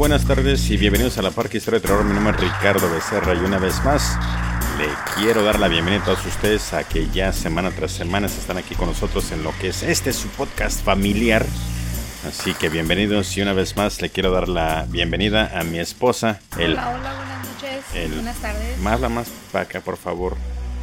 Buenas 0.00 0.24
tardes 0.24 0.70
y 0.70 0.78
bienvenidos 0.78 1.18
a 1.18 1.22
la 1.22 1.30
Parque 1.30 1.58
Historia 1.58 1.78
de 1.78 1.86
Terror. 1.86 2.06
Mi 2.06 2.14
nombre 2.14 2.32
es 2.32 2.40
Ricardo 2.40 2.90
Becerra 2.90 3.34
y 3.34 3.40
una 3.40 3.58
vez 3.58 3.84
más 3.84 4.16
le 4.78 4.86
quiero 5.14 5.44
dar 5.44 5.60
la 5.60 5.68
bienvenida 5.68 6.00
a 6.00 6.04
todos 6.06 6.24
ustedes 6.24 6.72
a 6.72 6.84
que 6.84 7.10
ya 7.10 7.34
semana 7.34 7.70
tras 7.70 7.92
semana 7.92 8.26
están 8.26 8.56
aquí 8.56 8.74
con 8.74 8.88
nosotros 8.88 9.30
en 9.30 9.42
lo 9.42 9.52
que 9.58 9.68
es 9.68 9.82
este 9.82 10.14
su 10.14 10.28
podcast 10.28 10.82
familiar. 10.82 11.44
Así 12.26 12.54
que 12.54 12.70
bienvenidos 12.70 13.36
y 13.36 13.42
una 13.42 13.52
vez 13.52 13.76
más 13.76 14.00
le 14.00 14.08
quiero 14.08 14.30
dar 14.30 14.48
la 14.48 14.86
bienvenida 14.88 15.50
a 15.54 15.64
mi 15.64 15.78
esposa. 15.78 16.40
El, 16.58 16.72
hola, 16.72 16.96
hola, 16.98 17.14
buenas 17.16 17.46
noches. 17.46 18.14
buenas 18.14 18.36
tardes. 18.38 18.78
Más 18.78 19.00
la 19.02 19.10
más 19.10 19.28
para 19.52 19.64
acá, 19.64 19.82
por 19.82 19.98
favor. 19.98 20.34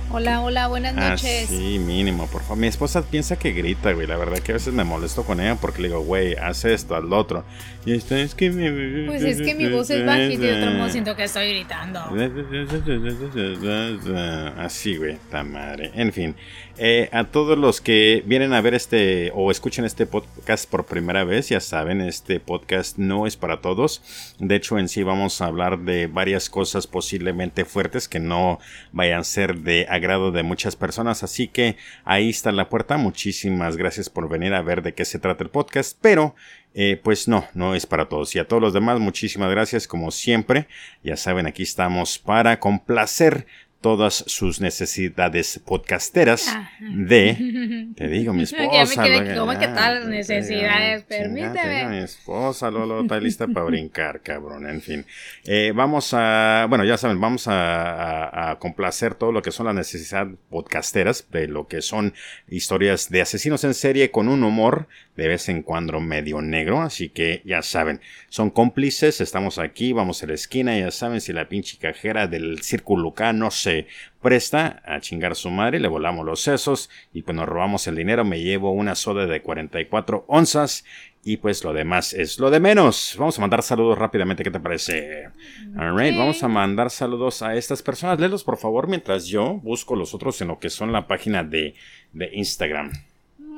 Hola, 0.10 0.42
hola, 0.42 0.68
buenas 0.68 0.96
ah, 0.96 1.10
noches. 1.10 1.50
sí, 1.50 1.80
mínimo, 1.80 2.28
por 2.28 2.42
favor. 2.42 2.58
Mi 2.58 2.68
esposa 2.68 3.02
piensa 3.02 3.38
que 3.38 3.52
grita, 3.52 3.92
güey. 3.92 4.08
La 4.08 4.16
verdad 4.16 4.40
que 4.40 4.54
a 4.54 4.56
veces 4.56 4.74
me 4.74 4.86
molesto 4.86 5.24
con 5.24 5.42
ella 5.42 5.56
porque 5.56 5.82
le 5.82 5.90
digo, 5.90 6.00
güey, 6.00 6.36
haz 6.36 6.64
esto, 6.64 6.96
haz 6.96 7.04
lo 7.04 7.18
otro. 7.18 7.44
Y 7.86 7.94
esto 7.94 8.16
es 8.16 8.34
que 8.34 8.50
me... 8.50 9.06
Pues 9.06 9.22
es 9.24 9.42
que 9.42 9.54
mi 9.54 9.70
voz 9.70 9.90
es 9.90 10.06
bajita 10.06 10.34
y 10.34 10.38
de 10.38 10.62
otro 10.62 10.72
modo 10.72 10.90
siento 10.90 11.14
que 11.18 11.26
estoy 11.26 11.50
gritando. 11.50 12.00
Así, 14.58 14.96
güey, 14.96 15.16
esta 15.16 15.44
madre. 15.44 15.92
En 15.94 16.14
fin, 16.14 16.36
eh, 16.80 17.10
a 17.12 17.24
todos 17.26 17.58
los 17.58 17.82
que 17.82 18.24
vienen 18.26 18.54
a 18.54 18.62
ver 18.62 18.76
este 18.76 19.32
o 19.34 19.50
escuchen 19.50 19.84
este 19.84 20.06
podcast 20.06 20.70
por 20.70 20.86
primera 20.86 21.24
vez, 21.24 21.50
ya 21.50 21.60
saben, 21.60 22.02
este 22.02 22.40
podcast 22.40 22.98
no 22.98 23.26
es 23.26 23.36
para 23.36 23.62
todos. 23.62 24.36
De 24.40 24.56
hecho, 24.56 24.78
en 24.78 24.88
sí 24.88 25.02
vamos 25.02 25.42
a 25.42 25.48
hablar 25.48 25.80
de 25.80 26.08
varias 26.08 26.50
cosas 26.50 26.86
posiblemente 26.86 27.66
fuertes 27.66 28.08
que 28.08 28.20
no 28.20 28.60
vayan 28.92 29.22
a 29.22 29.24
ser 29.24 29.58
de 29.60 29.88
agrado 29.90 30.32
de 30.32 30.44
muchas 30.44 30.76
personas. 30.76 31.24
Así 31.24 31.48
que 31.48 31.78
ahí 32.06 32.30
está 32.30 32.52
la 32.52 32.70
puerta. 32.70 32.98
Muchísimas 32.98 33.76
gracias 33.76 34.10
por 34.10 34.30
venir 34.30 34.54
a 34.54 34.62
ver 34.62 34.84
de 34.84 34.94
qué 34.94 35.06
se 35.06 35.20
trata 35.20 35.44
el 35.44 35.50
podcast. 35.50 35.98
Pero 36.00 36.36
eh, 36.80 37.02
pues 37.04 37.28
no, 37.28 37.48
no 37.56 37.74
es 37.74 37.88
para 37.88 38.08
todos. 38.08 38.36
Y 38.36 38.40
a 38.40 38.48
todos 38.48 38.62
los 38.62 38.74
demás, 38.74 39.00
muchísimas 39.00 39.50
gracias 39.50 39.88
como 39.88 40.12
siempre. 40.12 40.68
Ya 41.04 41.18
saben, 41.18 41.48
aquí 41.48 41.64
estamos 41.64 42.20
para 42.20 42.60
complacer 42.60 43.48
todas 43.88 44.26
sus 44.28 44.60
necesidades 44.60 45.62
podcasteras 45.66 46.54
de, 46.82 47.88
te 47.96 48.10
digo, 48.10 48.34
mi 48.34 48.44
esposa. 48.44 48.70
ya 48.74 48.86
me 48.86 49.10
quedé, 49.10 49.38
¿cómo 49.38 49.58
que 49.58 49.68
necesidades? 50.08 51.04
Permíteme. 51.04 51.86
Mi 51.86 51.98
esposa, 52.00 52.70
Lolo, 52.70 53.04
está 53.04 53.18
lista 53.18 53.48
para 53.48 53.66
brincar, 53.66 54.20
cabrón. 54.20 54.70
En 54.70 54.82
fin, 54.82 55.06
eh, 55.46 55.72
vamos 55.74 56.14
a, 56.14 56.66
bueno, 56.68 56.84
ya 56.84 56.98
saben, 56.98 57.22
vamos 57.22 57.48
a, 57.48 58.50
a, 58.52 58.60
complacer 58.60 59.16
todo 59.16 59.32
lo 59.32 59.42
que 59.42 59.52
son 59.52 59.68
las 59.68 59.76
necesidades 59.76 60.36
podcasteras, 60.50 61.26
de 61.32 61.48
lo 61.48 61.70
que 61.70 61.82
son 61.82 62.14
historias 62.50 63.10
de 63.10 63.22
asesinos 63.22 63.64
en 63.64 63.74
serie 63.74 64.12
con 64.12 64.28
un 64.28 64.44
humor 64.44 64.90
de 65.16 65.28
vez 65.28 65.50
en 65.50 65.64
cuando 65.64 66.00
medio 66.00 66.42
negro, 66.42 66.82
así 66.82 67.10
que 67.10 67.42
ya 67.44 67.64
saben, 67.64 68.02
son 68.30 68.52
cómplices, 68.52 69.20
estamos 69.20 69.58
aquí, 69.58 69.92
vamos 69.92 70.22
a 70.22 70.28
la 70.28 70.34
esquina, 70.34 70.78
ya 70.78 70.92
saben, 70.92 71.22
si 71.22 71.34
la 71.34 71.50
pinche 71.50 71.78
cajera 71.78 72.28
del 72.28 72.62
círculo 72.62 73.14
K 73.14 73.34
no 73.34 73.50
se 73.50 73.77
presta 74.22 74.82
a 74.86 75.00
chingar 75.00 75.36
su 75.36 75.50
madre, 75.50 75.80
le 75.80 75.88
volamos 75.88 76.26
los 76.26 76.42
sesos 76.42 76.90
y 77.14 77.22
pues 77.22 77.36
nos 77.36 77.48
robamos 77.48 77.86
el 77.88 77.96
dinero, 77.96 78.26
me 78.26 78.42
llevo 78.42 78.72
una 78.72 78.96
soda 78.96 79.26
de 79.26 79.42
44 79.42 80.26
onzas 80.28 80.86
y 81.24 81.38
pues 81.38 81.64
lo 81.64 81.74
demás 81.74 82.14
es 82.14 82.40
lo 82.40 82.50
de 82.50 82.60
menos. 82.60 83.16
Vamos 83.20 83.38
a 83.38 83.42
mandar 83.42 83.62
saludos 83.62 83.98
rápidamente, 83.98 84.44
¿qué 84.44 84.52
te 84.52 84.60
parece? 84.60 85.30
Alright, 85.78 86.18
vamos 86.18 86.42
a 86.42 86.48
mandar 86.48 86.90
saludos 86.90 87.42
a 87.42 87.56
estas 87.56 87.84
personas. 87.84 88.20
Léelos 88.20 88.44
por 88.44 88.58
favor 88.58 88.88
mientras 88.88 89.26
yo 89.26 89.56
busco 89.56 89.96
los 89.96 90.14
otros 90.14 90.42
en 90.42 90.48
lo 90.48 90.60
que 90.60 90.70
son 90.70 90.92
la 90.92 91.06
página 91.06 91.44
de, 91.44 91.76
de 92.14 92.30
Instagram 92.34 92.92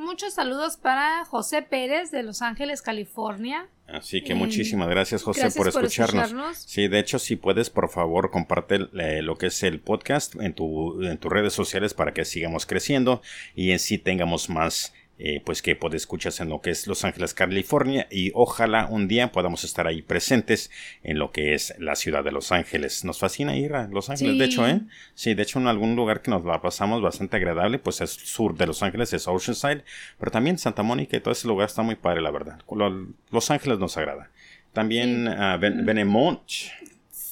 muchos 0.09 0.33
saludos 0.33 0.75
para 0.75 1.23
José 1.25 1.61
Pérez 1.61 2.09
de 2.09 2.23
Los 2.23 2.41
Ángeles, 2.41 2.81
California. 2.81 3.67
Así 3.91 4.21
que 4.21 4.35
muchísimas 4.35 4.87
gracias 4.87 5.23
José 5.23 5.49
por, 5.51 5.67
escucharnos. 5.67 6.57
Sí, 6.57 6.87
de 6.87 6.99
hecho, 6.99 7.17
si 7.17 7.35
puedes, 7.35 7.69
por 7.69 7.89
favor, 7.89 8.29
comparte 8.29 8.87
eh, 8.99 9.21
lo 9.21 9.37
que 9.37 9.47
es 9.47 9.63
el 9.63 9.79
podcast 9.79 10.35
en, 10.35 10.53
tu, 10.53 11.01
en 11.03 11.17
tus 11.17 11.31
redes 11.31 11.53
sociales 11.53 11.93
para 11.93 12.13
que 12.13 12.25
sigamos 12.25 12.65
creciendo 12.65 13.21
y 13.55 13.71
en 13.71 13.79
sí 13.79 13.97
tengamos 13.97 14.49
más 14.49 14.93
eh, 15.21 15.41
pues 15.43 15.61
que 15.61 15.75
puede 15.75 15.97
escucharse 15.97 16.43
en 16.43 16.49
lo 16.49 16.61
que 16.61 16.69
es 16.69 16.87
Los 16.87 17.03
Ángeles, 17.03 17.33
California 17.33 18.07
y 18.09 18.31
ojalá 18.33 18.87
un 18.89 19.09
día 19.09 19.33
podamos 19.33 19.65
estar 19.65 19.85
ahí 19.85 20.01
presentes 20.01 20.71
en 21.03 21.19
lo 21.19 21.33
que 21.33 21.53
es 21.53 21.75
la 21.77 21.95
ciudad 21.95 22.23
de 22.23 22.31
Los 22.31 22.53
Ángeles. 22.53 23.03
Nos 23.03 23.19
fascina 23.19 23.57
ir 23.57 23.73
a 23.73 23.89
Los 23.89 24.09
Ángeles, 24.09 24.37
de 24.37 24.45
hecho, 24.45 24.65
¿eh? 24.65 24.79
Sí, 25.15 25.33
de 25.33 25.43
hecho 25.43 25.59
en 25.59 25.67
algún 25.67 25.97
lugar 25.97 26.21
que 26.21 26.31
nos 26.31 26.45
la 26.45 26.61
pasamos 26.61 27.01
bastante 27.01 27.35
agradable, 27.35 27.79
pues 27.79 27.99
es 27.99 28.11
sur 28.11 28.55
de 28.55 28.67
Los 28.67 28.81
Ángeles, 28.81 29.11
es 29.11 29.27
Oceanside, 29.27 29.83
pero 30.17 30.31
también 30.31 30.57
Santa 30.57 30.83
Mónica 30.83 31.17
y 31.17 31.19
todo 31.19 31.33
ese 31.33 31.49
lugar 31.49 31.67
está 31.67 31.81
muy 31.81 31.95
padre, 31.95 32.21
la 32.21 32.31
verdad. 32.31 32.61
Los 33.29 33.51
Ángeles 33.51 33.77
nos 33.77 33.97
agrada. 33.97 34.31
También 34.71 35.27
sí. 36.47 36.69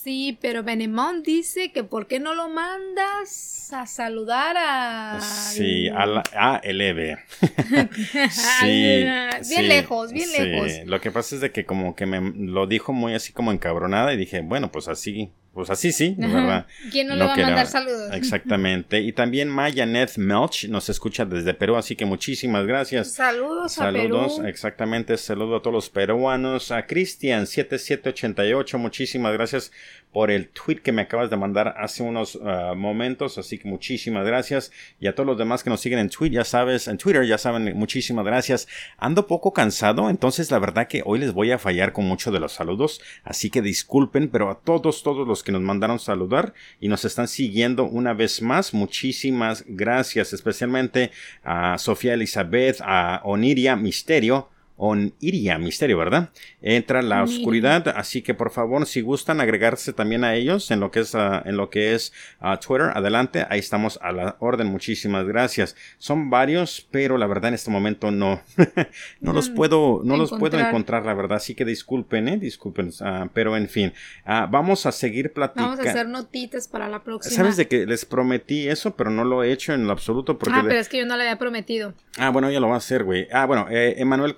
Sí, 0.08 0.38
pero 0.40 0.64
Benemont 0.64 1.26
dice 1.26 1.74
que 1.74 1.84
¿por 1.84 2.08
qué 2.08 2.22
no 2.22 2.34
lo 2.34 2.48
mandas 2.48 3.74
a 3.74 3.86
saludar 3.86 4.56
a... 4.58 5.20
Sí, 5.20 5.90
a, 5.90 6.06
la, 6.06 6.24
a 6.34 6.62
e 6.64 6.72
sí, 8.32 9.04
bien 9.50 9.68
lejos, 9.68 10.14
bien 10.14 10.32
lejos. 10.32 10.72
Lo 10.86 11.02
que 11.02 11.12
pasa 11.12 11.36
es 11.36 11.42
de 11.42 11.52
que 11.52 11.66
como 11.66 11.94
que 11.94 12.06
me 12.06 12.22
lo 12.22 12.68
dijo 12.68 12.94
muy 12.94 13.16
así 13.16 13.34
como 13.34 13.52
encabronada 13.52 14.14
y 14.14 14.18
dije, 14.18 14.40
bueno, 14.40 14.72
pues 14.72 14.88
así 14.88 15.30
pues 15.58 15.72
así 15.72 15.92
sí, 15.92 16.14
de 16.16 16.28
verdad. 16.28 16.68
¿Quién 16.92 17.08
no, 17.08 17.16
le 17.16 17.26
va 17.26 17.34
a 17.34 17.36
mandar 17.36 17.66
saludos? 17.66 18.14
Exactamente. 18.14 19.02
Y 19.02 19.12
también 19.12 19.50
Mayanet 19.50 20.16
Melch 20.18 20.70
nos 20.70 20.88
escucha 20.88 21.26
desde 21.26 21.56
Perú, 21.56 21.78
así 21.78 21.96
que 21.96 22.06
muchísimas 22.06 22.68
gracias. 22.68 23.14
Saludos, 23.14 23.80
a 23.80 23.92
Perú. 23.92 24.20
Saludos, 24.20 24.42
exactamente. 24.46 25.18
Saludo 25.18 25.56
a 25.56 25.62
todos 25.64 25.74
los 25.74 25.90
peruanos. 25.90 26.70
A 26.70 26.86
Cristian7788, 26.86 28.78
muchísimas 28.78 29.34
gracias 29.34 29.72
por 30.12 30.32
el 30.32 30.50
tweet 30.50 30.78
que 30.78 30.92
me 30.92 31.04
acabas 31.04 31.30
de 31.30 31.38
mandar 31.38 31.76
hace 31.78 32.02
unos 32.02 32.40
ah, 32.44 32.74
momentos, 32.76 33.38
así 33.38 33.58
que 33.58 33.68
muchísimas 33.68 34.26
gracias. 34.26 34.72
Y 35.00 35.08
a 35.08 35.14
todos 35.14 35.28
los 35.28 35.38
demás 35.38 35.64
que 35.64 35.70
nos 35.70 35.82
siguen 35.82 36.00
en 36.00 36.10
Twitter, 36.10 36.38
ya 36.38 36.44
sabes, 36.44 36.88
en 36.88 36.98
Twitter, 36.98 37.26
ya 37.26 37.38
saben, 37.38 37.78
muchísimas 37.78 38.26
gracias. 38.26 38.68
Ando 38.98 39.28
poco 39.28 39.54
cansado, 39.54 40.10
entonces 40.10 40.50
la 40.50 40.60
verdad 40.60 40.88
que 40.88 41.04
hoy 41.06 41.20
les 41.20 41.34
voy 41.34 41.52
a 41.52 41.60
fallar 41.60 41.94
con 41.94 42.06
muchos 42.06 42.34
de 42.34 42.40
los 42.40 42.54
saludos, 42.54 43.02
así 43.24 43.50
que 43.50 43.62
disculpen, 43.62 44.30
pero 44.30 44.50
a 44.50 44.60
todos, 44.60 45.04
todos 45.04 45.28
los 45.28 45.44
que 45.48 45.54
nos 45.54 45.62
mandaron 45.62 45.98
saludar 45.98 46.54
y 46.82 46.90
nos 46.90 47.06
están 47.06 47.30
siguiendo 47.30 47.86
una 47.86 48.14
vez 48.14 48.42
más. 48.42 48.74
Muchísimas 48.74 49.64
gracias, 49.66 50.34
especialmente 50.34 51.12
a 51.42 51.78
Sofía 51.78 52.16
Elizabeth, 52.16 52.82
a 52.82 53.22
Oniria 53.24 53.78
Misterio, 53.78 54.50
Oniria 54.78 55.58
Misterio, 55.58 55.98
¿verdad? 55.98 56.30
Entra 56.62 57.02
la 57.02 57.24
oscuridad, 57.24 57.88
así 57.96 58.22
que 58.22 58.34
por 58.34 58.52
favor, 58.52 58.86
si 58.86 59.02
gustan 59.02 59.42
agregarse 59.42 59.92
también 59.92 60.24
a 60.24 60.36
ellos 60.36 60.70
en 60.72 60.80
lo 60.80 60.92
que 60.92 61.00
es, 61.02 61.16
ah, 61.16 61.42
en 61.46 61.58
lo 61.58 61.70
que 61.70 61.96
es 61.96 62.14
ah, 62.40 62.60
Twitter, 62.60 62.92
adelante, 62.94 63.46
ahí 63.50 63.60
estamos 63.60 64.00
a 64.02 64.12
la 64.12 64.38
orden, 64.40 64.68
muchísimas 64.68 65.26
gracias. 65.26 65.76
Son 65.98 66.30
varios, 66.30 66.88
pero 66.92 67.18
la 67.18 67.28
verdad 67.28 67.50
en 67.50 67.56
este 67.56 67.72
momento 67.72 68.12
no, 68.12 68.42
no 69.22 69.34
los 69.34 69.50
puedo, 69.50 70.02
no 70.04 70.16
los 70.16 70.32
puedo 70.32 70.60
encontrar, 70.60 71.06
la 71.06 71.14
verdad, 71.14 71.38
así 71.38 71.56
que 71.56 71.66
disculpen, 71.66 72.28
eh, 72.28 72.38
disculpen, 72.38 72.92
ah, 73.02 73.28
pero 73.34 73.58
en 73.58 73.68
fin, 73.70 73.94
vamos 74.26 74.86
a 74.86 74.92
seguir 74.92 75.34
platicando. 75.34 75.72
Vamos 75.72 75.86
a 75.86 75.90
hacer 75.90 76.08
notitas 76.08 76.68
para 76.68 76.88
la 76.88 77.04
próxima. 77.04 77.36
Sabes 77.36 77.58
de 77.58 77.68
que 77.68 77.86
les 77.86 78.06
prometí 78.06 78.68
eso, 78.68 78.96
pero 78.96 79.10
no 79.10 79.24
lo 79.24 79.44
he 79.44 79.52
hecho 79.52 79.74
en 79.74 79.88
lo 79.88 79.92
absoluto 79.92 80.38
porque... 80.38 80.56
Ah, 80.56 80.64
pero 80.66 80.80
es 80.80 80.88
que 80.88 81.00
yo 81.00 81.06
no 81.06 81.18
le 81.18 81.24
había 81.24 81.38
prometido. 81.38 81.94
Ah, 82.18 82.30
bueno, 82.30 82.50
ya 82.52 82.60
lo 82.60 82.68
va 82.68 82.76
a 82.76 82.78
hacer, 82.78 83.04
güey. 83.04 83.28
Ah, 83.32 83.46
bueno, 83.46 83.68
eh, 83.70 83.96
Emanuel 83.98 84.36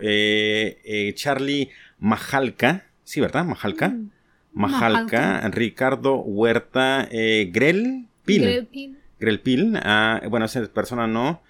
Eh, 0.00 0.80
eh, 0.84 1.12
Charlie 1.14 1.70
Majalca, 1.98 2.86
sí, 3.04 3.20
¿verdad? 3.20 3.44
Majalca. 3.44 3.90
Mm. 3.90 4.10
Majalca, 4.52 5.48
Ricardo 5.50 6.16
Huerta, 6.16 7.08
eh, 7.10 7.50
Grel 7.52 8.06
Pil. 8.24 8.68
Grel 9.18 9.40
Pil. 9.40 9.78
Ah, 9.82 10.22
bueno, 10.28 10.46
esa 10.46 10.64
persona 10.72 11.06
no. 11.06 11.42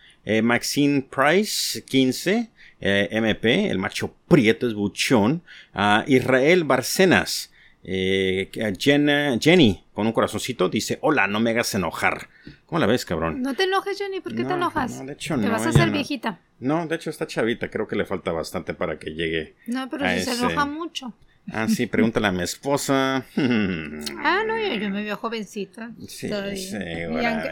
Maxine 0.42 1.02
Price, 1.02 1.84
15. 1.84 2.50
MP, 2.80 3.70
el 3.70 3.78
macho 3.78 4.14
prieto 4.26 4.66
es 4.66 4.74
buchón. 4.74 5.42
Ah, 5.74 6.04
Israel 6.06 6.64
Barcenas. 6.64 7.50
Jenny, 7.82 9.84
con 9.92 10.06
un 10.06 10.12
corazoncito, 10.12 10.70
dice: 10.70 10.98
Hola, 11.02 11.26
no 11.26 11.40
me 11.40 11.50
hagas 11.50 11.74
enojar. 11.74 12.28
¿Cómo 12.64 12.78
la 12.78 12.86
ves, 12.86 13.04
cabrón? 13.04 13.42
No 13.42 13.54
te 13.54 13.64
enojes, 13.64 13.98
Jenny, 13.98 14.20
¿por 14.20 14.34
qué 14.34 14.44
te 14.44 14.54
enojas? 14.54 14.98
No, 14.98 15.04
de 15.04 15.12
hecho, 15.12 15.38
te 15.38 15.48
vas 15.48 15.66
a 15.66 15.68
hacer 15.68 15.90
viejita. 15.90 16.40
No, 16.64 16.86
de 16.86 16.96
hecho 16.96 17.10
está 17.10 17.26
chavita, 17.26 17.70
creo 17.70 17.86
que 17.86 17.94
le 17.94 18.06
falta 18.06 18.32
bastante 18.32 18.72
para 18.72 18.98
que 18.98 19.10
llegue. 19.10 19.54
No, 19.66 19.88
pero 19.90 20.08
si 20.08 20.20
se 20.20 20.32
enoja 20.32 20.64
mucho. 20.64 21.12
Ah, 21.52 21.68
sí, 21.68 21.86
pregúntale 21.86 22.26
a 22.26 22.32
mi 22.32 22.42
esposa. 22.42 23.26
ah, 23.36 24.42
no, 24.46 24.58
yo, 24.58 24.88
me 24.88 25.02
veo 25.02 25.16
jovencita. 25.18 25.90
Sí, 26.08 26.30
sí. 26.56 26.76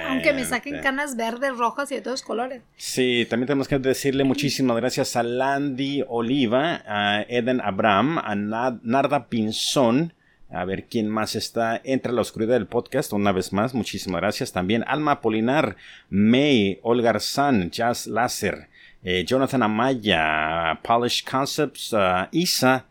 aunque, 0.09 0.33
me 0.33 0.45
saquen 0.45 0.81
canas 0.81 1.15
verdes, 1.15 1.55
rojas 1.59 1.93
y 1.93 1.97
de 1.97 2.01
todos 2.01 2.23
colores. 2.23 2.63
Sí, 2.77 3.27
también 3.29 3.49
tenemos 3.49 3.69
que 3.69 3.79
decirle 3.79 4.25
muchísimas 4.25 4.79
gracias 4.79 5.15
a 5.17 5.23
Landy 5.23 6.03
Oliva, 6.09 6.83
a 6.87 7.23
Eden 7.29 7.61
Abraham, 7.61 8.17
a 8.19 8.35
Narda 8.35 9.29
Pinzón, 9.29 10.15
a 10.49 10.65
ver 10.65 10.87
quién 10.87 11.11
más 11.11 11.37
está. 11.37 11.79
Entra 11.85 12.13
a 12.13 12.15
la 12.15 12.23
oscuridad 12.23 12.55
del 12.55 12.69
podcast 12.69 13.13
una 13.13 13.33
vez 13.33 13.53
más. 13.53 13.75
Muchísimas 13.75 14.23
gracias. 14.23 14.53
También 14.53 14.85
Alma 14.87 15.21
Polinar, 15.21 15.77
May, 16.09 16.79
Olgar 16.83 17.21
San, 17.21 17.71
Jazz 17.71 18.07
Láser, 18.07 18.69
eh, 19.03 19.25
Jonathan 19.27 19.63
Amaya, 19.63 20.79
Polish 20.83 21.25
Concepts, 21.25 21.93
uh, 21.93 22.29
Isa, 22.31 22.87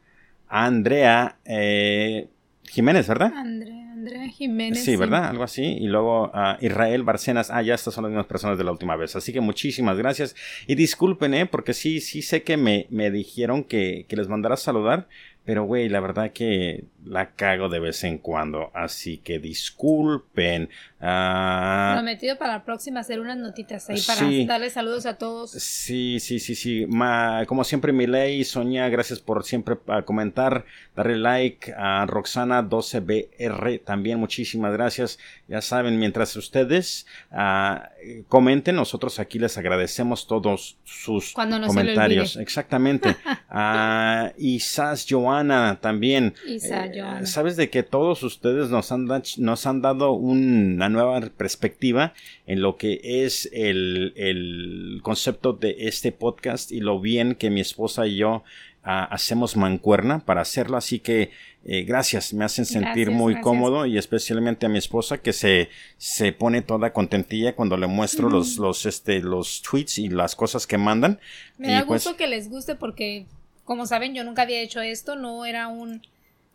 Andrea 0.48 1.38
eh, 1.46 2.28
Jiménez, 2.64 3.08
¿verdad? 3.08 3.34
Andrea, 3.36 3.92
Andrea 3.94 4.28
Jiménez. 4.30 4.84
Sí, 4.84 4.96
¿verdad? 4.96 5.26
Algo 5.26 5.44
así. 5.44 5.64
Y 5.64 5.88
luego 5.88 6.32
uh, 6.34 6.56
Israel 6.60 7.04
Barcenas. 7.04 7.52
Ah, 7.52 7.62
ya 7.62 7.76
estas 7.76 7.94
son 7.94 8.04
las 8.04 8.12
mismas 8.12 8.26
personas 8.26 8.58
de 8.58 8.64
la 8.64 8.72
última 8.72 8.96
vez. 8.96 9.16
Así 9.16 9.32
que 9.32 9.42
muchísimas 9.42 9.98
gracias. 9.98 10.36
Y 10.68 10.76
disculpen, 10.76 11.34
¿eh? 11.34 11.46
Porque 11.46 11.74
sí, 11.74 12.02
sí 12.02 12.22
sé 12.22 12.44
que 12.44 12.58
me, 12.58 12.88
me 12.90 13.12
dijeron 13.12 13.64
que, 13.64 14.06
que 14.10 14.16
les 14.16 14.28
mandara 14.28 14.56
a 14.56 14.58
saludar. 14.58 15.08
Pero, 15.44 15.64
güey, 15.64 15.90
la 15.90 16.00
verdad 16.00 16.32
que 16.32 16.86
la 17.06 17.32
cago 17.32 17.70
de 17.70 17.80
vez 17.80 18.04
en 18.04 18.18
cuando. 18.20 18.70
Así 18.74 19.18
que 19.18 19.40
disculpen. 19.40 20.70
Uh, 21.00 21.94
Prometido 21.96 22.38
para 22.38 22.54
la 22.54 22.64
próxima 22.64 23.00
hacer 23.00 23.20
unas 23.20 23.38
notitas 23.38 23.90
ahí 23.90 24.00
para 24.06 24.22
darles 24.46 24.74
saludos 24.74 25.06
a 25.08 25.16
todos. 25.16 25.52
Sí, 25.52 26.20
sí, 26.20 26.40
sí, 26.40 26.54
sí. 26.54 26.86
Ma, 26.88 27.46
como 27.48 27.64
siempre, 27.64 27.92
Miley, 27.92 28.44
Sonia, 28.44 28.88
gracias 28.90 29.20
por 29.20 29.44
siempre 29.44 29.76
uh, 29.88 30.04
comentar, 30.06 30.66
darle 30.96 31.18
like 31.18 31.74
a 31.76 32.06
Roxana12BR 32.06 33.84
también, 33.84 34.20
muchísimas 34.20 34.74
gracias. 34.74 35.18
Ya 35.48 35.62
saben, 35.62 35.98
mientras 35.98 36.36
ustedes 36.36 37.08
uh, 37.32 37.80
comenten, 38.28 38.76
nosotros 38.76 39.20
aquí 39.20 39.40
les 39.40 39.58
agradecemos 39.58 40.28
todos 40.28 40.78
sus 40.84 41.34
comentarios. 41.34 42.36
Exactamente. 42.38 43.16
y 44.38 44.60
Sas 44.60 45.08
Joana 45.32 45.80
también. 45.82 46.34
Eh, 46.48 46.60
Joana. 46.94 47.26
Sabes 47.26 47.56
de 47.58 47.70
que 47.70 47.84
todos 47.84 48.24
ustedes 48.24 48.70
nos 48.70 48.92
han, 48.92 49.08
nos 49.38 49.66
han 49.66 49.82
dado 49.82 50.14
una 50.14 50.90
nueva 50.90 51.22
perspectiva 51.22 52.14
en 52.46 52.62
lo 52.62 52.78
que 52.78 53.00
es 53.04 53.50
el, 53.54 54.14
el 54.16 55.00
concepto 55.04 55.54
de 55.54 55.76
este 55.80 56.12
podcast 56.12 56.72
y 56.72 56.80
lo 56.80 57.00
bien 57.00 57.36
que 57.36 57.50
mi 57.50 57.62
esposa 57.62 58.08
y 58.08 58.18
yo 58.18 58.44
Uh, 58.84 59.06
hacemos 59.12 59.58
mancuerna 59.58 60.26
para 60.26 60.42
hacerlo, 60.42 60.76
así 60.76 60.98
que 60.98 61.30
eh, 61.66 61.84
gracias, 61.84 62.34
me 62.34 62.46
hacen 62.46 62.66
sentir 62.66 63.06
gracias, 63.06 63.16
muy 63.16 63.34
gracias. 63.34 63.44
cómodo 63.44 63.86
y 63.86 63.96
especialmente 63.96 64.66
a 64.66 64.70
mi 64.70 64.80
esposa 64.80 65.20
que 65.20 65.34
se, 65.34 65.70
se 65.98 66.32
pone 66.32 66.64
toda 66.64 66.92
contentilla 66.92 67.56
cuando 67.56 67.78
le 67.78 67.86
muestro 67.86 68.28
mm. 68.28 68.32
los, 68.32 68.58
los, 68.58 68.88
este, 68.88 69.20
los 69.20 69.62
tweets 69.62 70.00
y 70.00 70.10
las 70.10 70.36
cosas 70.36 70.66
que 70.66 70.80
mandan. 70.80 71.20
Me 71.60 71.68
y 71.68 71.72
da 71.74 71.86
pues, 71.86 72.06
gusto 72.06 72.18
que 72.18 72.26
les 72.26 72.50
guste 72.50 72.74
porque, 72.74 73.28
como 73.66 73.86
saben, 73.86 74.14
yo 74.14 74.24
nunca 74.24 74.44
había 74.44 74.62
hecho 74.62 74.82
esto, 74.82 75.16
no 75.16 75.46
era 75.46 75.68
un, 75.68 76.02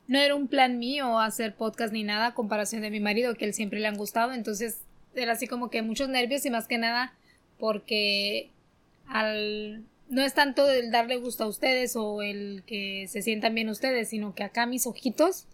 no 0.08 0.18
era 0.18 0.34
un 0.34 0.48
plan 0.48 0.78
mío 0.78 1.18
hacer 1.18 1.54
podcast 1.54 1.92
ni 1.92 2.04
nada 2.04 2.26
a 2.26 2.34
comparación 2.34 2.82
de 2.82 2.90
mi 2.90 3.00
marido, 3.00 3.34
que 3.34 3.44
él 3.44 3.54
siempre 3.54 3.80
le 3.80 3.88
han 3.88 3.96
gustado, 3.96 4.32
entonces 4.32 4.78
era 5.14 5.32
así 5.32 5.46
como 5.46 5.70
que 5.70 5.82
muchos 5.82 6.08
nervios 6.08 6.44
y 6.44 6.50
más 6.50 6.66
que 6.68 6.78
nada 6.78 7.14
porque 7.58 8.50
al 9.08 9.84
no 10.08 10.22
es 10.22 10.34
tanto 10.34 10.68
el 10.70 10.90
darle 10.90 11.16
gusto 11.16 11.44
a 11.44 11.48
ustedes 11.48 11.96
o 11.96 12.22
el 12.22 12.62
que 12.66 13.06
se 13.08 13.22
sientan 13.22 13.54
bien 13.54 13.68
ustedes, 13.68 14.10
sino 14.10 14.34
que 14.34 14.44
acá 14.44 14.66
mis 14.66 14.86
ojitos 14.86 15.46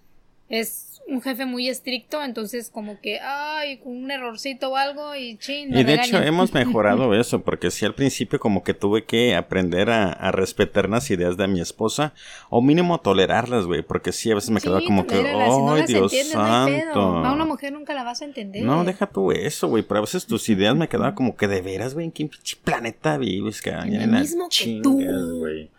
es 0.48 0.91
un 1.06 1.20
jefe 1.20 1.46
muy 1.46 1.68
estricto, 1.68 2.22
entonces 2.22 2.70
como 2.70 3.00
que, 3.00 3.20
ay, 3.20 3.80
un 3.84 4.10
errorcito 4.10 4.70
o 4.70 4.76
algo 4.76 5.14
y 5.14 5.36
chin. 5.36 5.76
Y 5.76 5.84
de 5.84 5.94
hecho 5.94 6.22
hemos 6.22 6.52
mejorado 6.54 7.14
eso, 7.14 7.42
porque 7.42 7.70
si 7.70 7.84
al 7.84 7.94
principio 7.94 8.38
como 8.38 8.62
que 8.62 8.74
tuve 8.74 9.04
que 9.04 9.34
aprender 9.34 9.90
a, 9.90 10.12
a 10.12 10.32
respetar 10.32 10.88
las 10.88 11.10
ideas 11.10 11.36
de 11.36 11.48
mi 11.48 11.60
esposa, 11.60 12.14
o 12.50 12.62
mínimo 12.62 13.00
tolerarlas, 13.00 13.66
güey, 13.66 13.82
porque 13.82 14.12
sí 14.12 14.30
a 14.30 14.34
veces 14.34 14.50
me 14.50 14.60
sí, 14.60 14.66
quedaba 14.66 14.82
como 14.84 15.06
que, 15.06 15.16
ay, 15.16 15.50
si 15.50 15.62
no 15.62 15.74
Dios 15.86 16.12
santo. 16.28 17.20
No 17.20 17.28
a 17.28 17.32
una 17.32 17.44
mujer 17.44 17.72
nunca 17.72 17.94
la 17.94 18.04
vas 18.04 18.22
a 18.22 18.24
entender. 18.24 18.62
No, 18.64 18.84
deja 18.84 19.06
tú 19.06 19.32
eso, 19.32 19.68
güey, 19.68 19.82
pero 19.82 19.98
a 19.98 20.02
veces 20.02 20.26
tus 20.26 20.48
ideas 20.48 20.74
me 20.76 20.88
quedaban 20.88 21.14
como 21.14 21.36
que 21.36 21.48
de 21.48 21.60
veras, 21.60 21.94
güey, 21.94 22.06
¿en 22.06 22.12
qué 22.12 22.30
planeta 22.64 23.18
vives? 23.18 23.60
Que 23.60 23.70
en 23.70 23.94
el 23.94 24.10
mismo 24.10 24.48
que 24.48 24.80
tú. 24.82 24.98
Wey. 24.98 25.70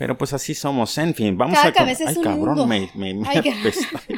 Pero 0.00 0.16
pues 0.16 0.32
así 0.32 0.54
somos, 0.54 0.96
en 0.96 1.14
fin, 1.14 1.36
vamos 1.36 1.58
Cada 1.58 1.68
a... 1.68 1.72
cabeza 1.74 2.04
Ay, 2.06 2.12
es 2.12 2.16
un 2.16 2.24
cabrón, 2.24 2.56
mundo. 2.56 2.66
me, 2.66 2.88
me, 2.94 3.12
me 3.12 3.28
Ay, 3.28 3.42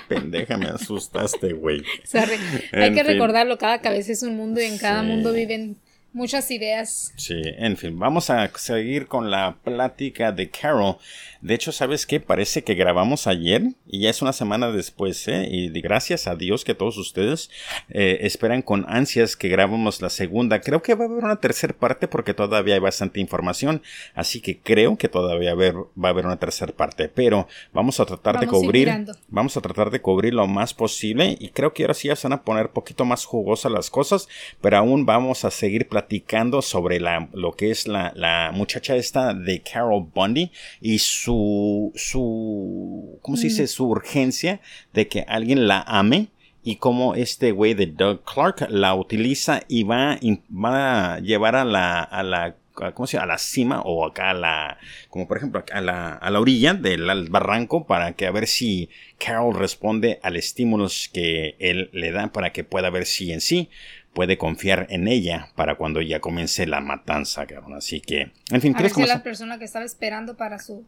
pendeja, 0.07 0.57
me 0.57 0.67
asustaste, 0.67 1.55
güey. 1.55 1.83
Sorry. 2.05 2.37
Hay 2.73 2.85
En 2.87 2.95
que 2.95 3.03
fin. 3.03 3.13
recordarlo, 3.15 3.59
cada 3.59 3.81
cabeza 3.81 4.13
es 4.13 4.23
un 4.23 4.37
mundo 4.37 4.61
y 4.61 4.67
en 4.67 4.79
cada 4.79 5.03
mundo 5.03 5.33
viven 5.33 5.77
muchas 6.13 6.49
ideas. 6.53 7.13
Sí, 7.17 7.35
en 7.45 7.77
fin, 7.77 7.99
vamos 7.99 8.31
a 8.31 8.49
seguir 8.57 9.09
con 9.09 9.29
la 9.29 9.57
plática 9.65 10.31
de 10.31 10.51
Carol. 10.51 10.99
De 11.43 11.55
hecho, 11.55 11.73
¿sabes 11.73 12.07
qué? 12.07 12.21
Parece 12.21 12.63
que 12.63 12.75
grabamos 12.75 13.27
ayer 13.27 13.63
y 13.87 14.01
ya 14.03 14.11
es 14.11 14.23
una 14.23 14.33
semana 14.33 14.71
después, 14.71 15.27
¿eh? 15.27 15.49
Y 15.51 15.69
gracias 15.81 16.29
a 16.29 16.37
Dios 16.37 16.65
que 16.65 16.75
todos 16.75 16.97
ustedes 16.99 17.51
eh, 17.89 18.19
esperan 18.23 18.63
con 18.63 18.87
ansias 18.89 19.35
que 19.37 19.49
grabemos 19.49 20.01
la 20.01 20.09
segunda. 20.09 20.61
Creo 20.61 20.83
que 20.83 20.95
va 20.95 21.05
a 21.05 21.09
haber 21.09 21.25
una 21.25 21.41
tercera 21.41 21.75
parte 21.77 22.07
porque 22.07 22.33
todavía 22.33 22.75
hay 22.75 22.81
bastante 22.81 23.19
información, 23.21 23.83
así 24.15 24.41
que 24.41 24.61
creo 24.61 24.97
que 24.97 25.09
todavía 25.09 25.51
haber- 25.51 25.75
va 25.75 26.09
a 26.09 26.13
haber 26.13 26.27
una 26.27 26.39
tercera 26.39 26.73
parte, 26.73 27.09
pero 27.09 27.49
vamos 27.73 27.99
a 27.99 28.07
tratar 28.07 28.39
de 28.39 28.47
Vamos 28.47 28.63
cubrir, 28.63 28.89
vamos 29.27 29.57
a 29.57 29.61
tratar 29.61 29.91
de 29.91 30.01
cubrir 30.01 30.35
lo 30.35 30.47
más 30.47 30.73
posible 30.75 31.37
y 31.41 31.49
creo 31.49 31.75
que 31.75 31.83
ahora 31.83 31.95
sí 31.95 32.07
ya 32.07 32.15
se 32.15 32.29
van 32.29 32.39
a 32.39 32.43
poner 32.45 32.71
poquito 32.71 33.05
más 33.05 33.25
jugosas 33.25 33.73
las 33.73 33.91
cosas, 33.91 34.29
pero 34.61 34.77
aún 34.79 35.07
vamos 35.07 35.45
a 35.45 35.51
seguir 35.51 35.89
platicando 35.89 36.63
sobre 36.63 37.01
la, 37.01 37.29
lo 37.33 37.51
que 37.53 37.73
es 37.73 37.89
la, 37.89 38.13
la 38.15 38.53
muchacha 38.55 38.95
esta 38.95 39.35
de 39.35 39.61
Carol 39.61 40.07
Bundy 40.15 40.53
y 40.81 40.99
su, 41.01 41.32
su, 41.95 43.19
¿cómo 43.23 43.37
se 43.37 43.45
dice? 43.45 43.67
Su 43.67 43.89
urgencia 43.89 44.61
de 44.93 45.09
que 45.09 45.25
alguien 45.29 45.67
la 45.67 45.83
ame 45.83 46.29
y 46.65 46.77
cómo 46.77 47.15
este 47.15 47.53
güey 47.53 47.75
de 47.75 47.87
Doug 47.87 48.23
Clark 48.25 48.67
la 48.71 48.95
utiliza 48.95 49.63
y 49.69 49.83
va, 49.83 50.19
va 50.51 51.15
a 51.15 51.19
llevar 51.21 51.57
a 51.57 51.65
la, 51.65 52.03
a 52.03 52.23
la 52.23 52.57
¿cómo 52.95 53.07
se 53.07 53.17
llama? 53.17 53.25
a 53.25 53.35
la 53.35 53.39
cima 53.39 53.83
o 53.83 54.07
acá 54.07 54.31
a 54.31 54.35
la, 54.35 54.79
como 55.11 55.29
por 55.29 55.37
ejemplo 55.37 55.65
a 55.73 55.81
la, 55.81 56.15
a 56.15 56.31
la 56.31 56.41
orilla 56.41 56.75
del 56.75 57.29
barranco 57.29 57.87
para 57.87 58.13
que 58.13 58.27
a 58.27 58.31
ver 58.31 58.47
si 58.47 58.89
Carol 59.19 59.55
responde 59.55 60.21
al 60.23 60.37
estímulos 60.37 61.11
que 61.13 61.57
él 61.59 61.91
le 61.93 62.13
da 62.13 62.33
para 62.33 62.53
que 62.53 62.65
pueda 62.65 62.91
ver 62.91 63.07
si 63.07 63.33
en 63.33 63.41
sí 63.41 63.69
puede 64.13 64.37
confiar 64.39 64.87
en 64.91 65.09
ella 65.09 65.49
para 65.55 65.77
cuando 65.77 66.01
ya 66.01 66.21
comience 66.21 66.67
la 66.67 66.81
matanza, 66.81 67.47
cabrón. 67.47 67.75
Así 67.75 68.01
que, 68.01 68.33
en 68.51 68.61
fin, 68.61 68.73
ver 68.73 68.93
¿quieres 68.93 68.95
si 68.95 69.07
la 69.07 69.23
persona 69.23 69.59
que 69.59 69.65
estaba 69.65 69.85
esperando 69.85 70.37
para 70.37 70.59
su, 70.59 70.85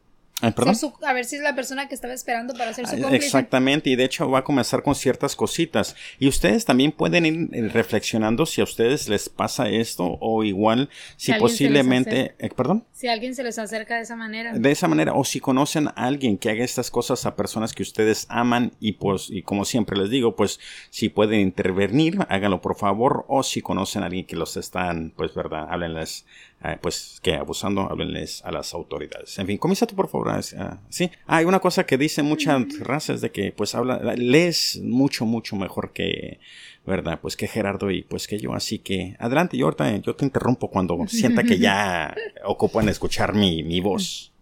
su- 0.75 0.93
A 1.07 1.13
ver 1.13 1.25
si 1.25 1.37
es 1.37 1.43
la 1.43 1.55
persona 1.55 1.89
que 1.89 1.95
estaba 1.95 2.13
esperando 2.13 2.55
para 2.55 2.73
ser 2.75 2.87
su 2.87 2.97
cómplice. 2.97 3.17
Exactamente, 3.25 3.91
y 3.91 3.97
de 3.97 4.05
hecho 4.05 4.29
va 4.31 4.41
a 4.41 4.45
comenzar 4.45 4.83
con 4.83 4.95
ciertas 4.95 5.37
cositas. 5.37 5.95
Y 6.19 6.29
ustedes 6.29 6.65
también 6.65 6.93
pueden 6.93 7.25
ir 7.27 7.49
eh, 7.53 7.69
reflexionando 7.69 8.45
si 8.47 8.61
a 8.61 8.65
ustedes 8.65 9.09
les 9.09 9.29
pasa 9.29 9.69
esto 9.69 10.19
o 10.21 10.45
igual 10.45 10.89
si, 11.17 11.33
posiblemente, 11.35 12.35
eh, 12.39 12.51
perdón, 12.55 12.85
Si 12.93 13.09
alguien 13.09 13.35
se 13.35 13.43
les 13.43 13.59
acerca 13.59 13.97
de 13.97 14.03
esa 14.03 14.17
manera. 14.17 14.53
de 14.53 14.71
esa 14.71 14.89
manera, 14.89 15.15
o 15.15 15.25
si 15.25 15.41
conocen 15.41 15.89
a 15.89 15.93
alguien 15.97 16.37
que 16.39 16.51
haga 16.51 16.65
estas 16.65 16.91
cosas 16.91 17.25
a 17.27 17.37
personas 17.37 17.73
que 17.73 17.83
ustedes 17.83 18.27
aman 18.29 18.73
y 18.81 18.93
pues, 18.93 19.31
y 19.31 19.43
como 19.43 19.65
siempre 19.65 19.97
les 19.97 20.11
digo, 20.11 20.37
pues 20.37 20.61
si 20.91 21.09
pueden 21.09 21.41
intervenir, 21.41 22.19
háganlo 22.29 22.61
por 22.61 22.77
favor, 22.77 23.25
o 23.29 23.43
si 23.43 23.63
conocen 23.63 24.03
a 24.03 24.07
alguien 24.07 24.27
que 24.27 24.37
los 24.37 24.57
están, 24.57 25.13
pues 25.17 25.33
verdad, 25.35 25.67
háblenles, 25.71 26.27
eh, 26.65 26.79
pues 26.81 27.21
que 27.23 27.35
abusando, 27.35 27.83
háblenles 27.83 28.43
a 28.45 28.51
las 28.51 28.73
autoridades. 28.73 29.39
En 29.39 29.47
fin, 29.47 29.59
comienza 29.59 29.87
tú 29.87 29.95
por 29.95 30.09
favor. 30.09 30.31
ah, 30.31 30.41
ah, 30.59 30.79
sí, 30.89 31.11
Ah, 31.27 31.37
hay 31.39 31.45
una 31.45 31.61
cosa 31.61 31.85
que 31.85 31.99
dicen 31.99 32.25
muchas 32.25 32.63
razas 32.81 33.21
de 33.21 33.31
que 33.31 33.53
pues 33.53 33.75
habla, 33.75 34.15
lees 34.17 34.81
mucho, 34.83 35.27
mucho 35.27 35.57
mejor 35.57 35.93
que, 35.93 36.41
¿verdad? 36.87 37.19
Pues 37.21 37.37
que 37.37 37.47
Gerardo 37.49 37.91
y 37.91 38.03
pues 38.03 38.27
que 38.27 38.39
yo, 38.39 38.55
así 38.55 38.79
que 38.79 39.15
adelante, 39.19 39.57
yo 39.59 39.67
ahorita 39.67 39.97
yo 39.99 40.17
te 40.17 40.25
interrumpo 40.25 40.71
cuando 40.71 40.99
sienta 41.07 41.43
que 41.43 41.59
ya 41.59 42.15
ocupan 42.45 42.89
escuchar 42.89 43.35
mi, 43.35 43.63
mi 43.63 43.81
voz. 43.81 44.33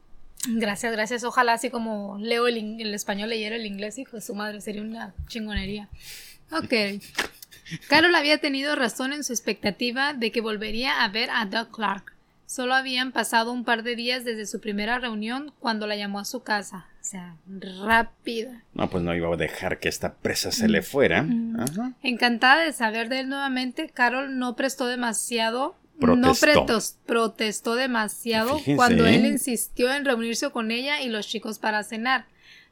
Gracias, 0.48 0.92
gracias. 0.92 1.24
Ojalá 1.24 1.52
así 1.54 1.70
como 1.70 2.18
leo 2.18 2.48
el, 2.48 2.80
el 2.80 2.94
español 2.94 3.28
leyera 3.30 3.54
el 3.56 3.66
inglés, 3.66 3.98
hijo 3.98 4.16
de 4.16 4.22
su 4.22 4.34
madre, 4.34 4.60
sería 4.60 4.82
una 4.82 5.14
chingonería. 5.28 5.88
Ok. 6.50 6.74
Carol 7.88 8.14
había 8.14 8.38
tenido 8.38 8.74
razón 8.76 9.12
en 9.12 9.24
su 9.24 9.32
expectativa 9.32 10.12
de 10.14 10.30
que 10.32 10.40
volvería 10.40 11.02
a 11.04 11.08
ver 11.08 11.28
a 11.30 11.44
Doug 11.46 11.70
Clark. 11.70 12.12
Solo 12.46 12.74
habían 12.74 13.12
pasado 13.12 13.50
un 13.52 13.64
par 13.64 13.82
de 13.82 13.96
días 13.96 14.24
desde 14.24 14.46
su 14.46 14.60
primera 14.60 14.98
reunión 14.98 15.52
cuando 15.58 15.86
la 15.86 15.96
llamó 15.96 16.18
a 16.18 16.24
su 16.26 16.42
casa. 16.42 16.86
O 17.00 17.04
sea, 17.04 17.34
rápida. 17.86 18.62
No, 18.74 18.88
pues 18.90 19.02
no 19.02 19.14
iba 19.14 19.32
a 19.32 19.36
dejar 19.36 19.78
que 19.80 19.88
esta 19.88 20.14
presa 20.14 20.52
se 20.52 20.68
le 20.68 20.82
fuera. 20.82 21.26
Ajá. 21.58 21.92
Encantada 22.02 22.62
de 22.62 22.72
saber 22.72 23.08
de 23.08 23.20
él 23.20 23.28
nuevamente, 23.28 23.88
Carol 23.92 24.38
no 24.38 24.54
prestó 24.56 24.86
demasiado. 24.86 25.76
No 25.98 26.16
Protestó. 26.34 26.46
pretos- 26.66 26.96
protestó 27.06 27.74
demasiado 27.74 28.58
Fíjense, 28.58 28.76
cuando 28.76 29.06
él 29.06 29.24
¿eh? 29.24 29.28
insistió 29.28 29.92
en 29.92 30.04
reunirse 30.04 30.50
con 30.50 30.70
ella 30.70 31.00
y 31.00 31.08
los 31.08 31.26
chicos 31.28 31.58
para 31.58 31.84
cenar. 31.84 32.24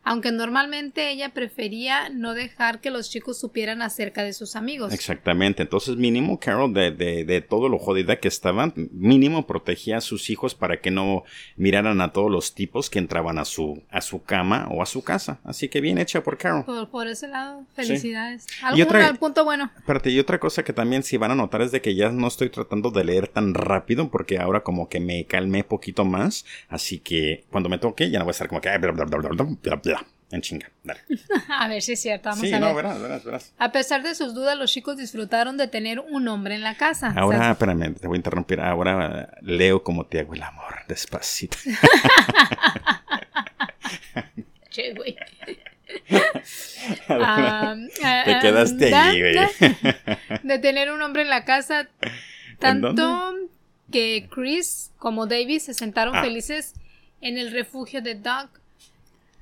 Aunque 0.03 0.33
normalmente 0.33 1.11
ella 1.11 1.31
prefería 1.31 2.09
no 2.09 2.35
dejar 2.35 2.81
que 2.81 2.91
los 2.91 3.11
chicos 3.11 3.39
supieran 3.39 3.83
acerca 3.83 4.23
de 4.23 4.33
sus 4.33 4.57
amigos. 4.57 4.93
Exactamente, 4.93 5.63
entonces 5.63 5.97
mínimo 5.97 6.39
Carol 6.41 6.73
de, 6.73 6.91
de, 6.91 7.25
de 7.25 7.41
todo 7.41 7.69
lo 7.69 7.79
jodida 7.79 8.19
que 8.19 8.29
estaban, 8.29 8.73
mínimo 8.93 9.47
protegía 9.47 9.99
a 9.99 10.01
sus 10.01 10.31
hijos 10.31 10.55
para 10.55 10.81
que 10.81 10.91
no 10.91 11.25
miraran 11.57 12.01
a 12.01 12.13
todos 12.13 12.31
los 12.31 12.55
tipos 12.55 12.89
que 12.89 12.99
entraban 12.99 13.39
a 13.39 13.45
su, 13.45 13.83
a 13.91 14.01
su 14.01 14.23
cama 14.23 14.69
o 14.71 14.83
a 14.83 14.87
su 14.87 15.03
casa. 15.03 15.41
Así 15.45 15.69
que 15.69 15.81
bien 15.81 15.99
hecha 15.99 16.23
por 16.23 16.39
Carol. 16.39 16.65
Por, 16.65 16.89
por 16.89 17.07
ese 17.07 17.29
lado, 17.29 17.65
felicidades. 17.75 18.47
¿Algún 18.63 18.83
otra, 18.83 19.15
punto 19.15 19.45
bueno? 19.45 19.71
Espérate, 19.77 20.11
y 20.11 20.19
otra 20.19 20.41
cosa 20.41 20.65
que 20.65 20.73
también 20.73 21.03
si 21.03 21.17
van 21.17 21.31
a 21.33 21.35
notar 21.35 21.63
es 21.63 21.73
de 21.73 21.81
que 21.81 21.95
ya 21.95 22.11
no 22.11 22.27
estoy 22.29 22.51
tratando 22.51 22.91
de 22.91 23.05
leer 23.05 23.29
tan 23.29 23.55
rápido 23.55 24.11
porque 24.11 24.39
ahora 24.39 24.63
como 24.63 24.89
que 24.89 25.01
me 25.01 25.25
calmé 25.27 25.63
poquito 25.65 26.05
más, 26.05 26.45
así 26.69 26.99
que 26.99 27.45
cuando 27.51 27.69
me 27.69 27.79
toque 27.79 28.11
ya 28.11 28.19
no 28.19 28.25
voy 28.25 28.31
a 28.31 28.33
estar 28.33 28.49
como 28.49 28.61
que 28.61 28.71
en 30.31 30.43
chinga. 30.43 30.71
Dale. 30.85 31.01
a 31.49 31.69
ver 31.69 31.83
si 31.83 31.93
es 31.93 32.01
cierto. 32.01 32.31
Vamos 32.31 32.47
sí, 32.47 32.53
a 32.53 32.59
ver. 32.59 32.69
no, 32.69 32.75
verás, 32.75 33.01
verás, 33.01 33.25
verás. 33.25 33.55
A 33.59 33.73
pesar 33.73 34.03
de 34.03 34.15
sus 34.15 34.35
dudas, 34.35 34.57
los 34.57 34.73
chicos 34.73 34.97
disfrutaron 34.97 35.57
de 35.57 35.67
tener 35.69 36.01
un 36.01 36.27
hombre 36.29 36.55
en 36.55 36.63
la 36.63 36.77
casa. 36.77 37.13
Ahora, 37.17 37.39
o 37.39 37.41
sea, 37.41 37.51
espérame, 37.53 37.95
te 37.95 38.07
voy 38.07 38.17
a 38.17 38.19
interrumpir. 38.19 38.61
Ahora 38.61 39.37
leo 39.43 39.83
como 39.83 40.07
te 40.07 40.21
hago 40.21 40.35
el 40.35 40.43
amor, 40.43 40.75
despacito. 40.89 41.57
che, 44.71 44.95
güey. 44.95 45.17
um, 47.09 47.89
te 47.89 48.39
quedaste 48.41 48.95
ahí, 48.95 49.21
güey. 49.21 49.37
De 50.43 50.59
tener 50.61 50.93
un 50.93 51.03
hombre 51.03 51.23
en 51.23 51.29
la 51.29 51.45
casa, 51.45 51.89
tanto 52.59 53.35
que 53.91 54.29
Chris 54.31 54.93
como 54.99 55.27
David 55.27 55.59
se 55.59 55.75
sentaron 55.75 56.15
ah. 56.17 56.23
felices 56.23 56.75
en 57.21 57.39
el 57.39 57.51
refugio 57.51 58.01
de 58.01 58.15
Doug 58.15 58.60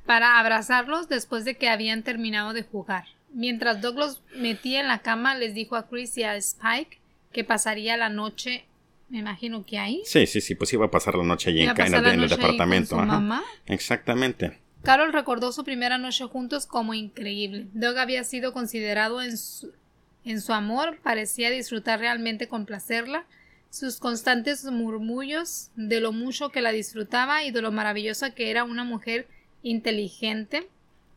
para 0.09 0.39
abrazarlos 0.39 1.11
después 1.11 1.45
de 1.45 1.59
que 1.59 1.69
habían 1.69 2.03
terminado 2.03 2.55
de 2.55 2.63
jugar. 2.63 3.05
Mientras 3.35 3.83
Doug 3.83 3.99
los 3.99 4.23
metía 4.35 4.81
en 4.81 4.89
la 4.89 5.01
cama, 5.01 5.35
les 5.35 5.53
dijo 5.53 5.77
a 5.77 5.87
Chris 5.87 6.17
y 6.17 6.23
a 6.23 6.35
Spike 6.37 6.99
que 7.31 7.45
pasaría 7.45 7.95
la 7.99 8.09
noche, 8.09 8.65
me 9.11 9.19
imagino 9.19 9.67
que 9.67 9.79
ahí. 9.79 10.01
Sí, 10.07 10.27
sí, 10.27 10.41
sí, 10.41 10.55
pues 10.55 10.73
iba 10.73 10.87
a 10.87 10.91
pasar 10.91 11.15
la 11.15 11.25
noche 11.25 11.51
allí 11.51 11.61
en, 11.61 11.79
en, 11.79 11.95
el, 11.95 12.07
en 12.07 12.21
el 12.23 12.29
departamento. 12.31 12.97
Con 12.97 13.05
su 13.05 13.13
mamá. 13.13 13.45
Exactamente. 13.67 14.59
Carol 14.83 15.13
recordó 15.13 15.53
su 15.53 15.63
primera 15.63 15.99
noche 15.99 16.25
juntos 16.25 16.65
como 16.65 16.95
increíble. 16.95 17.67
Doug 17.75 17.99
había 17.99 18.25
sido 18.25 18.55
considerado 18.55 19.21
en 19.21 19.37
su, 19.37 19.75
en 20.25 20.41
su 20.41 20.55
amor, 20.55 21.01
parecía 21.03 21.51
disfrutar 21.51 22.01
realmente 22.01 22.49
con 22.49 22.65
placerla. 22.65 23.27
Sus 23.69 23.99
constantes 23.99 24.65
murmullos 24.65 25.69
de 25.77 26.01
lo 26.01 26.13
mucho 26.13 26.49
que 26.49 26.63
la 26.63 26.73
disfrutaba 26.73 27.45
y 27.45 27.51
de 27.51 27.61
lo 27.61 27.73
maravillosa 27.73 28.35
que 28.35 28.51
era 28.51 28.65
una 28.65 28.85
mujer 28.85 29.29
inteligente. 29.63 30.69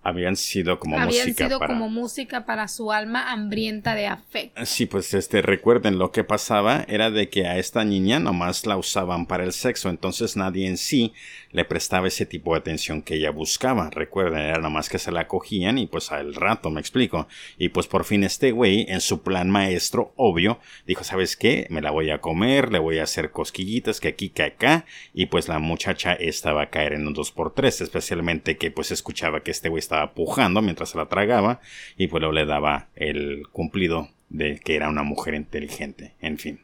Habían 0.03 0.35
sido 0.35 0.79
como 0.79 0.97
Habían 0.97 1.27
música 1.27 1.45
sido 1.45 1.59
para... 1.59 1.73
como 1.73 1.89
música 1.89 2.45
para 2.45 2.67
su 2.67 2.91
alma 2.91 3.31
hambrienta 3.31 3.93
de 3.95 4.07
afecto. 4.07 4.65
Sí, 4.65 4.85
pues 4.85 5.13
este, 5.13 5.41
recuerden 5.41 5.99
lo 5.99 6.11
que 6.11 6.23
pasaba 6.23 6.85
era 6.87 7.11
de 7.11 7.29
que 7.29 7.45
a 7.45 7.57
esta 7.57 7.83
niña 7.83 8.19
nomás 8.19 8.65
la 8.65 8.77
usaban 8.77 9.25
para 9.25 9.43
el 9.43 9.53
sexo, 9.53 9.89
entonces 9.89 10.35
nadie 10.35 10.67
en 10.67 10.77
sí 10.77 11.13
le 11.51 11.65
prestaba 11.65 12.07
ese 12.07 12.25
tipo 12.25 12.53
de 12.53 12.59
atención 12.59 13.01
que 13.01 13.15
ella 13.15 13.31
buscaba. 13.31 13.89
Recuerden, 13.89 14.39
era 14.39 14.59
nomás 14.59 14.89
que 14.89 14.99
se 14.99 15.11
la 15.11 15.27
cogían 15.27 15.77
y 15.77 15.85
pues 15.85 16.11
al 16.11 16.33
rato, 16.33 16.69
me 16.69 16.79
explico. 16.79 17.27
Y 17.57 17.69
pues 17.69 17.87
por 17.87 18.05
fin 18.05 18.23
este 18.23 18.51
güey, 18.51 18.85
en 18.89 19.01
su 19.01 19.21
plan 19.21 19.49
maestro, 19.49 20.13
obvio, 20.15 20.59
dijo, 20.87 21.03
¿sabes 21.03 21.35
qué? 21.35 21.67
Me 21.69 21.81
la 21.81 21.91
voy 21.91 22.09
a 22.09 22.21
comer, 22.21 22.71
le 22.71 22.79
voy 22.79 22.99
a 22.99 23.03
hacer 23.03 23.31
cosquillitas 23.31 23.99
que 23.99 24.07
aquí, 24.07 24.29
que 24.29 24.43
acá. 24.43 24.85
Y 25.13 25.27
pues 25.27 25.47
la 25.47 25.59
muchacha 25.59 26.13
estaba 26.13 26.63
a 26.63 26.69
caer 26.69 26.93
en 26.93 27.07
un 27.07 27.15
2x3, 27.15 27.81
especialmente 27.81 28.57
que 28.57 28.71
pues 28.71 28.91
escuchaba 28.91 29.43
que 29.43 29.51
este 29.51 29.69
güey 29.69 29.79
estaba 29.91 30.13
pujando 30.13 30.61
mientras 30.61 30.89
se 30.89 30.97
la 30.97 31.07
tragaba 31.07 31.59
y 31.97 32.07
pues 32.07 32.21
luego 32.21 32.33
le 32.33 32.45
daba 32.45 32.87
el 32.95 33.43
cumplido 33.51 34.07
de 34.29 34.57
que 34.59 34.75
era 34.75 34.87
una 34.87 35.03
mujer 35.03 35.33
inteligente, 35.33 36.13
en 36.21 36.37
fin. 36.37 36.61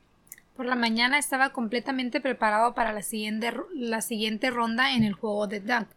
Por 0.56 0.66
la 0.66 0.76
mañana 0.76 1.20
estaba 1.20 1.50
completamente 1.50 2.22
preparado 2.22 2.74
para 2.74 2.94
la 2.94 3.02
siguiente, 3.02 3.52
la 3.76 4.02
siguiente 4.02 4.50
ronda 4.50 4.96
en 4.96 5.04
el 5.04 5.12
juego 5.12 5.46
de 5.48 5.60
Doug. 5.60 5.88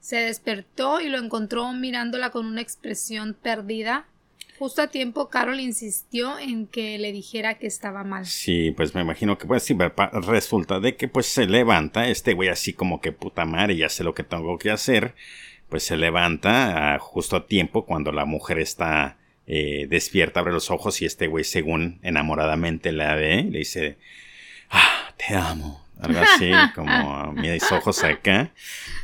Se 0.00 0.16
despertó 0.16 1.00
y 1.00 1.08
lo 1.08 1.18
encontró 1.18 1.72
mirándola 1.72 2.30
con 2.30 2.46
una 2.46 2.60
expresión 2.60 3.36
perdida. 3.40 4.06
Justo 4.58 4.82
a 4.82 4.88
tiempo, 4.88 5.28
Carol 5.28 5.60
insistió 5.60 6.36
en 6.38 6.66
que 6.66 6.98
le 6.98 7.12
dijera 7.12 7.54
que 7.54 7.68
estaba 7.68 8.02
mal. 8.02 8.26
Sí, 8.26 8.72
pues 8.72 8.92
me 8.94 9.02
imagino 9.02 9.38
que 9.38 9.46
pues 9.46 9.62
sí, 9.62 9.76
resulta 10.26 10.80
de 10.80 10.96
que 10.96 11.06
pues 11.06 11.26
se 11.26 11.46
levanta 11.46 12.08
este 12.08 12.34
güey 12.34 12.48
así 12.48 12.72
como 12.72 13.00
que 13.00 13.12
puta 13.12 13.44
madre, 13.44 13.76
ya 13.76 13.88
sé 13.88 14.02
lo 14.02 14.14
que 14.14 14.24
tengo 14.24 14.58
que 14.58 14.72
hacer 14.72 15.14
pues 15.72 15.84
se 15.84 15.96
levanta 15.96 16.92
a, 16.92 16.98
justo 16.98 17.34
a 17.34 17.46
tiempo 17.46 17.86
cuando 17.86 18.12
la 18.12 18.26
mujer 18.26 18.58
está 18.58 19.16
eh, 19.46 19.86
despierta, 19.88 20.40
abre 20.40 20.52
los 20.52 20.70
ojos 20.70 21.00
y 21.00 21.06
este 21.06 21.28
güey 21.28 21.44
según 21.44 21.98
enamoradamente 22.02 22.92
la 22.92 23.14
ve, 23.14 23.44
le 23.44 23.60
dice, 23.60 23.96
ah, 24.68 25.14
te 25.16 25.34
amo. 25.34 25.82
Algo 26.02 26.18
así, 26.20 26.50
como 26.74 27.32
mis 27.32 27.70
ojos 27.70 28.02
acá. 28.02 28.52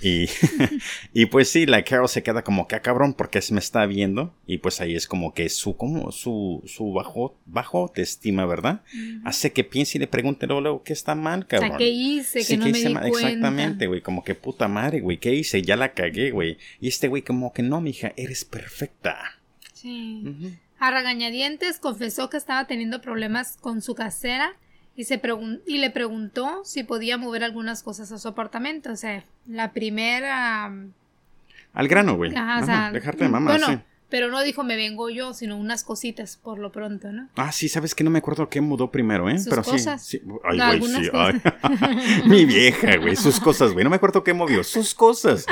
Y, 0.03 0.29
y 1.13 1.27
pues 1.27 1.49
sí, 1.49 1.65
la 1.65 1.83
Carol 1.85 2.09
se 2.09 2.23
queda 2.23 2.43
como 2.43 2.67
que 2.67 2.75
a 2.75 2.83
cabrón 2.83 3.15
porque 3.15 3.41
se 3.41 3.55
me 3.55 3.61
está 3.61 3.87
viendo. 3.87 4.35
Y 4.47 4.59
pues 4.59 4.81
ahí 4.81 4.97
es 4.97 5.07
como 5.07 5.33
que 5.33 5.49
su, 5.49 5.77
como 5.77 6.11
su, 6.11 6.63
su 6.67 6.93
bajo, 6.93 7.39
bajo 7.47 7.79
autoestima, 7.79 8.47
¿verdad? 8.47 8.83
Hace 9.25 9.53
que 9.53 9.63
piense 9.63 9.99
y 9.99 10.01
le 10.01 10.09
pregunte 10.09 10.47
luego 10.47 10.83
qué 10.83 10.93
está 10.93 11.15
mal, 11.15 11.47
cabrón. 11.47 11.71
O 11.71 11.73
sea, 11.73 11.79
¿qué 11.79 11.89
hice? 11.89 12.43
Sí, 12.43 12.55
que 12.55 12.59
no 12.59 12.65
¿qué 12.67 12.73
me 12.73 12.79
hice 12.79 12.89
di 12.89 12.95
mal? 12.95 13.09
cuenta. 13.09 13.29
Exactamente, 13.29 13.87
güey. 13.87 14.01
Como 14.01 14.25
que 14.25 14.35
puta 14.35 14.67
madre, 14.67 15.01
güey. 15.01 15.19
¿Qué 15.19 15.33
hice? 15.35 15.63
Ya 15.63 15.77
la 15.77 15.93
cagué, 15.93 16.33
güey. 16.33 16.59
Y 16.81 16.89
este 16.89 17.07
güey 17.09 17.23
como 17.23 17.53
que 17.53 17.63
no, 17.63 17.81
mija, 17.81 18.13
eres 18.17 18.45
perfecta. 18.45 19.39
Sí. 19.73 20.59
A 20.81 20.91
regañadientes 20.91 21.79
confesó 21.79 22.29
que 22.31 22.37
estaba 22.37 22.67
teniendo 22.67 23.01
problemas 23.01 23.57
con 23.61 23.83
su 23.83 23.95
casera 23.95 24.57
y, 24.99 25.05
se 25.05 25.23
y 25.65 25.79
le 25.79 25.91
preguntó 25.91 26.63
si 26.65 26.83
podía 26.83 27.17
mover 27.19 27.45
algunas 27.45 27.85
cosas 27.85 28.11
a 28.11 28.19
su 28.19 28.27
apartamento. 28.27 28.91
O 28.91 28.97
sea, 28.97 29.23
la 29.47 29.73
primera... 29.73 30.73
Al 31.73 31.87
grano, 31.87 32.17
güey. 32.17 32.35
Ajá, 32.35 32.43
o 32.43 32.65
Ajá, 32.65 32.67
sea, 32.67 32.91
Dejarte 32.91 33.23
de 33.23 33.31
mamá, 33.31 33.53
bueno, 33.53 33.67
sí. 33.69 33.79
pero 34.09 34.29
no 34.29 34.43
dijo 34.43 34.65
me 34.65 34.75
vengo 34.75 35.09
yo, 35.09 35.35
sino 35.35 35.57
unas 35.57 35.85
cositas 35.85 36.37
por 36.37 36.59
lo 36.59 36.73
pronto, 36.73 37.13
¿no? 37.13 37.29
Ah, 37.37 37.53
sí, 37.53 37.69
sabes 37.69 37.95
que 37.95 38.03
no 38.03 38.11
me 38.11 38.19
acuerdo 38.19 38.49
qué 38.49 38.61
mudó 38.61 38.91
primero, 38.91 39.31
¿eh? 39.31 39.39
Sus 39.39 39.51
Pero 39.51 39.63
cosas. 39.63 40.05
sí. 40.05 40.19
sí. 40.19 40.25
Ay, 40.43 40.81
güey, 40.81 40.93
sí. 40.93 41.11
ay. 41.13 41.41
Mi 42.25 42.45
vieja, 42.45 42.97
güey. 42.97 43.15
Sus 43.15 43.39
cosas, 43.39 43.75
güey. 43.75 43.85
No 43.85 43.91
me 43.91 43.97
acuerdo 43.97 44.25
qué 44.25 44.35
movió. 44.35 44.65
Sus 44.65 44.95
cosas. 44.97 45.47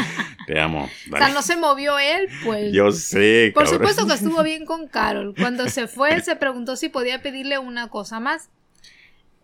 Te 0.49 0.59
amo. 0.59 0.91
O 1.13 1.17
sea, 1.19 1.29
no 1.29 1.43
se 1.43 1.57
movió 1.57 2.01
él, 2.01 2.27
pues... 2.45 2.73
Yo 2.73 2.91
sé, 2.91 3.53
Por 3.55 3.63
cabrón. 3.63 3.79
supuesto 3.79 4.07
que 4.09 4.15
estuvo 4.15 4.43
bien 4.43 4.67
con 4.67 4.89
Carol. 4.89 5.37
Cuando 5.39 5.69
se 5.69 5.87
fue, 5.87 6.21
se 6.21 6.35
preguntó 6.35 6.75
si 6.75 6.89
podía 6.89 7.23
pedirle 7.23 7.59
una 7.59 7.91
cosa 7.91 8.19
más. 8.19 8.49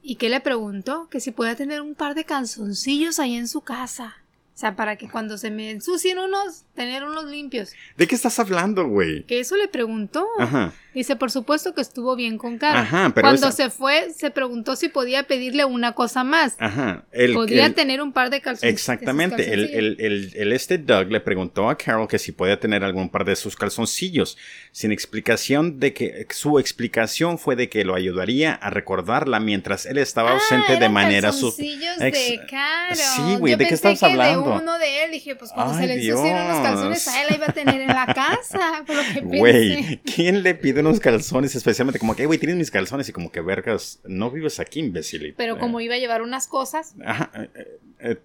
¿Y 0.02 0.16
qué 0.16 0.28
le 0.28 0.40
preguntó? 0.40 1.08
Que 1.08 1.20
si 1.20 1.30
podía 1.30 1.54
tener 1.54 1.80
un 1.80 1.94
par 1.94 2.14
de 2.14 2.24
calzoncillos 2.24 3.18
ahí 3.18 3.36
en 3.36 3.48
su 3.48 3.60
casa. 3.60 4.16
O 4.54 4.58
sea, 4.58 4.76
para 4.76 4.96
que 4.96 5.08
cuando 5.08 5.38
se 5.38 5.50
me 5.50 5.70
ensucien 5.70 6.18
unos, 6.18 6.64
tener 6.74 7.04
unos 7.04 7.24
limpios. 7.24 7.72
¿De 7.96 8.06
qué 8.06 8.14
estás 8.14 8.38
hablando, 8.38 8.86
güey? 8.86 9.24
Que 9.24 9.40
eso 9.40 9.56
le 9.56 9.66
preguntó. 9.66 10.26
Ajá. 10.38 10.74
Dice, 10.94 11.16
por 11.16 11.30
supuesto 11.30 11.74
que 11.74 11.80
estuvo 11.80 12.14
bien 12.16 12.36
con 12.38 12.58
Carol. 12.58 12.78
Ajá, 12.82 13.12
pero 13.14 13.26
Cuando 13.28 13.48
esa- 13.48 13.56
se 13.64 13.70
fue, 13.70 14.10
se 14.16 14.30
preguntó 14.30 14.76
si 14.76 14.88
podía 14.88 15.22
pedirle 15.24 15.64
una 15.64 15.92
cosa 15.92 16.22
más. 16.24 16.54
Ajá. 16.58 17.04
El, 17.12 17.32
podía 17.34 17.66
el- 17.66 17.74
tener 17.74 18.02
un 18.02 18.12
par 18.12 18.30
de 18.30 18.40
calzoncillos. 18.40 18.72
Exactamente. 18.74 19.52
El, 19.54 19.70
el, 19.98 20.32
el, 20.36 20.52
este 20.52 20.78
Doug 20.78 21.10
le 21.10 21.20
preguntó 21.20 21.70
a 21.70 21.76
Carol 21.78 22.06
que 22.08 22.18
si 22.18 22.32
podía 22.32 22.60
tener 22.60 22.84
algún 22.84 23.08
par 23.08 23.24
de 23.24 23.36
sus 23.36 23.56
calzoncillos, 23.56 24.36
sin 24.70 24.92
explicación 24.92 25.80
de 25.80 25.92
que 25.94 26.26
su 26.30 26.58
explicación 26.58 27.38
fue 27.38 27.56
de 27.56 27.68
que 27.68 27.84
lo 27.84 27.94
ayudaría 27.94 28.52
a 28.54 28.70
recordarla 28.70 29.40
mientras 29.40 29.86
él 29.86 29.98
estaba 29.98 30.32
ausente 30.32 30.76
de 30.76 30.88
manera 30.88 31.32
su 31.32 31.46
calzoncillos 31.46 32.00
Ex- 32.00 32.18
de 32.30 32.40
Carol. 32.50 32.96
Sí, 32.96 33.36
güey, 33.38 33.54
¿de 33.54 33.64
qué 33.64 33.68
que 33.70 33.74
hablando? 34.02 34.50
De 34.56 34.62
uno 34.62 34.78
de 34.78 35.04
él, 35.04 35.10
dije, 35.10 35.36
pues 35.36 35.50
cuando 35.52 35.74
Ay, 35.74 35.86
se 35.88 35.96
le 35.96 36.14
unos 36.14 36.60
calzones 36.62 37.08
a 37.08 37.22
él, 37.22 37.26
la 37.30 37.36
iba 37.36 37.46
a 37.46 37.52
tener 37.52 37.80
en 37.80 37.88
la 37.88 38.06
casa. 38.06 38.82
Por 38.86 38.96
lo 38.96 39.02
que 39.02 39.20
Güey. 39.20 40.00
¿quién 40.02 40.42
le 40.42 40.54
unos 40.82 41.00
calzones? 41.00 41.54
Especialmente 41.54 41.98
como 41.98 42.14
que, 42.14 42.24
"Eh, 42.24 42.26
güey, 42.26 42.38
tienes 42.38 42.56
mis 42.56 42.70
calzones 42.70 43.08
y 43.08 43.12
como 43.12 43.32
que, 43.32 43.40
vergas, 43.40 44.00
no 44.04 44.30
vives 44.30 44.60
aquí, 44.60 44.80
imbécil. 44.80 45.34
Pero 45.36 45.58
como 45.58 45.80
iba 45.80 45.94
a 45.94 45.98
llevar 45.98 46.22
unas 46.22 46.46
cosas. 46.46 46.94
Ajá, 47.04 47.30
eh, 47.34 47.48
eh, 47.54 48.08
eh, 48.08 48.18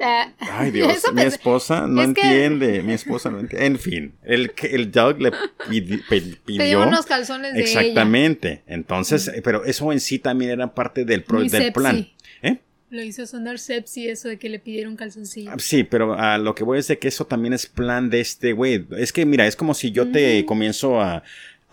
ah, 0.00 0.32
Ay, 0.58 0.70
Dios, 0.72 0.92
eso 0.96 1.12
mi 1.12 1.22
esposa 1.22 1.86
no 1.86 2.02
Es 2.02 2.12
que- 2.14 2.20
entiende, 2.22 2.82
mi 2.82 2.92
esposa 2.94 3.30
no 3.30 3.38
entiende. 3.40 3.66
En 3.66 3.78
fin, 3.78 4.12
el, 4.24 4.52
el 4.62 4.90
Doug 4.90 5.20
le 5.20 5.30
pidió... 5.68 6.64
dio 6.64 6.82
unos 6.86 7.06
calzones 7.06 7.54
de 7.54 7.60
Exactamente. 7.60 8.62
Entonces, 8.66 9.28
eh, 9.28 9.42
pero 9.42 9.64
eso 9.64 9.92
en 9.92 10.00
sí 10.00 10.18
también 10.18 10.50
era 10.50 10.74
parte 10.74 11.04
del, 11.04 11.22
pro- 11.22 11.40
del 11.40 11.50
sepsi. 11.50 11.70
plan. 11.70 12.08
¿Eh? 12.42 12.58
Lo 12.90 13.00
hizo 13.02 13.24
sonar 13.26 13.58
sepsi 13.58 14.08
eso 14.08 14.28
de 14.28 14.38
que 14.38 14.48
le 14.50 14.58
pidieron 14.58 14.96
calzoncillos. 14.96 15.52
Ah, 15.54 15.58
Sí, 15.58 15.82
pero 15.84 16.14
a 16.14 16.36
lo 16.38 16.54
que 16.54 16.62
voy 16.64 16.78
es 16.78 16.88
de 16.88 16.98
que 16.98 17.08
eso 17.08 17.26
también 17.26 17.52
es 17.54 17.66
plan 17.66 18.10
de 18.10 18.20
este 18.20 18.52
güey. 18.52 18.84
Es 18.98 19.12
que 19.12 19.24
mira, 19.24 19.46
es 19.46 19.56
como 19.56 19.72
si 19.74 19.92
yo 19.92 20.10
te 20.10 20.42
Mm. 20.42 20.46
comienzo 20.46 21.00
a, 21.00 21.22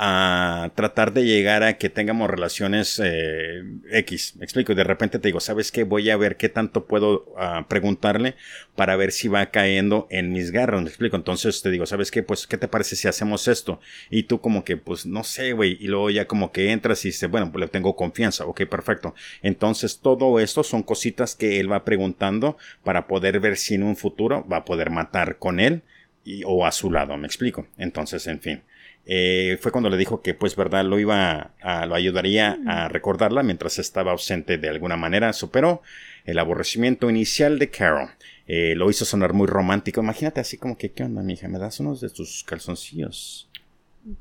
a 0.02 0.72
tratar 0.76 1.12
de 1.12 1.26
llegar 1.26 1.62
a 1.62 1.78
que 1.78 1.90
tengamos 1.90 2.30
relaciones 2.30 3.02
eh, 3.04 3.64
X. 3.92 4.38
Me 4.38 4.46
explico. 4.46 4.74
De 4.74 4.86
repente 4.86 5.20
te 5.20 5.28
digo, 5.28 5.42
¿sabes 5.42 5.74
qué? 5.74 5.84
Voy 5.84 6.10
a 6.10 6.16
ver 6.16 6.38
qué 6.38 6.48
tanto 6.48 6.86
puedo 6.86 7.34
ah, 7.38 7.66
preguntarle 7.68 8.36
para 8.78 8.96
ver 8.96 9.12
si 9.12 9.28
va 9.28 9.48
cayendo 9.48 10.08
en 10.10 10.32
mis 10.32 10.52
garras. 10.52 10.82
Me 10.82 10.88
explico. 10.88 11.18
Entonces 11.18 11.62
te 11.62 11.70
digo, 11.70 11.86
¿sabes 11.86 12.12
qué? 12.12 12.24
Pues, 12.24 12.48
¿qué 12.48 12.58
te 12.58 12.70
parece 12.70 12.96
si 12.96 13.10
hacemos 13.10 13.50
esto? 13.50 13.82
Y 14.10 14.24
tú 14.24 14.40
como 14.40 14.64
que, 14.64 14.78
pues, 14.78 15.06
no 15.06 15.26
sé, 15.26 15.52
güey. 15.52 15.78
Y 15.82 15.88
luego 15.88 16.10
ya 16.10 16.28
como 16.28 16.54
que 16.54 16.72
entras 16.72 17.04
y 17.04 17.10
dices, 17.10 17.30
bueno, 17.30 17.52
pues 17.52 17.60
le 17.60 17.68
tengo 17.68 17.98
confianza. 17.98 18.46
Ok, 18.46 18.62
perfecto. 18.68 19.16
Entonces 19.42 20.00
todo 20.00 20.40
esto 20.40 20.64
son 20.64 20.82
cositas 20.82 21.36
que 21.36 21.60
él 21.60 21.70
va 21.70 21.84
preguntando 21.84 22.58
para 22.86 23.06
poder 23.06 23.42
ver 23.42 23.58
si 23.58 23.76
en 23.76 23.84
un 23.84 23.98
futuro 23.98 24.48
va 24.50 24.58
a 24.58 24.66
poder 24.66 24.92
matar 24.92 25.40
con 25.40 25.60
él 25.60 25.84
y, 26.24 26.44
o 26.46 26.66
a 26.66 26.72
su 26.72 26.90
lado. 26.90 27.18
Me 27.18 27.28
explico. 27.28 27.68
Entonces, 27.78 28.26
en 28.28 28.40
fin. 28.40 28.64
Eh, 29.12 29.58
fue 29.60 29.72
cuando 29.72 29.90
le 29.90 29.98
dijo 29.98 30.22
que 30.22 30.36
pues 30.36 30.56
verdad 30.56 30.86
lo 30.86 31.00
iba 31.00 31.54
a, 31.64 31.86
lo 31.88 31.96
ayudaría 31.96 32.60
a 32.68 32.90
recordarla 32.90 33.42
mientras 33.42 33.80
estaba 33.80 34.12
ausente 34.12 34.60
de 34.60 34.70
alguna 34.70 34.98
manera. 34.98 35.34
Superó 35.34 35.82
el 36.26 36.38
aborrecimiento 36.38 37.10
inicial 37.10 37.58
de 37.58 37.72
Carol. 37.72 38.10
Eh, 38.46 38.76
lo 38.76 38.88
hizo 38.88 39.06
sonar 39.06 39.34
muy 39.34 39.48
romántico. 39.48 40.00
Imagínate 40.00 40.42
así 40.42 40.58
como 40.58 40.78
que 40.78 40.92
qué 40.92 41.04
onda 41.04 41.24
mija 41.24 41.48
me 41.48 41.58
das 41.58 41.80
unos 41.80 42.02
de 42.02 42.12
tus 42.12 42.44
calzoncillos. 42.44 43.50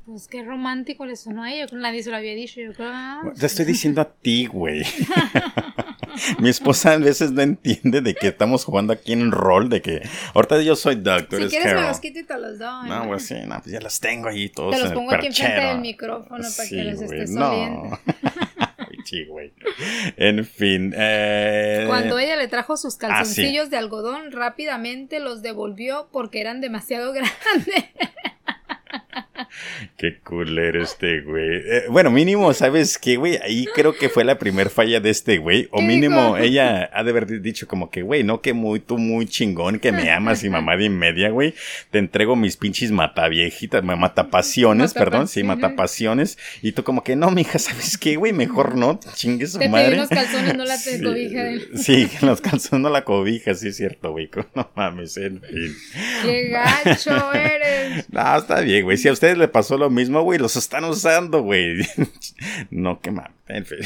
Pues 0.07 0.27
qué 0.27 0.43
romántico 0.43 1.05
le 1.05 1.15
sonó 1.15 1.43
a 1.43 1.53
ella, 1.53 1.67
nadie 1.71 2.01
se 2.01 2.09
lo 2.09 2.15
había 2.15 2.33
dicho. 2.33 2.59
Yo 2.59 2.73
creo, 2.73 2.89
ah, 2.91 3.31
Te 3.39 3.45
estoy 3.45 3.65
diciendo 3.65 4.01
a 4.01 4.11
ti, 4.11 4.47
güey. 4.47 4.83
Mi 6.39 6.49
esposa 6.49 6.93
a 6.93 6.97
veces 6.97 7.31
no 7.31 7.41
entiende 7.41 8.01
de 8.01 8.15
que 8.15 8.27
estamos 8.27 8.65
jugando 8.65 8.93
aquí 8.93 9.13
en 9.13 9.31
rol, 9.31 9.69
de 9.69 9.81
que 9.81 10.01
ahorita 10.33 10.61
yo 10.61 10.75
soy 10.75 10.95
Doug, 10.95 11.27
tú 11.27 11.35
si 11.35 11.41
eres 11.43 11.51
quieres 11.51 11.75
me 11.75 11.81
los 11.81 11.99
quito 11.99 12.19
y 12.19 12.23
te 12.23 12.37
los 12.37 12.59
doy. 12.59 12.89
No, 12.89 13.07
pues 13.07 13.25
sí, 13.27 13.35
no, 13.45 13.59
pues 13.61 13.71
ya 13.71 13.79
los 13.79 13.99
tengo 13.99 14.29
ahí 14.29 14.49
todos. 14.49 14.75
Te 14.75 14.81
los 14.81 14.91
pongo 14.93 15.13
aquí 15.13 15.27
enfrente 15.27 15.61
del 15.61 15.79
micrófono 15.79 16.45
para 16.55 16.69
que 16.69 16.83
los 16.83 17.01
estés 17.01 17.31
no. 17.31 17.99
sí, 19.09 19.25
güey. 19.25 19.51
En 20.17 20.45
fin. 20.45 20.93
Eh... 20.95 21.85
Cuando 21.87 22.19
ella 22.19 22.35
le 22.35 22.47
trajo 22.47 22.77
sus 22.77 22.95
ah, 22.95 22.99
calzoncillos 22.99 23.69
de 23.69 23.77
algodón, 23.77 24.31
rápidamente 24.31 25.19
los 25.19 25.41
devolvió 25.41 26.09
porque 26.11 26.41
eran 26.41 26.61
demasiado 26.61 27.11
grandes. 27.13 27.85
Qué 29.97 30.19
culero 30.19 30.83
este 30.83 31.21
güey. 31.21 31.57
Eh, 31.57 31.83
bueno, 31.89 32.11
mínimo, 32.11 32.53
¿sabes 32.53 32.97
qué, 32.97 33.17
güey? 33.17 33.37
Ahí 33.37 33.65
creo 33.73 33.95
que 33.95 34.09
fue 34.09 34.23
la 34.23 34.37
primer 34.37 34.69
falla 34.69 34.99
de 34.99 35.09
este 35.09 35.37
güey. 35.37 35.67
O 35.71 35.81
mínimo, 35.81 36.37
ella 36.37 36.89
ha 36.93 37.03
de 37.03 37.11
haber 37.11 37.41
dicho 37.41 37.67
como 37.67 37.89
que, 37.89 38.01
güey, 38.01 38.23
no 38.23 38.41
que 38.41 38.53
muy, 38.53 38.79
tú 38.79 38.97
muy 38.97 39.25
chingón, 39.25 39.79
que 39.79 39.91
me 39.91 40.11
amas 40.11 40.43
y 40.43 40.49
mamá 40.49 40.77
de 40.77 40.89
media, 40.89 41.29
güey. 41.29 41.53
Te 41.91 41.99
entrego 41.99 42.35
mis 42.35 42.57
pinches 42.57 42.91
mataviejitas, 42.91 43.83
matapasiones, 43.83 44.93
perdón, 44.93 45.27
sí, 45.27 45.43
matapasiones. 45.43 46.37
Y 46.61 46.71
tú 46.73 46.83
como 46.83 47.03
que, 47.03 47.15
no, 47.15 47.31
mija, 47.31 47.59
¿sabes 47.59 47.97
qué, 47.97 48.15
güey? 48.15 48.33
Mejor 48.33 48.75
no, 48.75 48.99
chingue 49.13 49.47
su 49.47 49.59
Te 49.59 49.69
madre. 49.69 49.97
los 49.97 50.09
calzones, 50.09 50.55
no 50.55 50.65
la 50.65 50.77
sí, 50.77 51.01
cobija. 51.01 51.43
Sí, 51.75 52.09
los 52.21 52.41
calzones 52.41 52.81
no 52.81 52.89
la 52.89 53.03
cobija, 53.03 53.53
sí 53.55 53.69
es 53.69 53.77
cierto, 53.77 54.11
güey. 54.11 54.29
No 54.55 54.69
mames, 54.75 55.15
en 55.17 55.41
fin. 55.41 55.75
Qué 56.23 56.49
gacho 56.49 57.33
eres. 57.33 58.09
No, 58.09 58.37
está 58.37 58.61
bien, 58.61 58.83
güey. 58.83 58.97
Si 58.97 59.07
a 59.07 59.11
ustedes 59.29 59.37
le 59.37 59.47
pasó 59.47 59.77
lo 59.77 59.89
mismo, 59.89 60.23
güey, 60.23 60.39
los 60.39 60.55
están 60.55 60.85
usando, 60.85 61.41
güey. 61.43 61.77
no, 62.71 62.99
qué 62.99 63.11
mal. 63.11 63.31
En 63.47 63.65
fin. 63.65 63.79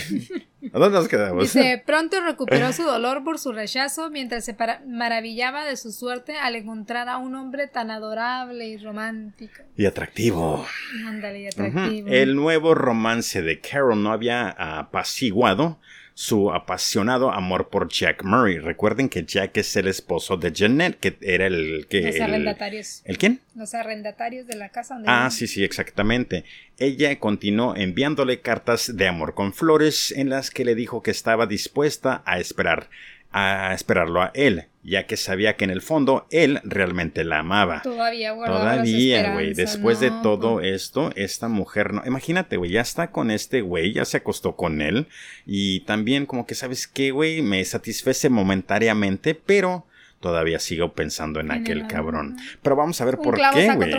¿A 0.73 0.79
dónde 0.79 0.97
nos 0.97 1.07
quedamos? 1.07 1.43
Dice, 1.43 1.83
pronto 1.85 2.21
recuperó 2.21 2.71
su 2.73 2.83
dolor 2.83 3.23
por 3.23 3.39
su 3.39 3.51
rechazo 3.51 4.09
mientras 4.09 4.45
se 4.45 4.55
maravillaba 4.87 5.65
de 5.65 5.75
su 5.75 5.91
suerte 5.91 6.37
al 6.37 6.55
encontrar 6.55 7.09
a 7.09 7.17
un 7.17 7.35
hombre 7.35 7.67
tan 7.67 7.91
adorable 7.91 8.67
y 8.67 8.77
romántico. 8.77 9.63
Y 9.75 9.85
atractivo. 9.85 10.65
Ándale, 11.05 11.41
y 11.41 11.47
atractivo. 11.47 12.07
El 12.07 12.35
nuevo 12.35 12.73
romance 12.73 13.41
de 13.41 13.59
Carol 13.59 14.01
no 14.01 14.11
había 14.11 14.49
apaciguado 14.49 15.79
su 16.13 16.51
apasionado 16.51 17.31
amor 17.31 17.69
por 17.69 17.89
Jack 17.89 18.23
Murray. 18.23 18.59
Recuerden 18.59 19.09
que 19.09 19.25
Jack 19.25 19.57
es 19.57 19.75
el 19.75 19.87
esposo 19.87 20.37
de 20.37 20.51
Jeanette, 20.51 20.99
que 20.99 21.17
era 21.21 21.47
el 21.47 21.87
que... 21.89 22.01
Los 22.01 22.21
arrendatarios. 22.21 23.01
¿El 23.05 23.17
quién? 23.17 23.41
Los 23.55 23.73
arrendatarios 23.73 24.47
de 24.47 24.55
la 24.55 24.69
casa 24.69 24.95
donde... 24.95 25.09
Ah, 25.09 25.29
sí, 25.31 25.47
sí, 25.47 25.63
exactamente. 25.63 26.45
Ella 26.77 27.19
continuó 27.19 27.75
enviándole 27.75 28.41
cartas 28.41 28.95
de 28.95 29.07
amor 29.07 29.33
con 29.33 29.53
flores 29.53 30.11
en 30.11 30.29
las 30.29 30.51
que 30.51 30.65
le 30.65 30.75
dijo 30.75 31.01
que 31.01 31.11
estaba 31.11 31.47
dispuesta 31.47 32.21
a 32.25 32.39
esperar 32.39 32.89
a 33.33 33.73
esperarlo 33.73 34.21
a 34.21 34.31
él, 34.35 34.67
ya 34.83 35.07
que 35.07 35.17
sabía 35.17 35.55
que 35.55 35.63
en 35.63 35.71
el 35.71 35.81
fondo 35.81 36.27
él 36.29 36.59
realmente 36.63 37.23
la 37.23 37.39
amaba. 37.39 37.81
Todavía, 37.81 38.35
Todavía, 38.35 39.33
güey. 39.33 39.53
Después 39.53 39.99
de 39.99 40.11
todo 40.21 40.59
esto, 40.61 41.11
esta 41.15 41.47
mujer 41.47 41.93
no. 41.93 42.03
Imagínate, 42.05 42.57
güey, 42.57 42.71
ya 42.71 42.81
está 42.81 43.11
con 43.11 43.31
este 43.31 43.61
güey, 43.61 43.93
ya 43.93 44.05
se 44.05 44.17
acostó 44.17 44.55
con 44.55 44.81
él. 44.81 45.07
Y 45.45 45.81
también, 45.81 46.25
como 46.25 46.45
que, 46.45 46.55
¿sabes 46.55 46.87
qué, 46.87 47.11
güey? 47.11 47.41
Me 47.41 47.63
satisfece 47.63 48.29
momentáneamente, 48.29 49.35
pero 49.35 49.85
todavía 50.23 50.57
sigo 50.57 50.93
pensando 50.93 51.39
en, 51.39 51.51
aquel 51.51 51.85
cabrón. 51.85 52.37
Pero 52.61 52.75
vamos 52.75 52.99
a 53.01 53.05
ver 53.05 53.17
por 53.17 53.35
qué, 53.35 53.75
güey. 53.75 53.91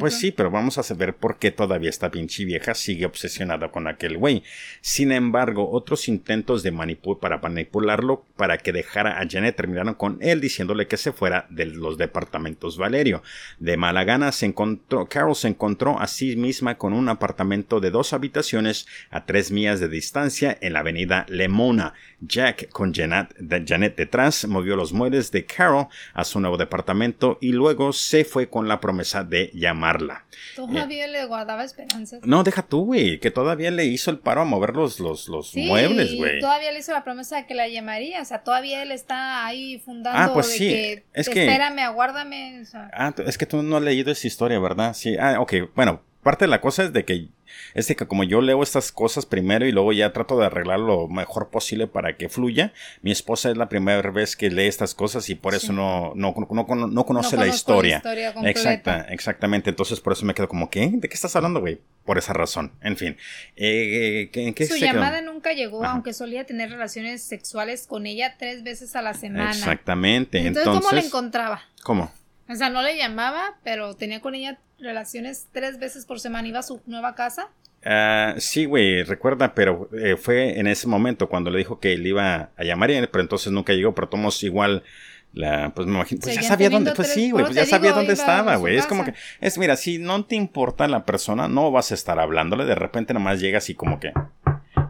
Pues 0.00 0.18
sí, 0.18 0.32
pero 0.32 0.50
vamos 0.50 0.76
a 0.76 0.82
saber 0.82 1.14
por 1.14 1.38
qué 1.38 1.52
todavía 1.52 1.88
esta 1.88 2.10
pinche 2.10 2.44
vieja 2.44 2.74
sigue 2.74 3.06
obsesionada 3.06 3.70
con 3.70 3.86
aquel 3.86 4.18
güey. 4.18 4.42
Sin 4.80 5.12
embargo, 5.12 5.70
otros 5.70 6.08
intentos 6.08 6.62
de 6.62 6.72
para 7.20 7.38
manipularlo 7.38 8.24
para 8.36 8.58
que 8.58 8.72
dejara 8.72 9.20
a 9.20 9.28
Janet 9.28 9.54
terminaron 9.54 9.94
con 9.94 10.18
él 10.20 10.40
diciéndole 10.40 10.86
que 10.86 10.96
se 10.96 11.12
fuera 11.12 11.46
de 11.50 11.66
los 11.66 11.96
departamentos 11.96 12.76
Valerio. 12.76 13.22
De 13.58 13.76
mala 13.76 14.04
gana 14.04 14.32
se 14.32 14.46
encontró, 14.46 15.06
Carol 15.06 15.36
se 15.36 15.48
encontró 15.48 16.00
a 16.00 16.06
sí 16.06 16.34
misma 16.36 16.76
con 16.76 16.92
un 16.92 17.08
apartamento 17.08 17.78
de 17.78 17.90
dos 17.90 18.12
habitaciones 18.12 18.86
a 19.10 19.24
tres 19.24 19.52
millas 19.52 19.78
de 19.78 19.88
distancia 19.88 20.58
en 20.60 20.72
la 20.72 20.80
avenida 20.80 21.26
Lemona. 21.28 21.94
Jack, 22.20 22.68
con 22.70 22.92
Janet, 22.92 23.34
Janet 23.66 23.96
detrás, 23.96 24.46
movió 24.46 24.76
los 24.76 24.92
muebles 24.92 25.11
de 25.12 25.46
Carol 25.46 25.86
a 26.14 26.24
su 26.24 26.40
nuevo 26.40 26.56
departamento 26.56 27.38
y 27.40 27.52
luego 27.52 27.92
se 27.92 28.24
fue 28.24 28.48
con 28.48 28.68
la 28.68 28.80
promesa 28.80 29.24
de 29.24 29.50
llamarla. 29.54 30.26
Todavía 30.56 31.06
le 31.06 31.24
guardaba 31.26 31.64
esperanzas. 31.64 32.20
No, 32.24 32.42
deja 32.42 32.62
tú, 32.62 32.86
güey, 32.86 33.20
que 33.20 33.30
todavía 33.30 33.70
le 33.70 33.84
hizo 33.84 34.10
el 34.10 34.18
paro 34.18 34.40
a 34.40 34.44
mover 34.44 34.74
los, 34.74 34.98
los, 35.00 35.28
los 35.28 35.54
muebles, 35.54 36.16
güey. 36.16 36.40
Todavía 36.40 36.72
le 36.72 36.78
hizo 36.78 36.92
la 36.92 37.04
promesa 37.04 37.36
de 37.36 37.46
que 37.46 37.54
la 37.54 37.68
llamaría, 37.68 38.20
o 38.20 38.24
sea, 38.24 38.42
todavía 38.42 38.82
él 38.82 38.90
está 38.90 39.46
ahí 39.46 39.78
fundando 39.84 40.18
ah, 40.18 40.32
pues 40.32 40.46
sí. 40.46 40.68
que, 40.68 41.04
es 41.12 41.28
que 41.28 41.44
espérame, 41.44 41.80
aguárdame. 41.80 42.64
Ah, 42.92 43.14
es 43.26 43.38
que 43.38 43.46
tú 43.46 43.62
no 43.62 43.76
has 43.76 43.82
leído 43.82 44.10
esa 44.10 44.26
historia, 44.26 44.58
¿verdad? 44.58 44.94
Sí, 44.94 45.16
ah, 45.18 45.40
ok, 45.40 45.54
bueno, 45.74 46.02
parte 46.22 46.44
de 46.44 46.50
la 46.50 46.60
cosa 46.60 46.84
es 46.84 46.92
de 46.92 47.04
que 47.04 47.28
es 47.74 47.88
de 47.88 47.96
que 47.96 48.06
como 48.06 48.24
yo 48.24 48.40
leo 48.40 48.62
estas 48.62 48.92
cosas 48.92 49.26
primero 49.26 49.66
y 49.66 49.72
luego 49.72 49.92
ya 49.92 50.12
trato 50.12 50.38
de 50.38 50.46
arreglar 50.46 50.80
lo 50.80 51.08
mejor 51.08 51.50
posible 51.50 51.86
para 51.86 52.16
que 52.16 52.28
fluya, 52.28 52.72
mi 53.02 53.10
esposa 53.10 53.50
es 53.50 53.56
la 53.56 53.68
primera 53.68 54.10
vez 54.10 54.36
que 54.36 54.50
lee 54.50 54.66
estas 54.66 54.94
cosas 54.94 55.28
y 55.30 55.34
por 55.34 55.54
eso 55.54 55.72
no, 55.72 56.12
no, 56.14 56.34
no, 56.34 57.06
conoce 57.06 57.36
la 57.36 57.46
historia. 57.46 58.02
Exacta, 58.44 59.06
exactamente. 59.10 59.70
Entonces 59.70 60.00
por 60.00 60.12
eso 60.12 60.24
me 60.24 60.34
quedo 60.34 60.48
como, 60.48 60.70
¿qué? 60.70 60.90
¿De 60.92 61.08
qué 61.08 61.14
estás 61.14 61.34
hablando, 61.36 61.60
güey? 61.60 61.80
Por 62.04 62.18
esa 62.18 62.32
razón. 62.32 62.72
En 62.82 62.96
fin. 62.96 63.16
Eh, 63.56 64.30
¿en 64.32 64.54
qué 64.54 64.66
Su 64.66 64.76
llamada 64.76 65.20
nunca 65.22 65.52
llegó, 65.52 65.84
aunque 65.84 66.12
solía 66.12 66.44
tener 66.44 66.70
relaciones 66.70 67.22
sexuales 67.22 67.86
con 67.86 68.06
ella 68.06 68.36
tres 68.38 68.62
veces 68.62 68.96
a 68.96 69.02
la 69.02 69.14
semana. 69.14 69.50
Exactamente. 69.50 70.38
Entonces, 70.38 70.66
Entonces 70.66 70.90
¿cómo 70.90 71.00
la 71.00 71.06
encontraba? 71.06 71.62
¿Cómo? 71.82 72.12
O 72.48 72.54
sea, 72.54 72.70
no 72.70 72.82
le 72.82 72.96
llamaba, 72.96 73.58
pero 73.64 73.94
tenía 73.94 74.20
con 74.20 74.34
ella 74.34 74.58
relaciones 74.78 75.48
tres 75.52 75.78
veces 75.78 76.06
por 76.06 76.20
semana. 76.20 76.48
¿Iba 76.48 76.58
a 76.60 76.62
su 76.62 76.80
nueva 76.86 77.14
casa? 77.14 77.48
Uh, 77.84 78.38
sí, 78.38 78.64
güey, 78.64 79.02
recuerda, 79.02 79.54
pero 79.54 79.88
eh, 79.92 80.16
fue 80.16 80.58
en 80.60 80.68
ese 80.68 80.86
momento 80.86 81.28
cuando 81.28 81.50
le 81.50 81.58
dijo 81.58 81.80
que 81.80 81.96
le 81.96 82.10
iba 82.10 82.50
a 82.56 82.64
llamar, 82.64 82.90
pero 83.10 83.22
entonces 83.22 83.52
nunca 83.52 83.72
llegó, 83.72 83.92
pero 83.92 84.08
tomos 84.08 84.42
igual 84.44 84.84
la, 85.32 85.72
pues 85.74 85.88
me 85.88 85.94
imagino, 85.94 86.20
pues 86.20 86.34
ya 86.34 86.42
sabía 86.42 86.70
dónde, 86.70 86.92
pues 86.92 87.08
sí, 87.12 87.30
güey, 87.30 87.44
pues 87.44 87.56
ya 87.56 87.66
sabía 87.66 87.92
dónde 87.92 88.12
estaba, 88.12 88.56
güey. 88.56 88.76
Es 88.76 88.86
como 88.86 89.04
que, 89.04 89.14
es, 89.40 89.58
mira, 89.58 89.76
si 89.76 89.98
no 89.98 90.24
te 90.26 90.36
importa 90.36 90.86
la 90.86 91.04
persona, 91.04 91.48
no 91.48 91.70
vas 91.70 91.90
a 91.90 91.94
estar 91.94 92.20
hablándole, 92.20 92.66
de 92.66 92.74
repente 92.74 93.14
nomás 93.14 93.40
llegas 93.40 93.68
y 93.70 93.74
como 93.74 93.98
que, 93.98 94.12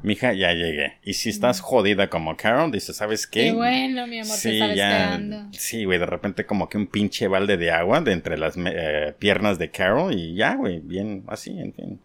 mija, 0.02 0.32
ya 0.32 0.52
llegué. 0.52 0.98
Y 1.02 1.14
si 1.14 1.30
estás 1.30 1.60
jodida 1.60 2.08
como 2.10 2.36
Carol, 2.36 2.70
dices, 2.70 2.96
¿sabes 2.96 3.26
qué? 3.26 3.44
Qué 3.44 3.52
bueno, 3.52 4.06
mi 4.06 4.20
amor, 4.20 4.36
sí, 4.36 4.58
te 4.60 4.76
ya, 4.76 5.20
Sí, 5.52 5.84
güey, 5.84 5.98
de 5.98 6.06
repente 6.06 6.46
como 6.46 6.68
que 6.68 6.78
un 6.78 6.86
pinche 6.86 7.28
balde 7.28 7.56
de 7.56 7.70
agua 7.70 8.00
de 8.00 8.12
entre 8.12 8.38
las 8.38 8.54
eh, 8.56 9.14
piernas 9.18 9.58
de 9.58 9.70
Carol 9.70 10.12
y 10.12 10.34
ya, 10.34 10.54
güey, 10.54 10.80
bien 10.80 11.24
así, 11.28 11.58
en 11.58 11.72
fin. 11.72 12.00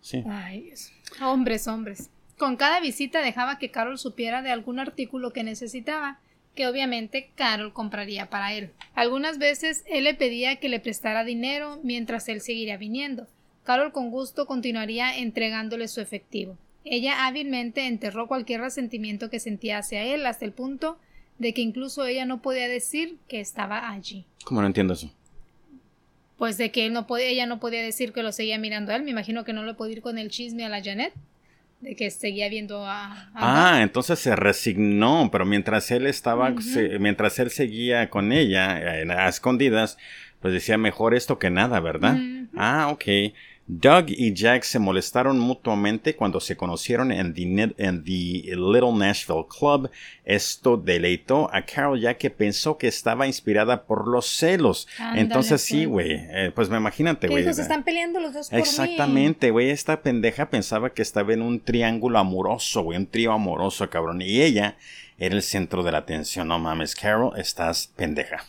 Sí. 0.00 0.22
Ay, 0.28 0.72
hombres, 1.20 1.66
hombres. 1.66 2.10
Con 2.38 2.56
cada 2.56 2.80
visita 2.80 3.22
dejaba 3.22 3.58
que 3.58 3.70
Carol 3.70 3.98
supiera 3.98 4.42
de 4.42 4.50
algún 4.50 4.78
artículo 4.78 5.32
que 5.32 5.42
necesitaba, 5.42 6.18
que 6.54 6.66
obviamente 6.66 7.30
Carol 7.34 7.72
compraría 7.72 8.30
para 8.30 8.52
él. 8.54 8.70
Algunas 8.94 9.38
veces 9.38 9.84
él 9.86 10.04
le 10.04 10.14
pedía 10.14 10.56
que 10.56 10.68
le 10.68 10.80
prestara 10.80 11.24
dinero 11.24 11.80
mientras 11.82 12.28
él 12.28 12.40
seguiría 12.40 12.76
viniendo. 12.76 13.26
Carol 13.64 13.92
con 13.92 14.10
gusto 14.10 14.46
continuaría 14.46 15.18
entregándole 15.18 15.88
su 15.88 16.00
efectivo. 16.00 16.56
Ella 16.86 17.26
hábilmente 17.26 17.86
enterró 17.86 18.28
cualquier 18.28 18.60
resentimiento 18.60 19.28
que 19.28 19.40
sentía 19.40 19.78
hacia 19.78 20.04
él 20.04 20.24
hasta 20.24 20.44
el 20.44 20.52
punto 20.52 20.98
de 21.38 21.52
que 21.52 21.60
incluso 21.60 22.06
ella 22.06 22.24
no 22.24 22.40
podía 22.40 22.68
decir 22.68 23.16
que 23.28 23.40
estaba 23.40 23.90
allí. 23.90 24.24
¿Cómo 24.44 24.60
no 24.60 24.68
entiendo 24.68 24.94
eso? 24.94 25.12
Pues 26.38 26.58
de 26.58 26.70
que 26.70 26.86
él 26.86 26.92
no 26.92 27.06
podía, 27.06 27.26
ella 27.26 27.46
no 27.46 27.60
podía 27.60 27.82
decir 27.82 28.12
que 28.12 28.22
lo 28.22 28.30
seguía 28.30 28.58
mirando 28.58 28.92
a 28.92 28.96
él. 28.96 29.02
Me 29.02 29.10
imagino 29.10 29.44
que 29.44 29.52
no 29.52 29.64
le 29.64 29.74
podía 29.74 29.96
ir 29.96 30.02
con 30.02 30.16
el 30.16 30.30
chisme 30.30 30.64
a 30.64 30.68
la 30.68 30.82
Janet. 30.82 31.12
De 31.80 31.94
que 31.94 32.10
seguía 32.10 32.48
viendo 32.48 32.86
a. 32.86 33.30
ah, 33.34 33.80
entonces 33.82 34.18
se 34.18 34.34
resignó, 34.34 35.28
pero 35.30 35.44
mientras 35.44 35.90
él 35.90 36.06
estaba, 36.06 36.54
mientras 36.98 37.38
él 37.38 37.50
seguía 37.50 38.08
con 38.08 38.32
ella, 38.32 38.76
a 38.76 39.28
escondidas, 39.28 39.98
pues 40.40 40.54
decía 40.54 40.78
mejor 40.78 41.14
esto 41.14 41.38
que 41.38 41.50
nada, 41.50 41.80
¿verdad? 41.80 42.18
Ah, 42.56 42.88
ok. 42.90 43.04
Doug 43.68 44.06
y 44.08 44.32
Jack 44.32 44.62
se 44.62 44.78
molestaron 44.78 45.40
mutuamente 45.40 46.14
cuando 46.14 46.38
se 46.38 46.56
conocieron 46.56 47.10
en 47.10 47.34
the, 47.34 47.74
en 47.78 48.04
the, 48.04 48.12
Little 48.56 48.92
Nashville 48.92 49.44
Club. 49.48 49.90
Esto 50.24 50.76
deleitó 50.76 51.52
a 51.52 51.62
Carol 51.62 52.00
ya 52.00 52.14
que 52.14 52.30
pensó 52.30 52.78
que 52.78 52.86
estaba 52.86 53.26
inspirada 53.26 53.84
por 53.84 54.06
los 54.06 54.26
celos. 54.26 54.86
Entonces 55.14 55.62
sí, 55.62 55.84
güey. 55.84 56.12
Eh, 56.12 56.52
pues 56.54 56.68
me 56.68 56.76
imagínate, 56.76 57.26
güey. 57.26 57.42
Se 57.52 57.62
están 57.62 57.82
peleando 57.82 58.20
los 58.20 58.34
dos 58.34 58.50
por 58.50 58.58
Exactamente, 58.58 59.50
güey. 59.50 59.70
Esta 59.70 60.00
pendeja 60.00 60.48
pensaba 60.48 60.90
que 60.90 61.02
estaba 61.02 61.32
en 61.32 61.42
un 61.42 61.60
triángulo 61.60 62.18
amoroso, 62.18 62.82
güey. 62.82 62.98
Un 62.98 63.06
trío 63.06 63.32
amoroso, 63.32 63.90
cabrón. 63.90 64.22
Y 64.22 64.42
ella 64.42 64.76
era 65.18 65.34
el 65.34 65.42
centro 65.42 65.82
de 65.82 65.92
la 65.92 65.98
atención. 65.98 66.48
No 66.48 66.58
mames, 66.58 66.94
Carol, 66.94 67.38
estás 67.38 67.90
pendeja. 67.96 68.44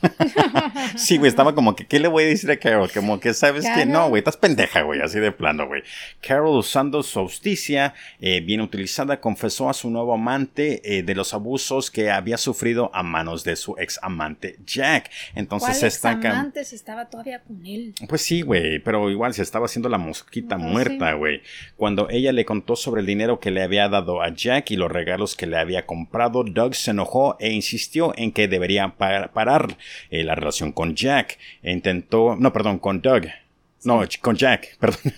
sí, 0.97 1.17
güey, 1.17 1.29
estaba 1.29 1.55
como 1.55 1.75
que, 1.75 1.85
¿qué 1.87 1.99
le 1.99 2.07
voy 2.07 2.23
a 2.23 2.27
decir 2.27 2.51
a 2.51 2.57
Carol? 2.57 2.89
Como 2.91 3.19
que, 3.19 3.33
¿sabes 3.33 3.65
que 3.75 3.85
No, 3.85 4.09
güey, 4.09 4.19
estás 4.19 4.37
pendeja, 4.37 4.81
güey, 4.81 5.01
así 5.01 5.19
de 5.19 5.31
plano, 5.31 5.67
güey. 5.67 5.83
Carol, 6.21 6.57
usando 6.57 7.03
su 7.03 7.19
austicia 7.19 7.93
eh, 8.19 8.41
bien 8.41 8.61
utilizada, 8.61 9.21
confesó 9.21 9.69
a 9.69 9.73
su 9.73 9.89
nuevo 9.89 10.13
amante 10.13 10.81
eh, 10.83 11.03
de 11.03 11.15
los 11.15 11.33
abusos 11.33 11.89
que 11.89 12.11
había 12.11 12.37
sufrido 12.37 12.91
a 12.93 13.03
manos 13.03 13.43
de 13.43 13.55
su 13.55 13.75
ex 13.77 13.99
amante, 14.01 14.57
Jack. 14.65 15.09
Entonces, 15.35 15.99
¿Cuál 16.01 16.17
ex 16.17 16.25
amante 16.25 16.65
si 16.65 16.75
estaba 16.75 17.05
todavía 17.05 17.41
con 17.41 17.65
él? 17.65 17.93
Pues 18.07 18.21
sí, 18.21 18.41
güey, 18.41 18.79
pero 18.79 19.09
igual 19.09 19.33
se 19.33 19.41
estaba 19.41 19.65
haciendo 19.65 19.89
la 19.89 19.97
mosquita 19.97 20.57
muerta, 20.57 21.13
güey. 21.13 21.41
Cuando 21.75 22.09
ella 22.09 22.31
le 22.31 22.45
contó 22.45 22.75
sobre 22.75 23.01
el 23.01 23.07
dinero 23.07 23.39
que 23.39 23.51
le 23.51 23.63
había 23.63 23.87
dado 23.87 24.21
a 24.21 24.33
Jack 24.33 24.71
y 24.71 24.75
los 24.75 24.91
regalos 24.91 25.35
que 25.35 25.47
le 25.47 25.57
había 25.57 25.85
comprado, 25.85 26.43
Doug 26.57 26.75
se 26.75 26.91
enojó 26.91 27.37
e 27.39 27.51
insistió 27.51 28.13
en 28.17 28.31
que 28.31 28.47
debería 28.47 28.95
parar 28.97 29.77
eh, 30.09 30.23
la 30.23 30.35
relación 30.35 30.71
con 30.71 30.95
Jack. 30.95 31.37
E 31.61 31.71
intentó, 31.71 32.35
no, 32.35 32.51
perdón, 32.51 32.79
con 32.79 33.01
Doug. 33.01 33.27
No, 33.83 34.01
con 34.21 34.35
Jack, 34.35 34.77
perdón. 34.79 35.13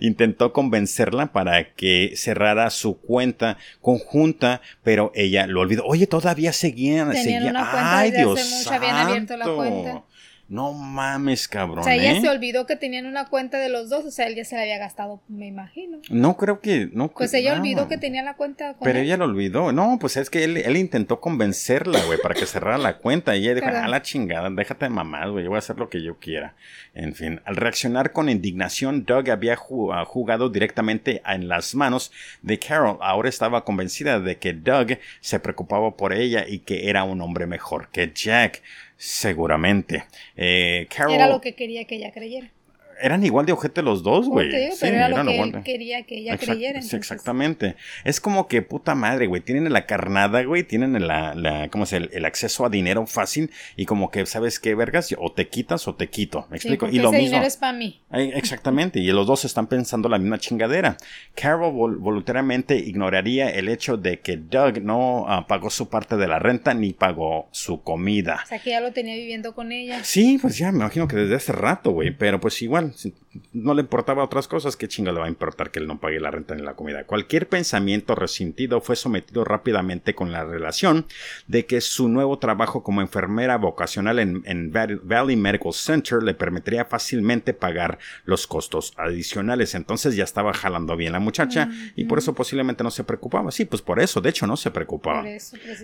Intentó 0.00 0.52
convencerla 0.52 1.32
para 1.32 1.72
que 1.74 2.14
cerrara 2.16 2.68
su 2.70 3.00
cuenta 3.00 3.58
conjunta, 3.80 4.60
pero 4.82 5.12
ella 5.14 5.46
lo 5.46 5.60
olvidó. 5.60 5.84
Oye, 5.86 6.08
todavía 6.08 6.52
seguían. 6.52 7.12
Tenían 7.12 7.44
una 7.44 7.70
cuenta 7.70 7.98
Ay, 7.98 8.10
Dios 8.10 8.40
hace 8.40 8.56
mucho, 8.56 8.74
habían 8.74 8.96
abierto 8.96 9.36
la 9.36 9.46
cuenta. 9.46 10.04
No 10.50 10.72
mames, 10.72 11.46
cabrón. 11.46 11.78
O 11.78 11.82
sea, 11.84 11.94
ella 11.94 12.10
¿eh? 12.10 12.20
se 12.20 12.28
olvidó 12.28 12.66
que 12.66 12.74
tenían 12.74 13.06
una 13.06 13.28
cuenta 13.28 13.58
de 13.58 13.68
los 13.68 13.88
dos, 13.88 14.04
o 14.04 14.10
sea, 14.10 14.26
él 14.26 14.34
ya 14.34 14.44
se 14.44 14.56
la 14.56 14.62
había 14.62 14.78
gastado, 14.78 15.22
me 15.28 15.46
imagino. 15.46 16.00
No 16.10 16.36
creo 16.36 16.60
que, 16.60 16.88
no 16.92 17.06
Pues 17.06 17.32
ella 17.34 17.54
olvidó 17.54 17.86
que 17.86 17.98
tenía 17.98 18.24
la 18.24 18.34
cuenta 18.34 18.74
con 18.74 18.84
Pero 18.84 18.98
ella 18.98 19.16
lo 19.16 19.26
olvidó. 19.26 19.70
No, 19.70 19.98
pues 20.00 20.16
es 20.16 20.28
que 20.28 20.42
él, 20.42 20.56
él 20.56 20.76
intentó 20.76 21.20
convencerla, 21.20 22.00
güey, 22.04 22.18
para 22.20 22.34
que 22.34 22.46
cerrara 22.46 22.78
la 22.78 22.98
cuenta. 22.98 23.36
Y 23.36 23.44
ella 23.44 23.54
dijo, 23.54 23.68
a 23.68 23.86
la 23.86 24.02
chingada, 24.02 24.50
déjate 24.50 24.86
de 24.86 24.90
mamás, 24.90 25.30
güey, 25.30 25.44
yo 25.44 25.50
voy 25.50 25.56
a 25.56 25.60
hacer 25.60 25.78
lo 25.78 25.88
que 25.88 26.02
yo 26.02 26.18
quiera. 26.18 26.56
En 26.94 27.14
fin, 27.14 27.40
al 27.44 27.54
reaccionar 27.54 28.10
con 28.10 28.28
indignación, 28.28 29.04
Doug 29.04 29.30
había 29.30 29.54
ah, 29.54 30.04
jugado 30.04 30.48
directamente 30.48 31.22
en 31.24 31.46
las 31.46 31.76
manos 31.76 32.10
de 32.42 32.58
Carol. 32.58 32.98
Ahora 33.02 33.28
estaba 33.28 33.64
convencida 33.64 34.18
de 34.18 34.38
que 34.38 34.52
Doug 34.52 34.98
se 35.20 35.38
preocupaba 35.38 35.96
por 35.96 36.12
ella 36.12 36.44
y 36.48 36.58
que 36.58 36.90
era 36.90 37.04
un 37.04 37.20
hombre 37.20 37.46
mejor 37.46 37.88
que 37.90 38.10
Jack. 38.12 38.62
Seguramente. 39.02 40.04
Eh, 40.36 40.86
Era 41.08 41.26
lo 41.26 41.40
que 41.40 41.54
quería 41.54 41.86
que 41.86 41.96
ella 41.96 42.12
creyera 42.12 42.52
eran 43.00 43.24
igual 43.24 43.46
de 43.46 43.52
ojete 43.52 43.82
los 43.82 44.02
dos, 44.02 44.28
güey. 44.28 44.50
Sí, 44.50 44.78
pero 44.80 44.96
era 44.96 45.08
lo 45.08 45.24
que 45.24 45.40
él 45.40 45.62
quería 45.62 46.02
que 46.02 46.18
ella 46.18 46.36
creyera. 46.36 46.82
Sí, 46.82 46.96
exactamente. 46.96 47.76
Es 48.04 48.20
como 48.20 48.48
que 48.48 48.62
puta 48.62 48.94
madre, 48.94 49.26
güey. 49.26 49.40
Tienen 49.40 49.72
la 49.72 49.86
carnada, 49.86 50.42
güey. 50.44 50.64
Tienen 50.64 51.06
la, 51.06 51.34
la 51.34 51.68
¿cómo 51.68 51.86
se 51.86 51.98
el, 51.98 52.10
el, 52.12 52.24
acceso 52.24 52.64
a 52.64 52.70
dinero 52.70 53.06
fácil 53.06 53.50
y 53.76 53.86
como 53.86 54.10
que, 54.10 54.26
¿sabes 54.26 54.60
qué, 54.60 54.74
vergas? 54.74 55.14
O 55.18 55.32
te 55.32 55.48
quitas 55.48 55.88
o 55.88 55.94
te 55.94 56.08
quito. 56.08 56.46
¿Me 56.50 56.56
explico? 56.56 56.88
y 56.88 56.98
lo 56.98 57.08
ese 57.08 57.18
mismo. 57.18 57.30
Dinero 57.30 57.46
es 57.46 57.56
para 57.56 57.72
mí. 57.72 58.00
Exactamente. 58.12 59.00
y 59.00 59.06
los 59.10 59.26
dos 59.26 59.44
están 59.44 59.66
pensando 59.66 60.08
la 60.08 60.18
misma 60.18 60.38
chingadera. 60.38 60.96
Carol 61.34 61.72
voluntariamente 61.98 62.76
ignoraría 62.76 63.50
el 63.50 63.68
hecho 63.68 63.96
de 63.96 64.20
que 64.20 64.36
Doug 64.36 64.82
no 64.82 65.26
ah, 65.28 65.46
pagó 65.46 65.70
su 65.70 65.88
parte 65.88 66.16
de 66.16 66.28
la 66.28 66.38
renta 66.38 66.74
ni 66.74 66.92
pagó 66.92 67.48
su 67.52 67.82
comida. 67.82 68.40
O 68.44 68.48
sea, 68.48 68.58
que 68.58 68.70
ya 68.70 68.80
lo 68.80 68.92
tenía 68.92 69.14
viviendo 69.14 69.54
con 69.54 69.72
ella. 69.72 70.02
Sí, 70.04 70.38
pues 70.40 70.58
ya 70.58 70.72
me 70.72 70.78
imagino 70.78 71.08
que 71.08 71.16
desde 71.16 71.36
hace 71.36 71.52
rato, 71.52 71.92
güey. 71.92 72.10
Pero 72.10 72.40
pues 72.40 72.60
igual 72.62 72.89
C'est 72.96 73.12
no 73.52 73.74
le 73.74 73.82
importaba 73.82 74.24
otras 74.24 74.48
cosas, 74.48 74.76
¿qué 74.76 74.88
chinga 74.88 75.12
le 75.12 75.20
va 75.20 75.26
a 75.26 75.28
importar 75.28 75.70
que 75.70 75.78
él 75.78 75.86
no 75.86 76.00
pague 76.00 76.18
la 76.18 76.32
renta 76.32 76.56
ni 76.56 76.62
la 76.62 76.74
comida? 76.74 77.04
Cualquier 77.04 77.48
pensamiento 77.48 78.16
resentido 78.16 78.80
fue 78.80 78.96
sometido 78.96 79.44
rápidamente 79.44 80.14
con 80.14 80.32
la 80.32 80.44
relación 80.44 81.06
de 81.46 81.64
que 81.64 81.80
su 81.80 82.08
nuevo 82.08 82.40
trabajo 82.40 82.82
como 82.82 83.02
enfermera 83.02 83.56
vocacional 83.56 84.18
en, 84.18 84.72
Valley 84.72 85.36
Medical 85.36 85.72
Center 85.72 86.22
le 86.22 86.34
permitiría 86.34 86.84
fácilmente 86.84 87.54
pagar 87.54 87.98
los 88.24 88.48
costos 88.48 88.94
adicionales. 88.96 89.76
Entonces 89.76 90.16
ya 90.16 90.24
estaba 90.24 90.52
jalando 90.52 90.96
bien 90.96 91.12
la 91.12 91.20
muchacha 91.20 91.68
y 91.94 92.04
por 92.04 92.18
eso 92.18 92.34
posiblemente 92.34 92.82
no 92.82 92.90
se 92.90 93.04
preocupaba. 93.04 93.52
Sí, 93.52 93.64
pues 93.64 93.80
por 93.80 94.00
eso, 94.00 94.20
de 94.20 94.30
hecho, 94.30 94.46
no 94.48 94.56
se 94.56 94.72
preocupaba. 94.72 95.24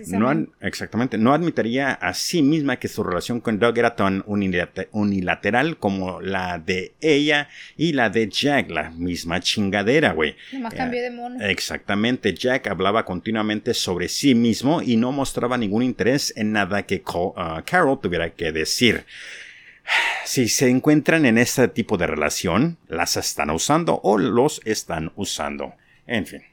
no, 0.07 0.47
exactamente, 0.59 1.17
no 1.17 1.33
admitiría 1.33 1.93
a 1.93 2.13
sí 2.13 2.41
misma 2.41 2.77
que 2.77 2.89
su 2.89 3.03
relación 3.03 3.39
con 3.39 3.57
Doug 3.57 3.77
era 3.77 3.95
tan 3.95 4.23
unilateral 4.27 5.77
como 5.77 6.19
la 6.21 6.59
de 6.59 6.93
ella 6.99 7.36
y 7.77 7.93
la 7.93 8.09
de 8.09 8.29
Jack, 8.29 8.69
la 8.69 8.89
misma 8.91 9.39
chingadera, 9.39 10.13
güey. 10.13 10.35
Nomás 10.51 10.73
cambió 10.73 11.01
de 11.01 11.11
mono. 11.11 11.43
Exactamente, 11.43 12.33
Jack 12.33 12.67
hablaba 12.67 13.05
continuamente 13.05 13.73
sobre 13.73 14.07
sí 14.09 14.35
mismo 14.35 14.81
y 14.81 14.97
no 14.97 15.11
mostraba 15.11 15.57
ningún 15.57 15.83
interés 15.83 16.33
en 16.35 16.51
nada 16.51 16.83
que 16.83 17.03
uh, 17.05 17.33
Carol 17.65 17.99
tuviera 18.01 18.29
que 18.31 18.51
decir. 18.51 19.05
Si 20.25 20.49
se 20.49 20.69
encuentran 20.69 21.25
en 21.25 21.37
este 21.37 21.69
tipo 21.69 21.97
de 21.97 22.05
relación, 22.05 22.77
las 22.89 23.15
están 23.15 23.49
usando 23.49 24.01
o 24.03 24.17
los 24.17 24.59
están 24.65 25.13
usando. 25.15 25.73
En 26.05 26.25
fin. 26.25 26.43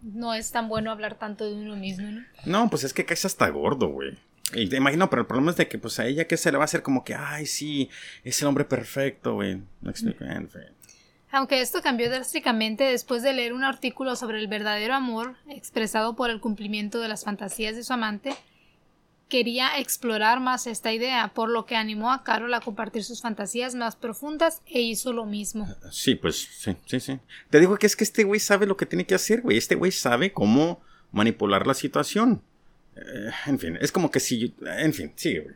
No 0.00 0.32
es 0.32 0.50
tan 0.50 0.68
bueno 0.68 0.90
hablar 0.90 1.16
tanto 1.16 1.44
de 1.44 1.52
uno 1.54 1.76
mismo, 1.76 2.10
¿no? 2.10 2.22
No, 2.46 2.70
pues 2.70 2.84
es 2.84 2.94
que 2.94 3.04
caes 3.04 3.26
hasta 3.26 3.48
gordo, 3.50 3.88
güey. 3.88 4.16
Y 4.54 4.68
te 4.68 4.76
imagino, 4.76 5.10
pero 5.10 5.22
el 5.22 5.26
problema 5.26 5.50
es 5.50 5.56
de 5.56 5.68
que 5.68 5.78
pues 5.78 5.98
a 5.98 6.06
ella 6.06 6.26
que 6.26 6.36
se 6.36 6.50
le 6.50 6.58
va 6.58 6.64
a 6.64 6.66
hacer 6.66 6.82
como 6.82 7.04
que, 7.04 7.14
ay, 7.14 7.46
sí, 7.46 7.90
es 8.24 8.40
el 8.40 8.48
hombre 8.48 8.64
perfecto, 8.64 9.34
güey. 9.34 9.60
No 9.80 9.90
explico. 9.90 10.24
Aunque 11.30 11.60
esto 11.60 11.82
cambió 11.82 12.08
drásticamente 12.08 12.84
después 12.84 13.22
de 13.22 13.34
leer 13.34 13.52
un 13.52 13.64
artículo 13.64 14.16
sobre 14.16 14.38
el 14.38 14.48
verdadero 14.48 14.94
amor 14.94 15.36
expresado 15.48 16.16
por 16.16 16.30
el 16.30 16.40
cumplimiento 16.40 17.00
de 17.00 17.08
las 17.08 17.24
fantasías 17.24 17.76
de 17.76 17.84
su 17.84 17.92
amante, 17.92 18.34
quería 19.28 19.78
explorar 19.78 20.40
más 20.40 20.66
esta 20.66 20.92
idea, 20.92 21.32
por 21.34 21.50
lo 21.50 21.66
que 21.66 21.76
animó 21.76 22.12
a 22.12 22.24
Carol 22.24 22.54
a 22.54 22.60
compartir 22.60 23.04
sus 23.04 23.20
fantasías 23.20 23.74
más 23.74 23.94
profundas 23.94 24.62
e 24.66 24.80
hizo 24.80 25.12
lo 25.12 25.26
mismo. 25.26 25.68
Sí, 25.90 26.14
pues 26.14 26.48
sí, 26.58 26.74
sí, 26.86 26.98
sí. 27.00 27.18
Te 27.50 27.60
digo 27.60 27.76
que 27.76 27.86
es 27.86 27.94
que 27.94 28.04
este 28.04 28.24
güey 28.24 28.40
sabe 28.40 28.66
lo 28.66 28.78
que 28.78 28.86
tiene 28.86 29.04
que 29.04 29.14
hacer, 29.14 29.42
güey. 29.42 29.58
Este 29.58 29.74
güey 29.74 29.92
sabe 29.92 30.32
cómo 30.32 30.80
manipular 31.12 31.66
la 31.66 31.74
situación. 31.74 32.42
Eh, 33.00 33.30
en 33.46 33.58
fin, 33.58 33.78
es 33.80 33.92
como 33.92 34.10
que 34.10 34.20
si. 34.20 34.54
En 34.78 34.92
fin, 34.92 35.12
sigue, 35.14 35.40
güey. 35.40 35.54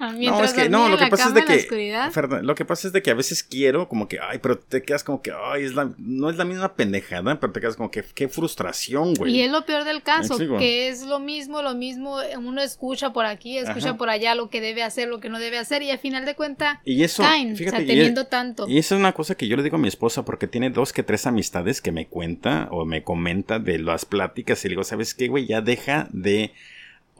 no, 0.26 0.42
es 0.42 0.52
que. 0.52 0.68
No, 0.68 0.88
lo 0.88 0.96
que 0.96 1.06
pasa 1.06 1.28
es 1.28 1.34
de 1.34 1.44
que. 1.44 2.42
lo 2.42 2.54
que 2.54 2.64
pasa 2.64 2.86
es 2.86 2.92
de 2.92 3.02
que 3.02 3.10
a 3.10 3.14
veces 3.14 3.42
quiero, 3.42 3.88
como 3.88 4.08
que. 4.08 4.18
Ay, 4.20 4.38
pero 4.38 4.58
te 4.58 4.82
quedas 4.82 5.04
como 5.04 5.20
que. 5.20 5.32
Ay, 5.32 5.64
es 5.64 5.74
la, 5.74 5.92
no 5.98 6.30
es 6.30 6.36
la 6.36 6.44
misma 6.44 6.74
pendejada, 6.74 7.38
pero 7.40 7.52
te 7.52 7.60
quedas 7.60 7.76
como 7.76 7.90
que. 7.90 8.04
Qué 8.14 8.28
frustración, 8.28 9.14
güey. 9.14 9.36
Y 9.36 9.42
es 9.42 9.50
lo 9.50 9.64
peor 9.66 9.84
del 9.84 10.02
caso, 10.02 10.38
que 10.38 10.88
es 10.88 11.02
lo 11.02 11.20
mismo, 11.20 11.62
lo 11.62 11.74
mismo. 11.74 12.18
Uno 12.38 12.62
escucha 12.62 13.12
por 13.12 13.26
aquí, 13.26 13.58
escucha 13.58 13.96
por 13.96 14.08
allá 14.08 14.34
lo 14.34 14.50
que 14.50 14.60
debe 14.60 14.82
hacer, 14.82 15.08
lo 15.08 15.20
que 15.20 15.28
no 15.28 15.38
debe 15.38 15.58
hacer, 15.58 15.82
y 15.82 15.90
al 15.90 15.98
final 15.98 16.24
de 16.24 16.34
cuentas. 16.34 16.78
Y 16.84 17.02
eso. 17.02 17.22
fíjate, 17.54 17.84
teniendo 17.84 18.26
tanto. 18.26 18.68
Y 18.68 18.78
eso 18.78 18.94
es 18.94 18.98
una 18.98 19.12
cosa 19.12 19.34
que 19.34 19.46
yo 19.46 19.56
le 19.56 19.62
digo 19.62 19.76
a 19.76 19.80
mi 19.80 19.88
esposa, 19.88 20.24
porque 20.24 20.46
tiene 20.46 20.70
dos 20.70 20.92
que 20.92 21.02
tres 21.02 21.26
amistades 21.26 21.80
que 21.80 21.92
me 21.92 22.06
cuenta 22.06 22.68
o 22.70 22.84
me 22.84 23.02
comenta 23.02 23.58
de 23.58 23.78
las 23.78 24.04
pláticas, 24.04 24.64
y 24.64 24.68
le 24.68 24.72
digo, 24.72 24.84
¿sabes 24.84 25.14
qué, 25.14 25.28
güey? 25.28 25.46
Ya 25.46 25.60
deja 25.60 26.08
de 26.12 26.52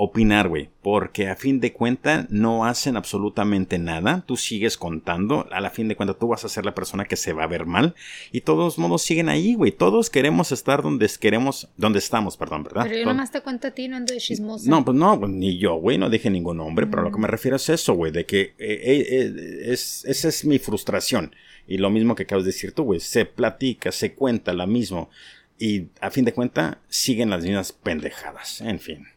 opinar, 0.01 0.49
güey, 0.49 0.71
porque 0.81 1.29
a 1.29 1.35
fin 1.35 1.59
de 1.59 1.73
cuentas 1.73 2.31
no 2.31 2.65
hacen 2.65 2.97
absolutamente 2.97 3.81
nada, 3.81 4.23
tú 4.27 4.37
sigues 4.37 4.77
contando, 4.77 5.49
a 5.51 5.61
la 5.61 5.71
fin 5.71 5.89
de 5.89 5.97
cuentas 5.97 6.19
tú 6.21 6.29
vas 6.29 6.45
a 6.45 6.49
ser 6.49 6.65
la 6.65 6.75
persona 6.75 7.05
que 7.05 7.17
se 7.17 7.33
va 7.33 7.43
a 7.43 7.49
ver 7.49 7.67
mal 7.67 7.97
y 8.31 8.43
todos 8.43 8.79
modos 8.79 9.03
siguen 9.03 9.29
ahí, 9.29 9.55
güey, 9.55 9.73
todos 9.73 10.09
queremos 10.09 10.53
estar 10.53 10.83
donde 10.83 11.11
queremos, 11.21 11.69
donde 11.77 11.99
estamos, 11.99 12.37
perdón, 12.37 12.63
¿verdad? 12.63 12.85
Pero 12.85 12.97
yo 12.97 13.07
nomás 13.07 13.33
te 13.33 13.41
cuento 13.41 13.67
a 13.67 13.71
ti, 13.73 13.89
no 13.89 13.97
ando 13.97 14.15
de 14.15 14.21
chismosa. 14.21 14.71
No, 14.71 14.85
pues 14.85 14.97
no, 14.97 15.17
ni 15.27 15.59
yo, 15.59 15.75
güey, 15.75 15.99
no 15.99 16.09
dije 16.09 16.31
ningún 16.31 16.59
nombre, 16.59 16.87
pero 16.87 17.03
lo 17.03 17.11
que 17.11 17.19
me 17.19 17.27
refiero 17.27 17.57
es 17.57 17.69
eso, 17.69 17.95
güey, 17.95 18.13
de 18.13 18.25
que 18.25 18.41
eh, 18.41 18.55
eh, 18.59 19.07
eh, 19.11 19.73
es, 19.73 20.05
esa 20.05 20.29
es 20.29 20.45
mi 20.45 20.61
frustración 20.61 21.35
y 21.67 21.79
lo 21.79 21.91
mismo 21.91 22.15
que 22.15 22.23
acabas 22.23 22.45
de 22.45 22.51
decir 22.51 22.71
tú, 22.71 22.85
güey, 22.85 23.01
se 23.01 23.25
platica, 23.25 23.91
se 23.91 24.15
cuenta 24.15 24.53
la 24.53 24.69
mismo 24.69 25.11
y 25.59 25.89
a 26.01 26.13
fin 26.13 26.25
de 26.25 26.33
cuentas 26.33 26.77
siguen 26.89 27.31
las 27.31 27.43
mismas 27.43 27.73
pendejadas, 27.73 28.61
en 28.61 28.79
fin. 28.79 29.09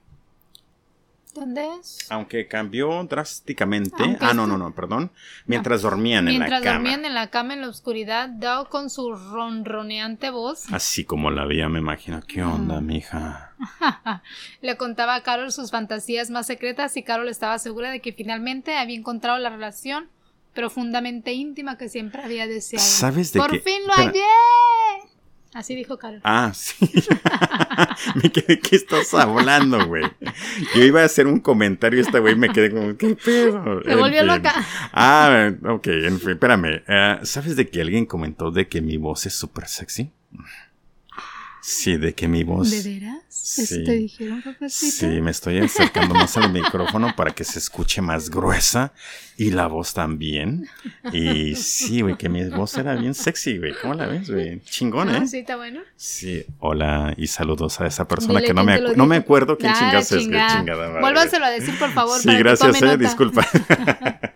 ¿Dónde 1.34 1.65
es? 1.80 2.06
Aunque 2.10 2.48
cambió 2.48 3.04
drásticamente. 3.06 4.17
ah, 4.20 4.34
no, 4.34 4.48
no, 4.48 4.58
no, 4.58 4.74
perdón. 4.76 5.12
Mientras 5.46 5.82
dormían 5.82 6.28
en 6.28 6.39
la 6.39 6.46
cama. 6.46 6.50
Mientras 6.60 6.74
dormían 6.74 7.06
en 7.06 7.13
la 7.13 7.30
cama 7.30 7.54
en 7.54 7.62
la 7.62 7.70
oscuridad, 7.70 8.28
Doug 8.30 8.67
con 8.70 8.89
su 8.89 9.13
ronroneante 9.15 10.30
voz. 10.30 10.65
Así 10.74 11.06
como 11.06 11.32
la 11.32 11.46
veía, 11.46 11.70
me 11.70 11.80
imagino. 11.80 12.22
¿Qué 12.28 12.44
onda, 12.44 12.82
mija? 12.82 13.54
Le 14.62 14.76
contaba 14.76 15.15
a 15.15 15.24
Carol 15.24 15.52
sus 15.52 15.72
fantasías 15.72 16.30
más 16.30 16.48
secretas 16.48 16.98
y 16.98 17.04
Carol 17.04 17.30
estaba 17.30 17.58
segura 17.60 17.91
de 17.91 18.02
que 18.02 18.12
finalmente 18.12 18.76
había 18.76 18.98
encontrado 18.98 19.38
la 19.39 19.50
relación 19.50 20.10
profundamente 20.54 21.32
íntima 21.32 21.78
que 21.78 21.88
siempre 21.88 22.22
había 22.24 22.46
deseado. 22.46 22.84
¿Sabes 22.86 23.32
de 23.32 23.39
¡Por 23.39 23.52
qué? 23.52 23.60
fin 23.60 23.82
lo 23.88 23.94
Espera. 23.94 24.10
hallé! 24.12 25.10
Así 25.53 25.75
dijo 25.75 25.97
Carol. 25.97 26.21
Ah, 26.23 26.51
sí. 26.55 26.89
me 28.15 28.31
quedé, 28.31 28.59
¿qué 28.59 28.75
estás 28.77 29.13
hablando, 29.13 29.85
güey? 29.85 30.03
Yo 30.75 30.83
iba 30.83 31.01
a 31.01 31.05
hacer 31.05 31.27
un 31.27 31.39
comentario 31.41 31.99
y 31.99 32.03
este 32.03 32.19
güey 32.19 32.35
me 32.35 32.49
quedé 32.49 32.71
como, 32.71 32.95
¿qué 32.95 33.15
pedo? 33.15 33.81
Se 33.83 33.91
En 33.91 33.99
volvió 33.99 34.19
fin. 34.19 34.27
loca. 34.27 34.53
Ah, 34.93 35.51
ok, 35.67 35.87
en 35.87 36.19
fin, 36.19 36.29
espérame. 36.31 36.81
Eh, 36.87 37.19
¿Sabes 37.23 37.55
de 37.57 37.67
que 37.69 37.81
alguien 37.81 38.05
comentó 38.05 38.49
de 38.51 38.67
que 38.69 38.81
mi 38.81 38.95
voz 38.97 39.25
es 39.25 39.33
súper 39.33 39.67
sexy? 39.67 40.09
Sí, 41.62 41.97
de 41.97 42.13
que 42.13 42.28
mi 42.28 42.43
voz... 42.43 42.71
¿De 42.71 42.82
veras? 42.82 43.19
¿Eso 43.30 43.65
Sí. 43.76 43.84
te 43.84 43.91
dijeron, 43.93 44.41
papacito? 44.41 44.95
Sí, 44.97 45.06
me 45.21 45.32
estoy 45.32 45.60
acercando 45.60 46.13
más 46.15 46.36
al 46.38 46.52
micrófono 46.52 47.15
para 47.15 47.32
que 47.32 47.43
se 47.43 47.60
escuche 47.60 48.02
más 48.02 48.30
gruesa 48.30 48.93
y 49.38 49.52
la 49.52 49.67
voz 49.67 49.93
también. 49.93 50.67
Y 51.12 51.56
sí, 51.56 52.02
güey, 52.02 52.17
que 52.17 52.30
mi 52.30 52.43
voz 52.50 52.76
era 52.78 52.95
bien 52.95 53.13
sexy, 53.13 53.58
güey. 53.58 53.74
¿Cómo 53.82 53.93
la 53.95 54.06
ves, 54.08 54.30
güey? 54.30 54.62
Chingón, 54.62 55.10
Ah, 55.10 55.17
¿eh? 55.19 55.28
sí, 55.28 55.39
está 55.39 55.56
bueno. 55.56 55.82
Sí, 55.95 56.45
hola 56.60 57.13
y 57.17 57.28
saludos 57.28 57.80
a 57.82 57.88
esa 57.88 58.08
persona 58.08 58.39
Dile 58.39 58.47
que 58.47 58.54
no 58.54 58.63
me, 58.63 58.80
no 58.95 59.06
me 59.06 59.17
acuerdo 59.17 59.58
quién 59.58 59.71
Ah, 59.71 59.80
chingas 59.80 60.06
es, 60.06 60.12
güey, 60.12 60.24
chingada. 60.26 60.58
chingada 60.60 60.88
madre. 60.88 61.02
Vuélvaselo 61.02 61.45
a 61.45 61.50
decir, 61.50 61.78
por 61.78 61.91
favor. 61.91 62.19
Sí, 62.19 62.26
para 62.28 62.38
que 62.38 62.43
gracias, 62.43 62.80
tome 62.80 62.91
eh, 62.91 62.97
nota. 62.97 63.08
disculpa. 63.08 63.47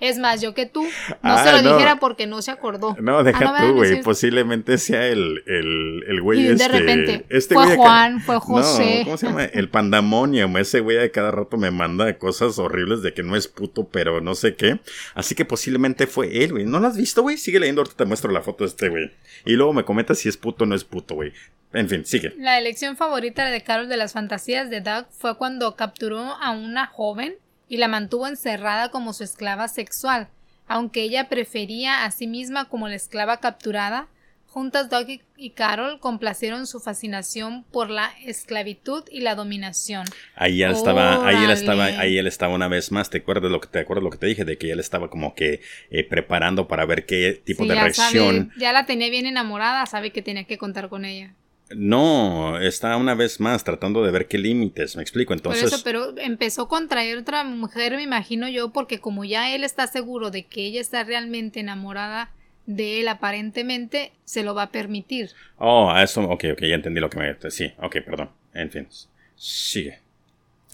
Es 0.00 0.18
más, 0.18 0.40
yo 0.42 0.52
que 0.54 0.66
tú 0.66 0.82
no 0.82 0.88
Ah, 1.22 1.42
se 1.44 1.52
lo 1.52 1.62
no. 1.62 1.74
dijera 1.74 1.96
porque 1.96 2.26
no 2.26 2.42
se 2.42 2.50
acordó. 2.50 2.96
No, 3.00 3.22
deja 3.24 3.38
Ah, 3.48 3.60
no 3.62 3.68
tú, 3.68 3.74
güey. 3.76 4.02
Posiblemente 4.02 4.76
sea 4.78 5.06
el, 5.06 5.42
el, 5.46 6.04
el 6.06 6.20
güey 6.22 6.40
Y 6.40 6.42
de 6.48 6.52
este. 6.54 6.68
repente, 6.68 7.24
este 7.30 7.54
fue 7.54 7.64
güey 7.64 7.76
de 7.76 7.82
ca- 7.82 7.82
Juan, 7.82 8.20
fue 8.20 8.38
José. 8.38 8.98
No, 9.00 9.04
¿cómo 9.04 9.16
se 9.16 9.26
llama? 9.26 9.44
El 9.44 9.68
pandemonium. 9.68 10.56
Ese 10.58 10.80
güey 10.80 10.96
de 10.98 11.10
cada 11.10 11.30
rato 11.30 11.56
me 11.56 11.70
manda 11.70 12.16
cosas 12.18 12.58
horribles 12.58 13.02
de 13.02 13.14
que 13.14 13.22
no 13.22 13.36
es 13.36 13.48
puto, 13.48 13.88
pero 13.88 14.20
no 14.20 14.34
sé 14.34 14.54
qué. 14.54 14.80
Así 15.14 15.34
que 15.34 15.44
posiblemente 15.44 16.06
fue 16.06 16.44
él, 16.44 16.52
güey. 16.52 16.64
¿No 16.66 16.78
lo 16.80 16.88
has 16.88 16.96
visto, 16.96 17.22
güey? 17.22 17.36
Sigue 17.38 17.58
leyendo, 17.60 17.80
ahorita 17.80 17.96
te 17.96 18.04
muestro 18.04 18.30
la 18.32 18.42
foto 18.42 18.64
de 18.64 18.68
este 18.68 18.88
güey. 18.88 19.10
Y 19.44 19.52
luego 19.54 19.72
me 19.72 19.84
comentas 19.84 20.18
si 20.18 20.28
es 20.28 20.36
puto 20.36 20.64
o 20.64 20.66
no 20.66 20.74
es 20.74 20.84
puto, 20.84 21.14
güey. 21.14 21.32
En 21.72 21.88
fin, 21.88 22.06
sigue. 22.06 22.32
La 22.38 22.58
elección 22.58 22.96
favorita 22.96 23.44
de 23.50 23.62
Carol 23.62 23.88
de 23.88 23.96
las 23.96 24.12
fantasías 24.12 24.70
de 24.70 24.80
Doug 24.80 25.06
fue 25.10 25.36
cuando 25.36 25.74
capturó 25.76 26.20
a 26.20 26.52
una 26.52 26.86
joven 26.86 27.34
y 27.68 27.76
la 27.78 27.88
mantuvo 27.88 28.26
encerrada 28.26 28.90
como 28.90 29.12
su 29.12 29.24
esclava 29.24 29.68
sexual, 29.68 30.28
aunque 30.68 31.02
ella 31.02 31.28
prefería 31.28 32.04
a 32.04 32.10
sí 32.10 32.26
misma 32.26 32.68
como 32.68 32.88
la 32.88 32.94
esclava 32.96 33.38
capturada. 33.38 34.08
Juntas 34.48 34.88
Doug 34.88 35.06
y- 35.36 35.50
Carol 35.50 36.00
complacieron 36.00 36.66
su 36.66 36.80
fascinación 36.80 37.64
por 37.64 37.90
la 37.90 38.10
esclavitud 38.24 39.04
y 39.10 39.20
la 39.20 39.34
dominación. 39.34 40.06
Ahí 40.34 40.62
él 40.62 40.70
estaba, 40.70 41.26
ahí 41.28 41.44
él 41.44 41.50
estaba, 41.50 41.84
ahí 41.84 42.16
él 42.16 42.26
estaba 42.26 42.54
una 42.54 42.66
vez 42.68 42.90
más. 42.90 43.10
¿Te 43.10 43.18
acuerdas 43.18 43.50
lo 43.50 43.60
que 43.60 43.68
te 43.68 43.80
acuerdas 43.80 44.02
lo 44.04 44.10
que 44.10 44.16
te 44.16 44.26
dije? 44.26 44.46
De 44.46 44.56
que 44.56 44.70
él 44.72 44.80
estaba 44.80 45.10
como 45.10 45.34
que 45.34 45.60
eh, 45.90 46.04
preparando 46.04 46.68
para 46.68 46.86
ver 46.86 47.04
qué 47.04 47.34
tipo 47.44 47.64
Sí, 47.64 47.68
de 47.68 47.74
ya, 47.74 47.82
reacción. 47.82 48.48
sabe, 48.48 48.60
ya 48.60 48.72
la 48.72 48.86
tenía 48.86 49.10
bien 49.10 49.26
enamorada, 49.26 49.84
sabe 49.84 50.10
que 50.10 50.22
tenía 50.22 50.44
que 50.44 50.56
contar 50.56 50.88
con 50.88 51.04
ella. 51.04 51.34
No, 51.74 52.60
está 52.60 52.96
una 52.96 53.14
vez 53.14 53.40
más 53.40 53.64
tratando 53.64 54.02
de 54.04 54.12
ver 54.12 54.28
qué 54.28 54.38
límites, 54.38 54.94
me 54.94 55.02
explico. 55.02 55.32
Entonces, 55.32 55.64
Por 55.64 55.72
eso, 55.72 55.84
pero 55.84 56.16
empezó 56.18 56.68
con 56.68 56.88
traer 56.88 57.18
otra 57.18 57.42
mujer, 57.42 57.96
me 57.96 58.02
imagino 58.02 58.48
yo, 58.48 58.72
porque 58.72 59.00
como 59.00 59.24
ya 59.24 59.52
él 59.54 59.64
está 59.64 59.86
seguro 59.86 60.30
de 60.30 60.44
que 60.44 60.64
ella 60.64 60.80
está 60.80 61.02
realmente 61.02 61.60
enamorada 61.60 62.30
de 62.66 63.00
él 63.00 63.08
aparentemente, 63.08 64.12
se 64.24 64.42
lo 64.42 64.54
va 64.54 64.62
a 64.64 64.70
permitir. 64.70 65.30
oh, 65.58 65.90
a 65.90 66.02
eso, 66.02 66.22
ok, 66.22 66.44
ok, 66.52 66.60
ya 66.62 66.74
entendí 66.74 67.00
lo 67.00 67.10
que 67.10 67.18
me, 67.18 67.50
sí, 67.50 67.72
ok, 67.78 67.96
perdón, 68.04 68.30
en 68.54 68.70
fin, 68.70 68.88
sigue. 69.36 70.00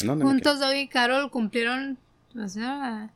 ¿En 0.00 0.09
dónde 0.09 0.24
me 0.24 0.31
Juntos 0.31 0.61
Doug 0.61 0.74
y 0.74 0.88
Carol 0.88 1.31
cumplieron... 1.31 1.98
o 2.38 2.48
sea, 2.48 3.11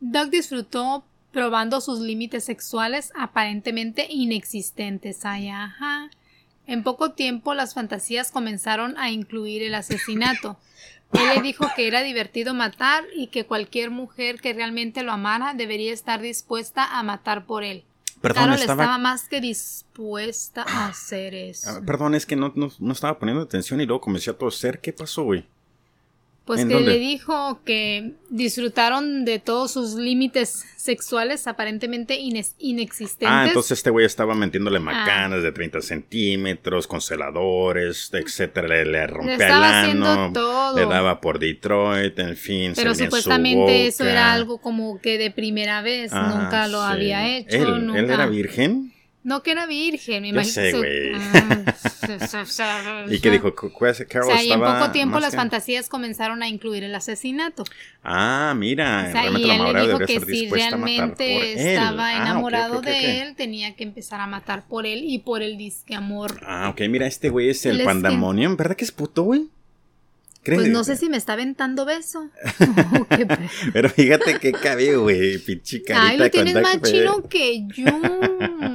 Doug 0.00 0.30
disfrutó 0.30 1.04
probando 1.32 1.80
sus 1.80 2.00
límites 2.00 2.44
sexuales 2.44 3.12
aparentemente 3.14 4.06
inexistentes. 4.08 5.24
Ay, 5.24 5.48
ajá. 5.50 6.10
En 6.66 6.82
poco 6.82 7.12
tiempo 7.12 7.54
las 7.54 7.74
fantasías 7.74 8.30
comenzaron 8.30 8.96
a 8.98 9.10
incluir 9.10 9.62
el 9.62 9.74
asesinato. 9.74 10.58
Él 11.12 11.22
le 11.34 11.42
dijo 11.42 11.66
que 11.76 11.86
era 11.86 12.02
divertido 12.02 12.54
matar 12.54 13.04
y 13.14 13.28
que 13.28 13.46
cualquier 13.46 13.90
mujer 13.90 14.40
que 14.40 14.52
realmente 14.52 15.02
lo 15.02 15.12
amara 15.12 15.54
debería 15.54 15.92
estar 15.92 16.20
dispuesta 16.20 16.98
a 16.98 17.02
matar 17.02 17.46
por 17.46 17.62
él. 17.62 17.84
Perdón, 18.20 18.44
Carol 18.44 18.58
estaba, 18.58 18.82
estaba 18.82 18.98
más 18.98 19.28
que 19.28 19.40
dispuesta 19.40 20.64
a 20.66 20.88
hacer 20.88 21.34
eso. 21.34 21.70
ah, 21.70 21.80
perdón, 21.86 22.14
es 22.14 22.26
que 22.26 22.34
no, 22.34 22.52
no, 22.56 22.70
no 22.78 22.92
estaba 22.92 23.18
poniendo 23.18 23.42
atención 23.42 23.80
y 23.80 23.86
luego 23.86 24.00
comencé 24.00 24.30
a 24.30 24.38
toser. 24.38 24.80
¿Qué 24.80 24.92
pasó, 24.92 25.22
güey? 25.22 25.46
Pues 26.46 26.60
¿En 26.60 26.68
que 26.68 26.74
dónde? 26.74 26.92
le 26.92 26.98
dijo 27.00 27.60
que 27.64 28.12
disfrutaron 28.30 29.24
de 29.24 29.40
todos 29.40 29.72
sus 29.72 29.94
límites 29.94 30.64
sexuales 30.76 31.48
aparentemente 31.48 32.20
ines- 32.20 32.54
inexistentes. 32.60 33.28
Ah, 33.28 33.46
entonces 33.48 33.72
este 33.78 33.90
güey 33.90 34.06
estaba 34.06 34.34
metiéndole 34.36 34.78
macanas 34.78 35.42
de 35.42 35.50
30 35.50 35.80
centímetros, 35.82 36.86
congeladores, 36.86 38.10
etcétera, 38.12 38.68
le, 38.68 38.84
le 38.84 38.92
le 38.92 39.06
rompía 39.08 39.34
el 39.34 39.40
estaba 39.42 39.80
haciendo 39.82 40.08
ano, 40.08 40.32
todo. 40.32 40.76
le 40.78 40.86
daba 40.86 41.20
por 41.20 41.38
Detroit, 41.40 42.16
en 42.20 42.36
fin, 42.36 42.74
se 42.76 42.80
Pero 42.82 42.94
supuestamente 42.94 43.88
eso 43.88 44.04
era 44.04 44.32
algo 44.32 44.58
como 44.58 45.00
que 45.00 45.18
de 45.18 45.30
primera 45.32 45.82
vez, 45.82 46.12
Ah, 46.14 46.32
nunca 46.42 46.68
lo 46.68 46.78
sí. 46.86 46.92
había 46.92 47.36
hecho. 47.36 47.56
¿Él, 47.56 47.86
nunca. 47.86 47.98
¿Él 48.00 48.10
era 48.10 48.26
virgen? 48.26 48.92
No 49.26 49.42
que 49.42 49.50
era 49.50 49.66
virgen, 49.66 50.22
me 50.22 50.28
imagino. 50.28 50.52
sé. 50.52 51.12
Ah, 51.16 53.06
¿Y 53.10 53.18
qué 53.18 53.30
dijo? 53.32 53.52
Cu- 53.56 53.72
O 53.74 53.78
Carol 54.08 54.28
sea, 54.30 54.40
y 54.44 54.52
en 54.52 54.60
poco 54.60 54.92
tiempo 54.92 55.18
las 55.18 55.32
que- 55.32 55.36
fantasías 55.36 55.88
comenzaron 55.88 56.44
a 56.44 56.48
incluir 56.48 56.84
el 56.84 56.94
asesinato. 56.94 57.64
Ah, 58.04 58.54
mira, 58.56 59.06
O 59.08 59.10
sea, 59.10 59.22
realmente 59.22 59.40
y 59.40 59.46
la 59.48 59.56
él 59.56 59.72
le 59.74 59.82
dijo 59.88 59.98
que 59.98 60.20
si 60.20 60.48
realmente 60.48 61.52
él. 61.54 61.58
estaba 61.58 62.06
Ah, 62.10 62.16
enamorado 62.22 62.80
de 62.80 63.22
él, 63.22 63.34
tenía 63.34 63.74
que 63.74 63.82
empezar 63.82 64.20
a 64.20 64.28
matar 64.28 64.62
por 64.68 64.86
él 64.86 65.02
y 65.04 65.18
por 65.18 65.42
el 65.42 65.58
disque 65.58 65.96
amor. 65.96 66.40
Ah, 66.46 66.68
ok, 66.70 66.82
mira, 66.88 67.08
este 67.08 67.28
güey 67.28 67.48
es 67.50 67.66
el 67.66 67.82
pandemonium, 67.82 68.56
¿verdad 68.56 68.76
que 68.76 68.84
es 68.84 68.92
puto, 68.92 69.24
güey? 69.24 69.48
Pues 70.44 70.68
no 70.68 70.84
sé 70.84 70.94
si 70.94 71.08
me 71.08 71.16
está 71.16 71.32
aventando 71.32 71.84
beso. 71.84 72.30
Qué 73.16 73.26
pe- 73.26 73.38
Pero 73.72 73.90
fíjate 73.90 74.38
qué 74.38 74.52
cabe, 74.52 74.94
güey, 74.94 75.38
pinche 75.38 75.82
carita 75.82 76.06
Ay, 76.06 76.16
lo 76.18 76.30
tienes 76.30 76.54
más 76.62 76.80
chino 76.82 77.24
que 77.28 77.66
yo. 77.74 77.86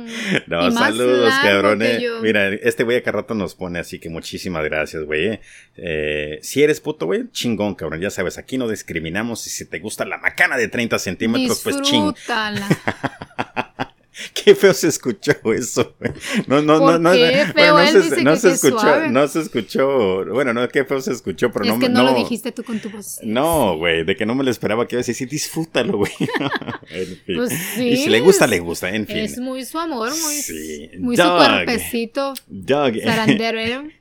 No, 0.48 0.68
Y 0.68 0.72
saludos, 0.72 1.34
cabrones. 1.42 2.02
yo. 2.02 2.22
Mira, 2.22 2.50
este 2.50 2.84
güey 2.84 2.98
acá 2.98 3.12
rato 3.12 3.34
nos 3.34 3.56
pone 3.56 3.80
así 3.80 4.00
que 4.00 4.10
muchísimas 4.10 4.64
gracias, 4.64 5.04
güey. 5.04 5.28
eh. 5.28 5.42
Eh, 5.78 6.40
si 6.42 6.64
eres 6.64 6.80
puto, 6.82 7.06
güey, 7.06 7.30
chingón, 7.32 7.76
cabrón. 7.76 8.00
Ya 8.02 8.10
sabes, 8.10 8.38
aquí 8.38 8.58
no 8.58 8.68
discriminamos. 8.68 9.46
Y 9.48 9.50
si 9.50 9.66
te 9.66 9.80
gusta 9.80 10.06
la 10.06 10.18
macana 10.18 10.58
de 10.58 10.68
30 10.68 11.00
centímetros, 11.00 11.62
pues 11.64 11.82
ching. 11.82 12.14
Qué 14.34 14.56
feo 14.56 14.74
se 14.74 14.90
escuchó 14.90 15.32
eso. 15.54 15.96
No, 16.48 16.62
no, 16.62 16.80
¿Por 16.80 17.00
no, 17.00 17.00
no. 17.00 17.10
bueno, 17.12 17.54
no 17.56 17.80
Él 17.80 17.88
se, 17.92 18.02
dice 18.02 18.24
no 18.24 18.32
que 18.32 18.38
se 18.38 18.48
qué 18.50 18.54
escuchó, 18.56 18.80
suave. 18.80 19.10
no 19.10 19.28
se 19.28 19.40
escuchó. 19.40 20.26
Bueno, 20.26 20.54
no, 20.54 20.68
qué 20.68 20.84
feo 20.84 21.00
se 21.02 21.14
escuchó, 21.14 21.50
pero 21.52 21.66
es 21.66 21.72
no 21.72 21.78
me- 21.78 21.88
no, 21.90 22.04
no 22.04 22.12
lo 22.12 22.18
dijiste 22.18 22.52
tú 22.52 22.64
con 22.64 22.80
tu 22.80 22.90
voz. 22.90 23.20
No, 23.24 23.78
güey, 23.78 24.04
de 24.04 24.16
que 24.18 24.26
no 24.26 24.36
me 24.36 24.44
lo 24.44 24.52
esperaba 24.52 24.86
que 24.88 24.96
ibas 24.96 25.08
a 25.08 25.12
decir, 25.12 25.30
disfrútalo, 25.30 25.98
güey. 25.98 26.12
En 26.92 27.06
fin. 27.26 27.36
Pues 27.38 27.54
sí, 27.76 27.88
y 27.90 27.98
si 27.98 28.10
le 28.10 28.20
gusta, 28.20 28.48
le 28.48 28.60
gusta, 28.60 28.90
en 28.94 29.08
fin. 29.08 29.18
Es 29.18 29.38
muy 29.40 29.64
su 29.64 29.80
amor, 29.80 30.10
muy, 30.10 30.36
Sí. 30.42 30.90
muy 31.00 31.16
su 31.16 31.24
Doug. 31.24 31.38
cuerpecito 31.38 32.34
Doug, 32.48 32.94
zarandero. 33.04 33.84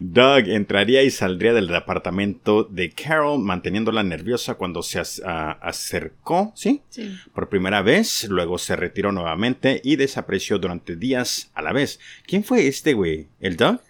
Doug 0.00 0.48
entraría 0.48 1.02
y 1.02 1.10
saldría 1.10 1.52
del 1.52 1.68
departamento 1.68 2.64
de 2.64 2.90
Carol 2.90 3.38
manteniéndola 3.40 4.02
nerviosa 4.02 4.54
cuando 4.54 4.82
se 4.82 4.98
as- 5.00 5.22
a- 5.24 5.52
acercó, 5.52 6.52
¿sí? 6.56 6.82
Sí. 6.88 7.16
Por 7.34 7.48
primera 7.48 7.82
vez, 7.82 8.24
luego 8.28 8.58
se 8.58 8.76
retiró 8.76 9.12
nuevamente 9.12 9.80
y 9.84 9.96
desapareció 9.96 10.58
durante 10.58 10.96
días 10.96 11.50
a 11.54 11.62
la 11.62 11.72
vez. 11.72 12.00
¿Quién 12.26 12.44
fue 12.44 12.66
este 12.66 12.92
güey? 12.94 13.28
¿El 13.40 13.56
Doug? 13.56 13.80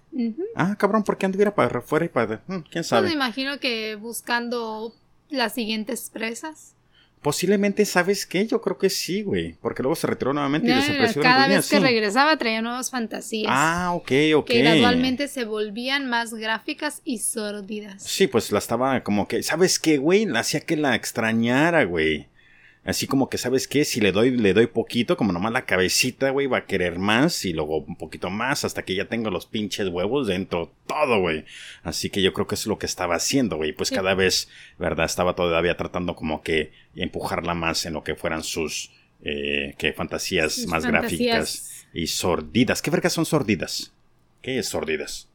Ah, 0.55 0.77
cabrón, 0.79 1.05
¿por 1.05 1.17
qué 1.17 1.25
anduviera 1.27 1.55
para 1.55 1.79
afuera 1.79 2.05
y 2.05 2.09
para... 2.09 2.43
hmm, 2.47 2.59
¿Quién 2.61 2.67
Pues 2.73 2.87
sabe? 2.89 3.09
me 3.09 3.15
imagino 3.15 3.59
que 3.59 3.95
buscando 3.95 4.95
las 5.31 5.55
siguientes 5.55 6.11
presas. 6.13 6.75
Posiblemente, 7.23 7.85
¿sabes 7.85 8.27
qué? 8.27 8.47
Yo 8.49 8.61
creo 8.61 8.79
que 8.79 8.91
sí, 8.91 9.23
güey. 9.23 9.55
Porque 9.61 9.83
luego 9.83 9.95
se 9.95 10.09
retiró 10.09 10.33
nuevamente 10.33 10.67
y 10.69 10.71
No, 10.71 10.77
desapareció 10.81 11.23
cada 11.23 11.47
vez 11.47 11.69
que 11.71 11.77
sí. 11.77 11.83
regresaba 11.83 12.37
traía 12.37 12.61
nuevas 12.63 12.91
fantasías. 12.91 13.51
Ah, 13.55 13.93
ok, 13.95 14.11
ok. 14.35 14.47
que 14.47 14.59
gradualmente 14.63 15.29
se 15.29 15.45
volvían 15.45 16.09
más 16.11 16.35
gráficas 16.35 17.01
y 17.05 17.19
sórdidas. 17.19 18.03
Sí, 18.03 18.27
pues 18.27 18.51
la 18.51 18.59
estaba 18.59 19.03
como 19.05 19.29
que, 19.29 19.43
¿sabes 19.45 19.79
qué, 19.79 19.99
güey? 19.99 20.25
La 20.27 20.41
hacía 20.41 20.61
que 20.61 20.77
la 20.77 20.97
extrañara, 20.97 21.85
güey. 21.85 22.27
Así 22.85 23.07
como 23.07 23.29
que, 23.29 23.39
¿sabes 23.39 23.69
qué? 23.69 23.85
Si 23.85 24.01
le 24.01 24.11
doy, 24.11 24.33
le 24.33 24.55
doy 24.55 24.67
poquito, 24.67 25.17
como 25.17 25.33
nomás 25.33 25.53
la 25.53 25.67
cabecita, 25.67 26.31
güey, 26.31 26.49
va 26.49 26.59
a 26.59 26.67
querer 26.67 26.99
más 26.99 27.45
y 27.45 27.53
luego 27.53 27.79
un 27.79 27.95
poquito 27.95 28.29
más 28.29 28.65
hasta 28.65 28.83
que 28.83 28.97
ya 28.97 29.05
tengo 29.05 29.31
los 29.31 29.47
pinches 29.47 29.87
huevos 29.87 30.27
dentro, 30.27 30.73
todo, 30.89 31.21
güey. 31.21 31.45
Así 31.85 32.11
que 32.11 32.23
yo 32.23 32.33
creo 32.33 32.49
que 32.49 32.57
eso 32.57 32.63
es 32.63 32.67
lo 32.67 32.79
que 32.79 32.87
estaba 32.87 33.15
haciendo, 33.15 33.57
güey. 33.57 33.73
Pues 33.73 33.93
cada 33.93 34.15
vez, 34.15 34.49
¿verdad? 34.81 35.07
Estaba 35.07 35.37
todavía 35.37 35.77
tratando 35.77 36.17
como 36.17 36.43
que 36.43 36.73
empujarla 36.97 37.55
más 37.55 37.87
en 37.87 37.93
lo 37.93 38.03
que 38.03 38.17
fueran 38.17 38.43
sus, 38.43 38.91
eh, 39.23 39.77
que 39.79 39.93
fantasías 39.93 40.67
más 40.67 40.85
gráficas 40.85 41.87
y 41.95 42.09
sordidas. 42.09 42.83
¿Qué 42.83 42.91
vergas 42.91 43.13
son 43.13 43.27
sordidas? 43.27 43.93
¿Qué 44.41 44.59
es 44.59 44.69
sordidas? 44.69 45.29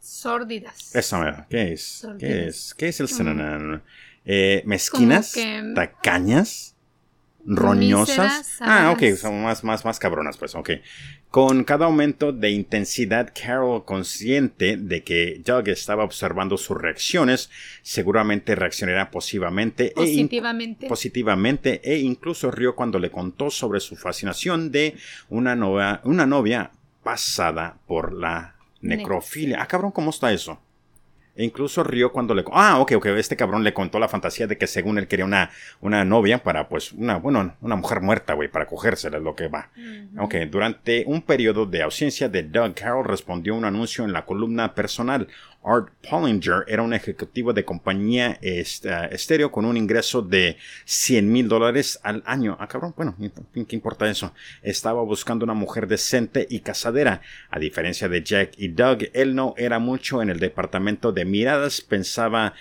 Sórdidas. 0.00 0.94
Eso, 0.94 1.20
¿qué 1.50 1.72
es? 1.74 2.06
¿Qué 2.18 2.46
es? 2.46 2.74
¿Qué 2.74 2.88
es 2.88 3.00
el 3.00 3.08
mm. 3.08 3.82
eh, 4.24 4.62
mezquinas, 4.64 5.36
tacañas 5.74 6.73
roñosas. 7.46 8.58
Ah, 8.60 8.90
ok, 8.92 9.16
son 9.16 9.42
más, 9.42 9.64
más, 9.64 9.84
más 9.84 9.98
cabronas, 9.98 10.36
pues, 10.36 10.54
ok. 10.54 10.70
Con 11.30 11.64
cada 11.64 11.86
aumento 11.86 12.32
de 12.32 12.50
intensidad, 12.50 13.32
Carol, 13.34 13.84
consciente 13.84 14.76
de 14.76 15.02
que 15.02 15.40
Doug 15.44 15.68
estaba 15.68 16.04
observando 16.04 16.56
sus 16.56 16.80
reacciones, 16.80 17.50
seguramente 17.82 18.54
reaccionará 18.54 19.10
positivamente, 19.10 19.86
e 19.88 19.94
positivamente. 19.94 20.86
E 20.86 20.88
positivamente 20.88 21.80
e 21.82 21.98
incluso 21.98 22.50
rió 22.50 22.74
cuando 22.76 22.98
le 22.98 23.10
contó 23.10 23.50
sobre 23.50 23.80
su 23.80 23.96
fascinación 23.96 24.70
de 24.70 24.94
una, 25.28 25.56
novia, 25.56 26.00
una 26.04 26.26
novia 26.26 26.70
pasada 27.02 27.78
por 27.86 28.12
la 28.12 28.54
necrofilia. 28.80 29.60
Ah, 29.60 29.66
cabrón, 29.66 29.90
¿cómo 29.90 30.10
está 30.10 30.32
eso? 30.32 30.60
E 31.36 31.44
incluso 31.44 31.82
rió 31.82 32.12
cuando 32.12 32.34
le... 32.34 32.44
Ah, 32.52 32.78
ok, 32.78 32.92
ok, 32.96 33.06
este 33.06 33.36
cabrón 33.36 33.64
le 33.64 33.74
contó 33.74 33.98
la 33.98 34.08
fantasía 34.08 34.46
de 34.46 34.56
que 34.56 34.66
según 34.66 34.98
él 34.98 35.08
quería 35.08 35.24
una, 35.24 35.50
una 35.80 36.04
novia 36.04 36.42
para, 36.42 36.68
pues, 36.68 36.92
una, 36.92 37.16
bueno, 37.16 37.56
una 37.60 37.76
mujer 37.76 38.00
muerta, 38.00 38.34
güey, 38.34 38.48
para 38.48 38.66
cogérsela, 38.66 39.18
es 39.18 39.22
lo 39.22 39.34
que 39.34 39.48
va. 39.48 39.70
Ok, 40.18 40.34
durante 40.50 41.04
un 41.06 41.22
periodo 41.22 41.66
de 41.66 41.82
ausencia 41.82 42.28
de 42.28 42.44
Doug, 42.44 42.74
Carroll 42.74 43.04
respondió 43.04 43.54
un 43.54 43.64
anuncio 43.64 44.04
en 44.04 44.12
la 44.12 44.24
columna 44.24 44.74
personal 44.74 45.26
Art 45.64 45.88
Pollinger 46.08 46.64
era 46.68 46.82
un 46.82 46.92
ejecutivo 46.92 47.52
de 47.52 47.64
compañía 47.64 48.38
estéreo 48.42 49.50
con 49.50 49.64
un 49.64 49.76
ingreso 49.76 50.20
de 50.22 50.56
100 50.84 51.32
mil 51.32 51.48
dólares 51.48 51.98
al 52.02 52.22
año. 52.26 52.56
Ah, 52.60 52.68
cabrón, 52.68 52.94
bueno, 52.96 53.16
¿qué 53.52 53.74
importa 53.74 54.08
eso? 54.08 54.32
Estaba 54.62 55.02
buscando 55.02 55.44
una 55.44 55.54
mujer 55.54 55.86
decente 55.86 56.46
y 56.48 56.60
casadera. 56.60 57.22
A 57.50 57.58
diferencia 57.58 58.08
de 58.08 58.22
Jack 58.22 58.52
y 58.58 58.68
Doug, 58.68 59.04
él 59.14 59.34
no 59.34 59.54
era 59.56 59.78
mucho 59.78 60.20
en 60.20 60.30
el 60.30 60.38
departamento 60.38 61.12
de 61.12 61.24
miradas. 61.24 61.80
Pensaba 61.80 62.54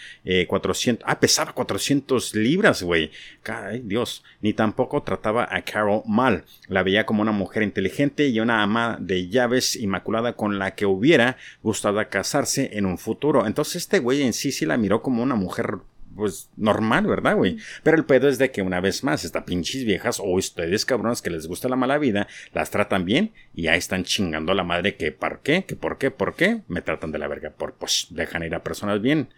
400, 0.48 1.04
eh, 1.04 1.06
ah, 1.08 1.20
pesaba 1.20 1.54
400 1.54 2.36
libras, 2.36 2.84
güey. 2.84 3.12
Ay, 3.46 3.82
Dios. 3.84 4.24
Ni 4.42 4.54
tampoco 4.54 5.04
trataba 5.04 5.48
a 5.52 5.62
Carol 5.64 6.04
mal. 6.06 6.46
La 6.68 6.84
veía 6.84 7.06
como 7.06 7.22
una 7.22 7.32
mujer 7.32 7.64
inteligente 7.64 8.28
y 8.28 8.40
una 8.40 8.64
ama 8.64 8.98
de 9.00 9.28
llaves 9.28 9.76
inmaculada 9.76 10.34
con 10.34 10.60
la 10.60 10.76
que 10.76 10.86
hubiera 10.86 11.38
gustado 11.62 12.04
casarse 12.10 12.72
en 12.74 12.86
un 12.86 12.93
futuro. 12.98 13.46
Entonces 13.46 13.78
este 13.78 14.00
güey 14.00 14.22
en 14.22 14.34
sí 14.34 14.52
sí 14.52 14.66
la 14.66 14.78
miró 14.78 15.02
como 15.02 15.24
una 15.24 15.36
mujer 15.36 15.80
pues 16.16 16.50
normal, 16.58 17.08
¿verdad, 17.08 17.36
güey? 17.36 17.58
Pero 17.82 17.98
el 17.98 18.06
pedo 18.06 18.30
es 18.30 18.38
de 18.38 18.52
que 18.52 18.62
una 18.62 18.80
vez 18.80 19.04
más, 19.04 19.26
estas 19.26 19.44
pinches 19.44 19.84
viejas 19.86 20.20
o 20.20 20.26
ustedes 20.26 20.86
cabrones 20.86 21.22
que 21.22 21.30
les 21.30 21.48
gusta 21.48 21.70
la 21.70 21.76
mala 21.76 21.98
vida, 21.98 22.28
las 22.54 22.70
tratan 22.70 23.06
bien 23.06 23.34
y 23.56 23.68
ahí 23.68 23.80
están 23.80 24.04
chingando 24.04 24.52
a 24.52 24.56
la 24.56 24.64
madre 24.64 24.96
que 24.96 25.12
por 25.12 25.40
qué, 25.42 25.66
que 25.66 25.76
por 25.76 25.98
qué, 25.98 26.12
por 26.12 26.36
qué, 26.36 26.62
me 26.68 26.82
tratan 26.82 27.12
de 27.12 27.20
la 27.20 27.28
verga, 27.28 27.52
por 27.52 27.74
pues 27.74 28.08
dejan 28.12 28.44
ir 28.44 28.56
a 28.56 28.64
personas 28.64 29.02
bien. 29.02 29.30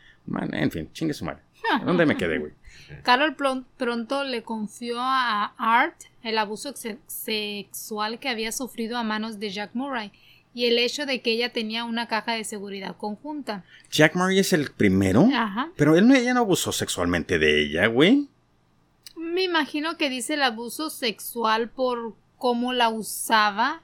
En 0.52 0.72
fin, 0.72 0.90
chingue 0.92 1.14
su 1.14 1.26
madre. 1.26 1.42
¿Dónde 1.86 2.06
me 2.06 2.18
quedé, 2.18 2.40
güey? 2.40 2.52
Carol 3.04 3.36
pronto 3.36 4.24
le 4.24 4.44
confió 4.44 4.98
a 5.00 5.54
Art 5.58 5.96
el 6.24 6.38
abuso 6.38 6.74
sexual 7.08 8.20
que 8.20 8.30
había 8.30 8.52
sufrido 8.52 8.98
a 8.98 9.04
manos 9.04 9.40
de 9.40 9.50
Jack 9.50 9.72
Murray 9.74 10.12
y 10.56 10.68
el 10.68 10.80
hecho 10.80 11.06
de 11.06 11.22
que 11.22 11.32
ella 11.32 11.50
tenía 11.50 11.84
una 11.84 12.08
caja 12.08 12.32
de 12.32 12.46
seguridad 12.46 12.96
conjunta. 12.96 13.66
Jack 13.92 14.16
Murray 14.16 14.40
es 14.40 14.54
el 14.54 14.72
primero. 14.72 15.28
Ajá. 15.36 15.70
Pero 15.76 15.98
él 15.98 16.08
no, 16.08 16.16
ella 16.16 16.34
no 16.34 16.40
abusó 16.40 16.72
sexualmente 16.72 17.38
de 17.38 17.62
ella, 17.62 17.88
güey. 17.88 18.30
Me 19.18 19.44
imagino 19.44 19.98
que 19.98 20.10
dice 20.10 20.36
el 20.36 20.44
abuso 20.44 20.90
sexual 20.90 21.70
por 21.70 22.16
cómo 22.38 22.72
la 22.72 22.88
usaba 22.88 23.82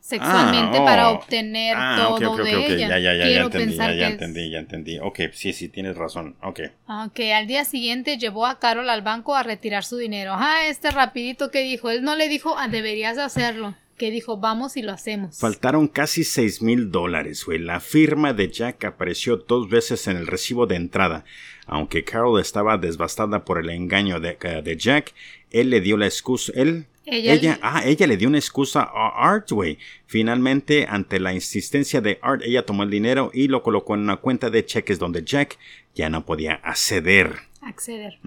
sexualmente 0.00 0.78
ah, 0.78 0.84
para 0.84 1.10
oh. 1.10 1.16
obtener 1.16 1.76
ah, 1.76 2.16
todo 2.18 2.36
de 2.42 2.72
ella. 2.72 2.88
Ya, 2.88 2.98
ya, 2.98 3.14
ya, 3.14 3.28
ya 3.28 3.42
entendí, 3.42 3.76
ya, 3.76 3.92
ya 3.92 4.08
entendí, 4.08 4.50
ya 4.50 4.58
entendí. 4.60 4.98
Ok, 5.00 5.20
sí, 5.34 5.52
sí, 5.52 5.68
tienes 5.68 5.94
razón. 5.94 6.36
Ok. 6.42 6.60
Ok, 6.88 7.20
al 7.34 7.46
día 7.46 7.66
siguiente 7.66 8.16
llevó 8.16 8.46
a 8.46 8.58
Carol 8.58 8.88
al 8.88 9.02
banco 9.02 9.34
a 9.34 9.42
retirar 9.42 9.84
su 9.84 9.98
dinero. 9.98 10.32
Ah, 10.34 10.68
este 10.68 10.90
rapidito 10.90 11.50
que 11.50 11.62
dijo. 11.62 11.90
Él 11.90 12.02
no 12.02 12.16
le 12.16 12.30
dijo, 12.30 12.56
ah, 12.58 12.68
deberías 12.68 13.18
hacerlo 13.18 13.74
que 13.96 14.10
dijo 14.10 14.38
vamos 14.38 14.76
y 14.76 14.82
lo 14.82 14.92
hacemos. 14.92 15.38
Faltaron 15.38 15.88
casi 15.88 16.24
seis 16.24 16.62
mil 16.62 16.90
dólares, 16.90 17.44
güey. 17.44 17.58
La 17.58 17.80
firma 17.80 18.32
de 18.32 18.50
Jack 18.50 18.84
apareció 18.84 19.36
dos 19.36 19.68
veces 19.68 20.06
en 20.06 20.16
el 20.16 20.26
recibo 20.26 20.66
de 20.66 20.76
entrada. 20.76 21.24
Aunque 21.66 22.04
Carol 22.04 22.40
estaba 22.40 22.76
devastada 22.76 23.44
por 23.44 23.58
el 23.58 23.70
engaño 23.70 24.20
de, 24.20 24.36
eh, 24.42 24.62
de 24.62 24.76
Jack, 24.76 25.14
él 25.50 25.70
le 25.70 25.80
dio 25.80 25.96
la 25.96 26.06
excusa, 26.06 26.52
él 26.54 26.86
ella, 27.06 27.58
ah, 27.62 27.82
ella 27.84 28.06
le 28.06 28.16
dio 28.16 28.28
una 28.28 28.38
excusa 28.38 28.82
a 28.82 29.30
Art, 29.30 29.50
güey. 29.50 29.78
Finalmente, 30.06 30.86
ante 30.88 31.20
la 31.20 31.34
insistencia 31.34 32.00
de 32.00 32.18
Art, 32.22 32.42
ella 32.44 32.64
tomó 32.64 32.82
el 32.82 32.90
dinero 32.90 33.30
y 33.34 33.48
lo 33.48 33.62
colocó 33.62 33.94
en 33.94 34.00
una 34.00 34.16
cuenta 34.16 34.48
de 34.48 34.64
cheques 34.64 34.98
donde 34.98 35.22
Jack 35.22 35.58
ya 35.94 36.08
no 36.08 36.24
podía 36.24 36.54
acceder. 36.54 37.40
Acceder. 37.60 38.18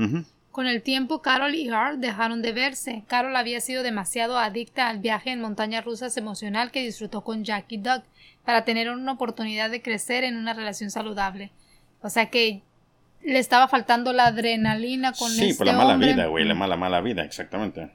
Con 0.58 0.65
el 0.65 0.82
tiempo, 0.82 1.22
Carol 1.22 1.54
y 1.54 1.70
Art 1.70 2.00
dejaron 2.00 2.41
de 2.41 2.52
verse. 2.52 3.04
Carol 3.06 3.36
había 3.36 3.62
sido 3.62 3.84
demasiado 3.84 4.39
adicta 4.39 4.88
al 4.88 4.98
viaje 4.98 5.30
en 5.30 5.39
montañas 5.39 5.86
rusas 5.86 6.17
emocional 6.17 6.72
que 6.72 6.82
disfrutó 6.82 7.24
con 7.24 7.43
Jack 7.43 7.65
y 7.70 7.78
Doug 7.78 8.02
para 8.43 8.65
tener 8.65 8.89
una 8.89 9.12
oportunidad 9.12 9.70
de 9.70 9.84
crecer 9.84 10.24
en 10.24 10.36
una 10.36 10.56
relación 10.56 10.89
saludable. 10.89 11.52
O 12.02 12.10
sea 12.10 12.32
que 12.32 12.63
le 13.22 13.38
estaba 13.38 13.67
faltando 13.67 14.13
la 14.13 14.26
adrenalina 14.26 15.13
con 15.13 15.30
sí, 15.30 15.50
este 15.50 15.58
por 15.60 15.67
la 15.67 15.74
mala 15.74 15.96
vida, 15.96 16.26
güey, 16.26 16.43
la 16.43 16.56
mala, 16.56 16.76
mala 16.76 17.02
vida, 17.02 17.24
exactamente. 17.24 17.84
O 17.84 17.89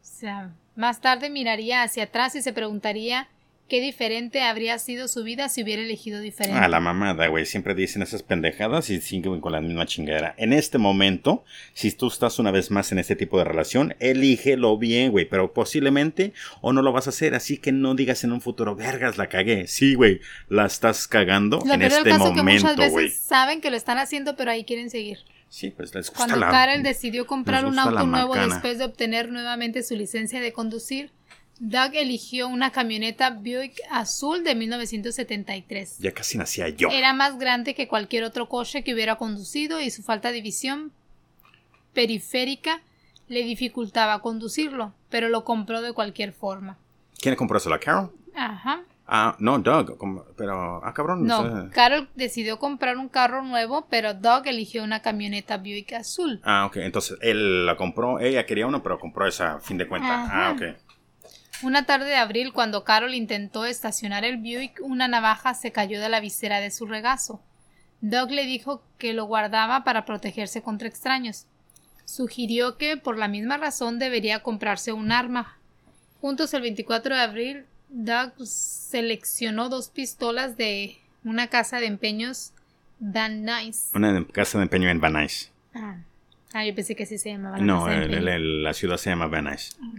sea, 0.00 0.50
más 0.74 1.00
tarde 1.00 1.30
miraría 1.30 1.84
hacia 1.84 2.02
atrás 2.02 2.34
y 2.34 2.42
se 2.42 2.52
preguntaría 2.52 3.28
qué 3.70 3.80
diferente 3.80 4.42
habría 4.42 4.78
sido 4.78 5.08
su 5.08 5.22
vida 5.22 5.48
si 5.48 5.62
hubiera 5.62 5.80
elegido 5.80 6.20
diferente. 6.20 6.58
A 6.58 6.68
la 6.68 6.80
mamada, 6.80 7.28
güey. 7.28 7.46
Siempre 7.46 7.74
dicen 7.74 8.02
esas 8.02 8.22
pendejadas 8.24 8.90
y 8.90 9.00
siguen 9.00 9.40
con 9.40 9.52
la 9.52 9.60
misma 9.60 9.86
chingadera. 9.86 10.34
En 10.36 10.52
este 10.52 10.76
momento, 10.76 11.44
si 11.72 11.92
tú 11.92 12.08
estás 12.08 12.38
una 12.40 12.50
vez 12.50 12.70
más 12.72 12.90
en 12.90 12.98
este 12.98 13.14
tipo 13.16 13.38
de 13.38 13.44
relación, 13.44 13.94
elígelo 14.00 14.76
bien, 14.76 15.12
güey. 15.12 15.24
Pero 15.24 15.54
posiblemente 15.54 16.34
o 16.60 16.72
no 16.72 16.82
lo 16.82 16.92
vas 16.92 17.06
a 17.06 17.10
hacer. 17.10 17.34
Así 17.34 17.58
que 17.58 17.70
no 17.70 17.94
digas 17.94 18.24
en 18.24 18.32
un 18.32 18.40
futuro, 18.40 18.74
vergas, 18.74 19.16
la 19.16 19.28
cagué. 19.28 19.68
Sí, 19.68 19.94
güey, 19.94 20.20
la 20.48 20.66
estás 20.66 21.06
cagando 21.06 21.62
en 21.64 21.82
este 21.82 22.10
caso 22.10 22.32
momento, 22.32 22.66
que 22.66 22.72
muchas 22.72 22.76
veces 22.76 23.20
saben 23.20 23.60
que 23.60 23.70
lo 23.70 23.76
están 23.76 23.98
haciendo, 23.98 24.34
pero 24.34 24.50
ahí 24.50 24.64
quieren 24.64 24.90
seguir. 24.90 25.18
Sí, 25.48 25.70
pues 25.70 25.94
les 25.94 26.08
gusta 26.10 26.26
Cuando 26.26 26.46
Karen 26.46 26.82
decidió 26.82 27.26
comprar 27.26 27.66
un 27.66 27.78
auto 27.78 28.06
nuevo 28.06 28.34
después 28.34 28.78
de 28.78 28.84
obtener 28.84 29.30
nuevamente 29.30 29.82
su 29.82 29.96
licencia 29.96 30.40
de 30.40 30.52
conducir, 30.52 31.12
Doug 31.60 31.90
eligió 31.94 32.48
una 32.48 32.72
camioneta 32.72 33.30
Buick 33.30 33.82
azul 33.90 34.42
de 34.44 34.54
1973. 34.54 35.98
Ya 35.98 36.12
casi 36.12 36.38
nacía 36.38 36.70
yo. 36.70 36.88
Era 36.90 37.12
más 37.12 37.38
grande 37.38 37.74
que 37.74 37.86
cualquier 37.86 38.24
otro 38.24 38.48
coche 38.48 38.82
que 38.82 38.94
hubiera 38.94 39.16
conducido 39.16 39.78
y 39.78 39.90
su 39.90 40.02
falta 40.02 40.32
de 40.32 40.40
visión 40.40 40.90
periférica 41.92 42.80
le 43.28 43.42
dificultaba 43.44 44.22
conducirlo, 44.22 44.94
pero 45.10 45.28
lo 45.28 45.44
compró 45.44 45.82
de 45.82 45.92
cualquier 45.92 46.32
forma. 46.32 46.78
¿Quién 47.20 47.36
compró 47.36 47.58
eso? 47.58 47.68
¿La 47.68 47.78
Carol? 47.78 48.10
Ajá. 48.34 48.80
Ah, 49.06 49.36
no, 49.38 49.58
Doug, 49.58 49.98
pero, 50.36 50.82
ah, 50.82 50.94
cabrón. 50.94 51.26
No, 51.26 51.68
Carol 51.72 52.08
decidió 52.14 52.58
comprar 52.58 52.96
un 52.96 53.08
carro 53.08 53.42
nuevo, 53.42 53.86
pero 53.90 54.14
Doug 54.14 54.46
eligió 54.46 54.82
una 54.82 55.02
camioneta 55.02 55.58
Buick 55.58 55.92
azul. 55.92 56.40
Ah, 56.42 56.64
ok, 56.66 56.76
entonces 56.76 57.18
él 57.20 57.66
la 57.66 57.76
compró, 57.76 58.18
ella 58.18 58.46
quería 58.46 58.66
uno, 58.66 58.82
pero 58.82 58.98
compró 58.98 59.26
esa 59.26 59.56
a 59.56 59.60
fin 59.60 59.76
de 59.76 59.86
cuentas. 59.86 60.28
Ah, 60.30 60.54
ok. 60.54 60.89
Una 61.62 61.84
tarde 61.84 62.06
de 62.06 62.16
abril, 62.16 62.52
cuando 62.52 62.84
Carol 62.84 63.14
intentó 63.14 63.66
estacionar 63.66 64.24
el 64.24 64.38
Buick, 64.38 64.80
una 64.82 65.08
navaja 65.08 65.52
se 65.52 65.72
cayó 65.72 66.00
de 66.00 66.08
la 66.08 66.20
visera 66.20 66.60
de 66.60 66.70
su 66.70 66.86
regazo. 66.86 67.42
Doug 68.00 68.30
le 68.30 68.46
dijo 68.46 68.82
que 68.96 69.12
lo 69.12 69.26
guardaba 69.26 69.84
para 69.84 70.06
protegerse 70.06 70.62
contra 70.62 70.88
extraños. 70.88 71.46
Sugirió 72.06 72.78
que, 72.78 72.96
por 72.96 73.18
la 73.18 73.28
misma 73.28 73.58
razón, 73.58 73.98
debería 73.98 74.42
comprarse 74.42 74.92
un 74.92 75.12
arma. 75.12 75.58
Juntos 76.20 76.54
el 76.54 76.62
24 76.62 77.14
de 77.14 77.20
abril, 77.20 77.66
Doug 77.90 78.32
seleccionó 78.46 79.68
dos 79.68 79.90
pistolas 79.90 80.56
de 80.56 80.98
una 81.24 81.48
casa 81.48 81.78
de 81.78 81.86
empeños 81.86 82.52
Van 82.98 83.44
Nuys. 83.44 83.90
Una 83.94 84.26
casa 84.26 84.58
de 84.58 84.64
empeño 84.64 84.88
en 84.88 85.00
Van 85.00 85.12
Nuys. 85.12 85.50
Ah. 85.74 85.98
Ah, 86.52 86.64
yo 86.64 86.74
pensé 86.74 86.96
que 86.96 87.06
sí 87.06 87.18
se 87.18 87.30
llamaba. 87.30 87.58
No, 87.58 87.88
la 87.88 88.72
ciudad 88.74 88.96
se 88.96 89.10
llama 89.10 89.28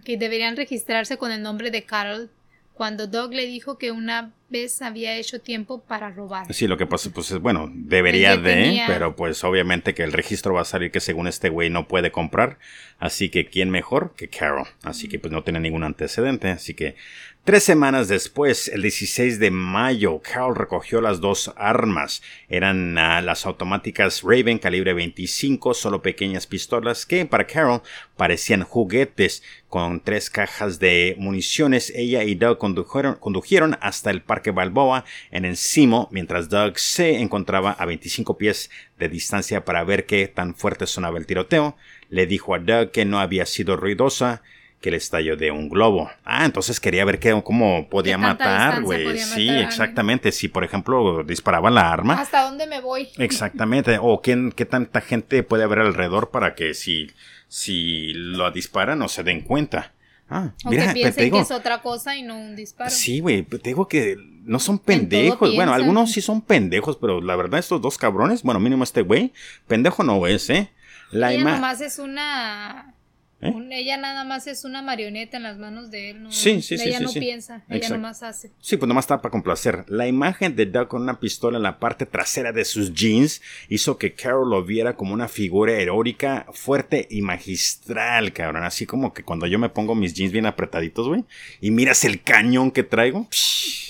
Que 0.04 0.18
deberían 0.18 0.58
registrarse 0.58 1.18
con 1.18 1.32
el 1.32 1.42
nombre 1.42 1.72
de 1.72 1.84
Carol. 1.84 2.30
Cuando 2.74 3.08
Doug 3.08 3.32
le 3.34 3.46
dijo 3.46 3.78
que 3.78 3.92
una 3.92 4.34
vez 4.52 4.82
había 4.82 5.16
hecho 5.18 5.40
tiempo 5.40 5.82
para 5.82 6.12
robar. 6.12 6.54
Sí, 6.54 6.68
lo 6.68 6.78
que 6.78 6.86
pasa, 6.86 7.10
pues 7.14 7.32
es 7.32 7.40
bueno, 7.40 7.72
debería 7.74 8.38
de, 8.38 8.84
pero 8.86 9.16
pues 9.16 9.44
obviamente 9.44 9.94
que 9.94 10.04
el 10.04 10.12
registro 10.12 10.54
va 10.54 10.62
a 10.62 10.66
salir 10.66 10.92
que 10.92 11.00
según 11.00 11.28
este 11.28 11.50
güey 11.50 11.70
no 11.70 11.88
puede 11.88 12.12
comprar, 12.12 12.60
así 13.00 13.30
que 13.30 13.46
quién 13.46 13.70
mejor 13.70 14.14
que 14.16 14.28
Carol, 14.28 14.68
así 14.84 15.08
que 15.08 15.18
pues 15.18 15.32
no 15.32 15.44
tiene 15.44 15.60
ningún 15.60 15.84
antecedente, 15.84 16.50
así 16.50 16.74
que 16.74 16.96
Tres 17.44 17.64
semanas 17.64 18.08
después, 18.08 18.68
el 18.68 18.84
16 18.84 19.40
de 19.40 19.50
mayo, 19.50 20.22
Carol 20.22 20.56
recogió 20.56 21.02
las 21.02 21.22
dos 21.22 21.52
armas. 21.56 22.22
Eran 22.50 22.96
ah, 23.00 23.20
las 23.20 23.48
automáticas 23.48 24.22
Raven 24.22 24.60
calibre 24.60 24.94
25, 24.94 25.74
solo 25.74 26.04
pequeñas 26.04 26.46
pistolas 26.46 27.08
que 27.08 27.26
para 27.26 27.48
Carol 27.48 27.82
parecían 28.16 28.62
juguetes. 28.62 29.42
Con 29.70 30.02
tres 30.02 30.30
cajas 30.30 30.80
de 30.80 31.16
municiones, 31.18 31.92
ella 31.96 32.24
y 32.26 32.36
Doug 32.36 32.60
condujeron, 32.60 33.16
condujeron 33.16 33.78
hasta 33.82 34.12
el 34.12 34.22
Parque 34.22 34.41
Balboa 34.50 35.06
en 35.30 35.46
Encimo, 35.46 36.10
mientras 36.12 36.50
Doug 36.50 36.80
se 36.80 37.20
encontraba 37.20 37.74
a 37.74 37.86
25 37.86 38.40
pies 38.40 38.72
de 38.98 39.10
distancia 39.10 39.64
para 39.64 39.84
ver 39.84 40.08
qué 40.08 40.28
tan 40.28 40.56
fuerte 40.56 40.88
sonaba 40.88 41.20
el 41.20 41.28
tiroteo. 41.28 41.78
Le 42.10 42.26
dijo 42.26 42.56
a 42.56 42.60
Doug 42.60 42.90
que 42.90 43.06
no 43.06 43.20
había 43.20 43.46
sido 43.46 43.78
ruidosa 43.78 44.42
que 44.82 44.90
el 44.90 44.96
estallo 44.96 45.38
de 45.38 45.52
un 45.52 45.70
globo. 45.70 46.12
Ah, 46.26 46.44
entonces 46.44 46.80
quería 46.80 47.06
ver 47.06 47.20
qué, 47.20 47.40
cómo 47.44 47.88
podía 47.88 48.18
matar, 48.18 48.82
güey. 48.82 49.20
Sí, 49.20 49.48
exactamente. 49.48 50.32
Si, 50.32 50.48
por 50.48 50.64
ejemplo, 50.64 51.24
disparaba 51.24 51.70
la 51.70 51.92
arma. 51.92 52.16
¿Hasta 52.16 52.44
dónde 52.44 52.66
me 52.66 52.82
voy? 52.82 53.10
Exactamente. 53.18 53.98
O 54.02 54.22
quién, 54.22 54.52
qué 54.52 54.66
tanta 54.66 55.02
gente 55.02 55.44
puede 55.44 55.64
haber 55.64 55.80
alrededor 55.80 56.32
para 56.32 56.56
que 56.56 56.74
si, 56.74 57.12
si 57.48 58.14
lo 58.14 58.50
disparan 58.52 59.00
no 59.00 59.08
se 59.08 59.24
den 59.24 59.42
cuenta. 59.42 59.94
Ah, 60.34 60.54
o 60.64 60.70
mira, 60.70 60.88
que 60.88 60.94
piensen 60.94 61.30
que 61.30 61.40
es 61.40 61.52
otra 61.52 61.82
cosa 61.82 62.16
y 62.16 62.24
no 62.24 62.40
un 62.40 62.56
disparo. 62.56 62.90
Sí, 62.90 63.20
güey, 63.20 63.44
te 63.44 63.58
digo 63.58 63.90
que 63.90 64.16
no 64.44 64.60
son 64.60 64.80
pendejos. 64.80 65.54
Bueno, 65.54 65.74
algunos 65.74 66.14
sí 66.14 66.22
son 66.22 66.42
pendejos, 66.42 66.98
pero 66.98 67.20
la 67.20 67.36
verdad 67.36 67.60
estos 67.60 67.82
dos 67.82 67.98
cabrones, 67.98 68.42
bueno, 68.42 68.62
mínimo 68.62 68.86
este 68.86 69.02
güey, 69.02 69.34
pendejo 69.68 70.04
no 70.04 70.26
es, 70.26 70.50
¿eh? 70.50 70.72
La 71.12 71.34
Ella 71.34 71.44
nomás 71.44 71.82
es 71.82 72.00
una 72.00 72.96
¿Eh? 73.42 73.54
ella 73.72 73.98
nada 73.98 74.24
más 74.24 74.48
es 74.48 74.66
una 74.66 74.82
marioneta 74.82 75.38
en 75.38 75.44
las 75.44 75.58
manos 75.58 75.90
de 75.90 76.12
él. 76.12 76.24
No, 76.24 76.32
sí, 76.32 76.62
sí, 76.62 76.78
sí. 76.78 76.90
Ella 76.90 77.00
no 77.00 77.12
piensa, 77.12 77.64
ella 77.70 77.90
nomás 77.90 78.24
hace. 78.24 78.52
Sí, 78.60 78.78
pues 78.78 78.88
nomás 78.88 79.06
está 79.06 79.22
para 79.22 79.32
complacer. 79.32 79.86
La 79.88 80.08
imagen 80.08 80.56
de 80.56 80.66
Doug 80.66 80.88
con 80.88 81.02
una 81.02 81.20
pistola 81.20 81.58
en 81.58 81.64
la 81.64 81.80
parte 81.80 82.06
trasera 82.06 82.52
de 82.52 82.66
sus 82.66 82.94
jeans 82.94 83.42
hizo 83.70 83.98
que 83.98 84.14
Carol 84.14 84.50
lo 84.50 84.64
viera 84.64 84.96
como 84.96 85.14
una 85.14 85.28
figura 85.28 85.74
heroica, 85.74 86.46
fuerte 86.54 87.08
y 87.10 87.22
magistral, 87.22 88.34
cabrón. 88.34 88.64
Así 88.64 88.86
como 88.86 89.14
que 89.14 89.24
cuando 89.24 89.48
yo 89.48 89.58
me 89.58 89.70
pongo 89.70 89.96
mis 89.96 90.14
jeans 90.14 90.32
bien 90.32 90.46
apretaditos, 90.46 91.08
güey, 91.08 91.24
y 91.60 91.72
miras 91.72 92.04
el 92.06 92.22
cañón 92.22 92.72
que 92.72 92.84
traigo. 92.84 93.28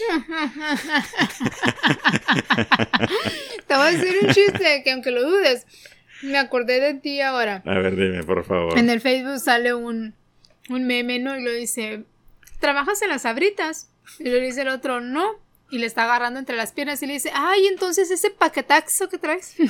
Te 3.67 3.75
voy 3.75 3.87
a 3.87 3.91
decir 3.91 4.15
un 4.21 4.33
chiste 4.33 4.81
que 4.83 4.91
aunque 4.91 5.11
lo 5.11 5.23
dudes, 5.23 5.65
me 6.21 6.37
acordé 6.37 6.79
de 6.79 6.93
ti 6.95 7.21
ahora. 7.21 7.61
A 7.65 7.79
ver, 7.79 7.95
dime, 7.95 8.23
por 8.23 8.43
favor. 8.45 8.77
En 8.77 8.89
el 8.89 9.01
Facebook 9.01 9.39
sale 9.39 9.73
un, 9.73 10.13
un 10.69 10.87
meme, 10.87 11.19
¿no? 11.19 11.37
Y 11.37 11.43
lo 11.43 11.51
dice, 11.51 12.03
¿trabajas 12.59 13.01
en 13.01 13.09
las 13.09 13.25
abritas? 13.25 13.89
Y 14.19 14.25
le 14.25 14.39
dice 14.41 14.61
el 14.61 14.69
otro, 14.69 15.01
no. 15.01 15.39
Y 15.69 15.77
le 15.77 15.85
está 15.85 16.03
agarrando 16.03 16.39
entre 16.39 16.57
las 16.57 16.73
piernas 16.73 17.01
y 17.01 17.07
le 17.07 17.13
dice, 17.13 17.31
ay, 17.33 17.67
entonces 17.67 18.11
ese 18.11 18.29
paquetaxo 18.29 19.09
que 19.09 19.17
traes. 19.17 19.55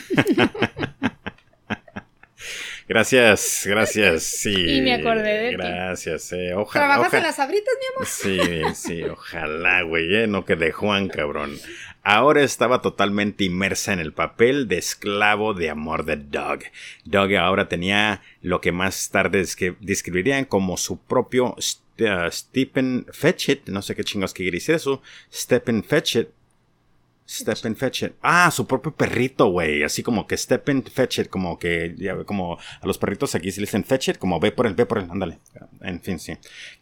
Gracias, 2.87 3.63
gracias, 3.65 4.23
sí. 4.23 4.53
Y 4.53 4.81
me 4.81 4.95
acordé 4.95 5.37
de 5.37 5.51
Gracias, 5.51 6.33
eh. 6.33 6.53
Ojalá. 6.53 6.87
¿Trabajas 6.87 7.13
en 7.13 7.23
las 7.23 7.39
abritas, 7.39 7.73
mi 7.79 7.85
amor? 7.95 8.05
Sí, 8.05 8.61
sí, 8.75 9.03
ojalá, 9.03 9.83
güey, 9.83 10.13
eh. 10.13 10.27
No 10.27 10.43
que 10.43 10.57
de 10.57 10.73
Juan, 10.73 11.07
cabrón. 11.07 11.57
Ahora 12.03 12.41
estaba 12.41 12.81
totalmente 12.81 13.43
inmersa 13.43 13.93
en 13.93 13.99
el 13.99 14.11
papel 14.11 14.67
de 14.67 14.79
esclavo 14.79 15.53
de 15.53 15.69
amor 15.69 16.03
de 16.03 16.15
Doug. 16.15 16.61
Doug 17.05 17.35
ahora 17.35 17.69
tenía 17.69 18.23
lo 18.41 18.59
que 18.59 18.71
más 18.71 19.11
tarde 19.11 19.45
describirían 19.79 20.45
como 20.45 20.77
su 20.77 20.97
propio 20.97 21.55
uh, 21.55 22.31
Stephen 22.31 23.05
Fetchit, 23.11 23.69
no 23.69 23.83
sé 23.83 23.95
qué 23.95 24.03
chingos 24.03 24.33
quiere 24.33 24.57
decir 24.57 24.75
eso, 24.75 25.03
Stephen 25.31 25.83
Fetchit, 25.83 26.29
Stephen 27.32 27.77
Fetchit. 27.77 28.13
Ah, 28.21 28.51
su 28.51 28.67
propio 28.67 28.93
perrito, 28.93 29.47
güey. 29.47 29.84
Así 29.84 30.03
como 30.03 30.27
que 30.27 30.36
Stephen 30.36 30.84
Fetchit, 30.84 31.29
como 31.29 31.57
que, 31.57 31.95
como 32.25 32.57
a 32.57 32.86
los 32.86 32.97
perritos 32.97 33.36
aquí 33.36 33.51
se 33.51 33.61
le 33.61 33.67
dicen 33.67 33.86
Fetchit, 33.86 34.17
como 34.17 34.39
ve 34.39 34.51
por 34.51 34.67
él, 34.67 34.73
ve 34.73 34.86
por 34.86 34.97
él, 34.97 35.07
ándale. 35.09 35.39
En 35.82 36.01
fin, 36.01 36.19
sí. 36.19 36.34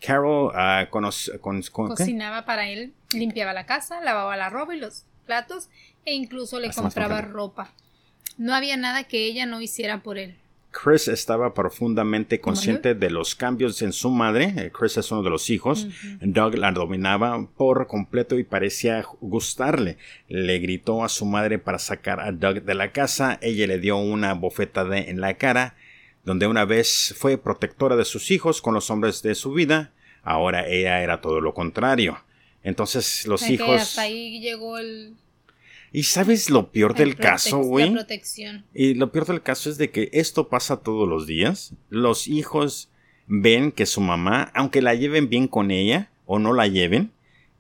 Carol 0.01 0.51
uh, 0.51 0.89
cocinaba 1.71 2.45
para 2.45 2.67
él, 2.67 2.93
limpiaba 3.13 3.53
la 3.53 3.67
casa, 3.67 4.01
lavaba 4.01 4.35
la 4.37 4.49
ropa 4.49 4.75
y 4.75 4.79
los 4.79 5.05
platos 5.27 5.69
e 6.05 6.13
incluso 6.13 6.59
le 6.59 6.71
compraba 6.71 7.21
ropa. 7.21 7.71
No 8.37 8.55
había 8.55 8.77
nada 8.77 9.03
que 9.03 9.25
ella 9.25 9.45
no 9.45 9.61
hiciera 9.61 10.01
por 10.01 10.17
él. 10.17 10.39
Chris 10.71 11.07
estaba 11.07 11.53
profundamente 11.53 12.39
consciente 12.39 12.93
de 12.93 13.09
los 13.09 13.35
cambios 13.35 13.81
en 13.81 13.91
su 13.91 14.09
madre. 14.11 14.53
Eh, 14.55 14.71
Chris 14.71 14.97
es 14.97 15.11
uno 15.11 15.23
de 15.23 15.29
los 15.29 15.49
hijos. 15.49 15.87
Doug 16.21 16.55
la 16.55 16.71
dominaba 16.71 17.47
por 17.57 17.87
completo 17.87 18.37
y 18.37 18.43
parecía 18.43 19.03
gustarle. 19.19 19.97
Le 20.27 20.59
gritó 20.59 21.03
a 21.03 21.09
su 21.09 21.25
madre 21.25 21.57
para 21.57 21.79
sacar 21.79 22.19
a 22.19 22.31
Doug 22.31 22.61
de 22.61 22.75
la 22.75 22.91
casa. 22.91 23.39
Ella 23.41 23.65
le 23.67 23.79
dio 23.79 23.97
una 23.97 24.33
bofetada 24.33 24.99
en 24.99 25.21
la 25.21 25.35
cara, 25.35 25.75
donde 26.23 26.45
una 26.45 26.65
vez 26.65 27.15
fue 27.17 27.37
protectora 27.37 27.95
de 27.95 28.05
sus 28.05 28.29
hijos 28.29 28.61
con 28.61 28.75
los 28.75 28.91
hombres 28.91 29.23
de 29.23 29.33
su 29.35 29.53
vida. 29.53 29.91
Ahora 30.23 30.67
ella 30.67 31.01
era 31.01 31.19
todo 31.19 31.41
lo 31.41 31.55
contrario. 31.55 32.19
Entonces 32.63 33.25
los 33.25 33.49
hijos... 33.49 33.81
Hasta 33.81 34.03
ahí 34.03 34.39
llegó 34.39 34.77
el... 34.77 35.15
Y 35.91 36.03
sabes 36.03 36.49
lo 36.49 36.71
peor 36.71 36.95
del 36.95 37.15
caso, 37.15 37.59
güey. 37.59 37.95
Y 38.73 38.93
lo 38.93 39.11
peor 39.11 39.25
del 39.25 39.41
caso 39.41 39.69
es 39.69 39.77
de 39.77 39.89
que 39.89 40.09
esto 40.13 40.49
pasa 40.49 40.77
todos 40.77 41.07
los 41.07 41.25
días. 41.25 41.73
Los 41.89 42.27
hijos 42.27 42.89
ven 43.27 43.71
que 43.71 43.85
su 43.85 44.01
mamá, 44.01 44.51
aunque 44.53 44.81
la 44.81 44.93
lleven 44.93 45.29
bien 45.29 45.47
con 45.47 45.71
ella, 45.71 46.09
o 46.25 46.39
no 46.39 46.53
la 46.53 46.67
lleven, 46.67 47.11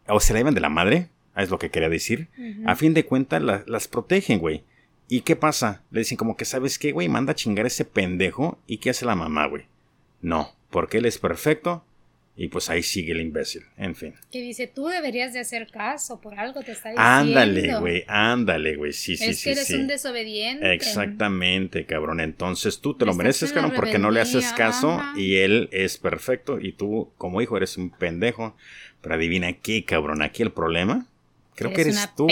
o 0.07 0.19
se 0.19 0.33
la 0.33 0.39
lleven 0.39 0.53
de 0.53 0.61
la 0.61 0.69
madre, 0.69 1.09
es 1.35 1.49
lo 1.49 1.57
que 1.57 1.69
quería 1.69 1.89
decir, 1.89 2.27
a 2.65 2.75
fin 2.75 2.93
de 2.93 3.05
cuentas 3.05 3.41
las 3.65 3.87
protegen, 3.87 4.39
güey. 4.39 4.63
¿Y 5.07 5.21
qué 5.21 5.35
pasa? 5.35 5.81
Le 5.89 6.01
dicen 6.01 6.17
como 6.17 6.37
que, 6.37 6.45
¿sabes 6.45 6.77
qué, 6.77 6.91
güey? 6.91 7.09
Manda 7.09 7.31
a 7.31 7.35
chingar 7.35 7.65
ese 7.65 7.83
pendejo. 7.83 8.59
¿Y 8.67 8.77
qué 8.77 8.91
hace 8.91 9.05
la 9.05 9.15
mamá, 9.15 9.47
güey? 9.47 9.65
No, 10.21 10.53
porque 10.69 10.99
él 10.99 11.05
es 11.05 11.17
perfecto 11.17 11.83
y 12.41 12.47
pues 12.47 12.69
ahí 12.69 12.81
sigue 12.81 13.11
el 13.11 13.19
imbécil, 13.19 13.63
en 13.75 13.95
fin. 13.95 14.13
Que 14.31 14.41
dice, 14.41 14.65
tú 14.65 14.87
deberías 14.87 15.33
de 15.33 15.41
hacer 15.41 15.67
caso, 15.69 16.21
por 16.21 16.39
algo 16.39 16.61
te 16.61 16.71
está 16.71 16.91
diciendo. 16.91 17.01
Ándale, 17.03 17.79
güey, 17.81 18.05
ándale, 18.07 18.77
güey, 18.77 18.93
sí, 18.93 19.17
sí, 19.17 19.25
sí. 19.25 19.29
Es 19.29 19.43
que 19.43 19.51
eres 19.51 19.69
un 19.71 19.87
desobediente. 19.87 20.73
Exactamente, 20.73 21.85
cabrón. 21.85 22.21
Entonces 22.21 22.79
tú 22.79 22.93
te 22.93 23.05
lo 23.05 23.13
mereces, 23.13 23.51
cabrón, 23.51 23.73
porque 23.75 23.99
no 23.99 24.09
le 24.09 24.21
haces 24.21 24.53
caso 24.53 25.01
y 25.17 25.35
él 25.35 25.67
es 25.73 25.97
perfecto 25.97 26.61
y 26.61 26.71
tú 26.71 27.11
como 27.17 27.41
hijo 27.41 27.57
eres 27.57 27.75
un 27.75 27.89
pendejo. 27.89 28.55
Pero 29.01 29.15
adivina 29.15 29.51
qué, 29.51 29.83
cabrón, 29.83 30.21
aquí 30.21 30.41
el 30.41 30.53
problema. 30.53 31.07
Creo 31.55 31.73
que 31.73 31.81
eres 31.81 32.09
tú. 32.15 32.29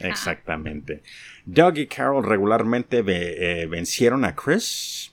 Exactamente. 0.00 1.02
Doug 1.44 1.76
y 1.76 1.86
Carol 1.88 2.24
regularmente 2.24 3.04
eh, 3.06 3.66
vencieron 3.66 4.24
a 4.24 4.34
Chris. 4.34 5.12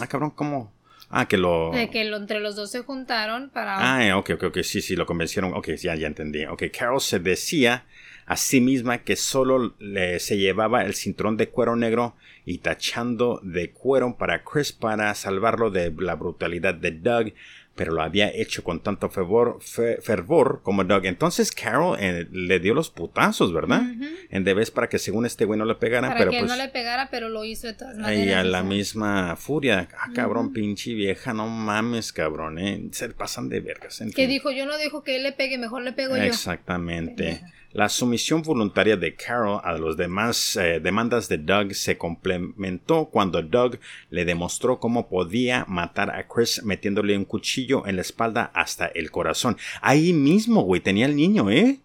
Ah, 0.00 0.06
cabrón, 0.06 0.30
¿cómo? 0.30 0.72
Ah, 1.18 1.26
que 1.26 1.38
lo... 1.38 1.70
De 1.70 1.88
que 1.88 2.02
entre 2.02 2.40
los 2.40 2.56
dos 2.56 2.70
se 2.70 2.82
juntaron 2.82 3.48
para... 3.48 3.76
Ah, 3.78 4.18
ok, 4.18 4.32
ok, 4.34 4.42
ok, 4.44 4.58
sí, 4.62 4.82
sí, 4.82 4.96
lo 4.96 5.06
convencieron. 5.06 5.54
Ok, 5.54 5.70
ya, 5.70 5.94
ya 5.94 6.06
entendí. 6.06 6.44
Ok, 6.44 6.64
Carol 6.76 7.00
se 7.00 7.18
decía 7.18 7.86
a 8.26 8.36
sí 8.36 8.60
misma 8.60 8.98
que 8.98 9.16
solo 9.16 9.74
le, 9.78 10.18
se 10.18 10.36
llevaba 10.36 10.84
el 10.84 10.94
cinturón 10.94 11.38
de 11.38 11.48
cuero 11.48 11.74
negro 11.74 12.16
y 12.44 12.58
tachando 12.58 13.40
de 13.42 13.70
cuero 13.70 14.18
para 14.18 14.44
Chris 14.44 14.72
para 14.72 15.14
salvarlo 15.14 15.70
de 15.70 15.90
la 15.98 16.16
brutalidad 16.16 16.74
de 16.74 16.90
Doug 16.90 17.32
pero 17.76 17.92
lo 17.92 18.02
había 18.02 18.28
hecho 18.34 18.64
con 18.64 18.80
tanto 18.80 19.10
fervor, 19.10 19.58
fervor 19.60 20.60
como 20.62 20.82
Doug. 20.82 21.04
Entonces 21.04 21.52
Carol 21.52 21.96
eh, 22.00 22.26
le 22.32 22.58
dio 22.58 22.74
los 22.74 22.90
putazos, 22.90 23.52
¿verdad? 23.52 23.82
En 24.30 24.44
vez 24.44 24.70
para 24.70 24.88
que 24.88 24.98
según 24.98 25.26
este 25.26 25.44
güey 25.44 25.58
no 25.58 25.66
le 25.66 25.74
pegara. 25.74 26.08
Para 26.08 26.18
pero 26.18 26.30
que 26.30 26.38
pues, 26.38 26.50
no 26.50 26.56
le 26.56 26.68
pegara, 26.68 27.08
pero 27.10 27.28
lo 27.28 27.44
hizo 27.44 27.66
de 27.66 27.74
todas 27.74 27.96
maneras. 27.96 28.26
Y 28.26 28.32
a 28.32 28.42
la 28.42 28.62
misma 28.62 29.36
furia. 29.36 29.88
Ah, 29.98 30.10
cabrón, 30.14 30.52
pinche 30.52 30.94
vieja, 30.94 31.34
no 31.34 31.46
mames, 31.48 32.12
cabrón, 32.12 32.58
¿eh? 32.58 32.88
Se 32.92 33.10
pasan 33.10 33.48
de 33.48 33.60
vergas. 33.60 34.02
que 34.14 34.26
dijo, 34.26 34.50
yo 34.50 34.64
no 34.66 34.78
dejo 34.78 35.02
que 35.02 35.16
él 35.16 35.22
le 35.22 35.32
pegue, 35.32 35.58
mejor 35.58 35.82
le 35.82 35.92
pego 35.92 36.16
yo. 36.16 36.22
Exactamente. 36.22 37.42
La 37.76 37.90
sumisión 37.90 38.40
voluntaria 38.40 38.96
de 38.96 39.14
Carol 39.14 39.60
a 39.62 39.76
los 39.76 39.98
demás 39.98 40.56
eh, 40.56 40.80
demandas 40.80 41.28
de 41.28 41.36
Doug 41.36 41.74
se 41.74 41.98
complementó 41.98 43.10
cuando 43.12 43.42
Doug 43.42 43.78
le 44.08 44.24
demostró 44.24 44.80
cómo 44.80 45.10
podía 45.10 45.66
matar 45.68 46.08
a 46.08 46.26
Chris 46.26 46.62
metiéndole 46.64 47.14
un 47.18 47.26
cuchillo 47.26 47.86
en 47.86 47.96
la 47.96 48.00
espalda 48.00 48.50
hasta 48.54 48.86
el 48.86 49.10
corazón. 49.10 49.58
Ahí 49.82 50.14
mismo, 50.14 50.62
güey, 50.62 50.80
tenía 50.80 51.04
el 51.04 51.16
niño, 51.16 51.50
¿eh? 51.50 51.80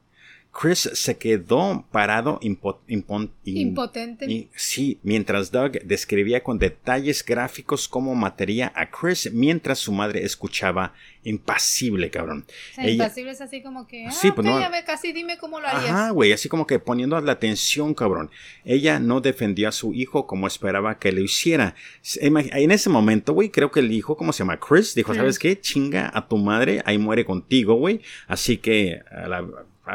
Chris 0.52 0.90
se 0.94 1.18
quedó 1.18 1.86
parado 1.92 2.40
impotente. 2.42 4.50
sí, 4.56 5.00
mientras 5.02 5.52
Doug 5.52 5.72
describía 5.86 6.44
con 6.44 6.60
detalles 6.60 7.24
gráficos 7.24 7.88
cómo 7.88 8.16
mataría 8.16 8.72
a 8.76 8.90
Chris 8.90 9.32
mientras 9.32 9.80
su 9.80 9.94
madre 9.94 10.26
escuchaba 10.26 10.94
impasible, 11.24 12.10
cabrón. 12.10 12.46
impasible 12.78 13.32
es 13.32 13.42
así 13.42 13.62
como 13.62 13.88
que, 13.88 14.08
ah, 14.08 14.12
sí, 14.12 14.32
pues 14.32 14.46
no, 14.46 14.60
casi 14.86 15.14
dime 15.14 15.38
cómo 15.38 15.62
lo 15.62 15.68
harías. 15.68 15.92
Ajá, 15.92 16.10
güey, 16.10 16.34
así 16.34 16.50
como 16.50 16.68
que 16.68 16.80
poniendo 16.80 17.20
la 17.22 17.32
atención, 17.32 17.94
cabrón. 17.94 18.30
Ella 18.66 19.00
no 19.00 19.22
defendió 19.22 19.70
a 19.70 19.72
su 19.72 19.94
hijo 19.94 20.28
como 20.28 20.48
esperaba 20.48 21.00
que 21.00 21.14
lo 21.14 21.22
hiciera. 21.22 21.76
En 22.20 22.72
ese 22.72 22.90
momento, 22.90 23.34
güey, 23.34 23.50
creo 23.50 23.72
que 23.72 23.80
el 23.80 23.92
hijo, 23.92 24.18
¿cómo 24.18 24.34
se 24.34 24.40
llama? 24.40 24.60
Chris, 24.60 24.96
dijo, 24.96 25.14
¿sabes 25.14 25.40
qué? 25.40 25.60
Chinga 25.60 26.12
a 26.14 26.28
tu 26.28 26.38
madre, 26.38 26.82
ahí 26.86 26.98
muere 26.98 27.24
contigo, 27.24 27.76
güey. 27.76 28.02
Así 28.28 28.58
que 28.58 29.02
a 29.12 29.28
la, 29.28 29.48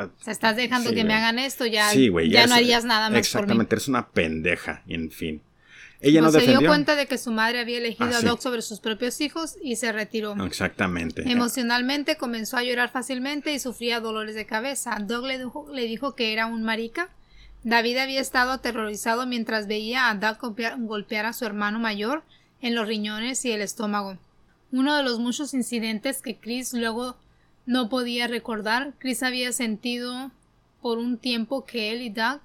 o 0.05 0.22
sea, 0.22 0.32
estás 0.32 0.57
dejando 0.57 0.92
que 0.92 1.05
me 1.05 1.14
hagan 1.14 1.38
esto, 1.38 1.66
ya, 1.66 1.92
ya, 1.92 2.47
no 2.47 2.55
harías 2.55 2.84
nada 2.84 3.11
más 3.11 3.18
Exactamente, 3.18 3.70
por 3.70 3.74
eres 3.74 3.88
una 3.88 4.09
pendeja, 4.09 4.82
en 4.86 5.11
fin. 5.11 5.42
Ella 6.01 6.20
no, 6.20 6.30
se 6.30 6.47
dio 6.47 6.61
cuenta 6.64 6.94
de 6.94 7.07
que 7.07 7.16
su 7.16 7.32
madre 7.32 7.61
había 7.61 7.78
elegido 7.78 8.11
ah, 8.12 8.18
a 8.18 8.20
Doc 8.20 8.40
sobre 8.40 8.61
sus 8.61 8.80
propios 8.80 9.20
hijos 9.20 9.57
y 9.62 9.76
se 9.76 9.92
retiró. 9.92 10.36
Exactamente. 10.44 11.22
Emocionalmente 11.30 12.16
comenzó 12.16 12.59
a 12.59 12.62
llorar 12.62 12.90
fácilmente 12.90 13.53
y 13.53 13.59
sufría 13.59 14.01
dolores 14.01 14.34
de 14.34 14.44
cabeza. 14.44 14.99
Doc 15.01 15.24
le 15.24 15.38
dijo, 15.38 15.66
le 15.72 15.82
dijo 15.86 16.14
que 16.14 16.32
era 16.32 16.47
un 16.47 16.62
marica. 16.62 17.09
David 17.64 17.97
había 17.97 18.20
estado 18.20 18.53
aterrorizado 18.53 19.26
mientras 19.26 19.66
veía 19.66 20.11
a 20.11 20.14
Doug 20.14 20.55
golpear 20.80 21.26
a 21.26 21.32
su 21.32 21.44
hermano 21.47 21.80
mayor 21.80 22.22
en 22.61 22.74
los 22.74 22.86
riñones 22.86 23.44
y 23.44 23.53
el 23.53 23.62
estómago. 23.62 24.18
Uno 24.72 24.97
de 24.97 25.03
los 25.03 25.18
muchos 25.18 25.55
incidentes 25.55 26.20
que 26.20 26.36
Chris 26.36 26.74
luego 26.74 27.16
no 27.66 27.88
podía 27.88 28.28
recordar. 28.28 28.94
Chris 28.98 29.22
había 29.22 29.52
sentido 29.52 30.30
por 30.80 30.98
un 30.98 31.18
tiempo 31.18 31.64
que 31.64 31.92
él 31.92 32.02
y 32.02 32.10
Doug 32.10 32.40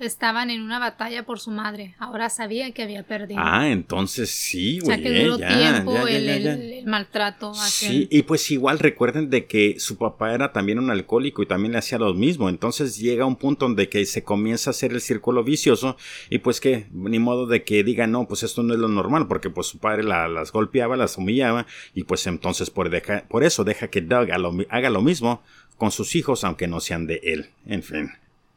estaban 0.00 0.50
en 0.50 0.60
una 0.60 0.78
batalla 0.78 1.24
por 1.24 1.38
su 1.38 1.50
madre. 1.50 1.94
Ahora 1.98 2.28
sabía 2.28 2.70
que 2.72 2.82
había 2.82 3.04
perdido. 3.04 3.40
Ah, 3.42 3.68
entonces 3.68 4.30
sí, 4.30 4.80
güey. 4.80 4.90
O 4.90 4.94
sea, 4.94 5.02
que 5.02 5.22
duró 5.22 5.38
tiempo 5.38 6.06
el, 6.06 6.84
maltrato. 6.86 7.54
Sí, 7.54 8.08
y 8.10 8.22
pues 8.22 8.50
igual 8.50 8.78
recuerden 8.78 9.30
de 9.30 9.46
que 9.46 9.78
su 9.78 9.96
papá 9.96 10.34
era 10.34 10.52
también 10.52 10.78
un 10.78 10.90
alcohólico 10.90 11.42
y 11.42 11.46
también 11.46 11.72
le 11.72 11.78
hacía 11.78 11.98
lo 11.98 12.12
mismo. 12.12 12.48
Entonces 12.48 12.98
llega 12.98 13.24
un 13.24 13.36
punto 13.36 13.66
donde 13.66 13.88
que 13.88 14.04
se 14.06 14.24
comienza 14.24 14.70
a 14.70 14.72
hacer 14.72 14.92
el 14.92 15.00
círculo 15.00 15.44
vicioso 15.44 15.96
y 16.28 16.38
pues 16.38 16.60
que 16.60 16.88
ni 16.92 17.18
modo 17.18 17.46
de 17.46 17.62
que 17.62 17.84
diga 17.84 18.06
no, 18.06 18.26
pues 18.26 18.42
esto 18.42 18.62
no 18.62 18.74
es 18.74 18.80
lo 18.80 18.88
normal 18.88 19.28
porque 19.28 19.50
pues 19.50 19.68
su 19.68 19.78
padre 19.78 20.02
las 20.02 20.50
golpeaba, 20.50 20.96
las 20.96 21.16
humillaba 21.16 21.66
y 21.94 22.04
pues 22.04 22.26
entonces 22.26 22.70
por, 22.70 22.90
deja, 22.90 23.24
por 23.28 23.44
eso 23.44 23.64
deja 23.64 23.88
que 23.88 24.00
Doug 24.00 24.28
haga 24.68 24.90
lo 24.90 25.02
mismo 25.02 25.42
con 25.76 25.90
sus 25.90 26.16
hijos 26.16 26.44
aunque 26.44 26.66
no 26.66 26.80
sean 26.80 27.06
de 27.06 27.20
él. 27.22 27.50
En 27.66 27.82
fin. 27.82 28.10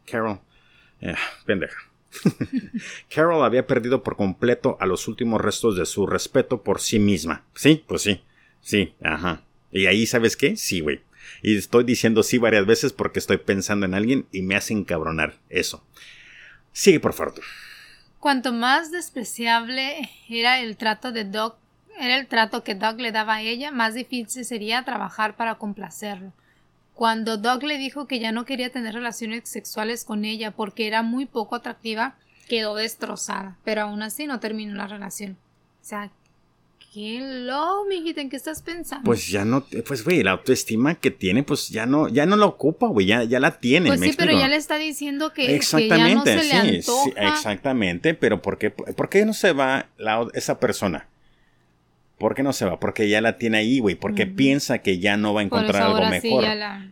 Carol, 0.09 0.39
eh, 1.01 1.15
pendeja. 1.45 1.77
Carol 3.13 3.43
había 3.43 3.67
perdido 3.67 4.03
por 4.03 4.15
completo 4.15 4.77
a 4.79 4.85
los 4.85 5.07
últimos 5.07 5.41
restos 5.41 5.75
de 5.75 5.85
su 5.85 6.07
respeto 6.07 6.63
por 6.63 6.79
sí 6.79 6.99
misma. 6.99 7.43
Sí, 7.53 7.83
pues 7.87 8.01
sí. 8.01 8.21
Sí, 8.61 8.93
ajá. 9.01 9.41
Y 9.71 9.85
ahí, 9.85 10.05
¿sabes 10.05 10.35
qué? 10.35 10.57
Sí, 10.57 10.79
güey. 10.79 11.01
Y 11.41 11.57
estoy 11.57 11.83
diciendo 11.83 12.23
sí 12.23 12.37
varias 12.37 12.65
veces 12.65 12.93
porque 12.93 13.19
estoy 13.19 13.37
pensando 13.37 13.85
en 13.85 13.93
alguien 13.93 14.27
y 14.31 14.41
me 14.41 14.55
hace 14.55 14.73
encabronar 14.73 15.35
eso. 15.49 15.85
Sigue, 16.71 16.99
por 16.99 17.13
favor. 17.13 17.35
Cuanto 18.19 18.51
más 18.51 18.91
despreciable 18.91 20.09
era 20.29 20.59
el 20.59 20.77
trato 20.77 21.11
de 21.11 21.25
Doc, 21.25 21.57
era 21.99 22.17
el 22.17 22.27
trato 22.27 22.63
que 22.63 22.75
Doc 22.75 22.99
le 22.99 23.11
daba 23.11 23.35
a 23.35 23.41
ella, 23.41 23.71
más 23.71 23.93
difícil 23.93 24.45
sería 24.45 24.83
trabajar 24.83 25.35
para 25.35 25.55
complacerlo. 25.55 26.33
Cuando 26.97 27.37
Doug 27.37 27.61
le 27.61 27.77
dijo 27.77 28.07
que 28.07 28.19
ya 28.19 28.31
no 28.31 28.43
quería 28.43 28.71
tener 28.71 28.95
relaciones 28.95 29.47
sexuales 29.47 30.03
con 30.03 30.25
ella 30.25 30.49
porque 30.49 30.87
era 30.87 31.03
muy 31.03 31.27
poco 31.27 31.55
atractiva, 31.55 32.15
quedó 32.49 32.73
destrozada, 32.73 33.55
pero 33.63 33.83
aún 33.83 34.01
así 34.01 34.25
no 34.25 34.39
terminó 34.39 34.73
la 34.73 34.87
relación. 34.87 35.37
O 35.79 35.85
sea, 35.85 36.09
qué 36.91 37.19
lo, 37.21 37.85
mijita, 37.85 38.21
¿en 38.21 38.31
qué 38.31 38.35
estás 38.35 38.63
pensando? 38.63 39.03
Pues 39.03 39.27
ya 39.27 39.45
no, 39.45 39.63
pues 39.85 40.03
güey, 40.03 40.23
la 40.23 40.31
autoestima 40.31 40.95
que 40.95 41.11
tiene, 41.11 41.43
pues 41.43 41.69
ya 41.69 41.85
no, 41.85 42.07
ya 42.07 42.25
no 42.25 42.35
la 42.35 42.47
ocupa, 42.47 42.87
güey, 42.87 43.05
ya, 43.05 43.23
ya 43.25 43.39
la 43.39 43.59
tiene. 43.59 43.89
Pues 43.89 43.99
sí, 43.99 44.13
pero 44.17 44.31
ya 44.31 44.47
le 44.47 44.55
está 44.55 44.79
diciendo 44.79 45.33
que, 45.33 45.55
exactamente, 45.55 46.31
ya 46.31 46.35
no 46.35 46.41
se 46.41 46.47
le 46.47 46.77
antoja. 46.77 47.03
Sí, 47.03 47.13
exactamente, 47.15 48.15
pero 48.15 48.41
¿por 48.41 48.57
qué, 48.57 48.71
por 48.71 49.07
qué 49.09 49.23
no 49.23 49.33
se 49.33 49.53
va 49.53 49.85
la, 49.99 50.27
esa 50.33 50.59
persona? 50.59 51.07
¿Por 52.17 52.35
qué 52.35 52.43
no 52.43 52.53
se 52.53 52.65
va? 52.65 52.79
Porque 52.79 53.09
ya 53.09 53.21
la 53.21 53.37
tiene 53.37 53.59
ahí, 53.59 53.79
güey. 53.79 53.95
Porque 53.95 54.25
piensa 54.25 54.79
que 54.79 54.99
ya 54.99 55.17
no 55.17 55.33
va 55.33 55.41
a 55.41 55.43
encontrar 55.43 55.83
algo 55.83 56.05
mejor. 56.09 56.43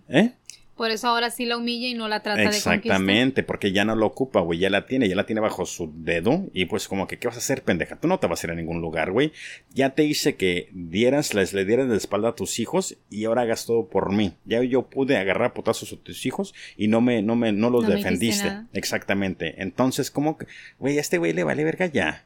¿Eh? 0.10 0.32
Por 0.76 0.92
eso 0.92 1.08
ahora 1.08 1.32
sí 1.32 1.46
la 1.46 1.56
humilla 1.56 1.88
y 1.88 1.94
no 1.94 2.10
la 2.10 2.22
trata 2.22 2.42
de 2.42 2.48
Exactamente, 2.48 3.44
porque 3.44 3.72
ya 3.72 3.86
no 3.86 3.96
lo 3.96 4.06
ocupa, 4.06 4.42
güey. 4.42 4.60
Ya 4.60 4.70
la 4.70 4.86
tiene, 4.86 5.08
ya 5.08 5.16
la 5.16 5.26
tiene 5.26 5.40
bajo 5.40 5.66
su 5.66 5.92
dedo. 5.96 6.48
Y 6.54 6.66
pues 6.66 6.90
como 6.90 7.08
que, 7.08 7.18
¿qué 7.18 7.28
vas 7.28 7.38
a 7.38 7.40
hacer, 7.40 7.64
pendeja? 7.64 7.96
Tú 7.96 8.10
no 8.10 8.20
te 8.20 8.28
vas 8.28 8.44
a 8.44 8.48
ir 8.48 8.52
a 8.52 8.56
ningún 8.56 8.82
lugar, 8.82 9.12
güey. 9.12 9.32
Ya 9.74 9.92
te 9.92 10.04
hice 10.04 10.36
que 10.36 10.70
dieras, 10.74 11.34
les 11.34 11.54
le 11.54 11.64
dieras 11.64 11.88
de 11.88 11.96
espalda 11.96 12.30
a 12.30 12.36
tus 12.36 12.60
hijos 12.60 12.98
y 13.10 13.24
ahora 13.24 13.44
hagas 13.44 13.66
todo 13.66 13.88
por 13.88 14.12
mí. 14.12 14.34
Ya 14.44 14.62
yo 14.64 14.84
pude 14.90 15.16
agarrar 15.16 15.54
potazos 15.54 15.94
a 15.94 15.96
tus 15.98 16.26
hijos 16.26 16.54
y 16.76 16.90
no 16.90 17.00
me, 17.00 17.22
no 17.22 17.38
me, 17.38 17.54
no 17.54 17.70
los 17.70 17.88
defendiste. 17.88 18.52
Exactamente. 18.74 19.56
Entonces, 19.62 20.12
como 20.12 20.38
que, 20.38 20.48
güey, 20.78 20.98
a 20.98 21.02
este 21.02 21.20
güey 21.20 21.32
le 21.32 21.46
vale 21.46 21.64
verga 21.64 21.86
ya. 21.86 22.26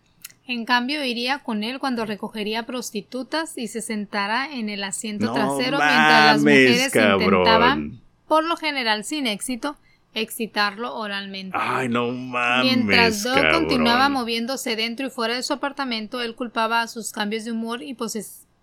En 0.50 0.66
cambio, 0.66 1.06
iría 1.06 1.38
con 1.38 1.64
él 1.64 1.78
cuando 1.78 2.08
recogería 2.08 2.66
prostitutas 2.66 3.56
y 3.56 3.68
se 3.68 3.84
sentara 3.84 4.52
en 4.52 4.70
el 4.70 4.84
asiento 4.84 5.32
trasero 5.32 5.78
mientras 5.78 6.26
las 6.26 6.40
mujeres 6.40 6.96
intentaban, 6.96 8.02
por 8.28 8.44
lo 8.44 8.58
general 8.58 9.04
sin 9.04 9.28
éxito, 9.28 9.78
excitarlo 10.16 10.96
oralmente. 10.96 11.56
Ay, 11.56 11.88
no 11.88 12.08
mames. 12.12 12.66
Mientras 12.66 13.22
Doug 13.22 13.38
continuaba 13.52 14.10
moviéndose 14.10 14.76
dentro 14.76 15.06
y 15.06 15.12
fuera 15.12 15.36
de 15.36 15.44
su 15.44 15.54
apartamento, 15.54 16.20
él 16.20 16.34
culpaba 16.34 16.82
a 16.82 16.88
sus 16.88 17.12
cambios 17.12 17.46
de 17.46 17.52
humor 17.52 17.84
y 17.84 17.96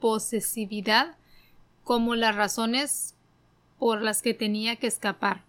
posesividad 0.00 1.14
como 1.84 2.16
las 2.16 2.34
razones 2.34 3.14
por 3.78 4.02
las 4.02 4.22
que 4.22 4.34
tenía 4.34 4.74
que 4.74 4.88
escapar. 4.88 5.44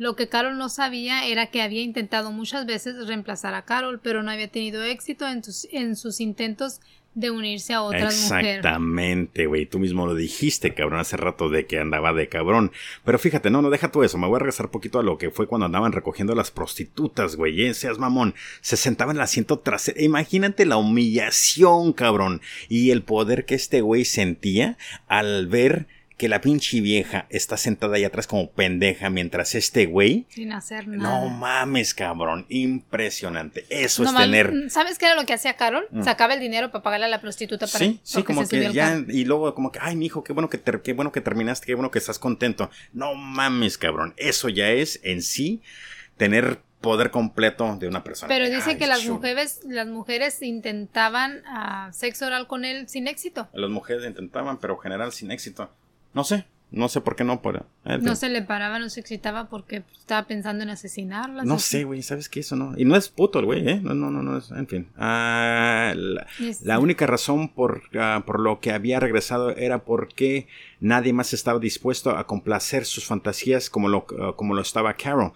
Lo 0.00 0.16
que 0.16 0.30
Carol 0.30 0.56
no 0.56 0.70
sabía 0.70 1.26
era 1.26 1.48
que 1.48 1.60
había 1.60 1.82
intentado 1.82 2.32
muchas 2.32 2.64
veces 2.64 3.06
reemplazar 3.06 3.52
a 3.52 3.66
Carol, 3.66 4.00
pero 4.02 4.22
no 4.22 4.30
había 4.30 4.48
tenido 4.48 4.82
éxito 4.82 5.26
en, 5.28 5.94
sus 5.94 6.20
intentos 6.22 6.80
de 7.12 7.30
unirse 7.30 7.74
a 7.74 7.82
otras 7.82 8.18
mujeres. 8.22 8.56
Exactamente, 8.56 9.44
güey. 9.44 9.66
Tú 9.66 9.78
mismo 9.78 10.06
lo 10.06 10.14
dijiste, 10.14 10.72
cabrón, 10.72 11.00
hace 11.00 11.18
rato 11.18 11.50
de 11.50 11.66
que 11.66 11.78
andaba 11.78 12.14
de 12.14 12.30
cabrón. 12.30 12.72
Pero 13.04 13.18
fíjate, 13.18 13.50
no, 13.50 13.60
no 13.60 13.68
deja 13.68 13.92
todo 13.92 14.02
eso. 14.02 14.16
Me 14.16 14.26
voy 14.26 14.36
a 14.36 14.38
regresar 14.38 14.70
poquito 14.70 15.00
a 15.00 15.02
lo 15.02 15.18
que 15.18 15.30
fue 15.30 15.46
cuando 15.46 15.66
andaban 15.66 15.92
recogiendo 15.92 16.34
las 16.34 16.50
prostitutas, 16.50 17.36
güey. 17.36 17.66
¿eh? 17.66 17.74
Seas 17.74 17.98
mamón. 17.98 18.34
Se 18.62 18.78
sentaba 18.78 19.12
en 19.12 19.18
el 19.18 19.22
asiento 19.22 19.58
trasero. 19.58 20.00
Imagínate 20.00 20.64
la 20.64 20.78
humillación, 20.78 21.92
cabrón. 21.92 22.40
Y 22.70 22.90
el 22.90 23.02
poder 23.02 23.44
que 23.44 23.54
este 23.54 23.82
güey 23.82 24.06
sentía 24.06 24.78
al 25.08 25.46
ver 25.46 25.88
que 26.20 26.28
la 26.28 26.42
pinche 26.42 26.82
vieja 26.82 27.24
está 27.30 27.56
sentada 27.56 27.96
ahí 27.96 28.04
atrás 28.04 28.26
como 28.26 28.50
pendeja 28.50 29.08
mientras 29.08 29.54
este 29.54 29.86
güey. 29.86 30.26
Sin 30.28 30.52
hacer 30.52 30.86
nada. 30.86 31.18
No 31.18 31.30
mames, 31.30 31.94
cabrón. 31.94 32.44
Impresionante. 32.50 33.64
Eso 33.70 34.04
es 34.04 34.14
tener. 34.14 34.52
¿Sabes 34.68 34.98
qué 34.98 35.06
era 35.06 35.14
lo 35.14 35.24
que 35.24 35.32
hacía 35.32 35.56
Carol? 35.56 35.86
Mm. 35.90 36.02
Sacaba 36.02 36.34
el 36.34 36.40
dinero 36.40 36.70
para 36.70 36.82
pagarle 36.82 37.06
a 37.06 37.08
la 37.08 37.22
prostituta 37.22 37.66
para 37.66 37.78
Sí, 37.78 38.00
sí, 38.02 38.22
como 38.22 38.46
que 38.46 38.70
ya. 38.70 39.02
Y 39.08 39.24
luego, 39.24 39.54
como 39.54 39.72
que, 39.72 39.78
ay, 39.80 39.96
mijo, 39.96 40.22
qué 40.22 40.34
bueno 40.34 40.50
que, 40.50 40.60
qué 40.60 40.92
bueno 40.92 41.10
que 41.10 41.22
terminaste, 41.22 41.64
qué 41.64 41.74
bueno 41.74 41.90
que 41.90 41.98
estás 41.98 42.18
contento. 42.18 42.68
No 42.92 43.14
mames, 43.14 43.78
cabrón. 43.78 44.12
Eso 44.18 44.50
ya 44.50 44.68
es 44.68 45.00
en 45.02 45.22
sí 45.22 45.62
tener 46.18 46.60
poder 46.82 47.10
completo 47.10 47.76
de 47.76 47.88
una 47.88 48.04
persona. 48.04 48.28
Pero 48.28 48.50
dice 48.54 48.76
que 48.76 48.86
las 48.86 49.06
mujeres, 49.06 49.60
las 49.64 49.86
mujeres 49.86 50.42
intentaban 50.42 51.42
uh, 51.46 51.94
sexo 51.94 52.26
oral 52.26 52.46
con 52.46 52.66
él 52.66 52.90
sin 52.90 53.08
éxito. 53.08 53.48
Las 53.54 53.70
mujeres 53.70 54.04
intentaban, 54.04 54.58
pero 54.58 54.76
general 54.76 55.12
sin 55.12 55.30
éxito. 55.30 55.70
No 56.12 56.24
sé, 56.24 56.46
no 56.70 56.88
sé 56.88 57.00
por 57.00 57.16
qué 57.16 57.24
no. 57.24 57.42
Por, 57.42 57.66
eh, 57.84 57.98
no 58.00 58.14
se 58.14 58.28
le 58.28 58.42
paraba, 58.42 58.78
no 58.78 58.88
se 58.88 59.00
excitaba 59.00 59.48
porque 59.48 59.82
estaba 59.98 60.26
pensando 60.26 60.62
en 60.62 60.70
asesinarla. 60.70 61.44
No 61.44 61.58
sé, 61.58 61.84
güey, 61.84 62.02
¿sabes 62.02 62.28
qué? 62.28 62.40
Eso 62.40 62.56
no. 62.56 62.74
Y 62.76 62.84
no 62.84 62.96
es 62.96 63.08
puto 63.08 63.40
el 63.40 63.46
güey, 63.46 63.68
¿eh? 63.68 63.80
No, 63.82 63.94
no, 63.94 64.10
no, 64.10 64.22
no 64.22 64.38
es. 64.38 64.50
En 64.50 64.66
fin. 64.66 64.88
Ah, 64.96 65.92
la, 66.62 66.78
única 66.78 67.06
razón 67.06 67.48
por, 67.48 67.82
ah, 67.98 68.22
por 68.24 68.40
lo 68.40 68.60
que 68.60 68.72
había 68.72 69.00
regresado 69.00 69.50
era 69.56 69.84
porque 69.84 70.46
nadie 70.80 71.12
más 71.12 71.32
estaba 71.32 71.58
dispuesto 71.58 72.10
a 72.10 72.26
complacer 72.26 72.84
sus 72.84 73.04
fantasías 73.04 73.70
como 73.70 73.88
lo, 73.88 74.06
ah, 74.18 74.32
como 74.36 74.54
lo 74.54 74.62
estaba 74.62 74.94
Carol. 74.94 75.32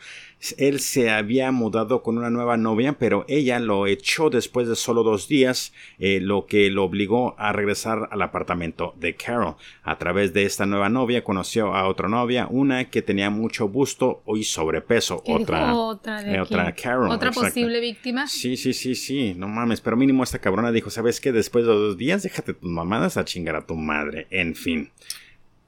Él 0.58 0.80
se 0.80 1.10
había 1.10 1.50
mudado 1.52 2.02
con 2.02 2.18
una 2.18 2.28
nueva 2.28 2.58
novia, 2.58 2.98
pero 2.98 3.24
ella 3.28 3.58
lo 3.60 3.86
echó 3.86 4.28
después 4.28 4.68
de 4.68 4.76
solo 4.76 5.02
dos 5.02 5.26
días, 5.26 5.72
eh, 5.98 6.20
lo 6.20 6.44
que 6.44 6.68
lo 6.68 6.84
obligó 6.84 7.34
a 7.38 7.52
regresar 7.52 8.08
al 8.10 8.20
apartamento 8.20 8.94
de 8.98 9.14
Carol. 9.14 9.54
A 9.82 9.96
través 9.96 10.34
de 10.34 10.44
esta 10.44 10.66
nueva 10.66 10.90
novia 10.90 11.24
conoció 11.24 11.74
a 11.74 11.88
otra 11.88 12.08
novia, 12.08 12.46
una 12.50 12.90
que 12.90 13.00
tenía 13.00 13.30
mucho 13.30 13.68
busto 13.68 14.22
y 14.34 14.44
sobrepeso. 14.44 15.22
Otra, 15.26 15.74
otra, 15.74 16.22
de 16.22 16.34
eh, 16.34 16.40
otra 16.40 16.74
Carol. 16.74 17.10
Otra 17.10 17.30
posible 17.30 17.80
víctima. 17.80 18.26
Sí, 18.26 18.56
sí, 18.56 18.74
sí, 18.74 18.94
sí. 18.94 19.34
No 19.34 19.48
mames, 19.48 19.80
pero 19.80 19.96
mínimo 19.96 20.22
esta 20.24 20.40
cabrona 20.40 20.72
dijo, 20.72 20.90
¿sabes 20.90 21.20
qué? 21.20 21.32
Después 21.32 21.64
de 21.64 21.72
dos 21.72 21.96
días 21.96 22.22
déjate 22.22 22.52
tus 22.52 22.70
mamadas 22.70 23.16
a 23.16 23.24
chingar 23.24 23.56
a 23.56 23.66
tu 23.66 23.76
madre. 23.76 24.26
En 24.30 24.54
fin. 24.54 24.90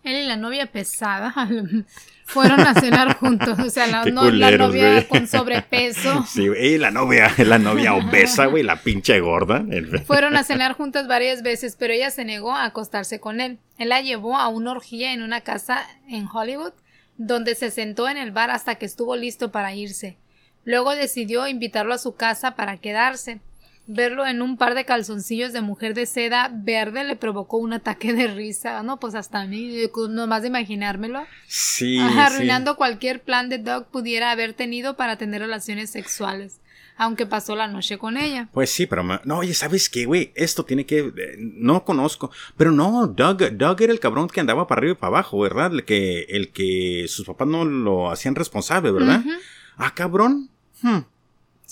Él 0.06 0.22
y 0.22 0.26
la 0.26 0.36
novia 0.36 0.66
pesada 0.66 1.34
fueron 2.26 2.60
a 2.60 2.74
cenar 2.74 3.16
juntos. 3.16 3.58
O 3.58 3.68
sea, 3.70 3.88
la, 3.88 4.04
novia 4.04 4.56
güey. 4.68 5.08
con 5.08 5.26
sobrepeso. 5.26 6.24
Sí, 6.36 6.44
y 6.44 6.78
la 6.78 6.92
novia, 6.92 7.32
la 7.38 7.58
novia 7.58 7.94
obesa, 7.94 8.46
güey, 8.46 8.62
la 8.62 8.76
pinche 8.76 9.18
gorda. 9.18 9.64
Fueron 10.06 10.36
a 10.36 10.44
cenar 10.44 10.74
juntas 10.74 11.08
varias 11.08 11.42
veces, 11.42 11.76
pero 11.76 11.92
ella 11.92 12.10
se 12.10 12.24
negó 12.24 12.52
a 12.52 12.66
acostarse 12.66 13.18
con 13.18 13.40
él. 13.40 13.58
Él 13.78 13.88
la 13.88 14.00
llevó 14.00 14.36
a 14.36 14.46
una 14.46 14.70
orgía 14.70 15.12
en 15.12 15.22
una 15.22 15.40
casa 15.40 15.84
en 16.08 16.28
Hollywood, 16.32 16.72
donde 17.16 17.56
se 17.56 17.72
sentó 17.72 18.08
en 18.08 18.16
el 18.16 18.30
bar 18.30 18.50
hasta 18.50 18.76
que 18.76 18.86
estuvo 18.86 19.16
listo 19.16 19.50
para 19.50 19.74
irse. 19.74 20.18
Luego 20.64 20.94
decidió 20.94 21.48
invitarlo 21.48 21.94
a 21.94 21.98
su 21.98 22.14
casa 22.14 22.54
para 22.54 22.76
quedarse. 22.76 23.40
Verlo 23.88 24.26
en 24.26 24.42
un 24.42 24.56
par 24.56 24.74
de 24.74 24.84
calzoncillos 24.84 25.52
de 25.52 25.60
mujer 25.60 25.94
de 25.94 26.06
seda 26.06 26.50
verde 26.52 27.04
le 27.04 27.14
provocó 27.14 27.56
un 27.58 27.72
ataque 27.72 28.12
de 28.12 28.26
risa. 28.26 28.82
No, 28.82 28.98
pues 28.98 29.14
hasta 29.14 29.42
a 29.42 29.46
mí, 29.46 29.88
nomás 30.10 30.42
de 30.42 30.48
imaginármelo. 30.48 31.24
Sí, 31.46 31.98
arruinando 31.98 32.76
cualquier 32.76 33.22
plan 33.22 33.48
de 33.48 33.58
Doug 33.58 33.86
pudiera 33.86 34.32
haber 34.32 34.54
tenido 34.54 34.96
para 34.96 35.16
tener 35.18 35.40
relaciones 35.40 35.90
sexuales, 35.90 36.60
aunque 36.96 37.26
pasó 37.26 37.54
la 37.54 37.68
noche 37.68 37.96
con 37.96 38.16
ella. 38.16 38.48
Pues 38.52 38.70
sí, 38.70 38.86
pero 38.86 39.04
no, 39.04 39.38
oye, 39.38 39.54
¿sabes 39.54 39.88
qué, 39.88 40.04
güey? 40.04 40.32
Esto 40.34 40.64
tiene 40.64 40.84
que 40.84 40.98
eh, 40.98 41.36
no 41.38 41.84
conozco, 41.84 42.32
pero 42.56 42.72
no, 42.72 43.06
Doug, 43.06 43.52
Doug 43.52 43.82
era 43.82 43.92
el 43.92 44.00
cabrón 44.00 44.26
que 44.28 44.40
andaba 44.40 44.66
para 44.66 44.80
arriba 44.80 44.94
y 44.94 44.96
para 44.96 45.18
abajo, 45.18 45.38
¿verdad? 45.38 45.72
El 45.72 45.84
que 45.84 46.22
el 46.28 46.48
que 46.50 47.06
sus 47.08 47.24
papás 47.24 47.46
no 47.46 47.64
lo 47.64 48.10
hacían 48.10 48.34
responsable, 48.34 48.90
¿verdad? 48.90 49.22
Ah, 49.76 49.94
cabrón. 49.94 50.50
Hmm. 50.82 51.02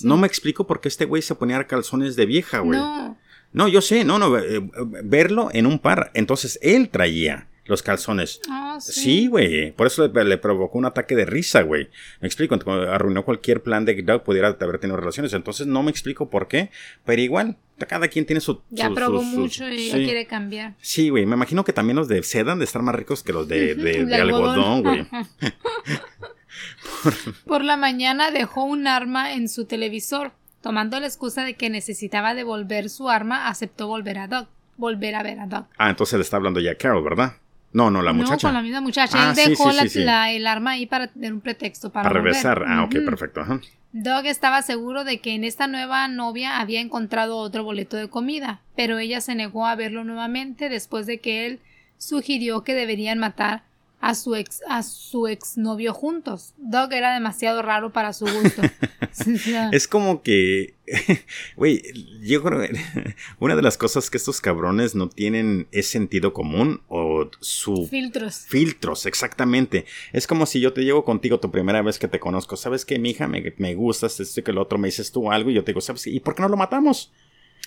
No 0.03 0.17
me 0.17 0.27
explico 0.27 0.67
por 0.67 0.81
qué 0.81 0.89
este 0.89 1.05
güey 1.05 1.23
se 1.23 1.35
ponía 1.35 1.65
calzones 1.67 2.17
de 2.17 2.27
vieja, 2.27 2.59
güey. 2.61 2.79
No. 2.79 3.17
No. 3.53 3.69
yo 3.69 3.81
sé, 3.81 4.05
no, 4.05 4.19
no, 4.19 4.37
eh, 4.39 4.57
eh, 4.57 4.63
verlo 5.05 5.49
en 5.53 5.67
un 5.67 5.79
par. 5.79 6.11
Entonces 6.15 6.59
él 6.63 6.89
traía 6.89 7.47
los 7.67 7.83
calzones. 7.83 8.41
Ah, 8.51 8.79
sí. 8.81 8.93
Sí, 9.01 9.27
güey. 9.29 9.71
Por 9.73 9.87
eso 9.87 10.07
le, 10.09 10.25
le 10.25 10.37
provocó 10.39 10.77
un 10.77 10.85
ataque 10.85 11.15
de 11.17 11.25
risa, 11.25 11.63
güey. 11.63 11.89
Me 12.21 12.27
explico. 12.27 12.59
Arruinó 12.71 13.25
cualquier 13.25 13.63
plan 13.63 13.85
de 13.85 13.95
que 13.97 14.03
Doug 14.03 14.23
pudiera 14.25 14.49
haber 14.49 14.79
tenido 14.79 14.97
relaciones. 14.99 15.33
Entonces 15.33 15.67
no 15.67 15.83
me 15.83 15.91
explico 15.91 16.29
por 16.29 16.49
qué. 16.49 16.71
Pero 17.07 17.23
igual, 17.23 17.57
cada 17.89 18.09
quien 18.09 18.27
tiene 18.27 18.41
su. 18.41 18.61
Ya 18.71 18.89
su- 18.89 18.95
probó 18.95 19.23
mucho 19.23 19.67
y 19.69 19.89
ya 19.89 19.95
quiere 19.97 20.27
cambiar. 20.27 20.75
Sí, 20.81 21.09
güey. 21.09 21.25
Me 21.25 21.37
imagino 21.37 21.65
que 21.65 21.73
también 21.73 21.97
los 21.97 22.09
de 22.09 22.23
seda 22.23 22.53
han 22.53 22.59
de 22.59 22.65
estar 22.67 22.83
más 22.83 22.95
ricos 22.97 23.23
que 23.23 23.33
los 23.33 23.49
de, 23.49 23.75
de- 23.77 24.05
de 24.05 24.15
algodón, 24.17 24.83
güey. 24.83 25.07
Por 27.47 27.65
la 27.65 27.77
mañana 27.77 28.31
dejó 28.31 28.65
un 28.65 28.87
arma 28.87 29.33
en 29.35 29.49
su 29.49 29.67
televisor. 29.67 30.33
Tomando 30.63 30.99
la 30.99 31.07
excusa 31.07 31.45
de 31.45 31.55
que 31.55 31.69
necesitaba 31.69 32.35
devolver 32.35 32.89
su 32.89 33.11
arma, 33.11 33.49
aceptó 33.49 33.87
volver 33.87 34.19
a 34.19 34.29
Doug. 34.29 34.47
Volver 34.77 35.15
a 35.15 35.23
ver 35.23 35.39
a 35.41 35.47
Doug. 35.47 35.67
Ah, 35.77 35.91
entonces 35.91 36.19
le 36.19 36.23
está 36.23 36.37
hablando 36.39 36.59
ya 36.61 36.75
Carol, 36.77 37.05
¿verdad? 37.05 37.35
No, 37.73 37.91
no, 37.91 38.03
la 38.03 38.13
no, 38.13 38.19
muchacha. 38.23 38.49
con 38.49 38.55
la 38.55 38.63
misma 38.63 38.81
muchacha. 38.81 39.19
Ah, 39.19 39.31
Él 39.31 39.37
sí, 39.37 39.51
dejó 39.51 39.71
sí, 39.71 39.77
la- 39.77 39.83
sí, 39.83 39.89
sí. 39.91 40.05
la- 40.05 40.31
el 40.33 40.47
arma 40.47 40.71
ahí 40.73 40.87
para 40.87 41.09
tener 41.09 41.33
un 41.33 41.41
pretexto 41.41 41.91
para, 41.91 42.09
Para 42.09 42.21
regresar. 42.21 42.65
Ah, 42.67 42.85
ok, 42.85 42.95
Ujú. 42.95 43.05
perfecto. 43.05 43.41
Ajá. 43.41 43.61
Doug 43.93 44.27
estaba 44.27 44.63
seguro 44.63 45.05
de 45.05 45.21
que 45.21 45.35
en 45.35 45.45
esta 45.45 45.67
nueva 45.67 46.09
novia 46.09 46.59
había 46.61 46.81
encontrado 46.81 47.37
otro 47.37 47.63
boleto 47.63 47.97
de 47.97 48.09
comida, 48.09 48.61
pero 48.75 48.99
ella 48.99 49.21
se 49.21 49.35
negó 49.35 49.67
a 49.67 49.75
verlo 49.77 50.03
nuevamente 50.03 50.69
después 50.69 51.07
de 51.07 51.21
que 51.21 51.47
él 51.47 51.61
sugirió 51.99 52.65
que 52.65 52.75
deberían 52.75 53.19
matar 53.19 53.65
a 54.05 54.15
su 54.15 54.35
ex 54.35 54.61
a 54.69 54.83
su 54.83 55.27
exnovio 55.29 55.95
juntos. 55.95 56.53
Doug 56.59 56.93
era 56.93 57.15
demasiado 57.15 57.63
raro 57.63 57.91
para 57.91 58.13
su 58.13 58.27
gusto. 58.27 58.61
Es 59.73 59.89
como 59.89 60.23
que, 60.23 60.75
güey, 61.57 61.83
yo 62.21 62.43
creo 62.43 62.61
que 62.61 63.15
una 63.39 63.57
de 63.57 63.63
las 63.63 63.79
cosas 63.79 64.11
que 64.11 64.17
estos 64.17 64.41
cabrones 64.41 64.95
no 64.95 65.09
tienen 65.09 65.69
es 65.71 65.87
sentido 65.89 66.33
común 66.33 66.83
o 66.89 67.31
su 67.41 67.87
filtros. 67.87 68.45
filtros, 68.49 69.07
exactamente. 69.07 69.87
Es 70.13 70.27
como 70.27 70.47
si 70.47 70.61
yo 70.61 70.73
te 70.73 70.83
llevo 70.83 71.05
contigo 71.05 71.41
tu 71.41 71.51
primera 71.51 71.81
vez 71.81 71.99
que 71.99 72.09
te 72.09 72.21
conozco. 72.21 72.57
¿Sabes 72.57 72.85
qué, 72.85 72.99
mija? 72.99 73.27
Me, 73.27 73.55
me 73.57 73.75
gustas, 73.75 74.21
esto 74.21 74.43
que 74.43 74.51
el 74.51 74.59
otro 74.59 74.77
me 74.79 74.89
dices 74.89 75.13
tú 75.13 75.31
algo 75.31 75.51
y 75.51 75.55
yo 75.55 75.65
te 75.65 75.73
digo, 75.73 75.81
¿sabes 75.81 76.05
qué? 76.05 76.11
¿Y 76.11 76.21
por 76.21 76.35
qué 76.35 76.43
no 76.43 76.49
lo 76.49 76.57
matamos? 76.57 77.13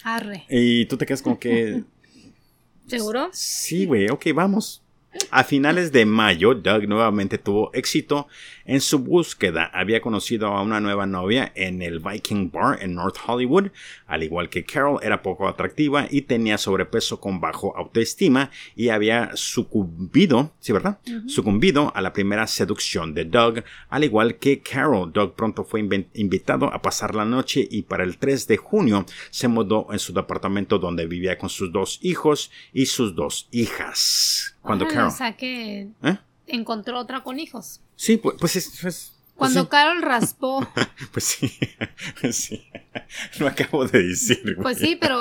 Arre. 0.04 0.46
Y 0.50 0.86
tú 0.86 0.98
te 0.98 1.06
quedas 1.06 1.22
como 1.22 1.40
que, 1.40 1.84
¿Seguro? 2.86 3.30
sí, 3.32 3.86
güey, 3.86 4.10
ok, 4.10 4.28
vamos. 4.36 4.84
A 5.32 5.44
finales 5.44 5.92
de 5.92 6.06
mayo, 6.06 6.54
Doug 6.54 6.88
nuevamente 6.88 7.38
tuvo 7.38 7.72
éxito 7.74 8.28
en 8.66 8.82
su 8.82 9.00
búsqueda. 9.00 9.70
Había 9.74 10.02
conocido 10.02 10.48
a 10.48 10.62
una 10.62 10.80
nueva 10.80 11.06
novia 11.06 11.52
en 11.56 11.82
el 11.82 12.00
Viking 12.00 12.52
Bar 12.52 12.82
en 12.82 12.96
North 12.96 13.18
Hollywood. 13.26 13.72
Al 14.08 14.24
igual 14.24 14.50
que 14.50 14.64
Carol, 14.64 15.00
era 15.02 15.22
poco 15.22 15.48
atractiva 15.48 16.08
y 16.10 16.22
tenía 16.22 16.58
sobrepeso 16.58 17.20
con 17.20 17.40
bajo 17.40 17.76
autoestima 17.78 18.52
y 18.76 18.90
había 18.90 19.32
sucumbido, 19.36 20.54
¿sí, 20.60 20.74
verdad? 20.74 21.00
Sucumbido 21.28 21.92
a 21.96 22.02
la 22.02 22.14
primera 22.14 22.48
seducción 22.48 23.14
de 23.14 23.26
Doug. 23.26 23.64
Al 23.90 24.04
igual 24.04 24.36
que 24.36 24.62
Carol, 24.62 25.12
Doug 25.12 25.36
pronto 25.36 25.64
fue 25.64 25.82
invitado 26.14 26.74
a 26.74 26.82
pasar 26.82 27.16
la 27.16 27.26
noche 27.26 27.68
y 27.70 27.84
para 27.84 28.04
el 28.04 28.18
3 28.18 28.48
de 28.48 28.58
junio 28.58 29.06
se 29.30 29.48
mudó 29.48 29.88
en 29.92 30.00
su 30.00 30.14
departamento 30.14 30.80
donde 30.80 31.06
vivía 31.06 31.38
con 31.38 31.50
sus 31.50 31.72
dos 31.72 32.00
hijos 32.02 32.52
y 32.74 32.88
sus 32.88 33.16
dos 33.16 33.48
hijas. 33.52 34.57
Cuando 34.68 34.86
Órale, 34.86 34.96
Carol. 34.96 35.12
O 35.12 35.16
sea 35.18 35.36
que 35.36 35.88
¿Eh? 36.04 36.18
encontró 36.46 37.00
otra 37.00 37.24
con 37.24 37.40
hijos. 37.40 37.82
Sí, 37.96 38.18
pues, 38.18 38.36
pues, 38.40 38.56
es- 38.58 38.68
pues, 38.70 38.80
pues 38.82 39.14
Cuando 39.36 39.62
sí, 39.64 39.68
Carol 39.70 40.02
raspó, 40.04 40.68
pues 41.12 41.24
sí, 41.26 41.52
sí, 42.32 42.68
lo 43.40 43.48
acabo 43.48 43.86
de 43.88 44.04
decir. 44.04 44.42
güey. 44.44 44.56
pues 44.58 44.78
sí, 44.78 44.96
pero 44.96 45.20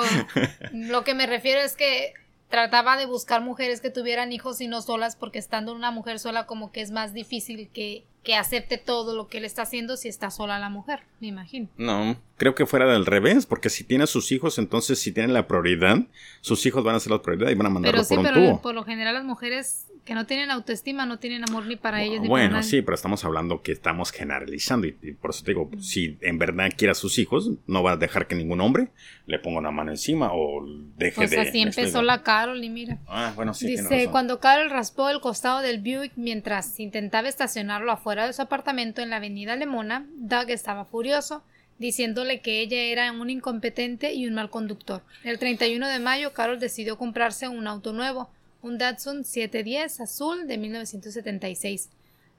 lo 0.73 1.03
que 1.03 1.13
me 1.15 1.25
refiero 1.25 1.61
es 1.61 1.75
que 1.75 2.13
trataba 2.49 2.95
de 2.97 3.05
buscar 3.05 3.41
mujeres 3.41 3.81
que 3.81 3.89
tuvieran 3.89 4.31
hijos 4.31 4.61
y 4.61 4.67
no 4.67 4.81
solas, 4.81 5.15
porque 5.15 5.37
estando 5.39 5.73
una 5.73 5.91
mujer 5.91 6.19
sola 6.19 6.45
como 6.45 6.71
que 6.71 6.81
es 6.81 6.91
más 6.91 7.13
difícil 7.13 7.69
que, 7.73 8.05
que 8.23 8.35
acepte 8.35 8.77
todo 8.77 9.15
lo 9.15 9.27
que 9.27 9.37
él 9.37 9.45
está 9.45 9.61
haciendo 9.61 9.95
si 9.95 10.09
está 10.09 10.29
sola 10.31 10.59
la 10.59 10.69
mujer, 10.69 11.01
me 11.21 11.27
imagino. 11.27 11.69
No, 11.77 12.17
creo 12.35 12.55
que 12.55 12.65
fuera 12.65 12.85
del 12.85 13.05
revés, 13.05 13.45
porque 13.45 13.69
si 13.69 13.83
tiene 13.85 14.03
a 14.03 14.07
sus 14.07 14.31
hijos, 14.33 14.57
entonces 14.57 14.99
si 14.99 15.11
tienen 15.13 15.33
la 15.33 15.47
prioridad, 15.47 15.99
sus 16.41 16.65
hijos 16.65 16.83
van 16.83 16.95
a 16.95 16.99
ser 16.99 17.11
la 17.13 17.21
prioridad 17.21 17.49
y 17.51 17.55
van 17.55 17.67
a 17.67 17.69
mandarlo 17.69 17.97
Pero 17.97 18.03
sí, 18.03 18.15
por 18.15 18.25
un 18.25 18.33
pero 18.33 18.45
tubo. 18.47 18.61
por 18.61 18.75
lo 18.75 18.83
general 18.83 19.13
las 19.13 19.23
mujeres 19.23 19.85
que 20.03 20.13
no 20.15 20.25
tienen 20.25 20.51
autoestima 20.51 21.05
no 21.05 21.19
tienen 21.19 21.43
amor 21.43 21.65
ni 21.65 21.75
para 21.75 22.01
ellos 22.01 22.21
ni 22.21 22.29
para 22.29 22.47
Bueno, 22.47 22.63
sí, 22.63 22.81
pero 22.81 22.95
estamos 22.95 23.25
hablando 23.25 23.61
que 23.61 23.73
estamos 23.73 24.11
generalizando 24.11 24.87
y, 24.87 24.97
y 25.01 25.11
por 25.11 25.31
eso 25.31 25.43
te 25.43 25.51
digo, 25.51 25.69
si 25.81 26.17
en 26.21 26.37
verdad 26.37 26.69
quiere 26.77 26.91
a 26.91 26.95
sus 26.95 27.17
hijos, 27.19 27.51
no 27.67 27.83
va 27.83 27.91
a 27.93 27.97
dejar 27.97 28.25
que 28.27 28.35
ningún 28.35 28.61
hombre 28.61 28.87
le 29.25 29.37
ponga 29.39 29.59
una 29.59 29.71
mano 29.71 29.91
encima 29.91 30.31
o 30.33 30.65
deje 30.95 31.15
Pues 31.15 31.31
de... 31.31 31.39
así 31.41 31.57
¿me 31.59 31.69
empezó 31.71 32.01
la 32.01 32.23
Carol 32.23 32.63
y 32.63 32.69
mira. 32.69 32.99
Ah, 33.07 33.33
bueno, 33.35 33.53
sí, 33.53 33.67
Dice, 33.67 34.07
cuando 34.09 34.39
Carol 34.39 34.69
raspó 34.69 35.09
el 35.09 35.19
costado 35.19 35.59
del 35.61 35.79
Buick 35.81 36.13
mientras 36.15 36.79
intentaba 36.79 37.27
estacionarlo 37.27 37.91
afuera 37.91 38.06
de 38.15 38.33
su 38.33 38.41
apartamento 38.41 39.01
en 39.01 39.09
la 39.09 39.17
avenida 39.17 39.57
Lemona, 39.57 40.05
Doug 40.15 40.49
estaba 40.49 40.85
furioso, 40.85 41.43
diciéndole 41.77 42.39
que 42.39 42.61
ella 42.61 42.77
era 42.77 43.11
un 43.11 43.29
incompetente 43.29 44.13
y 44.13 44.27
un 44.27 44.33
mal 44.33 44.49
conductor. 44.49 45.03
El 45.25 45.37
31 45.37 45.87
de 45.87 45.99
mayo, 45.99 46.31
Carol 46.33 46.59
decidió 46.59 46.97
comprarse 46.97 47.49
un 47.49 47.67
auto 47.67 47.91
nuevo, 47.91 48.29
un 48.61 48.77
Datsun 48.77 49.25
710 49.25 49.99
azul 49.99 50.47
de 50.47 50.57
1976. 50.57 51.89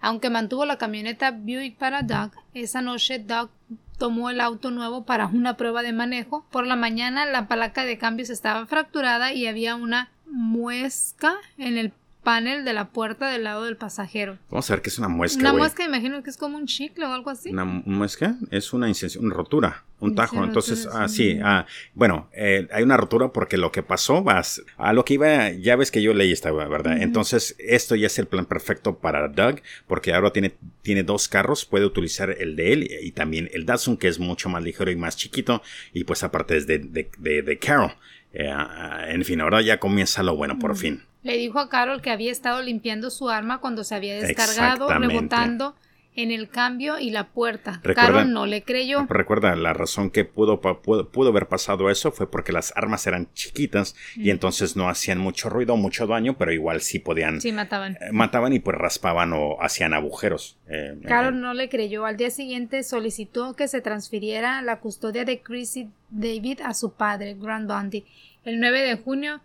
Aunque 0.00 0.30
mantuvo 0.30 0.64
la 0.64 0.78
camioneta 0.78 1.32
Buick 1.32 1.76
para 1.76 2.02
Doug, 2.02 2.30
esa 2.54 2.80
noche 2.80 3.18
Doug 3.18 3.50
tomó 3.98 4.30
el 4.30 4.40
auto 4.40 4.70
nuevo 4.70 5.04
para 5.04 5.26
una 5.26 5.56
prueba 5.56 5.82
de 5.82 5.92
manejo. 5.92 6.46
Por 6.50 6.66
la 6.66 6.76
mañana 6.76 7.26
la 7.26 7.46
palanca 7.46 7.84
de 7.84 7.98
cambios 7.98 8.30
estaba 8.30 8.66
fracturada 8.66 9.34
y 9.34 9.46
había 9.46 9.74
una 9.74 10.10
muesca 10.24 11.36
en 11.58 11.76
el 11.76 11.92
panel 12.28 12.62
de 12.62 12.74
la 12.74 12.88
puerta 12.90 13.30
del 13.30 13.44
lado 13.44 13.64
del 13.64 13.78
pasajero. 13.78 14.36
Vamos 14.50 14.70
a 14.70 14.74
ver 14.74 14.82
qué 14.82 14.90
es 14.90 14.98
una 14.98 15.08
muesca, 15.08 15.40
Una 15.40 15.52
güey. 15.52 15.62
muesca, 15.62 15.82
imagino 15.82 16.22
que 16.22 16.28
es 16.28 16.36
como 16.36 16.58
un 16.58 16.66
chicle 16.66 17.06
o 17.06 17.12
algo 17.14 17.30
así. 17.30 17.48
Una 17.48 17.64
muesca 17.64 18.36
es 18.50 18.74
una 18.74 18.86
incensión, 18.86 19.24
una 19.24 19.34
rotura, 19.34 19.84
un 19.98 20.14
tajo. 20.14 20.34
rotura, 20.36 20.46
Entonces, 20.48 20.86
ah, 20.92 21.08
sí. 21.08 21.38
ah, 21.42 21.64
bueno, 21.94 22.28
eh, 22.34 22.68
hay 22.70 22.82
una 22.82 22.98
rotura 22.98 23.28
porque 23.32 23.56
lo 23.56 23.72
que 23.72 23.82
pasó, 23.82 24.22
vas, 24.22 24.60
a 24.76 24.92
lo 24.92 25.06
que 25.06 25.14
iba, 25.14 25.52
ya 25.52 25.74
ves 25.76 25.90
que 25.90 26.02
yo 26.02 26.12
leí 26.12 26.30
esta, 26.30 26.52
¿verdad? 26.52 27.00
Entonces, 27.00 27.56
esto 27.58 27.94
ya 27.94 28.08
es 28.08 28.18
el 28.18 28.26
plan 28.26 28.44
perfecto 28.44 28.98
para 28.98 29.28
Doug, 29.28 29.62
porque 29.86 30.12
ahora 30.12 30.30
tiene, 30.30 30.52
tiene 30.82 31.04
dos 31.04 31.28
carros, 31.28 31.64
puede 31.64 31.86
utilizar 31.86 32.28
el 32.28 32.56
de 32.56 32.72
él 32.74 32.90
y 33.04 33.12
también 33.12 33.48
el 33.54 33.64
Datsun, 33.64 33.96
que 33.96 34.08
es 34.08 34.18
mucho 34.18 34.50
más 34.50 34.62
ligero 34.62 34.90
y 34.90 34.96
más 34.96 35.16
chiquito, 35.16 35.62
y 35.94 36.04
pues 36.04 36.22
aparte 36.22 36.58
es 36.58 36.66
de, 36.66 36.78
de, 36.78 37.10
de, 37.16 37.40
de 37.40 37.58
Carol. 37.58 37.92
Eh, 38.34 38.50
ah, 38.52 39.06
en 39.08 39.24
fin, 39.24 39.40
ahora 39.40 39.62
ya 39.62 39.80
comienza 39.80 40.22
lo 40.22 40.36
bueno, 40.36 40.58
por 40.58 40.76
fin. 40.76 41.02
Le 41.28 41.36
dijo 41.36 41.58
a 41.58 41.68
Carol 41.68 42.00
que 42.00 42.10
había 42.10 42.32
estado 42.32 42.62
limpiando 42.62 43.10
su 43.10 43.28
arma 43.28 43.58
cuando 43.60 43.84
se 43.84 43.94
había 43.94 44.14
descargado, 44.14 44.88
rebotando 44.88 45.76
en 46.16 46.32
el 46.32 46.48
cambio 46.48 46.98
y 46.98 47.10
la 47.10 47.28
puerta. 47.28 47.80
Recuerda- 47.84 48.06
Carol 48.12 48.32
no 48.32 48.46
le 48.46 48.62
creyó. 48.62 49.06
Recuerda, 49.08 49.54
la 49.54 49.72
razón 49.72 50.10
que 50.10 50.24
pudo, 50.24 50.60
pudo, 50.60 51.10
pudo 51.10 51.28
haber 51.28 51.46
pasado 51.46 51.90
eso 51.90 52.10
fue 52.10 52.28
porque 52.28 52.50
las 52.50 52.72
armas 52.76 53.06
eran 53.06 53.32
chiquitas 53.34 53.94
y 54.16 54.30
entonces 54.30 54.74
no 54.74 54.88
hacían 54.88 55.18
mucho 55.18 55.48
ruido, 55.48 55.76
mucho 55.76 56.08
daño, 56.08 56.36
pero 56.36 56.50
igual 56.52 56.80
sí 56.80 56.98
podían, 56.98 57.40
Sí, 57.40 57.52
mataban. 57.52 57.92
eh, 58.00 58.10
mataban 58.10 58.52
y 58.54 58.58
pues 58.58 58.76
raspaban 58.76 59.32
o 59.32 59.58
hacían 59.62 59.94
agujeros. 59.94 60.56
Eh, 60.66 60.94
eh, 61.00 61.06
Carol 61.06 61.40
no 61.40 61.54
le 61.54 61.68
creyó. 61.68 62.04
Al 62.04 62.16
día 62.16 62.30
siguiente 62.30 62.82
solicitó 62.82 63.54
que 63.54 63.68
se 63.68 63.80
transfiriera 63.80 64.60
la 64.62 64.80
custodia 64.80 65.24
de 65.24 65.40
Chrissy 65.40 65.88
David 66.10 66.62
a 66.64 66.74
su 66.74 66.94
padre, 66.94 67.36
Grant 67.38 67.68
Bundy. 67.70 68.04
El 68.44 68.58
9 68.60 68.80
de 68.82 68.96
junio 68.96 69.40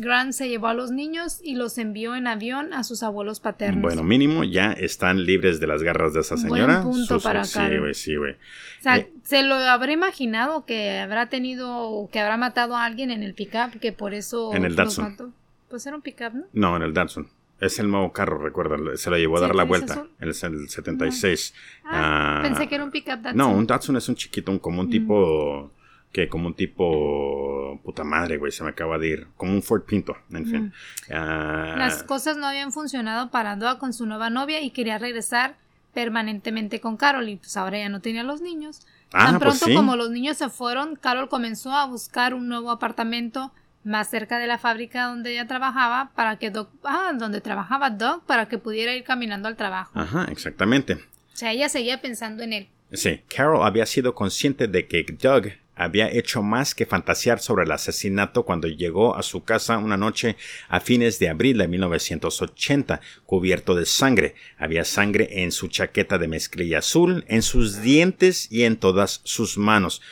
Grant 0.00 0.32
se 0.32 0.48
llevó 0.48 0.68
a 0.68 0.74
los 0.74 0.90
niños 0.90 1.40
y 1.42 1.54
los 1.54 1.78
envió 1.78 2.16
en 2.16 2.26
avión 2.26 2.72
a 2.72 2.84
sus 2.84 3.02
abuelos 3.02 3.40
paternos. 3.40 3.82
Bueno, 3.82 4.02
mínimo 4.02 4.44
ya 4.44 4.72
están 4.72 5.24
libres 5.24 5.60
de 5.60 5.66
las 5.66 5.82
garras 5.82 6.14
de 6.14 6.20
esa 6.20 6.36
señora. 6.36 6.80
Buen 6.80 6.94
punto 6.96 7.20
para 7.20 7.44
Sí, 7.44 7.54
Carol. 7.54 7.80
güey, 7.80 7.94
sí, 7.94 8.16
güey. 8.16 8.32
O 8.32 8.82
sea, 8.82 8.98
Eh, 8.98 9.12
se 9.24 9.42
lo 9.42 9.54
habrá 9.56 9.92
imaginado 9.92 10.64
que 10.64 10.98
habrá 10.98 11.28
tenido, 11.28 12.08
que 12.12 12.20
habrá 12.20 12.36
matado 12.36 12.76
a 12.76 12.84
alguien 12.84 13.10
en 13.10 13.22
el 13.22 13.34
pickup, 13.34 13.78
que 13.80 13.92
por 13.92 14.14
eso 14.14 14.54
En 14.54 14.64
el 14.64 14.76
Datsun. 14.76 15.04
mató. 15.04 15.30
Pues 15.68 15.86
era 15.86 15.96
un 15.96 16.02
pickup, 16.02 16.32
¿no? 16.34 16.44
No, 16.52 16.76
en 16.76 16.82
el 16.82 16.94
Datsun. 16.94 17.28
Es 17.60 17.78
el 17.80 17.90
nuevo 17.90 18.12
carro, 18.12 18.38
recuerda. 18.38 18.76
Se 18.96 19.10
lo 19.10 19.16
llevó 19.18 19.36
a 19.36 19.40
Sí, 19.40 19.46
dar 19.46 19.54
la 19.56 19.64
¿es 19.64 19.68
vuelta. 19.68 20.06
El, 20.20 20.28
el 20.28 20.34
76. 20.34 21.54
Ah, 21.84 22.38
Ah, 22.38 22.42
pensé 22.42 22.68
que 22.68 22.74
era 22.76 22.84
un 22.84 22.90
pickup 22.92 23.20
Datsun. 23.20 23.36
No, 23.36 23.50
un 23.52 23.66
Datsun 23.66 23.96
es 23.96 24.08
un 24.08 24.14
chiquito, 24.14 24.52
un- 24.52 24.60
como 24.60 24.80
un 24.80 24.88
tipo. 24.88 25.72
Que 26.12 26.28
como 26.28 26.48
un 26.48 26.54
tipo. 26.54 27.80
Puta 27.84 28.02
madre, 28.04 28.38
güey, 28.38 28.50
se 28.50 28.64
me 28.64 28.70
acaba 28.70 28.98
de 28.98 29.08
ir. 29.08 29.26
Como 29.36 29.52
un 29.52 29.62
Ford 29.62 29.82
Pinto, 29.82 30.16
en 30.32 30.46
fin. 30.46 30.72
Ah, 31.12 31.74
Las 31.76 32.02
cosas 32.02 32.36
no 32.36 32.46
habían 32.46 32.72
funcionado 32.72 33.30
para 33.30 33.56
Doug 33.56 33.78
con 33.78 33.92
su 33.92 34.06
nueva 34.06 34.30
novia 34.30 34.60
y 34.62 34.70
quería 34.70 34.98
regresar 34.98 35.56
permanentemente 35.94 36.80
con 36.80 36.96
Carol 36.96 37.28
y 37.28 37.36
pues 37.36 37.56
ahora 37.56 37.78
ya 37.78 37.88
no 37.88 38.00
tenía 38.00 38.22
los 38.22 38.40
niños. 38.40 38.86
Ah, 39.12 39.26
Tan 39.26 39.38
pues 39.38 39.58
pronto 39.58 39.66
sí. 39.66 39.74
como 39.74 39.96
los 39.96 40.10
niños 40.10 40.36
se 40.36 40.48
fueron, 40.48 40.96
Carol 40.96 41.28
comenzó 41.28 41.72
a 41.72 41.86
buscar 41.86 42.34
un 42.34 42.48
nuevo 42.48 42.70
apartamento 42.70 43.52
más 43.84 44.08
cerca 44.10 44.38
de 44.38 44.46
la 44.46 44.58
fábrica 44.58 45.06
donde 45.06 45.32
ella 45.32 45.46
trabajaba 45.46 46.10
para 46.14 46.36
que 46.38 46.50
Doug, 46.50 46.68
ah, 46.84 47.12
donde 47.18 47.40
trabajaba 47.40 47.90
Doug 47.90 48.22
para 48.26 48.46
que 48.48 48.58
pudiera 48.58 48.94
ir 48.94 49.04
caminando 49.04 49.48
al 49.48 49.56
trabajo. 49.56 49.90
Ajá, 49.98 50.26
exactamente. 50.30 50.94
O 50.94 51.36
sea, 51.36 51.52
ella 51.52 51.68
seguía 51.68 52.00
pensando 52.00 52.42
en 52.42 52.52
él. 52.52 52.68
Sí, 52.92 53.22
Carol 53.34 53.64
había 53.66 53.86
sido 53.86 54.14
consciente 54.14 54.66
de 54.66 54.86
que 54.86 55.04
Doug 55.20 55.52
había 55.78 56.10
hecho 56.10 56.42
más 56.42 56.74
que 56.74 56.86
fantasear 56.86 57.38
sobre 57.38 57.64
el 57.64 57.70
asesinato 57.70 58.44
cuando 58.44 58.66
llegó 58.66 59.16
a 59.16 59.22
su 59.22 59.44
casa 59.44 59.78
una 59.78 59.96
noche 59.96 60.36
a 60.68 60.80
fines 60.80 61.20
de 61.20 61.28
abril 61.28 61.58
de 61.58 61.68
1980, 61.68 63.00
cubierto 63.24 63.76
de 63.76 63.86
sangre. 63.86 64.34
Había 64.58 64.84
sangre 64.84 65.42
en 65.42 65.52
su 65.52 65.68
chaqueta 65.68 66.18
de 66.18 66.26
mezclilla 66.26 66.78
azul, 66.78 67.24
en 67.28 67.42
sus 67.42 67.80
dientes 67.80 68.50
y 68.50 68.64
en 68.64 68.76
todas 68.76 69.20
sus 69.22 69.56
manos. 69.56 70.02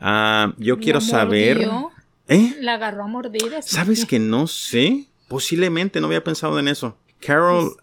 Ah, 0.00 0.54
yo 0.58 0.78
quiero 0.78 0.98
La 0.98 1.06
saber... 1.06 1.70
¿Eh? 2.28 2.56
La 2.60 2.74
agarró 2.74 3.04
a 3.04 3.06
mordidas. 3.06 3.66
¿Sabes 3.66 4.04
que 4.04 4.18
no 4.18 4.46
sé? 4.48 5.06
Posiblemente 5.28 6.00
no 6.00 6.08
había 6.08 6.24
pensado 6.24 6.58
en 6.58 6.66
eso. 6.68 6.96
Carol... 7.20 7.76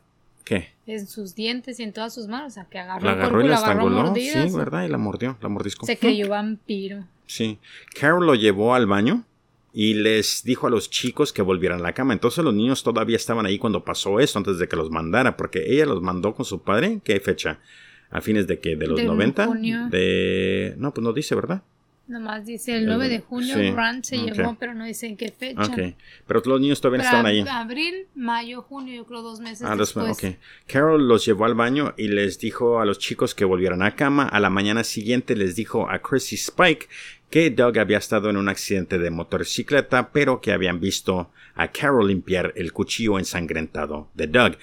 ¿Qué? 0.43 0.73
En 0.87 1.07
sus 1.07 1.35
dientes 1.35 1.79
y 1.79 1.83
en 1.83 1.93
todas 1.93 2.13
sus 2.13 2.27
manos. 2.27 2.53
O 2.53 2.55
sea, 2.55 2.65
que 2.65 2.79
agarró 2.79 3.05
La 3.05 3.11
el 3.13 3.17
agarró 3.19 3.31
cuerpo 3.31 3.45
y 3.45 3.49
la 3.49 3.55
lo 3.55 3.61
agarró 3.61 3.81
a 3.81 3.83
estranguló. 3.85 4.07
mordidas. 4.09 4.51
Sí, 4.51 4.57
¿verdad? 4.57 4.83
Y 4.83 4.87
la 4.89 4.97
mordió, 4.97 5.37
la 5.41 5.49
mordiscó. 5.49 5.85
Se 5.85 5.97
creyó 5.97 6.27
vampiro. 6.29 7.05
Sí. 7.29 7.59
Carol 7.99 8.25
lo 8.25 8.33
llevó 8.33 8.73
al 8.73 8.87
baño 8.87 9.23
y 9.71 9.93
les 9.93 10.43
dijo 10.43 10.65
a 10.65 10.69
los 10.71 10.89
chicos 10.89 11.31
que 11.31 11.43
volvieran 11.43 11.79
a 11.79 11.83
la 11.83 11.93
cama. 11.93 12.13
Entonces 12.13 12.43
los 12.43 12.53
niños 12.55 12.81
todavía 12.81 13.15
estaban 13.17 13.45
ahí 13.45 13.59
cuando 13.59 13.85
pasó 13.85 14.19
eso, 14.19 14.39
antes 14.39 14.57
de 14.57 14.67
que 14.67 14.75
los 14.75 14.89
mandara, 14.89 15.37
porque 15.37 15.63
ella 15.71 15.85
los 15.85 16.01
mandó 16.01 16.33
con 16.33 16.43
su 16.45 16.63
padre. 16.63 17.01
¿Qué 17.03 17.19
fecha? 17.19 17.59
¿A 18.09 18.19
fines 18.21 18.47
de 18.47 18.59
qué? 18.59 18.75
¿De 18.75 18.87
los 18.87 18.97
De 18.97 19.05
90? 19.05 19.45
junio. 19.45 19.87
De... 19.89 20.73
No, 20.77 20.91
pues 20.91 21.03
no 21.03 21.13
dice, 21.13 21.35
¿verdad? 21.35 21.61
Nomás 22.07 22.43
dice 22.43 22.75
el 22.75 22.87
9 22.87 23.07
de 23.07 23.19
junio, 23.19 23.53
Sí, 23.55 23.69
Grant 23.69 24.03
se 24.03 24.17
llevó, 24.17 24.57
pero 24.59 24.73
no 24.73 24.83
dice 24.85 25.05
en 25.05 25.15
qué 25.15 25.29
fecha. 25.31 25.61
Ok. 25.61 25.93
Pero 26.25 26.41
los 26.43 26.59
niños 26.59 26.81
todavía 26.81 27.01
Pero 27.03 27.07
estaban 27.07 27.25
ahí. 27.27 27.41
ab- 27.41 27.49
Abril, 27.51 28.07
mayo, 28.15 28.63
junio, 28.63 28.95
yo 28.95 29.05
creo 29.05 29.21
dos 29.21 29.39
meses 29.39 29.61
Ah, 29.69 29.75
después, 29.75 30.07
después. 30.07 30.33
ok. 30.33 30.39
Carol 30.65 31.07
los 31.07 31.23
llevó 31.23 31.45
al 31.45 31.53
baño 31.53 31.93
y 31.97 32.07
les 32.07 32.39
dijo 32.39 32.79
a 32.79 32.85
los 32.87 32.97
chicos 32.97 33.35
que 33.35 33.45
volvieran 33.45 33.83
a 33.83 33.95
cama. 33.95 34.27
A 34.27 34.39
la 34.39 34.49
mañana 34.49 34.83
siguiente 34.83 35.35
les 35.35 35.55
dijo 35.55 35.87
a 35.87 35.99
Chris 36.01 36.33
y 36.33 36.35
Spike 36.35 36.87
que 37.29 37.49
Doug 37.49 37.77
había 37.77 37.97
estado 37.97 38.29
en 38.29 38.37
un 38.37 38.49
accidente 38.49 38.97
de 38.97 39.11
motocicleta, 39.11 40.11
pero 40.11 40.41
que 40.41 40.51
habían 40.51 40.79
visto 40.79 41.31
a 41.55 41.71
Carol 41.71 42.07
limpiar 42.07 42.53
el 42.55 42.73
cuchillo 42.73 43.19
ensangrentado 43.19 44.09
de 44.13 44.27
Doug. 44.27 44.57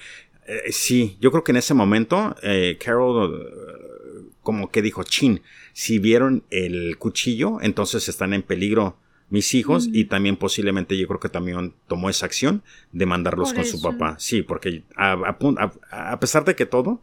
Eh, 0.47 0.71
sí, 0.71 1.17
yo 1.19 1.31
creo 1.31 1.43
que 1.43 1.51
en 1.51 1.57
ese 1.57 1.73
momento 1.73 2.35
eh, 2.41 2.77
Carol 2.83 3.35
eh, 3.35 4.27
como 4.41 4.71
que 4.71 4.81
dijo, 4.81 5.03
chin, 5.03 5.41
si 5.73 5.99
vieron 5.99 6.43
el 6.49 6.97
cuchillo, 6.97 7.59
entonces 7.61 8.07
están 8.07 8.33
en 8.33 8.43
peligro 8.43 8.97
mis 9.29 9.53
hijos 9.53 9.89
y 9.91 10.05
también 10.05 10.37
posiblemente 10.37 10.97
yo 10.97 11.05
creo 11.07 11.19
que 11.19 11.27
también 11.27 11.73
tomó 11.87 12.09
esa 12.09 12.25
acción 12.25 12.63
de 12.93 13.05
mandarlos 13.05 13.49
Por 13.49 13.57
con 13.57 13.65
su 13.65 13.81
papá. 13.81 14.15
Sí, 14.19 14.41
porque 14.41 14.83
a, 14.95 16.17
pesar 16.19 16.45
de 16.45 16.55
que 16.55 16.65
todo, 16.65 17.01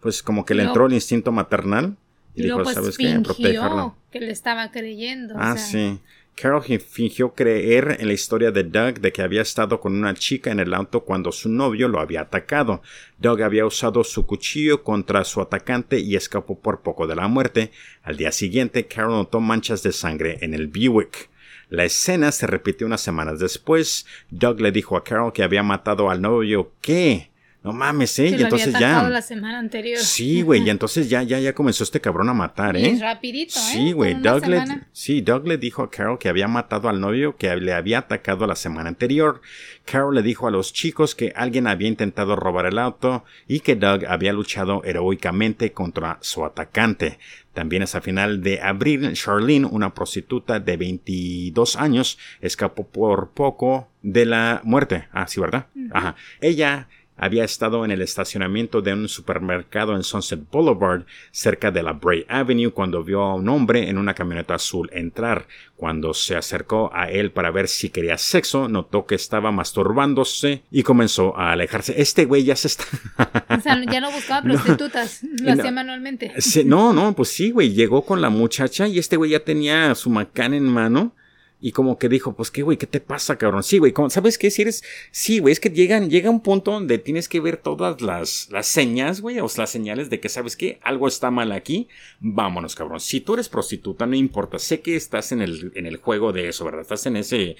pues 0.00 0.22
como 0.22 0.46
que 0.46 0.54
le 0.54 0.62
entró 0.62 0.86
el 0.86 0.94
instinto 0.94 1.30
maternal 1.30 1.96
y, 2.38 2.42
dijo, 2.44 2.56
luego 2.56 2.64
pues 2.64 2.74
¿sabes 2.74 2.96
qué? 2.98 3.20
Protegerlo. 3.22 3.68
fingió 3.68 3.96
que 4.10 4.20
le 4.20 4.30
estaba 4.32 4.70
creyendo. 4.70 5.34
o 5.34 5.38
Ah, 5.40 5.56
sea, 5.56 5.66
sí. 5.66 5.98
Carol 6.34 6.62
fi- 6.62 6.78
fingió 6.78 7.34
creer 7.34 7.96
en 7.98 8.06
la 8.06 8.12
historia 8.14 8.52
de 8.52 8.62
Doug 8.62 9.00
de 9.00 9.10
que 9.12 9.22
había 9.22 9.42
estado 9.42 9.80
con 9.80 9.92
una 9.94 10.14
chica 10.14 10.52
en 10.52 10.60
el 10.60 10.72
auto 10.72 11.00
cuando 11.00 11.32
su 11.32 11.48
novio 11.48 11.88
lo 11.88 11.98
había 12.00 12.20
atacado. 12.20 12.80
Doug 13.18 13.42
había 13.42 13.66
usado 13.66 14.04
su 14.04 14.24
cuchillo 14.24 14.84
contra 14.84 15.24
su 15.24 15.40
atacante 15.40 15.98
y 15.98 16.14
escapó 16.14 16.56
por 16.60 16.82
poco 16.82 17.08
de 17.08 17.16
la 17.16 17.26
muerte. 17.26 17.72
Al 18.04 18.16
día 18.16 18.30
siguiente, 18.30 18.86
Carol 18.86 19.10
notó 19.14 19.40
manchas 19.40 19.82
de 19.82 19.90
sangre 19.92 20.38
en 20.40 20.54
el 20.54 20.68
Buick. 20.68 21.28
La 21.70 21.84
escena 21.84 22.30
se 22.30 22.46
repitió 22.46 22.86
unas 22.86 23.00
semanas 23.00 23.40
después. 23.40 24.06
Doug 24.30 24.60
le 24.60 24.70
dijo 24.70 24.96
a 24.96 25.02
Carol 25.02 25.32
que 25.32 25.42
había 25.42 25.64
matado 25.64 26.08
al 26.08 26.22
novio. 26.22 26.70
¿Qué? 26.80 27.30
No 27.62 27.72
mames, 27.72 28.16
¿eh? 28.20 28.28
Y 28.28 28.30
lo 28.36 28.44
entonces 28.44 28.74
había 28.74 29.02
ya. 29.02 29.08
la 29.08 29.20
semana 29.20 29.58
anterior. 29.58 29.98
Sí, 29.98 30.42
güey, 30.42 30.62
y 30.62 30.70
entonces 30.70 31.10
ya, 31.10 31.24
ya, 31.24 31.40
ya 31.40 31.52
comenzó 31.52 31.82
este 31.82 32.00
cabrón 32.00 32.28
a 32.28 32.34
matar, 32.34 32.76
¿eh? 32.76 32.88
Y 32.88 33.00
rapidito, 33.00 33.58
¿eh? 33.58 33.62
Sí, 33.72 33.92
güey. 33.92 34.14
Doug 34.14 34.46
le, 34.46 34.62
sí, 34.92 35.22
Doug 35.22 35.46
le 35.46 35.58
dijo 35.58 35.82
a 35.82 35.90
Carol 35.90 36.18
que 36.18 36.28
había 36.28 36.46
matado 36.46 36.88
al 36.88 37.00
novio 37.00 37.36
que 37.36 37.54
le 37.56 37.72
había 37.72 37.98
atacado 37.98 38.46
la 38.46 38.54
semana 38.54 38.88
anterior. 38.88 39.40
Carol 39.84 40.14
le 40.14 40.22
dijo 40.22 40.46
a 40.46 40.52
los 40.52 40.72
chicos 40.72 41.16
que 41.16 41.32
alguien 41.34 41.66
había 41.66 41.88
intentado 41.88 42.36
robar 42.36 42.66
el 42.66 42.78
auto 42.78 43.24
y 43.48 43.60
que 43.60 43.74
Doug 43.74 44.06
había 44.06 44.32
luchado 44.32 44.84
heroicamente 44.84 45.72
contra 45.72 46.18
su 46.20 46.44
atacante. 46.44 47.18
También 47.54 47.82
a 47.82 47.86
final 47.86 48.40
de 48.40 48.60
abril, 48.60 49.12
Charlene, 49.14 49.66
una 49.66 49.92
prostituta 49.92 50.60
de 50.60 50.76
22 50.76 51.74
años, 51.74 52.16
escapó 52.40 52.86
por 52.86 53.30
poco 53.30 53.88
de 54.02 54.26
la 54.26 54.60
muerte. 54.62 55.08
Ah, 55.10 55.26
sí, 55.26 55.40
¿verdad? 55.40 55.66
Ajá. 55.90 56.14
Ella 56.40 56.86
había 57.18 57.44
estado 57.44 57.84
en 57.84 57.90
el 57.90 58.00
estacionamiento 58.02 58.80
de 58.80 58.92
un 58.94 59.08
supermercado 59.08 59.94
en 59.96 60.02
Sunset 60.02 60.40
Boulevard, 60.50 61.02
cerca 61.30 61.70
de 61.70 61.82
la 61.82 61.92
Bray 61.92 62.24
Avenue, 62.28 62.70
cuando 62.72 63.04
vio 63.04 63.22
a 63.22 63.34
un 63.34 63.48
hombre 63.48 63.88
en 63.88 63.98
una 63.98 64.14
camioneta 64.14 64.54
azul 64.54 64.88
entrar. 64.92 65.46
Cuando 65.76 66.12
se 66.14 66.34
acercó 66.36 66.90
a 66.92 67.08
él 67.10 67.30
para 67.30 67.50
ver 67.52 67.68
si 67.68 67.90
quería 67.90 68.18
sexo, 68.18 68.68
notó 68.68 69.06
que 69.06 69.14
estaba 69.14 69.52
masturbándose 69.52 70.62
y 70.70 70.82
comenzó 70.82 71.36
a 71.36 71.52
alejarse. 71.52 71.94
Este 72.00 72.24
güey 72.24 72.44
ya 72.44 72.56
se 72.56 72.68
está... 72.68 72.84
O 73.58 73.60
sea, 73.60 73.82
ya 73.84 74.00
no 74.00 74.10
buscaba 74.10 74.42
prostitutas, 74.42 75.22
lo 75.22 75.54
No. 75.54 75.60
hacía 75.60 75.70
manualmente. 75.72 76.32
No, 76.64 76.92
no, 76.92 77.14
pues 77.14 77.28
sí, 77.30 77.50
güey. 77.50 77.72
Llegó 77.72 78.02
con 78.02 78.20
la 78.20 78.30
muchacha 78.30 78.86
y 78.88 78.98
este 78.98 79.16
güey 79.16 79.32
ya 79.32 79.40
tenía 79.40 79.94
su 79.94 80.10
macán 80.10 80.54
en 80.54 80.64
mano. 80.64 81.12
Y 81.60 81.72
como 81.72 81.98
que 81.98 82.08
dijo, 82.08 82.36
pues 82.36 82.52
qué, 82.52 82.62
güey, 82.62 82.76
¿qué 82.78 82.86
te 82.86 83.00
pasa, 83.00 83.36
cabrón? 83.36 83.64
Sí, 83.64 83.78
güey, 83.78 83.92
como- 83.92 84.10
¿sabes 84.10 84.38
qué? 84.38 84.48
Si 84.50 84.62
eres. 84.62 84.84
Sí, 85.10 85.40
güey, 85.40 85.50
es 85.52 85.58
que 85.58 85.70
llegan, 85.70 86.08
llega 86.08 86.30
un 86.30 86.40
punto 86.40 86.70
donde 86.70 86.98
tienes 86.98 87.28
que 87.28 87.40
ver 87.40 87.56
todas 87.56 88.00
las, 88.00 88.48
las 88.52 88.68
señas, 88.68 89.20
güey, 89.20 89.40
o 89.40 89.48
las 89.56 89.68
señales 89.70 90.08
de 90.08 90.20
que, 90.20 90.28
¿sabes 90.28 90.54
qué? 90.56 90.78
Algo 90.82 91.08
está 91.08 91.32
mal 91.32 91.50
aquí. 91.50 91.88
Vámonos, 92.20 92.76
cabrón. 92.76 93.00
Si 93.00 93.20
tú 93.20 93.34
eres 93.34 93.48
prostituta, 93.48 94.06
no 94.06 94.14
importa. 94.14 94.58
Sé 94.60 94.80
que 94.82 94.94
estás 94.94 95.32
en 95.32 95.42
el, 95.42 95.72
en 95.74 95.86
el 95.86 95.96
juego 95.96 96.32
de 96.32 96.48
eso, 96.48 96.64
¿verdad? 96.64 96.82
Estás 96.82 97.06
en 97.06 97.16
ese. 97.16 97.56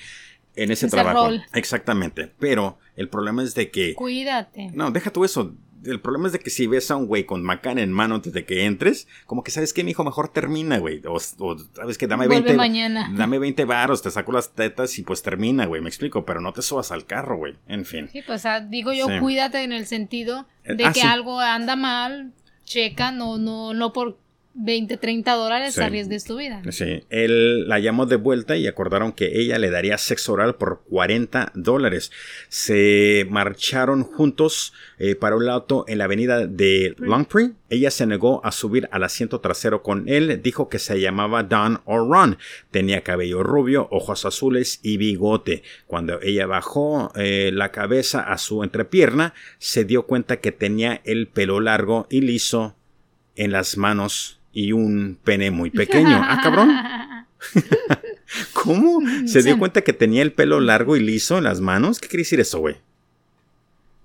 En 0.54 0.70
ese, 0.72 0.86
Ese 0.86 0.96
trabajo. 0.96 1.26
rol. 1.28 1.42
Exactamente. 1.54 2.30
Pero 2.38 2.78
el 2.96 3.08
problema 3.08 3.42
es 3.42 3.54
de 3.54 3.70
que. 3.70 3.94
Cuídate. 3.94 4.70
No, 4.74 4.90
deja 4.90 5.12
tú 5.12 5.24
eso. 5.24 5.54
El 5.84 6.00
problema 6.00 6.26
es 6.26 6.32
de 6.32 6.38
que 6.40 6.50
si 6.50 6.66
ves 6.66 6.90
a 6.90 6.96
un 6.96 7.06
güey 7.06 7.24
con 7.24 7.42
macán 7.42 7.78
en 7.78 7.92
mano 7.92 8.16
antes 8.16 8.32
de 8.32 8.44
que 8.44 8.64
entres, 8.64 9.06
como 9.26 9.42
que 9.42 9.50
sabes 9.50 9.72
que 9.72 9.84
mi 9.84 9.92
hijo 9.92 10.04
mejor 10.04 10.28
termina, 10.28 10.78
güey. 10.78 11.00
O, 11.06 11.14
o, 11.14 11.58
sabes 11.74 11.98
que 11.98 12.06
dame 12.06 12.26
Vuelve 12.26 12.44
20. 12.44 12.56
mañana. 12.56 13.10
Dame 13.16 13.38
20 13.38 13.64
varos, 13.64 14.02
te 14.02 14.10
saco 14.10 14.32
las 14.32 14.54
tetas 14.54 14.98
y 14.98 15.02
pues 15.02 15.22
termina, 15.22 15.66
güey. 15.66 15.80
Me 15.80 15.88
explico, 15.88 16.24
pero 16.24 16.40
no 16.40 16.52
te 16.52 16.62
subas 16.62 16.90
al 16.92 17.06
carro, 17.06 17.36
güey. 17.36 17.56
En 17.68 17.84
fin. 17.84 18.08
Sí, 18.12 18.22
pues 18.26 18.44
digo 18.68 18.92
yo, 18.92 19.06
Sí. 19.06 19.18
cuídate 19.20 19.62
en 19.62 19.72
el 19.72 19.86
sentido 19.86 20.46
de 20.64 20.84
Ah, 20.84 20.92
que 20.92 21.00
sí. 21.00 21.06
algo 21.06 21.40
anda 21.40 21.76
mal, 21.76 22.32
checa, 22.64 23.10
no, 23.12 23.38
no, 23.38 23.72
no 23.74 23.92
por 23.92 24.18
20, 24.60 24.96
30 24.96 25.34
dólares 25.34 25.74
Sí. 25.74 25.80
arriesgues 25.80 26.24
tu 26.24 26.36
vida. 26.36 26.62
Sí, 26.70 27.04
él 27.10 27.68
la 27.68 27.78
llamó 27.78 28.06
de 28.06 28.16
vuelta 28.16 28.56
y 28.56 28.66
acordaron 28.66 29.12
que 29.12 29.40
ella 29.40 29.58
le 29.58 29.70
daría 29.70 29.98
sexo 29.98 30.32
oral 30.32 30.56
por 30.56 30.82
40 30.90 31.52
dólares. 31.54 32.10
Se 32.48 33.26
marcharon 33.30 34.02
juntos 34.02 34.72
eh, 34.98 35.14
para 35.14 35.36
un 35.36 35.48
auto 35.48 35.84
en 35.86 35.98
la 35.98 36.04
avenida 36.04 36.46
de 36.46 36.94
Longpree. 36.98 37.52
Ella 37.70 37.90
se 37.90 38.06
negó 38.06 38.44
a 38.44 38.50
subir 38.50 38.88
al 38.90 39.04
asiento 39.04 39.40
trasero 39.40 39.82
con 39.82 40.08
él. 40.08 40.40
Dijo 40.42 40.68
que 40.68 40.78
se 40.78 41.00
llamaba 41.00 41.44
Don 41.44 41.80
o 41.84 41.98
Ron. 41.98 42.38
Tenía 42.70 43.02
cabello 43.02 43.42
rubio, 43.42 43.88
ojos 43.92 44.24
azules 44.24 44.80
y 44.82 44.96
bigote. 44.96 45.62
Cuando 45.86 46.20
ella 46.20 46.46
bajó 46.46 47.12
eh, 47.14 47.50
la 47.52 47.70
cabeza 47.70 48.20
a 48.22 48.38
su 48.38 48.64
entrepierna, 48.64 49.34
se 49.58 49.84
dio 49.84 50.04
cuenta 50.06 50.38
que 50.40 50.50
tenía 50.50 51.00
el 51.04 51.28
pelo 51.28 51.60
largo 51.60 52.06
y 52.10 52.22
liso 52.22 52.74
en 53.36 53.52
las 53.52 53.76
manos 53.76 54.37
y 54.58 54.72
un 54.72 55.16
pene 55.22 55.52
muy 55.52 55.70
pequeño. 55.70 56.20
Ah, 56.20 56.40
cabrón. 56.42 56.72
¿Cómo? 58.52 59.00
¿Se 59.24 59.44
dio 59.44 59.56
cuenta 59.56 59.82
que 59.82 59.92
tenía 59.92 60.20
el 60.20 60.32
pelo 60.32 60.58
largo 60.58 60.96
y 60.96 61.00
liso 61.00 61.38
en 61.38 61.44
las 61.44 61.60
manos? 61.60 62.00
¿Qué 62.00 62.08
quiere 62.08 62.22
decir 62.22 62.40
eso, 62.40 62.58
güey? 62.58 62.74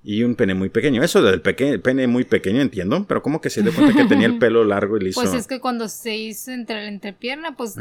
Y 0.03 0.21
un 0.21 0.35
pene 0.35 0.53
muy 0.53 0.69
pequeño. 0.69 1.01
Eso 1.01 1.23
del 1.23 1.41
pene 1.41 2.05
muy 2.05 2.23
pequeño 2.25 2.61
entiendo, 2.61 3.03
pero 3.07 3.23
¿cómo 3.23 3.41
que 3.41 3.49
se 3.49 3.63
dio 3.63 3.73
cuenta 3.73 3.93
que 3.99 4.05
tenía 4.05 4.27
el 4.27 4.37
pelo 4.37 4.63
largo 4.63 4.97
y 4.97 5.05
liso? 5.05 5.19
Pues 5.19 5.33
es 5.33 5.47
que 5.47 5.59
cuando 5.59 5.87
se 5.87 6.15
hizo 6.17 6.51
entre 6.51 6.83
la 6.83 6.87
entrepierna, 6.87 7.57
pues... 7.57 7.75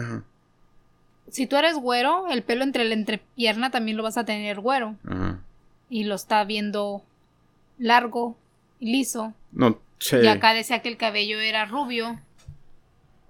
Si 1.31 1.47
tú 1.47 1.57
eres 1.57 1.77
güero, 1.77 2.29
el 2.31 2.43
pelo 2.43 2.65
entre 2.65 2.87
la 2.87 2.95
entrepierna 2.95 3.71
también 3.71 3.99
lo 3.99 4.03
vas 4.03 4.17
a 4.17 4.25
tener 4.25 4.61
güero. 4.61 4.97
Ajá. 5.07 5.41
Y 5.91 6.05
lo 6.05 6.15
está 6.15 6.43
viendo 6.45 7.03
largo 7.79 8.35
y 8.81 8.93
liso. 8.93 9.35
No, 9.53 9.79
sé. 9.99 10.25
Y 10.25 10.27
acá 10.27 10.55
decía 10.55 10.81
que 10.81 10.89
el 10.89 10.97
cabello 10.97 11.39
era 11.39 11.67
rubio. 11.67 12.19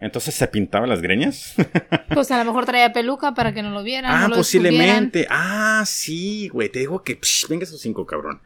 Entonces 0.03 0.35
se 0.35 0.47
pintaba 0.49 0.87
las 0.87 1.01
greñas. 1.01 1.55
pues 2.13 2.31
a 2.31 2.39
lo 2.39 2.45
mejor 2.45 2.67
traía 2.67 2.93
peluca 2.93 3.35
para 3.35 3.55
que 3.55 3.63
no 3.63 3.71
lo 3.71 3.83
vieran. 3.83 4.13
Ah, 4.13 4.29
posiblemente. 4.35 5.27
Ah, 5.31 5.85
sí, 5.87 6.49
güey. 6.49 6.69
Te 6.69 6.81
digo 6.81 7.03
que. 7.03 7.19
venga 7.49 7.65
esos 7.65 7.81
cinco, 7.81 8.05
cabrón 8.05 8.41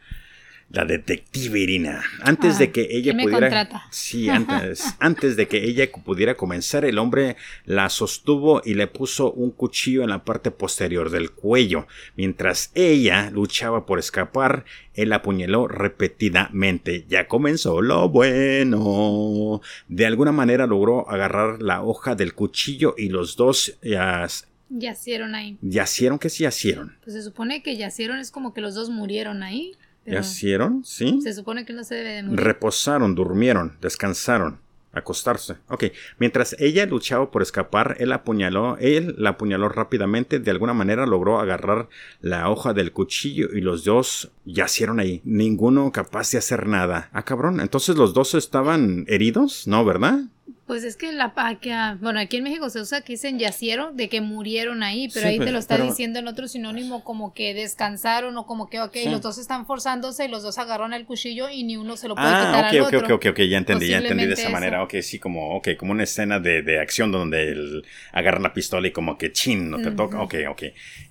la 0.70 0.84
detective 0.84 1.60
Irina. 1.60 2.02
Antes 2.20 2.58
de 2.58 2.66
ah, 2.66 2.72
que 2.72 2.88
ella 2.90 3.16
pudiera. 3.16 3.88
Sí, 3.90 4.28
antes, 4.28 4.96
antes 5.00 5.36
de 5.36 5.46
que 5.46 5.64
ella 5.64 5.88
pudiera 6.04 6.36
comenzar, 6.36 6.84
el 6.84 6.98
hombre 6.98 7.36
la 7.64 7.88
sostuvo 7.88 8.62
y 8.64 8.74
le 8.74 8.86
puso 8.86 9.32
un 9.32 9.50
cuchillo 9.50 10.02
en 10.02 10.10
la 10.10 10.24
parte 10.24 10.50
posterior 10.50 11.10
del 11.10 11.30
cuello. 11.30 11.86
Mientras 12.16 12.72
ella 12.74 13.30
luchaba 13.30 13.86
por 13.86 13.98
escapar, 13.98 14.64
él 14.94 15.12
apuñaló 15.12 15.68
repetidamente. 15.68 17.04
Ya 17.08 17.28
comenzó 17.28 17.80
lo 17.80 18.08
bueno. 18.08 19.60
De 19.88 20.06
alguna 20.06 20.32
manera 20.32 20.66
logró 20.66 21.08
agarrar 21.08 21.62
la 21.62 21.82
hoja 21.82 22.14
del 22.14 22.34
cuchillo 22.34 22.94
y 22.98 23.08
los 23.08 23.36
dos 23.36 23.78
ya 23.82 24.26
Yacieron 24.68 25.34
ahí. 25.34 25.56
¿Yacieron? 25.62 26.18
¿Qué 26.18 26.28
sí 26.28 26.42
yacieron? 26.42 26.96
Pues 27.04 27.14
se 27.14 27.22
supone 27.22 27.62
que 27.62 27.76
yacieron 27.76 28.18
es 28.18 28.30
como 28.30 28.52
que 28.52 28.60
los 28.60 28.74
dos 28.74 28.90
murieron 28.90 29.42
ahí. 29.42 29.76
¿Yacieron? 30.06 30.84
Sí. 30.84 31.20
Se 31.22 31.34
supone 31.34 31.64
que 31.64 31.72
no 31.72 31.84
se 31.84 31.96
debe 31.96 32.10
de 32.10 32.22
morir. 32.22 32.40
Reposaron, 32.40 33.14
durmieron, 33.14 33.76
descansaron, 33.80 34.60
acostarse. 34.92 35.56
Ok. 35.68 35.84
Mientras 36.18 36.56
ella 36.58 36.86
luchaba 36.86 37.30
por 37.30 37.42
escapar, 37.42 37.96
él 37.98 38.12
apuñaló, 38.12 38.76
él 38.78 39.14
la 39.18 39.30
apuñaló 39.30 39.68
rápidamente, 39.68 40.38
de 40.38 40.50
alguna 40.50 40.74
manera 40.74 41.06
logró 41.06 41.40
agarrar 41.40 41.88
la 42.20 42.48
hoja 42.50 42.72
del 42.72 42.92
cuchillo 42.92 43.48
y 43.52 43.60
los 43.60 43.84
dos 43.84 44.30
yacieron 44.44 45.00
ahí. 45.00 45.20
Ninguno 45.24 45.92
capaz 45.92 46.30
de 46.30 46.38
hacer 46.38 46.66
nada. 46.66 47.10
Ah, 47.12 47.24
cabrón. 47.24 47.60
Entonces 47.60 47.96
los 47.96 48.14
dos 48.14 48.34
estaban 48.34 49.04
heridos, 49.08 49.66
¿no? 49.66 49.84
¿Verdad? 49.84 50.20
Pues 50.66 50.82
es 50.82 50.96
que 50.96 51.12
la 51.12 51.32
ah, 51.36 51.96
bueno, 52.00 52.18
aquí 52.18 52.38
en 52.38 52.42
México 52.42 52.68
se 52.70 52.80
usa 52.80 53.02
que 53.02 53.12
dicen 53.12 53.38
yacieron, 53.38 53.96
de 53.96 54.08
que 54.08 54.20
murieron 54.20 54.82
ahí, 54.82 55.08
pero 55.14 55.28
ahí 55.28 55.38
te 55.38 55.52
lo 55.52 55.60
está 55.60 55.78
diciendo 55.78 56.18
en 56.18 56.26
otro 56.26 56.48
sinónimo 56.48 57.04
como 57.04 57.32
que 57.32 57.54
descansaron 57.54 58.36
o 58.36 58.46
como 58.46 58.68
que, 58.68 58.80
ok, 58.80 58.96
los 59.06 59.22
dos 59.22 59.38
están 59.38 59.64
forzándose 59.64 60.24
y 60.24 60.28
los 60.28 60.42
dos 60.42 60.58
agarraron 60.58 60.92
el 60.92 61.06
cuchillo 61.06 61.48
y 61.48 61.62
ni 61.62 61.76
uno 61.76 61.96
se 61.96 62.08
lo 62.08 62.16
puede 62.16 62.26
ah, 62.28 62.46
quitar 62.46 62.64
al 62.64 62.80
otro. 62.80 62.98
ok, 62.98 63.10
ok, 63.12 63.26
ok, 63.30 63.40
ya 63.42 63.58
entendí, 63.58 63.86
ya 63.86 63.98
entendí 63.98 64.26
de 64.26 64.34
esa 64.34 64.48
manera, 64.48 64.82
ok, 64.82 64.94
sí, 65.02 65.20
como, 65.20 65.54
ok, 65.54 65.68
como 65.78 65.92
una 65.92 66.02
escena 66.02 66.40
de, 66.40 66.62
de 66.62 66.80
acción 66.80 67.12
donde 67.12 67.52
él 67.52 67.86
agarra 68.10 68.40
la 68.40 68.52
pistola 68.52 68.88
y 68.88 68.90
como 68.90 69.18
que 69.18 69.30
chin, 69.30 69.70
no 69.70 69.78
te 69.78 69.92
toca, 69.92 70.20
ok, 70.20 70.34
ok. 70.50 70.62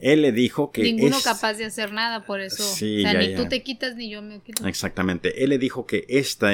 Él 0.02 0.22
le 0.22 0.34
dijo 0.34 0.74
que... 0.74 0.84
Ninguno 0.84 1.18
capaz 1.24 1.54
de 1.54 1.64
hacer 1.64 1.94
nada 1.94 2.26
por 2.26 2.42
eso, 2.42 2.62
o 2.62 2.76
sea, 2.76 3.14
ni 3.14 3.36
tú 3.36 3.48
te 3.48 3.64
quitas 3.64 3.96
ni 3.96 4.10
yo 4.10 4.22
me 4.22 4.42
quito. 4.42 4.68
Exactamente, 4.68 5.46
él 5.46 5.52
le 5.52 5.58
dijo 5.58 5.86
que 5.86 6.04
esta 6.10 6.54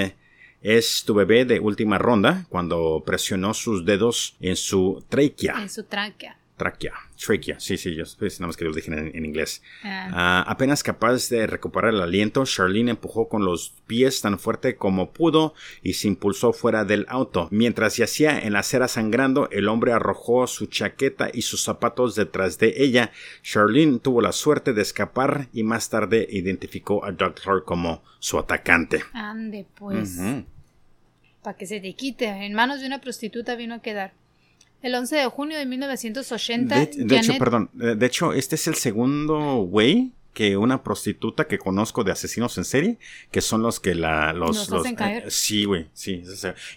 es 0.62 1.03
tu 1.05 1.14
bebé 1.14 1.45
de 1.45 1.59
última 1.59 1.97
ronda 1.97 2.45
cuando 2.49 3.03
presionó 3.05 3.53
sus 3.53 3.86
dedos 3.86 4.36
en 4.39 4.55
su 4.55 5.03
tráquea. 5.09 5.62
En 5.62 5.70
su. 5.70 5.86
Tráquea. 6.62 6.93
Trachea. 7.18 7.59
Sí, 7.59 7.76
sí, 7.76 7.95
yo 7.95 8.03
pues, 8.20 8.39
nada 8.39 8.49
más 8.49 8.57
que 8.57 8.66
lo 8.66 8.72
dije 8.72 8.91
en, 8.93 9.26
inglés. 9.26 9.64
Ah. 9.84 10.09
Ah, 10.14 10.45
apenas 10.47 10.84
capaz 10.84 11.28
de 11.30 11.47
recuperar 11.47 11.91
el 11.91 12.01
aliento, 12.01 12.45
Charlene 12.45 12.91
empujó 12.91 13.28
con 13.28 13.43
los 13.43 13.74
pies 13.88 14.22
tan 14.22 14.38
fuerte 14.38 14.76
como 14.76 15.12
pudo 15.12 15.55
y 15.82 15.93
se 15.93 16.07
impulsó 16.07 16.53
fuera 16.53 16.86
del 16.86 17.07
auto. 17.09 17.47
Mientras 17.49 17.97
yacía 17.97 18.38
en 18.38 18.53
la 18.53 18.59
acera 18.59 18.88
sangrando, 18.88 19.49
el 19.49 19.70
hombre 19.70 19.91
arrojó 19.91 20.45
su 20.45 20.68
chaqueta 20.68 21.32
y 21.34 21.41
sus 21.41 21.64
zapatos 21.64 22.14
detrás 22.14 22.59
de 22.59 22.76
ella. 22.78 23.12
Charlene 23.41 23.97
tuvo 23.97 24.22
la 24.22 24.32
suerte 24.32 24.74
de 24.74 24.84
escapar 24.84 25.47
y 25.53 25.64
más 25.64 25.89
tarde 25.89 26.28
identificó 26.30 27.03
a 27.03 27.12
Doctor 27.12 27.66
como 27.66 28.03
su 28.20 28.38
atacante. 28.38 29.01
Ande, 29.14 29.66
pues. 29.80 30.20
Para 31.41 31.57
que 31.57 31.66
se 31.66 31.80
te 31.80 31.93
quite. 31.95 32.28
En 32.28 32.53
manos 32.53 32.82
de 32.82 32.86
una 32.86 33.01
prostituta 33.01 33.55
vino 33.55 33.74
a 33.74 33.82
quedar. 33.82 34.14
El 34.82 34.96
11 34.96 35.16
de 35.16 35.26
junio 35.28 35.58
de 35.58 35.66
1980. 35.66 36.86
De, 36.86 37.18
hecho, 37.18 37.38
perdón. 37.38 37.70
De 37.74 38.06
hecho, 38.06 38.34
este 38.34 38.56
es 38.56 38.68
el 38.68 38.76
segundo 38.76 39.58
güey 39.64 40.12
que 40.34 40.56
una 40.56 40.82
prostituta 40.82 41.46
que 41.46 41.58
conozco 41.58 42.04
de 42.04 42.12
asesinos 42.12 42.58
en 42.58 42.66
serie, 42.66 42.98
que 43.32 43.42
son 43.42 43.62
los 43.62 43.80
que 43.80 43.96
la, 43.96 44.32
los, 44.34 44.70
los, 44.70 44.86
eh, 44.86 45.26
sí, 45.28 45.66
güey, 45.66 45.88
sí. 45.94 46.24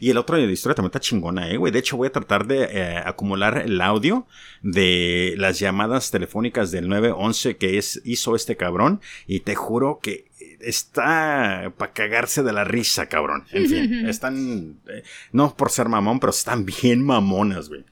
y 0.00 0.10
el 0.10 0.18
otro 0.18 0.36
de 0.36 0.46
la 0.46 0.52
historia 0.52 0.74
también 0.74 0.88
está 0.88 1.00
chingona, 1.00 1.48
eh, 1.48 1.56
güey. 1.56 1.72
De 1.72 1.78
hecho, 1.78 1.96
voy 1.96 2.08
a 2.08 2.12
tratar 2.12 2.46
de 2.46 2.64
eh, 2.64 2.98
acumular 3.04 3.58
el 3.58 3.80
audio 3.80 4.26
de 4.62 5.34
las 5.36 5.58
llamadas 5.60 6.10
telefónicas 6.10 6.72
del 6.72 6.88
911 6.88 7.56
que 7.56 7.78
es, 7.78 8.00
hizo 8.04 8.34
este 8.34 8.56
cabrón, 8.56 9.00
y 9.26 9.40
te 9.40 9.54
juro 9.54 10.00
que 10.02 10.26
está 10.60 11.72
para 11.76 11.92
cagarse 11.92 12.42
de 12.42 12.52
la 12.52 12.64
risa, 12.64 13.06
cabrón. 13.06 13.44
En 13.52 13.68
fin, 13.68 14.06
están, 14.08 14.78
eh, 14.88 15.02
no 15.32 15.54
por 15.56 15.70
ser 15.70 15.88
mamón, 15.88 16.18
pero 16.18 16.30
están 16.30 16.64
bien 16.64 17.04
mamonas, 17.04 17.68
güey. 17.68 17.84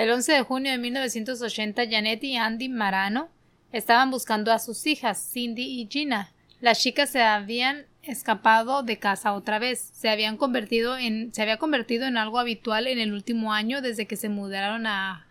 El 0.00 0.10
11 0.10 0.32
de 0.32 0.42
junio 0.44 0.72
de 0.72 0.78
1980, 0.78 1.82
Janet 1.90 2.24
y 2.24 2.34
Andy 2.34 2.70
Marano 2.70 3.28
estaban 3.70 4.10
buscando 4.10 4.50
a 4.50 4.58
sus 4.58 4.86
hijas, 4.86 5.30
Cindy 5.30 5.78
y 5.78 5.88
Gina. 5.90 6.32
Las 6.62 6.80
chicas 6.80 7.10
se 7.10 7.20
habían 7.20 7.84
escapado 8.02 8.82
de 8.82 8.98
casa 8.98 9.34
otra 9.34 9.58
vez. 9.58 9.90
Se 9.92 10.08
habían 10.08 10.38
convertido 10.38 10.96
en, 10.96 11.34
se 11.34 11.42
había 11.42 11.58
convertido 11.58 12.06
en 12.06 12.16
algo 12.16 12.38
habitual 12.38 12.86
en 12.86 12.98
el 12.98 13.12
último 13.12 13.52
año 13.52 13.82
desde 13.82 14.06
que 14.06 14.16
se 14.16 14.30
mudaron 14.30 14.86
a 14.86 15.26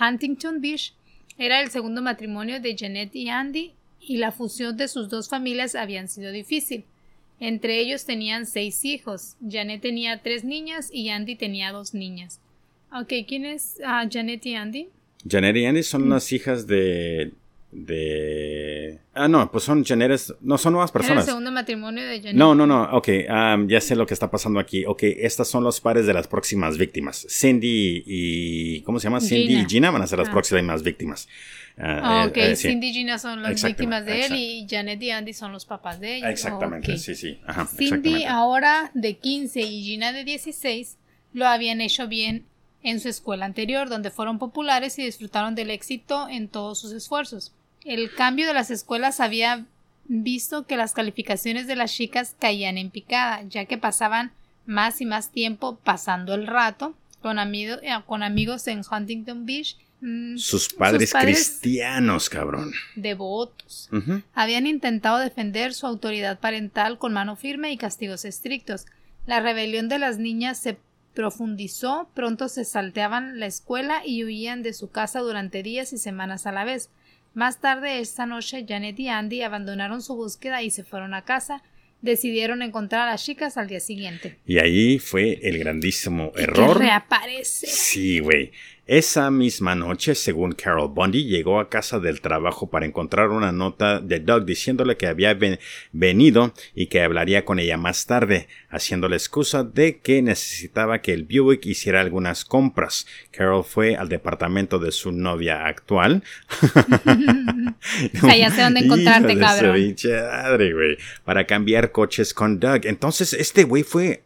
Huntington 0.00 0.62
Beach. 0.62 0.94
Era 1.36 1.60
el 1.60 1.68
segundo 1.68 2.00
matrimonio 2.00 2.58
de 2.58 2.74
Janet 2.74 3.14
y 3.14 3.28
Andy 3.28 3.74
y 4.00 4.16
la 4.16 4.32
fusión 4.32 4.78
de 4.78 4.88
sus 4.88 5.10
dos 5.10 5.28
familias 5.28 5.74
habían 5.74 6.08
sido 6.08 6.32
difícil. 6.32 6.86
Entre 7.38 7.80
ellos 7.80 8.06
tenían 8.06 8.46
seis 8.46 8.82
hijos. 8.86 9.36
Janet 9.46 9.82
tenía 9.82 10.22
tres 10.22 10.42
niñas 10.42 10.88
y 10.90 11.10
Andy 11.10 11.36
tenía 11.36 11.70
dos 11.70 11.92
niñas. 11.92 12.40
Ok, 13.00 13.12
¿quién 13.26 13.44
es 13.44 13.80
ah, 13.84 14.06
Janet 14.10 14.44
y 14.46 14.54
Andy? 14.54 14.88
Janet 15.28 15.56
y 15.56 15.66
Andy 15.66 15.82
son 15.82 16.08
las 16.08 16.32
hijas 16.32 16.66
de 16.66 17.32
de... 17.76 19.00
Ah, 19.12 19.28
no, 19.28 19.50
pues 19.50 19.64
son 19.64 19.84
Janet, 19.84 20.20
no 20.40 20.56
son 20.56 20.72
nuevas 20.72 20.90
personas. 20.90 21.24
el 21.24 21.30
segundo 21.30 21.52
matrimonio 21.52 22.06
de 22.06 22.18
Janet. 22.18 22.34
No, 22.34 22.54
no, 22.54 22.66
no, 22.66 22.84
ok, 22.96 23.08
ya 23.66 23.80
sé 23.80 23.96
lo 23.96 24.06
que 24.06 24.14
está 24.14 24.30
pasando 24.30 24.60
aquí. 24.60 24.84
Ok, 24.86 25.02
estas 25.02 25.48
son 25.48 25.62
los 25.62 25.80
pares 25.80 26.06
de 26.06 26.14
las 26.14 26.26
próximas 26.26 26.78
víctimas. 26.78 27.26
Cindy 27.28 28.02
y... 28.06 28.80
¿Cómo 28.82 28.98
se 28.98 29.04
llama? 29.04 29.20
Cindy 29.20 29.60
y 29.60 29.66
Gina 29.66 29.90
van 29.90 30.02
a 30.02 30.06
ser 30.06 30.18
las 30.18 30.28
ah. 30.28 30.32
próximas 30.32 30.82
víctimas. 30.82 31.28
Ah 31.78 32.24
ok, 32.28 32.36
eh, 32.38 32.56
Cindy 32.56 32.88
y 32.88 32.92
Gina 32.94 33.18
son 33.18 33.42
las 33.42 33.62
víctimas 33.62 34.06
de 34.06 34.24
él 34.24 34.34
y 34.34 34.66
Janet 34.68 35.02
y 35.02 35.10
Andy 35.10 35.34
son 35.34 35.52
los 35.52 35.66
papás 35.66 36.00
de 36.00 36.16
ella. 36.16 36.30
Exactamente, 36.30 36.96
sí, 36.96 37.14
sí. 37.14 37.38
Cindy 37.76 38.24
ahora 38.24 38.90
de 38.94 39.18
15 39.18 39.60
y 39.60 39.82
Gina 39.82 40.12
de 40.14 40.24
16 40.24 40.96
lo 41.34 41.46
habían 41.46 41.82
hecho 41.82 42.08
bien 42.08 42.46
en 42.86 43.00
su 43.00 43.08
escuela 43.08 43.44
anterior, 43.44 43.88
donde 43.88 44.10
fueron 44.10 44.38
populares 44.38 44.98
y 44.98 45.04
disfrutaron 45.04 45.54
del 45.54 45.70
éxito 45.70 46.28
en 46.28 46.48
todos 46.48 46.80
sus 46.80 46.92
esfuerzos. 46.92 47.52
El 47.84 48.14
cambio 48.14 48.46
de 48.46 48.54
las 48.54 48.70
escuelas 48.70 49.20
había 49.20 49.66
visto 50.06 50.66
que 50.66 50.76
las 50.76 50.92
calificaciones 50.92 51.66
de 51.66 51.76
las 51.76 51.92
chicas 51.92 52.34
caían 52.38 52.78
en 52.78 52.90
picada, 52.90 53.42
ya 53.48 53.66
que 53.66 53.76
pasaban 53.76 54.32
más 54.64 55.00
y 55.00 55.06
más 55.06 55.30
tiempo 55.30 55.78
pasando 55.84 56.34
el 56.34 56.46
rato 56.46 56.94
con, 57.20 57.38
eh, 57.38 57.78
con 58.06 58.22
amigos 58.22 58.66
en 58.68 58.82
Huntington 58.90 59.44
Beach 59.44 59.76
Mm, 60.00 60.36
sus 60.36 60.68
padres, 60.68 61.12
cristianos, 61.12 62.28
cabrón. 62.28 62.72
Devotos. 62.96 63.88
Habían 64.34 64.66
intentado 64.66 65.18
defender 65.18 65.72
su 65.72 65.86
autoridad 65.86 66.38
parental 66.38 66.98
con 66.98 67.12
mano 67.12 67.36
firme 67.36 67.72
y 67.72 67.76
castigos 67.76 68.24
estrictos. 68.24 68.86
La 69.26 69.40
rebelión 69.40 69.88
de 69.88 69.98
las 69.98 70.18
niñas 70.18 70.58
se 70.58 70.76
profundizó, 71.16 72.10
pronto 72.14 72.48
se 72.48 72.64
salteaban 72.64 73.40
la 73.40 73.46
escuela 73.46 74.02
y 74.04 74.22
huían 74.22 74.62
de 74.62 74.74
su 74.74 74.90
casa 74.90 75.20
durante 75.20 75.62
días 75.64 75.92
y 75.94 75.98
semanas 75.98 76.46
a 76.46 76.52
la 76.52 76.64
vez. 76.64 76.90
Más 77.34 77.60
tarde 77.60 78.00
esta 78.00 78.26
noche 78.26 78.66
Janet 78.68 79.00
y 79.00 79.08
Andy 79.08 79.42
abandonaron 79.42 80.02
su 80.02 80.14
búsqueda 80.14 80.62
y 80.62 80.70
se 80.70 80.84
fueron 80.84 81.14
a 81.14 81.24
casa. 81.24 81.62
Decidieron 82.02 82.60
encontrar 82.60 83.08
a 83.08 83.12
las 83.12 83.24
chicas 83.24 83.56
al 83.56 83.66
día 83.66 83.80
siguiente. 83.80 84.38
Y 84.46 84.58
ahí 84.58 84.98
fue 84.98 85.40
el 85.42 85.58
grandísimo 85.58 86.32
error. 86.36 86.78
reaparece. 86.78 87.66
Sí, 87.66 88.20
güey 88.20 88.52
Esa 88.86 89.32
misma 89.32 89.74
noche, 89.74 90.14
según 90.14 90.52
Carol 90.52 90.88
Bundy, 90.88 91.24
llegó 91.24 91.58
a 91.58 91.68
casa 91.68 91.98
del 91.98 92.20
trabajo 92.20 92.70
para 92.70 92.86
encontrar 92.86 93.30
una 93.30 93.50
nota 93.50 93.98
de 93.98 94.20
Doug 94.20 94.44
diciéndole 94.44 94.96
que 94.96 95.08
había 95.08 95.36
venido 95.90 96.54
y 96.72 96.86
que 96.86 97.02
hablaría 97.02 97.44
con 97.44 97.58
ella 97.58 97.76
más 97.76 98.06
tarde, 98.06 98.46
haciéndole 98.70 99.16
excusa 99.16 99.64
de 99.64 99.98
que 99.98 100.22
necesitaba 100.22 101.00
que 101.02 101.12
el 101.12 101.24
Buick 101.24 101.66
hiciera 101.66 102.00
algunas 102.00 102.44
compras. 102.44 103.08
Carol 103.32 103.64
fue 103.64 103.96
al 103.96 104.08
departamento 104.08 104.78
de 104.78 104.92
su 104.92 105.10
novia 105.10 105.66
actual. 105.66 106.22
o 106.62 108.20
sea, 108.20 108.36
ya 108.36 108.52
sé 108.52 108.62
dónde 108.62 108.80
encontrarte, 108.84 109.36
cabrón. 109.36 109.96
para 111.24 111.44
cambiar 111.44 111.90
coches 111.90 112.32
con 112.32 112.60
Doug. 112.60 112.82
Entonces, 112.84 113.32
este 113.32 113.64
güey 113.64 113.82
fue 113.82 114.22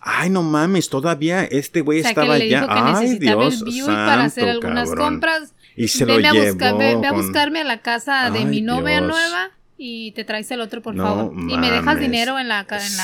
Ay, 0.00 0.30
no 0.30 0.42
mames, 0.42 0.88
todavía 0.88 1.44
este 1.44 1.80
güey 1.80 2.00
estaba 2.00 2.38
ya. 2.38 2.66
Ay, 2.68 3.18
Dios 3.18 3.62
el 3.62 3.84
para 3.86 4.24
hacer 4.24 4.48
algunas 4.48 4.94
compras. 4.94 5.54
Y 5.76 5.88
se 5.88 6.06
lo 6.06 6.18
llevó. 6.18 6.78
ve, 6.78 7.06
a 7.06 7.12
buscarme 7.12 7.60
a 7.60 7.64
la 7.64 7.82
casa 7.82 8.30
de 8.30 8.44
mi 8.44 8.62
novia 8.62 9.00
nueva 9.00 9.50
y 9.80 10.10
te 10.10 10.24
traes 10.24 10.50
el 10.50 10.60
otro, 10.60 10.82
por 10.82 10.96
favor. 10.96 11.32
Y 11.32 11.56
me 11.56 11.70
dejas 11.70 12.00
dinero 12.00 12.36
en 12.40 12.48
la, 12.48 12.66
en 12.68 12.96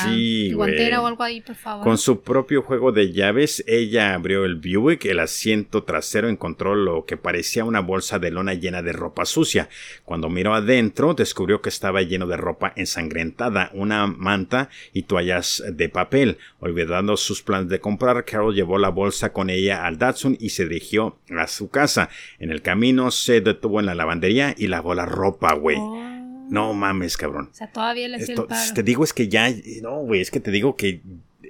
la 0.51 0.57
guantera 0.57 1.01
o 1.01 1.07
algo 1.07 1.23
ahí, 1.23 1.41
por 1.41 1.55
favor. 1.55 1.85
Con 1.85 1.99
su 1.99 2.21
propio 2.21 2.63
juego 2.63 2.91
de 2.91 3.13
llaves, 3.13 3.63
ella 3.69 4.13
abrió 4.13 4.45
el 4.45 4.57
Buick, 4.57 5.05
el 5.05 5.21
asiento 5.21 5.85
trasero 5.85 6.29
encontró 6.29 6.75
lo 6.75 7.05
que 7.05 7.17
parecía 7.17 7.65
una 7.65 7.79
bolsa 7.79 8.19
de 8.19 8.33
lona 8.33 8.55
llena 8.55 8.83
de 8.83 8.93
ropa 8.93 9.25
sucia. 9.25 9.69
Cuando 10.05 10.29
miró 10.29 10.53
adentro, 10.53 11.15
descubrió 11.15 11.63
que 11.63 11.69
estaba 11.69 12.03
lleno 12.03 12.27
de 12.27 12.37
ropa 12.37 12.73
ensangrentada, 12.75 13.71
una 13.73 14.09
manta 14.09 14.69
y 14.93 15.05
toallas 15.05 15.63
de 15.73 15.89
papel. 15.89 16.39
Olvidando 16.59 17.17
sus 17.17 17.41
planes 17.43 17.69
de 17.69 17.79
comprar, 17.79 18.25
Carol 18.25 18.53
llevó 18.53 18.79
la 18.79 18.89
bolsa 18.89 19.33
con 19.33 19.49
ella 19.49 19.87
al 19.87 19.99
Datsun 19.99 20.37
y 20.41 20.49
se 20.49 20.67
dirigió 20.67 21.19
a 21.39 21.47
su 21.47 21.71
casa. 21.71 22.09
En 22.41 22.51
el 22.51 22.63
camino 22.63 23.13
se 23.13 23.41
detuvo 23.41 23.79
en 23.79 23.87
la 23.87 23.95
lavandería 23.95 24.57
y 24.59 24.67
lavó 24.67 24.97
la 24.97 25.07
ropa, 25.07 25.55
güey. 25.55 25.77
Oh. 25.79 26.14
No 26.49 26.73
mames, 26.73 27.17
cabrón. 27.17 27.49
O 27.51 27.55
sea, 27.55 27.71
todavía 27.71 28.09
le 28.09 28.17
Esto, 28.19 28.47
Te 28.75 28.83
digo, 28.83 29.05
es 29.05 29.13
que 29.13 29.29
ya. 29.29 29.49
No, 29.83 30.01
güey, 30.01 30.21
es 30.21 30.31
que 30.31 30.41
te 30.41 30.51
digo 30.51 30.77
que 30.77 31.01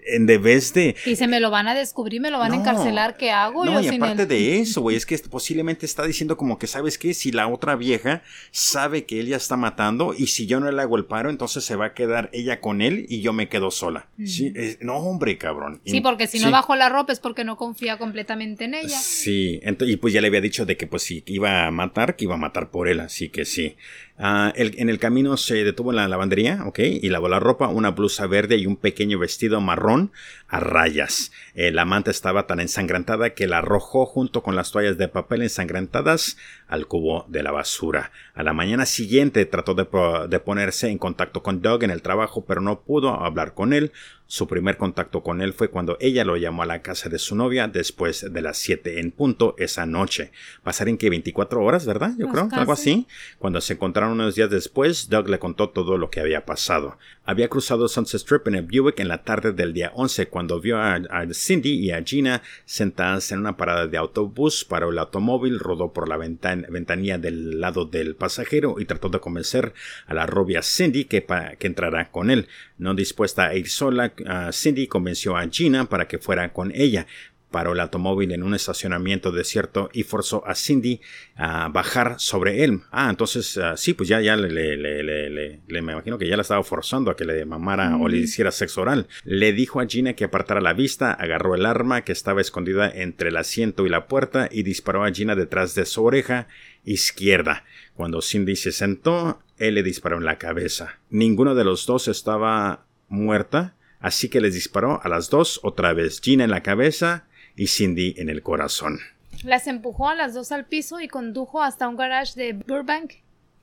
en 0.07 0.27
de 0.27 0.39
vez 0.39 0.73
de... 0.75 0.97
Y 1.07 1.17
se 1.17 1.27
me 1.27 1.41
lo 1.41 1.51
van 1.51 1.69
a 1.69 1.75
descubrir, 1.75 2.21
me 2.21 2.31
lo 2.31 2.39
van 2.39 2.53
a 2.53 2.57
encarcelar, 2.57 3.17
¿qué 3.17 3.31
hago? 3.31 3.65
No, 3.65 3.81
y 3.81 3.89
aparte 3.89 4.27
de 4.27 4.61
eso, 4.61 4.81
güey, 4.81 4.97
es 4.97 5.07
que 5.07 5.19
posiblemente 5.19 5.87
está 5.87 6.05
diciendo 6.07 6.37
como 6.37 6.59
que, 6.59 6.67
¿sabes 6.67 6.99
qué? 6.99 7.15
Si 7.15 7.33
la 7.33 7.49
otra 7.49 7.77
vieja 7.77 8.23
sabe 8.51 9.05
que 9.05 9.21
él 9.21 9.27
ya 9.27 9.37
está 9.37 9.57
matando 9.57 10.15
y 10.17 10.29
si 10.29 10.47
yo 10.47 10.61
no 10.61 10.71
le 10.71 10.83
hago 10.83 10.97
el 10.97 11.05
paro, 11.05 11.31
entonces 11.31 11.65
se 11.65 11.77
va 11.77 11.87
a 11.87 11.95
quedar 11.95 12.31
ella 12.33 12.61
con 12.61 12.83
él 12.83 13.07
y 13.09 13.21
yo 13.21 13.33
me 13.33 13.49
quedo 13.49 13.71
sola. 13.71 14.09
Sí, 14.25 14.53
no, 14.81 14.97
hombre, 14.97 15.39
cabrón. 15.39 15.81
Sí, 15.85 16.01
porque 16.01 16.27
si 16.27 16.39
no 16.39 16.51
bajo 16.51 16.77
la 16.77 16.89
ropa 16.89 17.13
es 17.13 17.21
porque 17.21 17.45
no 17.45 17.57
confía 17.57 17.99
completamente 17.99 18.65
en 18.65 18.75
ella. 18.75 18.99
Sí, 18.99 19.61
y 19.81 19.97
pues 19.97 20.13
ya 20.15 20.21
le 20.21 20.29
había 20.29 20.41
dicho 20.41 20.67
de 20.67 20.77
que 20.77 20.87
pues 20.87 21.03
si 21.03 21.23
iba 21.27 21.67
a 21.67 21.71
matar, 21.71 22.17
que 22.17 22.25
iba 22.25 22.35
a 22.35 22.39
matar 22.39 22.71
por 22.71 22.89
él, 22.89 23.01
así 23.01 23.29
que 23.29 23.45
sí. 23.45 23.77
Ah, 24.17 24.53
en 24.55 24.89
el 24.89 24.99
camino 25.01 25.37
se 25.37 25.65
detuvo 25.65 25.91
en 25.91 25.97
la 25.97 26.07
lavandería, 26.07 26.63
ok, 26.67 26.79
y 26.79 27.09
lavó 27.09 27.29
la 27.29 27.41
ropa, 27.41 27.67
una 27.67 27.91
blusa 27.91 28.29
verde 28.29 28.57
y 28.57 28.67
un 28.67 28.77
pequeño 28.77 29.19
vestido 29.19 29.61
marrón 29.61 29.94
down 29.95 30.11
a 30.49 30.61
rayas. 30.61 31.33
Eh, 31.55 31.71
la 31.73 31.85
manta 31.85 32.11
estaba 32.11 32.47
tan 32.47 32.61
ensangrentada 32.61 33.31
que 33.31 33.47
la 33.47 33.59
arrojó 33.59 34.07
junto 34.07 34.43
con 34.43 34.57
las 34.57 34.71
toallas 34.71 34.99
de 34.99 35.09
papel 35.09 35.43
ensangrentadas 35.43 36.37
al 36.69 36.87
cubo 36.87 37.25
de 37.29 37.43
la 37.43 37.53
basura. 37.53 38.13
A 38.35 38.43
la 38.43 38.53
mañana 38.53 38.87
siguiente 38.87 39.47
trató 39.47 39.75
de, 39.75 39.87
de 40.29 40.41
ponerse 40.41 40.89
en 40.89 40.99
contacto 40.99 41.43
con 41.43 41.63
Doug 41.63 41.85
en 41.85 41.91
el 41.91 42.03
trabajo, 42.03 42.45
pero 42.45 42.61
no 42.61 42.81
pudo 42.81 43.25
hablar 43.25 43.55
con 43.55 43.73
él. 43.73 43.93
Su 44.27 44.49
primer 44.49 44.79
contacto 44.79 45.23
con 45.23 45.43
él 45.43 45.53
fue 45.53 45.69
cuando 45.69 45.97
ella 46.01 46.25
lo 46.25 46.37
llamó 46.37 46.63
a 46.63 46.67
la 46.67 46.83
casa 46.83 47.09
de 47.09 47.19
su 47.19 47.37
novia 47.37 47.69
después 47.69 48.33
de 48.33 48.43
las 48.43 48.57
7 48.59 48.99
en 49.01 49.13
punto 49.13 49.55
esa 49.59 49.87
noche. 49.87 50.33
Pasaron 50.63 50.97
que 50.97 51.11
24 51.11 51.63
horas, 51.63 51.87
¿verdad? 51.87 52.13
Yo 52.19 52.27
pues 52.27 52.33
creo, 52.33 52.49
algo 52.59 52.73
así. 52.73 53.07
Cuando 53.39 53.61
se 53.61 53.75
encontraron 53.75 54.13
unos 54.13 54.35
días 54.35 54.51
después, 54.51 55.09
Doug 55.09 55.29
le 55.29 55.39
contó 55.39 55.71
todo 55.71 55.99
lo 55.99 56.11
que 56.11 56.21
había 56.21 56.47
pasado. 56.47 56.99
Había 57.25 57.49
cruzado 57.49 57.87
Sunset 57.87 58.21
Strip 58.21 58.49
en 58.49 58.57
el 58.57 58.63
Buick 58.63 58.99
en 59.01 59.09
la 59.09 59.23
tarde 59.23 59.53
del 59.53 59.73
día 59.73 59.93
11 59.95 60.27
cuando 60.29 60.44
vio 60.61 60.79
a, 60.79 61.01
Cindy 61.33 61.75
y 61.75 61.91
a 61.91 62.03
Gina 62.03 62.43
sentadas 62.65 63.33
en 63.33 63.41
una 63.41 63.57
parada 63.57 63.87
de 63.87 63.97
autobús, 63.97 64.65
paró 64.65 64.91
el 64.91 64.99
automóvil, 64.99 65.59
rodó 65.59 65.93
por 65.93 66.09
la 66.09 66.17
ventanilla 66.17 67.19
del 67.19 67.61
lado 67.61 67.85
del 67.85 68.15
pasajero 68.17 68.77
y 68.79 68.85
trató 68.85 69.09
de 69.09 69.21
convencer 69.21 69.75
a 70.07 70.15
la 70.15 70.27
rubia 70.27 70.63
Cindy 70.63 71.05
que, 71.05 71.25
que 71.59 71.67
entrara 71.67 72.11
con 72.11 72.31
él. 72.31 72.49
No 72.79 72.95
dispuesta 72.95 73.47
a 73.47 73.55
ir 73.55 73.69
sola, 73.69 74.13
Cindy 74.53 74.87
convenció 74.87 75.37
a 75.37 75.49
Gina 75.49 75.87
para 75.87 76.09
que 76.09 76.19
fuera 76.19 76.53
con 76.53 76.73
ella. 76.75 77.07
Paró 77.55 77.73
el 77.73 77.79
automóvil 77.79 78.33
en 78.33 78.43
un 78.43 78.53
estacionamiento 78.53 79.31
desierto 79.31 79.89
y 79.93 80.03
forzó 80.03 80.45
a 80.45 80.57
Cindy 80.57 81.01
a 81.37 81.69
bajar 81.69 82.17
sobre 82.19 82.65
él. 82.65 82.81
Ah, 82.91 83.09
entonces 83.09 83.57
ah, 83.59 83.77
sí, 83.77 83.95
pues 83.95 84.09
ya, 84.09 84.21
ya 84.21 84.35
le, 84.35 84.49
le, 84.51 84.77
le, 84.77 85.31
le, 85.31 85.61
me 85.69 85.93
imagino 85.93 86.19
que 86.19 86.27
ya 86.27 86.35
la 86.35 86.43
estaba 86.43 86.65
forzando 86.65 87.13
a 87.13 87.17
que 87.17 87.25
le 87.25 87.45
mamara 87.45 87.97
o 87.97 88.09
le 88.09 88.17
hiciera 88.17 88.51
sexo 88.51 88.81
oral. 88.81 89.07
Le 89.23 89.53
dijo 89.53 89.81
a 89.81 89.87
Gina 89.87 90.15
que 90.15 90.25
apartara 90.25 90.61
la 90.61 90.73
vista, 90.73 91.13
agarró 91.13 91.55
el 91.55 91.65
arma 91.65 92.03
que 92.03 92.11
estaba 92.11 92.41
escondida 92.41 92.91
entre 92.93 93.29
el 93.29 93.37
asiento 93.37 93.87
y 93.87 93.89
la 93.89 94.09
puerta 94.09 94.49
y 94.51 94.65
disparó 94.65 95.05
a 95.05 95.13
Gina 95.13 95.37
detrás 95.37 95.77
de 95.77 95.87
su 95.87 96.03
oreja 96.03 96.49
izquierda. 96.85 97.63
Cuando 97.95 98.21
Cindy 98.21 98.57
se 98.57 98.73
sentó, 98.73 99.45
él 99.59 99.75
le 99.77 99.85
disparó 99.85 100.17
en 100.17 100.25
la 100.25 100.39
cabeza. 100.39 100.99
Ninguno 101.09 101.55
de 101.55 101.63
los 101.63 101.87
dos 101.87 102.09
estaba 102.09 102.87
muerta, 103.07 103.77
así 104.01 104.29
que 104.29 104.41
les 104.41 104.55
disparó 104.55 105.01
a 105.05 105.09
las 105.09 105.31
dos 105.31 105.61
otra 105.63 105.93
vez, 105.93 106.21
Gina 106.21 106.43
en 106.43 106.51
la 106.51 106.65
cabeza 106.65 107.29
y 107.57 107.67
Cindy 107.67 108.15
en 108.19 108.31
el 108.31 108.43
corazón. 108.43 109.01
Las 109.43 109.67
empujó 109.67 110.09
a 110.09 110.15
las 110.15 110.35
dos 110.35 110.53
al 110.53 110.65
piso 110.65 111.01
y 111.01 111.09
condujo 111.09 111.63
hasta 111.63 111.89
un 111.89 111.97
garage 111.97 112.35
de 112.41 112.53
Burbank 112.53 113.15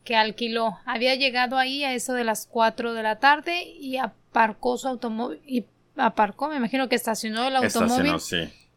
que 0.04 0.16
alquiló. 0.16 0.78
Había 0.86 1.16
llegado 1.16 1.58
ahí 1.58 1.84
a 1.84 1.94
eso 1.94 2.14
de 2.14 2.24
las 2.24 2.48
4 2.48 2.94
de 2.94 3.04
la 3.04 3.20
tarde 3.20 3.64
y 3.64 3.98
aparcó 3.98 4.78
su 4.78 4.88
automóvil 4.88 5.40
y 5.46 5.66
aparcó, 5.96 6.50
me 6.50 6.58
imagino 6.58 6.90
que 6.90 6.96
estacionó 6.96 7.48
el 7.48 7.56
automóvil 7.56 8.16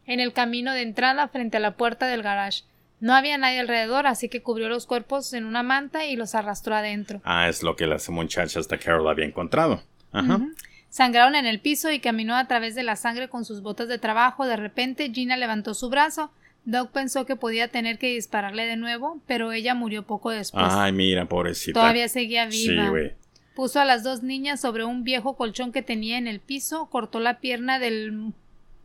en 0.05 0.19
el 0.19 0.33
camino 0.33 0.73
de 0.73 0.81
entrada 0.81 1.27
frente 1.27 1.57
a 1.57 1.59
la 1.59 1.75
puerta 1.75 2.07
del 2.07 2.21
garage. 2.21 2.63
No 2.99 3.13
había 3.13 3.37
nadie 3.37 3.59
alrededor, 3.59 4.07
así 4.07 4.29
que 4.29 4.41
cubrió 4.41 4.69
los 4.69 4.85
cuerpos 4.85 5.33
en 5.33 5.45
una 5.45 5.63
manta 5.63 6.05
y 6.05 6.15
los 6.15 6.33
arrastró 6.33 6.75
adentro. 6.75 7.21
Ah, 7.23 7.49
es 7.49 7.61
lo 7.61 7.75
que 7.75 7.87
las 7.87 8.09
muchachas 8.09 8.67
de 8.67 8.79
Carol 8.79 9.07
había 9.07 9.25
encontrado. 9.25 9.83
Ajá. 10.11 10.39
Sangraron 10.95 11.35
en 11.35 11.45
el 11.45 11.59
piso 11.59 11.91
y 11.91 11.99
caminó 11.99 12.37
a 12.37 12.47
través 12.47 12.73
de 12.73 12.81
la 12.81 12.95
sangre 12.95 13.27
con 13.27 13.43
sus 13.43 13.61
botas 13.61 13.89
de 13.89 13.97
trabajo. 13.97 14.45
De 14.45 14.55
repente, 14.55 15.11
Gina 15.13 15.35
levantó 15.35 15.73
su 15.73 15.89
brazo. 15.89 16.31
Doug 16.63 16.91
pensó 16.91 17.25
que 17.25 17.35
podía 17.35 17.67
tener 17.67 17.97
que 17.97 18.13
dispararle 18.13 18.65
de 18.65 18.77
nuevo, 18.77 19.19
pero 19.27 19.51
ella 19.51 19.75
murió 19.75 20.03
poco 20.03 20.29
después. 20.29 20.63
Ay, 20.69 20.93
mira, 20.93 21.25
pobrecita. 21.25 21.81
Todavía 21.81 22.07
seguía 22.07 22.45
viva. 22.45 22.93
Sí, 22.97 23.09
Puso 23.55 23.81
a 23.81 23.83
las 23.83 24.05
dos 24.05 24.23
niñas 24.23 24.61
sobre 24.61 24.85
un 24.85 25.03
viejo 25.03 25.35
colchón 25.35 25.73
que 25.73 25.81
tenía 25.81 26.17
en 26.17 26.27
el 26.27 26.39
piso, 26.39 26.85
cortó 26.89 27.19
la 27.19 27.41
pierna 27.41 27.77
del 27.77 28.31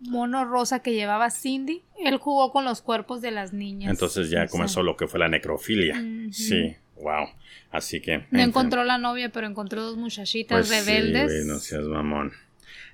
mono 0.00 0.44
rosa 0.44 0.80
que 0.80 0.94
llevaba 0.94 1.30
Cindy. 1.30 1.82
Él 2.04 2.16
jugó 2.16 2.50
con 2.50 2.64
los 2.64 2.82
cuerpos 2.82 3.20
de 3.20 3.30
las 3.30 3.52
niñas. 3.52 3.88
Entonces 3.88 4.30
ya 4.30 4.48
comenzó 4.48 4.82
lo 4.82 4.96
que 4.96 5.06
fue 5.06 5.20
la 5.20 5.28
necrofilia. 5.28 6.02
Sí. 6.32 6.74
Wow. 7.02 7.28
Así 7.70 8.00
que. 8.00 8.24
No 8.30 8.40
encontró 8.40 8.84
la 8.84 8.98
novia, 8.98 9.30
pero 9.30 9.46
encontró 9.46 9.82
dos 9.82 9.96
muchachitas 9.96 10.68
pues 10.68 10.86
rebeldes. 10.86 11.32
Sí, 11.32 11.48
no 11.48 11.58
seas 11.58 11.84
mamón. 11.84 12.32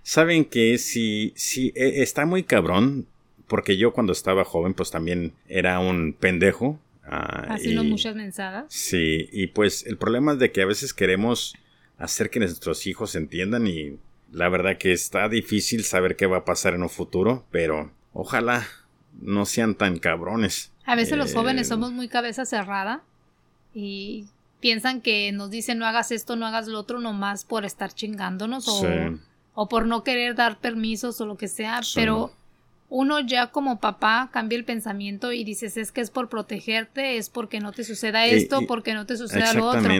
Saben 0.02 0.44
que 0.44 0.78
si, 0.78 1.32
si 1.34 1.72
está 1.74 2.26
muy 2.26 2.44
cabrón, 2.44 3.06
porque 3.48 3.76
yo 3.76 3.92
cuando 3.92 4.12
estaba 4.12 4.44
joven, 4.44 4.74
pues 4.74 4.90
también 4.90 5.32
era 5.48 5.80
un 5.80 6.12
pendejo. 6.12 6.78
Uh, 7.06 7.52
Haciendo 7.52 7.84
muchas 7.84 8.14
mensadas. 8.14 8.66
Sí, 8.68 9.28
y 9.32 9.48
pues 9.48 9.86
el 9.86 9.96
problema 9.96 10.32
es 10.34 10.38
de 10.38 10.52
que 10.52 10.62
a 10.62 10.66
veces 10.66 10.92
queremos 10.92 11.54
hacer 11.98 12.30
que 12.30 12.40
nuestros 12.40 12.86
hijos 12.86 13.14
entiendan 13.14 13.66
y 13.66 13.98
la 14.32 14.48
verdad 14.48 14.76
que 14.76 14.92
está 14.92 15.28
difícil 15.28 15.84
saber 15.84 16.16
qué 16.16 16.26
va 16.26 16.38
a 16.38 16.44
pasar 16.44 16.74
en 16.74 16.82
un 16.82 16.90
futuro, 16.90 17.44
pero 17.50 17.92
ojalá 18.12 18.66
no 19.20 19.46
sean 19.46 19.74
tan 19.76 19.98
cabrones. 19.98 20.72
A 20.84 20.94
veces 20.94 21.16
los 21.16 21.32
jóvenes 21.32 21.66
eh, 21.66 21.70
somos 21.70 21.92
muy 21.92 22.08
cabeza 22.08 22.44
cerrada 22.44 23.02
y 23.76 24.24
piensan 24.58 25.02
que 25.02 25.30
nos 25.32 25.50
dicen 25.50 25.78
no 25.78 25.84
hagas 25.84 26.10
esto, 26.10 26.34
no 26.34 26.46
hagas 26.46 26.66
lo 26.66 26.78
otro, 26.78 26.98
nomás 26.98 27.44
por 27.44 27.66
estar 27.66 27.92
chingándonos 27.92 28.66
o, 28.68 28.82
o 29.54 29.68
por 29.68 29.86
no 29.86 30.02
querer 30.02 30.34
dar 30.34 30.56
permisos 30.56 31.20
o 31.20 31.26
lo 31.26 31.36
que 31.36 31.46
sea, 31.46 31.82
pero 31.94 32.32
uno 32.88 33.20
ya 33.20 33.48
como 33.48 33.78
papá 33.78 34.30
cambia 34.32 34.56
el 34.56 34.64
pensamiento 34.64 35.30
y 35.30 35.44
dices 35.44 35.76
es 35.76 35.92
que 35.92 36.00
es 36.00 36.08
por 36.08 36.30
protegerte, 36.30 37.18
es 37.18 37.28
porque 37.28 37.60
no 37.60 37.72
te 37.72 37.84
suceda 37.84 38.24
esto, 38.24 38.62
porque 38.66 38.94
no 38.94 39.04
te 39.04 39.18
suceda 39.18 39.52
lo 39.52 39.66
otro. 39.66 39.90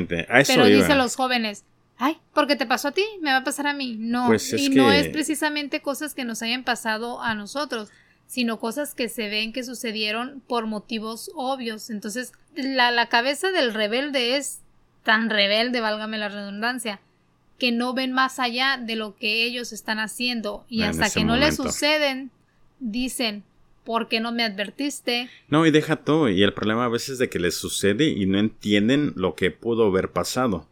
Pero 0.47 0.64
dicen 0.64 0.97
los 0.97 1.16
jóvenes, 1.16 1.64
ay, 1.99 2.16
porque 2.33 2.57
te 2.57 2.64
pasó 2.64 2.89
a 2.89 2.93
ti, 2.93 3.05
me 3.20 3.31
va 3.31 3.39
a 3.39 3.45
pasar 3.45 3.66
a 3.66 3.74
mí. 3.74 3.97
No, 3.99 4.29
pues 4.29 4.55
y 4.55 4.70
no 4.70 4.91
es 4.91 5.09
precisamente 5.09 5.83
cosas 5.83 6.14
que 6.14 6.24
nos 6.24 6.41
hayan 6.41 6.64
pasado 6.64 7.20
a 7.20 7.35
nosotros 7.35 7.91
sino 8.27 8.59
cosas 8.59 8.95
que 8.95 9.09
se 9.09 9.29
ven 9.29 9.53
que 9.53 9.64
sucedieron 9.64 10.43
por 10.47 10.66
motivos 10.66 11.31
obvios. 11.35 11.91
Entonces, 11.91 12.33
la, 12.55 12.91
la 12.91 13.09
cabeza 13.09 13.51
del 13.51 13.72
rebelde 13.72 14.37
es 14.37 14.61
tan 15.03 15.31
rebelde, 15.31 15.81
válgame 15.81 16.18
la 16.18 16.29
redundancia, 16.29 17.01
que 17.59 17.72
no 17.72 17.95
ven 17.95 18.12
más 18.12 18.39
allá 18.39 18.77
de 18.77 18.97
lo 18.97 19.16
que 19.16 19.45
ellos 19.45 19.72
están 19.72 19.99
haciendo 19.99 20.66
y 20.68 20.83
hasta 20.83 21.11
que 21.11 21.24
no 21.24 21.37
les 21.37 21.57
suceden, 21.57 22.31
dicen, 22.81 23.45
¿por 23.85 24.09
qué 24.09 24.20
no 24.20 24.33
me 24.33 24.43
advertiste? 24.43 25.31
No, 25.49 25.64
y 25.64 25.70
deja 25.70 25.97
todo. 25.97 26.29
Y 26.29 26.43
el 26.43 26.53
problema 26.53 26.85
a 26.85 26.89
veces 26.89 27.11
es 27.11 27.18
de 27.18 27.31
que 27.31 27.39
les 27.39 27.55
sucede 27.55 28.09
y 28.09 28.27
no 28.27 28.39
entienden 28.39 29.12
lo 29.16 29.35
que 29.35 29.51
pudo 29.51 29.87
haber 29.87 30.11
pasado. 30.11 30.68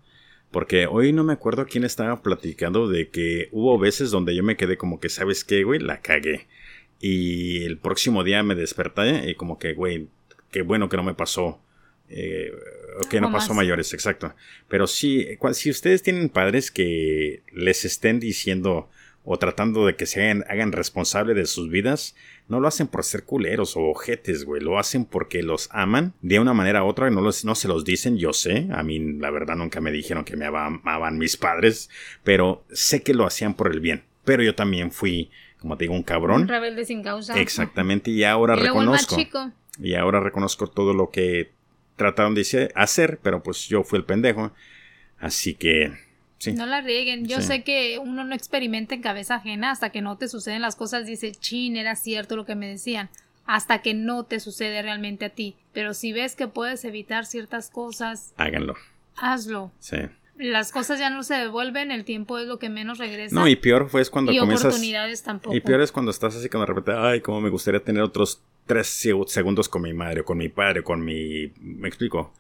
Porque 0.51 0.87
hoy 0.87 1.13
no 1.13 1.25
me 1.25 1.33
acuerdo 1.33 1.67
quién 1.67 1.85
estaba 1.85 2.23
platicando 2.23 2.89
de 2.89 3.09
que 3.09 3.49
hubo 3.53 3.79
veces 3.79 4.11
donde 4.11 4.37
yo 4.37 4.43
me 4.43 4.57
quedé 4.57 4.77
como 4.77 5.01
que, 5.01 5.09
¿sabes 5.09 5.43
qué, 5.43 5.65
güey? 5.65 5.81
La 5.81 6.01
cagué. 6.01 6.47
Y 7.01 7.65
el 7.65 7.79
próximo 7.79 8.25
día 8.25 8.43
me 8.43 8.55
desperté 8.55 9.31
y 9.31 9.35
como 9.35 9.59
que, 9.59 9.75
güey, 9.75 10.09
qué 10.51 10.63
bueno 10.63 10.89
que 10.89 10.97
no 10.97 11.03
me 11.03 11.15
pasó. 11.15 11.61
Eh, 12.09 12.53
que 13.11 13.21
no 13.21 13.33
pasó 13.33 13.55
mayores, 13.55 13.93
exacto. 13.93 14.35
Pero 14.69 14.87
sí, 14.87 15.27
si 15.53 15.71
ustedes 15.71 16.03
tienen 16.03 16.29
padres 16.29 16.71
que 16.71 17.43
les 17.53 17.85
estén 17.85 18.21
diciendo 18.21 18.89
o 19.25 19.39
tratando 19.39 19.87
de 19.87 19.97
que 19.97 20.07
se 20.07 20.23
hagan, 20.23 20.45
hagan 20.49 20.73
responsable 20.73 21.35
de 21.35 21.47
sus 21.47 21.71
vidas, 21.71 22.15
no 22.47 22.61
lo 22.61 22.69
hacen 22.69 22.89
por 22.89 23.05
ser 23.05 23.25
culeros 23.25 23.77
o 23.77 23.81
ojetes, 23.81 24.45
güey. 24.45 24.61
Lo 24.61 24.79
hacen 24.79 25.07
porque 25.07 25.43
los 25.43 25.69
aman 25.73 26.13
de 26.21 26.39
una 26.41 26.53
manera 26.53 26.85
u 26.85 26.89
otra. 26.89 27.11
No, 27.11 27.23
los, 27.23 27.45
no 27.45 27.55
se 27.55 27.69
los 27.69 27.85
dicen, 27.85 28.19
yo 28.19 28.33
sé. 28.35 28.69
A 28.71 28.83
mí, 28.83 28.99
la 28.99 29.31
verdad, 29.31 29.57
nunca 29.57 29.81
me 29.81 29.93
dijeron 29.93 30.25
que 30.25 30.37
me 30.37 30.45
amaban 30.45 31.19
mis 31.19 31.37
padres. 31.39 31.89
Pero 32.23 32.65
sé 32.71 33.03
que 33.03 33.15
lo 33.15 33.27
hacían 33.27 33.55
por 33.55 33.73
el 33.73 33.81
bien. 33.81 34.05
Pero 34.25 34.43
yo 34.43 34.55
también 34.55 34.93
fui, 34.93 35.31
como 35.65 35.79
te 35.79 35.85
digo, 35.85 35.95
un 35.95 36.03
cabrón. 36.03 36.43
Un 36.43 36.49
rebelde 36.49 36.85
sin 36.85 37.03
causa. 37.03 37.41
Exactamente. 37.41 38.11
Y 38.11 38.23
ahora 38.23 38.55
reconozco. 38.55 39.17
Y 39.79 39.95
ahora 39.95 40.21
reconozco 40.21 40.67
todo 40.67 40.93
lo 40.93 41.09
que 41.09 41.53
trataron 41.97 42.35
de 42.35 42.71
hacer. 42.75 43.19
Pero 43.23 43.43
pues 43.43 43.67
yo 43.67 43.83
fui 43.83 43.99
el 43.99 44.05
pendejo. 44.05 44.53
Así 45.19 45.55
que 45.55 45.91
no 46.53 46.67
la 46.67 46.83
rieguen. 46.83 47.27
Yo 47.27 47.41
sé 47.41 47.65
que 47.65 47.99
uno 47.99 48.25
no 48.25 48.35
experimenta 48.35 48.95
en 48.95 49.01
cabeza 49.01 49.37
ajena 49.37 49.71
hasta 49.71 49.89
que 49.89 50.03
no 50.03 50.19
te 50.19 50.29
suceden 50.29 50.61
las 50.61 50.77
cosas. 50.77 51.07
Dice, 51.07 51.33
chin, 51.33 51.79
era 51.79 51.97
cierto 51.97 52.37
lo 52.37 52.45
que 52.45 52.57
me 52.57 52.69
decían. 52.69 53.09
Hasta 53.47 53.81
que 53.81 53.95
no 53.95 54.25
te 54.25 54.41
sucede 54.41 54.83
realmente 54.83 55.25
a 55.25 55.31
ti. 55.31 55.57
Pero 55.73 55.95
si 55.95 56.13
ves 56.13 56.37
que 56.37 56.47
puedes 56.47 56.85
evitar 56.85 57.25
ciertas 57.25 57.71
cosas, 57.71 58.35
háganlo. 58.37 58.75
Hazlo. 59.17 59.73
Sí. 59.79 59.97
Las 60.37 60.73
cosas 60.73 60.99
ya 60.99 61.11
no 61.11 61.23
se 61.23 61.35
devuelven, 61.35 61.91
el 61.91 62.05
tiempo 62.05 62.39
es 62.39 62.49
lo 62.49 62.59
que 62.59 62.69
menos 62.69 62.99
regresa. 62.99 63.35
No, 63.35 63.47
y 63.47 63.57
peor 63.57 63.89
fue 63.89 64.01
es 64.01 64.11
cuando 64.11 64.33
y 64.33 64.39
oportunidades 64.41 65.23
tampoco. 65.23 65.55
Y 65.55 65.61
peor 65.61 65.81
es 65.81 65.93
cuando 65.93 66.11
estás 66.11 66.35
así 66.35 66.49
como 66.49 66.63
de 66.63 66.73
repente, 66.73 66.93
ay, 66.93 67.21
cómo 67.21 67.41
me 67.41 67.51
gustaría 67.51 67.81
tener 67.81 68.03
otros 68.03 68.43
tres 68.67 68.89
segundos 69.27 69.69
con 69.69 69.83
mi 69.83 69.93
madre, 69.93 70.25
con 70.25 70.39
mi 70.39 70.49
padre, 70.49 70.83
con 70.83 71.05
mi... 71.05 71.53
¿Me 71.61 71.89
explico? 71.89 72.33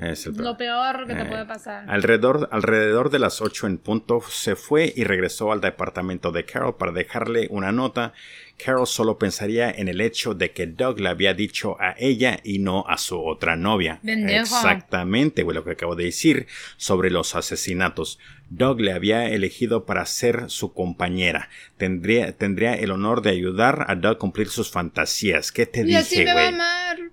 Es 0.00 0.26
lo 0.26 0.56
peor 0.56 1.06
que 1.06 1.14
te 1.14 1.24
puede 1.26 1.44
pasar. 1.44 1.84
Alrededor, 1.88 2.48
alrededor 2.52 3.10
de 3.10 3.18
las 3.18 3.42
8 3.42 3.66
en 3.66 3.78
punto 3.78 4.22
se 4.26 4.56
fue 4.56 4.92
y 4.96 5.04
regresó 5.04 5.52
al 5.52 5.60
departamento 5.60 6.32
de 6.32 6.44
Carol 6.44 6.76
para 6.76 6.92
dejarle 6.92 7.48
una 7.50 7.70
nota 7.70 8.14
Carol 8.62 8.86
solo 8.86 9.18
pensaría 9.18 9.70
en 9.70 9.88
el 9.88 10.00
hecho 10.00 10.34
de 10.34 10.50
que 10.50 10.66
Doug 10.66 11.00
le 11.00 11.08
había 11.08 11.32
dicho 11.32 11.76
a 11.80 11.94
ella 11.98 12.40
y 12.42 12.58
no 12.58 12.84
a 12.88 12.98
su 12.98 13.18
otra 13.18 13.56
novia. 13.56 14.00
Exactamente, 14.04 15.44
lo 15.44 15.64
que 15.64 15.72
acabo 15.72 15.94
de 15.94 16.04
decir 16.04 16.46
sobre 16.76 17.10
los 17.10 17.34
asesinatos. 17.34 18.18
Doug 18.50 18.80
le 18.80 18.92
había 18.92 19.28
elegido 19.28 19.84
para 19.84 20.06
ser 20.06 20.44
su 20.48 20.72
compañera. 20.72 21.50
Tendría, 21.76 22.32
tendría 22.32 22.74
el 22.74 22.90
honor 22.90 23.20
de 23.20 23.30
ayudar 23.30 23.84
a 23.88 23.94
Doug 23.94 24.16
a 24.16 24.18
cumplir 24.18 24.48
sus 24.48 24.70
fantasías. 24.70 25.52
¿Qué 25.52 25.66
te 25.66 25.84
dije, 25.84 26.32
güey? 26.32 26.54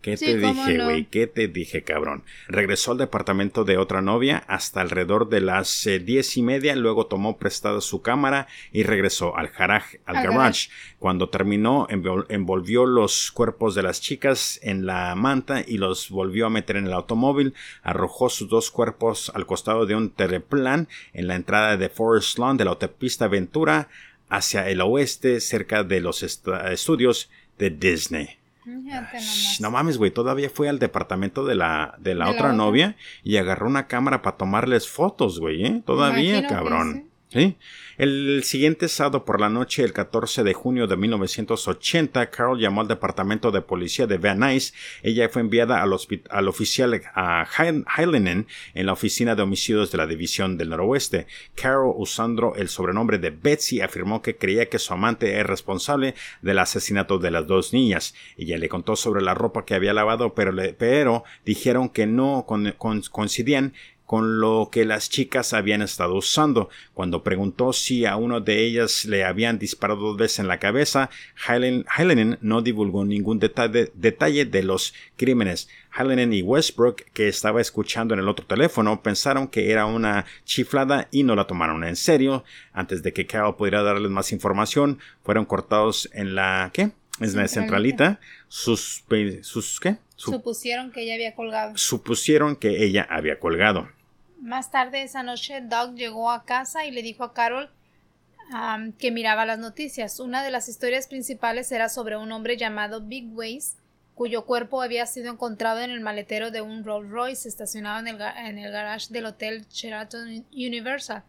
¿Qué 0.02 0.18
te 0.18 0.38
dije, 0.38 0.84
güey? 0.84 1.06
¿Qué 1.06 1.28
te 1.28 1.48
dije, 1.48 1.84
cabrón? 1.84 2.24
Regresó 2.48 2.94
al 2.94 3.00
departamento 3.00 3.66
de 3.66 3.78
otra 3.78 4.02
novia 4.02 4.44
hasta 4.48 4.82
alrededor 4.82 5.30
de 5.30 5.42
las 5.42 5.86
eh, 5.88 6.00
diez 6.00 6.38
y 6.38 6.42
media. 6.42 6.76
Luego 6.76 7.08
tomó 7.08 7.38
prestada 7.38 7.82
su 7.82 8.02
cámara 8.02 8.48
y 8.72 8.84
regresó 8.84 9.36
al, 9.36 9.50
garage, 9.50 10.00
al 10.06 10.24
garage. 10.24 10.70
Cuando 11.00 11.30
terminó, 11.36 11.86
envolvió 11.90 12.86
los 12.86 13.30
cuerpos 13.30 13.76
de 13.76 13.84
las 13.84 14.00
chicas 14.00 14.58
en 14.64 14.86
la 14.86 15.14
manta 15.16 15.66
y 15.68 15.78
los 15.78 16.10
volvió 16.10 16.46
a 16.46 16.50
meter 16.50 16.78
en 16.78 16.86
el 16.86 16.94
automóvil. 16.94 17.54
Arrojó 17.84 18.30
sus 18.30 18.48
dos 18.48 18.72
cuerpos 18.72 19.34
al 19.36 19.46
costado 19.46 19.86
de 19.86 19.96
un 19.96 20.12
terreplan 20.12 20.88
en 21.12 21.28
la 21.28 21.36
entrada 21.36 21.76
de 21.76 21.90
Forest 21.90 22.40
Lawn 22.40 22.56
de 22.56 22.64
la 22.64 22.72
autopista 22.72 23.28
Ventura 23.28 23.90
hacia 24.30 24.70
el 24.70 24.80
oeste, 24.80 25.42
cerca 25.42 25.84
de 25.84 26.00
los 26.00 26.24
estudios 26.24 27.30
de 27.60 27.70
Disney. 27.70 28.30
no 29.60 29.72
mames, 29.72 29.98
güey, 29.98 30.12
todavía 30.12 30.50
fue 30.50 30.70
al 30.70 30.80
departamento 30.80 31.46
de 31.46 31.56
la, 31.56 31.96
de 32.00 32.16
la 32.16 32.30
otra 32.30 32.54
novia 32.54 32.96
y 33.26 33.36
agarró 33.36 33.68
una 33.68 33.88
cámara 33.88 34.22
para 34.22 34.38
tomarles 34.38 34.88
fotos, 34.88 35.42
güey, 35.42 35.66
¿eh? 35.66 35.84
Todavía, 35.86 36.48
cabrón. 36.48 37.05
El 37.98 38.44
siguiente 38.44 38.88
sábado 38.88 39.26
por 39.26 39.42
la 39.42 39.50
noche, 39.50 39.84
el 39.84 39.92
14 39.92 40.44
de 40.44 40.54
junio 40.54 40.88
de 40.88 40.96
1980, 40.96 42.30
Carol 42.30 42.60
llamó 42.60 42.82
al 42.82 42.88
departamento 42.88 43.52
de 43.52 43.62
policía 43.62 44.08
de 44.08 44.18
Van 44.18 44.40
Nuys. 44.40 44.74
Ella 45.04 45.28
fue 45.30 45.42
enviada 45.42 45.82
al, 45.82 45.94
al 46.30 46.48
oficial 46.48 47.02
a 47.14 47.46
en 47.58 48.86
la 48.86 48.94
oficina 48.94 49.36
de 49.36 49.42
homicidios 49.42 49.92
de 49.92 49.98
la 49.98 50.08
División 50.08 50.58
del 50.58 50.70
Noroeste. 50.70 51.28
Carol, 51.56 51.94
usando 51.98 52.56
el 52.56 52.70
sobrenombre 52.70 53.18
de 53.18 53.32
Betsy, 53.32 53.82
afirmó 53.82 54.22
que 54.22 54.38
creía 54.38 54.70
que 54.70 54.80
su 54.80 54.94
amante 54.94 55.40
es 55.40 55.46
responsable 55.46 56.16
del 56.42 56.60
asesinato 56.60 57.18
de 57.18 57.32
las 57.32 57.48
dos 57.48 57.74
niñas. 57.74 58.14
Ella 58.38 58.58
le 58.58 58.70
contó 58.70 58.96
sobre 58.96 59.22
la 59.22 59.34
ropa 59.34 59.66
que 59.66 59.76
había 59.76 59.94
lavado, 59.94 60.34
pero, 60.36 60.54
pero 60.78 61.24
dijeron 61.46 61.90
que 61.90 62.06
no 62.06 62.46
coincidían 63.12 63.74
con 64.06 64.40
lo 64.40 64.70
que 64.72 64.86
las 64.86 65.10
chicas 65.10 65.54
habían 65.54 65.82
estado 65.82 66.16
usando. 66.16 66.70
Cuando 66.94 67.24
preguntó 67.24 67.74
si 67.74 68.06
a 68.06 68.16
uno 68.18 68.40
de 68.40 68.64
ellas 68.64 69.06
le 69.06 69.24
habían 69.24 69.58
disparado 69.60 70.02
dos 70.02 70.18
veces 70.18 70.40
en 70.40 70.48
la 70.48 70.60
cabeza, 70.60 71.10
Helen 71.48 72.38
no 72.42 72.62
divulgó 72.62 73.04
ningún 73.06 73.40
detalle, 73.40 73.92
detalle 73.96 74.46
de 74.46 74.64
los 74.64 74.94
crímenes. 75.16 75.68
Helen 75.98 76.34
y 76.34 76.42
Westbrook, 76.42 77.04
que 77.14 77.28
estaba 77.28 77.62
escuchando 77.62 78.14
en 78.14 78.20
el 78.20 78.28
otro 78.28 78.46
teléfono, 78.46 79.02
pensaron 79.02 79.48
que 79.48 79.72
era 79.72 79.86
una 79.86 80.26
chiflada 80.44 81.08
y 81.12 81.24
no 81.24 81.36
la 81.36 81.48
tomaron 81.48 81.84
en 81.84 81.96
serio. 81.96 82.44
Antes 82.74 83.02
de 83.02 83.14
que 83.14 83.26
Carol 83.26 83.56
pudiera 83.56 83.82
darles 83.82 84.12
más 84.12 84.32
información, 84.32 85.00
fueron 85.24 85.46
cortados 85.46 86.10
en 86.14 86.36
la 86.36 86.70
¿qué? 86.74 86.92
Es 87.22 87.34
la 87.34 87.48
centralita. 87.48 88.20
Sus, 88.50 89.04
sus 89.42 89.80
¿qué? 89.80 89.98
Supusieron 90.18 90.92
que 90.92 91.04
ella 91.04 91.16
había 91.16 91.36
colgado. 91.36 91.78
Supusieron 91.78 92.56
que 92.56 92.84
ella 92.84 93.08
había 93.10 93.40
colgado. 93.40 93.90
Más 94.46 94.70
tarde 94.70 95.02
esa 95.02 95.24
noche, 95.24 95.60
Doug 95.60 95.96
llegó 95.96 96.30
a 96.30 96.46
casa 96.46 96.86
y 96.86 96.92
le 96.92 97.02
dijo 97.02 97.24
a 97.24 97.34
Carol 97.34 97.72
que 99.00 99.10
miraba 99.10 99.44
las 99.44 99.58
noticias. 99.58 100.20
Una 100.20 100.44
de 100.44 100.52
las 100.52 100.70
historias 100.70 101.08
principales 101.08 101.72
era 101.72 101.90
sobre 101.90 102.16
un 102.16 102.32
hombre 102.32 102.56
llamado 102.56 103.02
Big 103.02 103.36
Ways, 103.36 103.76
cuyo 104.14 104.46
cuerpo 104.46 104.84
había 104.84 105.08
sido 105.08 105.32
encontrado 105.32 105.82
en 105.82 105.90
el 105.90 106.00
maletero 106.00 106.52
de 106.52 106.62
un 106.62 106.84
Rolls 106.84 107.10
Royce 107.10 107.50
estacionado 107.50 108.00
en 108.02 108.08
el, 108.08 108.22
en 108.22 108.60
el 108.60 108.72
garage 108.72 109.08
del 109.10 109.26
hotel 109.26 109.66
Sheraton 109.70 110.46
Universal. 110.54 111.24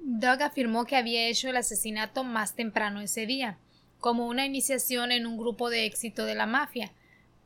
Doug 0.00 0.42
afirmó 0.42 0.84
que 0.84 0.96
había 0.96 1.28
hecho 1.28 1.48
el 1.48 1.56
asesinato 1.58 2.24
más 2.24 2.56
temprano 2.56 3.00
ese 3.00 3.24
día, 3.24 3.56
como 4.00 4.26
una 4.26 4.46
iniciación 4.46 5.12
en 5.12 5.28
un 5.28 5.38
grupo 5.38 5.70
de 5.70 5.86
éxito 5.86 6.24
de 6.24 6.34
la 6.34 6.46
mafia. 6.46 6.90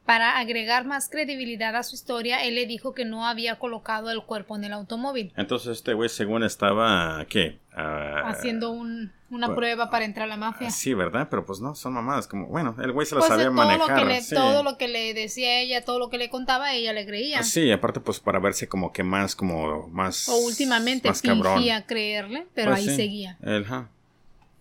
Para 0.05 0.39
agregar 0.39 0.85
más 0.85 1.09
credibilidad 1.09 1.77
a 1.77 1.85
su 1.85 1.95
historia, 1.95 2.45
él 2.45 2.57
le 2.57 2.67
dijo 2.67 2.93
que 2.93 3.05
no 3.05 3.27
había 3.27 3.59
colocado 3.59 4.11
el 4.11 4.23
cuerpo 4.25 4.57
en 4.57 4.65
el 4.65 4.73
automóvil. 4.73 5.33
Entonces 5.37 5.79
este 5.79 5.95
güey 5.95 6.09
según 6.09 6.43
estaba, 6.43 7.25
¿qué? 7.29 7.61
Ah, 7.75 8.25
Haciendo 8.27 8.73
una 8.73 9.11
pues, 9.47 9.57
prueba 9.57 9.91
para 9.91 10.05
entrar 10.05 10.25
a 10.25 10.29
la 10.29 10.37
mafia. 10.37 10.71
Sí, 10.71 10.93
¿verdad? 10.93 11.29
Pero 11.31 11.47
pues 11.47 11.61
no, 11.61 11.75
son 11.77 11.95
mamadas. 11.95 12.27
Como, 12.27 12.49
bueno, 12.49 12.75
el 12.83 12.93
güey 12.93 13.07
se 13.07 13.15
las 13.15 13.27
pues 13.27 13.39
sabía 13.39 13.51
manejar. 13.51 14.07
Todo 14.35 14.65
lo 14.65 14.77
que 14.77 14.89
le 14.89 15.15
decía 15.15 15.61
ella, 15.61 15.85
todo 15.85 16.01
lo 16.01 16.11
que 16.11 16.19
le 16.19 16.29
contaba, 16.31 16.75
ella 16.75 16.93
le 16.93 17.07
creía. 17.07 17.43
Sí, 17.45 17.71
aparte 17.71 18.01
pues 18.01 18.19
para 18.19 18.41
verse 18.41 18.69
como 18.69 18.93
que 18.93 19.05
más, 19.05 19.37
como 19.37 19.89
más... 19.89 20.29
O 20.29 20.37
últimamente 20.39 21.13
fingía 21.15 21.87
creerle, 21.87 22.47
pero 22.55 22.73
pues 22.73 22.89
ahí 22.89 22.97
seguía. 22.97 23.39
El, 23.41 23.65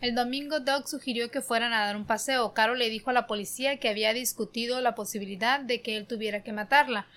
el 0.01 0.15
domingo 0.15 0.59
Doug 0.59 0.87
sugirió 0.87 1.31
que 1.31 1.41
fueran 1.41 1.73
a 1.73 1.85
dar 1.85 1.95
un 1.95 2.05
paseo. 2.05 2.53
Carol 2.53 2.79
le 2.79 2.89
dijo 2.89 3.09
a 3.09 3.13
la 3.13 3.27
policía 3.27 3.77
que 3.77 3.89
había 3.89 4.13
discutido 4.13 4.81
la 4.81 4.95
posibilidad 4.95 5.59
de 5.59 5.81
que 5.81 5.97
él 5.97 6.07
tuviera 6.07 6.43
que 6.43 6.53
matarla. 6.53 7.07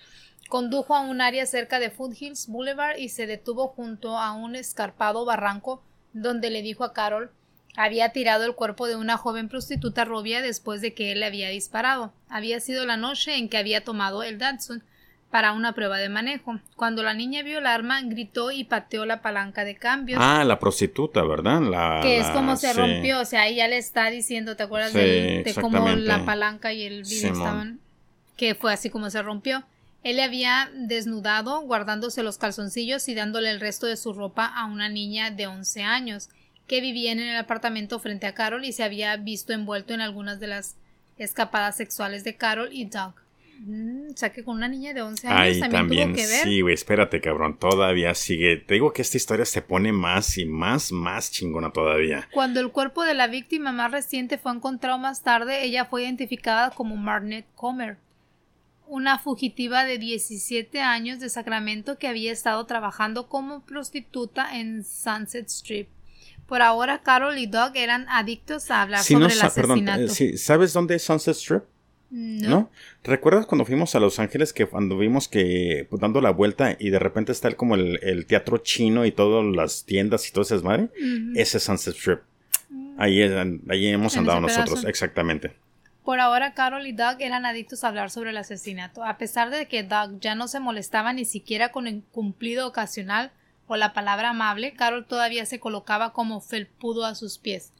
Condujo 0.47 0.95
a 0.95 1.01
un 1.01 1.21
área 1.21 1.45
cerca 1.45 1.79
de 1.79 1.89
Foothills 1.89 2.47
Boulevard 2.47 2.97
y 2.97 3.09
se 3.09 3.25
detuvo 3.25 3.67
junto 3.69 4.17
a 4.17 4.31
un 4.33 4.55
escarpado 4.55 5.25
barranco 5.25 5.83
donde 6.13 6.49
le 6.49 6.61
dijo 6.61 6.83
a 6.83 6.93
Carol 6.93 7.31
había 7.77 8.09
tirado 8.09 8.45
el 8.45 8.55
cuerpo 8.55 8.87
de 8.87 8.95
una 8.95 9.17
joven 9.17 9.49
prostituta 9.49 10.05
rubia 10.05 10.41
después 10.41 10.79
de 10.81 10.93
que 10.93 11.11
él 11.11 11.19
le 11.19 11.25
había 11.25 11.49
disparado. 11.49 12.13
Había 12.29 12.59
sido 12.61 12.85
la 12.85 12.95
noche 12.95 13.35
en 13.35 13.49
que 13.49 13.57
había 13.57 13.83
tomado 13.83 14.23
el 14.23 14.37
Datsun 14.37 14.81
para 15.35 15.51
una 15.51 15.73
prueba 15.73 15.97
de 15.97 16.07
manejo. 16.07 16.61
Cuando 16.77 17.03
la 17.03 17.13
niña 17.13 17.43
vio 17.43 17.57
el 17.57 17.65
arma, 17.65 18.01
gritó 18.03 18.51
y 18.51 18.63
pateó 18.63 19.05
la 19.05 19.21
palanca 19.21 19.65
de 19.65 19.75
cambios. 19.75 20.17
Ah, 20.23 20.45
la 20.45 20.59
prostituta, 20.59 21.25
¿verdad? 21.25 21.59
La, 21.59 21.99
que 22.01 22.19
es 22.19 22.27
como 22.27 22.55
se 22.55 22.71
rompió, 22.71 23.19
o 23.19 23.25
sea, 23.25 23.45
ella 23.45 23.67
le 23.67 23.77
está 23.77 24.09
diciendo, 24.09 24.55
¿te 24.55 24.63
acuerdas 24.63 24.93
de, 24.93 25.53
cómo 25.59 25.89
la 25.89 26.23
palanca 26.23 26.71
y 26.71 26.83
el 26.83 27.03
video 27.03 27.33
estaban? 27.33 27.81
Que 28.37 28.55
fue 28.55 28.71
así 28.71 28.89
como 28.89 29.09
se 29.09 29.21
rompió. 29.21 29.65
Él 30.03 30.15
le 30.15 30.23
había 30.23 30.71
desnudado, 30.73 31.59
guardándose 31.63 32.23
los 32.23 32.37
calzoncillos 32.37 33.09
y 33.09 33.13
dándole 33.13 33.51
el 33.51 33.59
resto 33.59 33.87
de 33.87 33.97
su 33.97 34.13
ropa 34.13 34.45
a 34.45 34.67
una 34.67 34.87
niña 34.87 35.31
de 35.31 35.47
11 35.47 35.83
años, 35.83 36.29
que 36.65 36.79
vivía 36.79 37.11
en 37.11 37.19
el 37.19 37.35
apartamento 37.35 37.99
frente 37.99 38.25
a 38.25 38.33
Carol 38.33 38.63
y 38.63 38.71
se 38.71 38.85
había 38.85 39.17
visto 39.17 39.51
envuelto 39.51 39.93
en 39.93 39.99
algunas 39.99 40.39
de 40.39 40.47
las 40.47 40.77
escapadas 41.17 41.75
sexuales 41.75 42.23
de 42.23 42.37
Carol 42.37 42.69
y 42.71 42.85
Doug. 42.85 43.24
Mm, 43.59 44.11
o 44.13 44.17
sea 44.17 44.31
que 44.31 44.43
con 44.43 44.57
una 44.57 44.67
niña 44.67 44.93
de 44.93 45.01
11 45.01 45.27
años 45.27 45.69
también, 45.69 46.09
tuvo 46.09 46.15
que 46.15 46.27
ver. 46.27 46.43
Sí, 46.43 46.61
güey, 46.61 46.73
espérate, 46.73 47.21
cabrón. 47.21 47.57
Todavía 47.57 48.13
sigue. 48.13 48.57
Te 48.57 48.75
digo 48.75 48.93
que 48.93 49.01
esta 49.01 49.17
historia 49.17 49.45
se 49.45 49.61
pone 49.61 49.91
más 49.91 50.37
y 50.37 50.45
más, 50.45 50.91
más 50.91 51.31
chingona 51.31 51.71
todavía. 51.71 52.27
Cuando 52.33 52.59
el 52.59 52.71
cuerpo 52.71 53.03
de 53.03 53.13
la 53.13 53.27
víctima 53.27 53.71
más 53.71 53.91
reciente 53.91 54.37
fue 54.37 54.51
encontrado 54.51 54.97
más 54.97 55.23
tarde, 55.23 55.63
ella 55.63 55.85
fue 55.85 56.03
identificada 56.03 56.71
como 56.71 56.95
Marnet 56.95 57.45
Comer, 57.55 57.97
una 58.87 59.17
fugitiva 59.17 59.85
de 59.85 59.97
17 59.97 60.81
años 60.81 61.19
de 61.19 61.29
Sacramento 61.29 61.97
que 61.97 62.07
había 62.07 62.31
estado 62.31 62.65
trabajando 62.65 63.29
como 63.29 63.65
prostituta 63.65 64.57
en 64.57 64.83
Sunset 64.83 65.47
Strip. 65.47 65.89
Por 66.45 66.61
ahora, 66.61 67.01
Carol 67.01 67.37
y 67.37 67.47
Doug 67.47 67.71
eran 67.75 68.05
adictos 68.07 68.69
a 68.69 68.83
hablar 68.83 69.03
sobre 69.03 69.33
el 69.33 69.41
asesinato. 69.41 70.13
Eh, 70.19 70.37
¿Sabes 70.37 70.73
dónde 70.73 70.95
es 70.95 71.03
Sunset 71.03 71.35
Strip? 71.35 71.63
No. 72.11 72.69
¿Recuerdas 73.03 73.45
cuando 73.45 73.65
fuimos 73.65 73.95
a 73.95 73.99
Los 73.99 74.19
Ángeles 74.19 74.53
que 74.53 74.65
cuando 74.65 74.97
vimos 74.97 75.27
que 75.27 75.87
pues, 75.89 75.99
dando 75.99 76.21
la 76.21 76.31
vuelta 76.31 76.77
y 76.79 76.89
de 76.89 76.99
repente 76.99 77.31
está 77.31 77.47
el, 77.47 77.55
como 77.55 77.75
el, 77.75 78.25
teatro 78.27 78.59
chino 78.59 79.05
y 79.05 79.11
todas 79.11 79.43
las 79.55 79.85
tiendas 79.85 80.27
y 80.29 80.31
todo 80.31 80.43
ese 80.43 80.57
madre? 80.59 80.89
Ese 81.35 81.57
es 81.57 81.63
Sunset 81.63 81.95
Strip. 81.95 82.21
Mm. 82.69 83.01
Ahí, 83.01 83.21
ahí 83.21 83.87
hemos 83.87 84.15
andado 84.17 84.39
nosotros, 84.39 84.85
exactamente. 84.85 85.53
Por 86.03 86.19
ahora, 86.19 86.53
Carol 86.53 86.85
y 86.85 86.91
Doug 86.91 87.17
eran 87.19 87.45
adictos 87.45 87.83
a 87.83 87.87
hablar 87.87 88.11
sobre 88.11 88.29
el 88.29 88.37
asesinato. 88.37 89.03
A 89.03 89.17
pesar 89.17 89.49
de 89.49 89.67
que 89.67 89.83
Doug 89.83 90.19
ya 90.19 90.35
no 90.35 90.47
se 90.47 90.59
molestaba 90.59 91.11
ni 91.11 91.25
siquiera 91.25 91.71
con 91.71 91.87
el 91.87 92.03
cumplido 92.11 92.67
ocasional 92.67 93.31
o 93.67 93.75
la 93.75 93.93
palabra 93.93 94.29
amable, 94.29 94.73
Carol 94.73 95.07
todavía 95.07 95.47
se 95.47 95.59
colocaba 95.59 96.13
como 96.13 96.39
felpudo 96.39 97.05
a 97.05 97.15
sus 97.15 97.39
pies, 97.39 97.71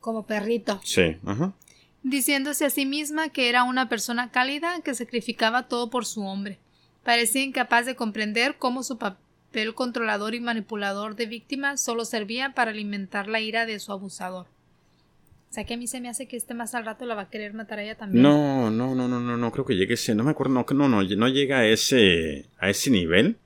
como 0.00 0.26
perrito. 0.26 0.80
Sí, 0.84 1.16
ajá 1.24 1.54
diciéndose 2.02 2.64
a 2.64 2.70
sí 2.70 2.86
misma 2.86 3.28
que 3.28 3.48
era 3.48 3.64
una 3.64 3.88
persona 3.88 4.30
cálida 4.30 4.80
que 4.82 4.94
sacrificaba 4.94 5.68
todo 5.68 5.90
por 5.90 6.06
su 6.06 6.22
hombre. 6.22 6.58
Parecía 7.04 7.42
incapaz 7.42 7.86
de 7.86 7.96
comprender 7.96 8.56
cómo 8.58 8.82
su 8.82 8.98
papel 8.98 9.74
controlador 9.74 10.34
y 10.34 10.40
manipulador 10.40 11.16
de 11.16 11.26
víctima 11.26 11.76
solo 11.76 12.04
servía 12.04 12.54
para 12.54 12.70
alimentar 12.70 13.28
la 13.28 13.40
ira 13.40 13.66
de 13.66 13.78
su 13.78 13.92
abusador. 13.92 14.46
O 15.50 15.54
sea 15.54 15.64
que 15.64 15.74
a 15.74 15.76
mí 15.76 15.86
se 15.86 16.00
me 16.00 16.08
hace 16.08 16.26
que 16.26 16.38
este 16.38 16.54
más 16.54 16.74
al 16.74 16.86
rato 16.86 17.04
la 17.04 17.14
va 17.14 17.22
a 17.22 17.28
querer 17.28 17.52
matar 17.52 17.78
a 17.78 17.82
ella 17.82 17.94
también. 17.94 18.22
No, 18.22 18.70
no, 18.70 18.94
no, 18.94 19.06
no, 19.06 19.20
no, 19.20 19.36
no 19.36 19.52
creo 19.52 19.66
que 19.66 19.74
llegue 19.74 19.94
ese, 19.94 20.14
no 20.14 20.24
me 20.24 20.30
acuerdo, 20.30 20.54
no, 20.54 20.64
no, 20.72 20.88
no, 20.88 21.02
no 21.02 21.28
llega 21.28 21.58
a 21.58 21.66
ese, 21.66 22.46
a 22.58 22.70
ese 22.70 22.90
nivel. 22.90 23.36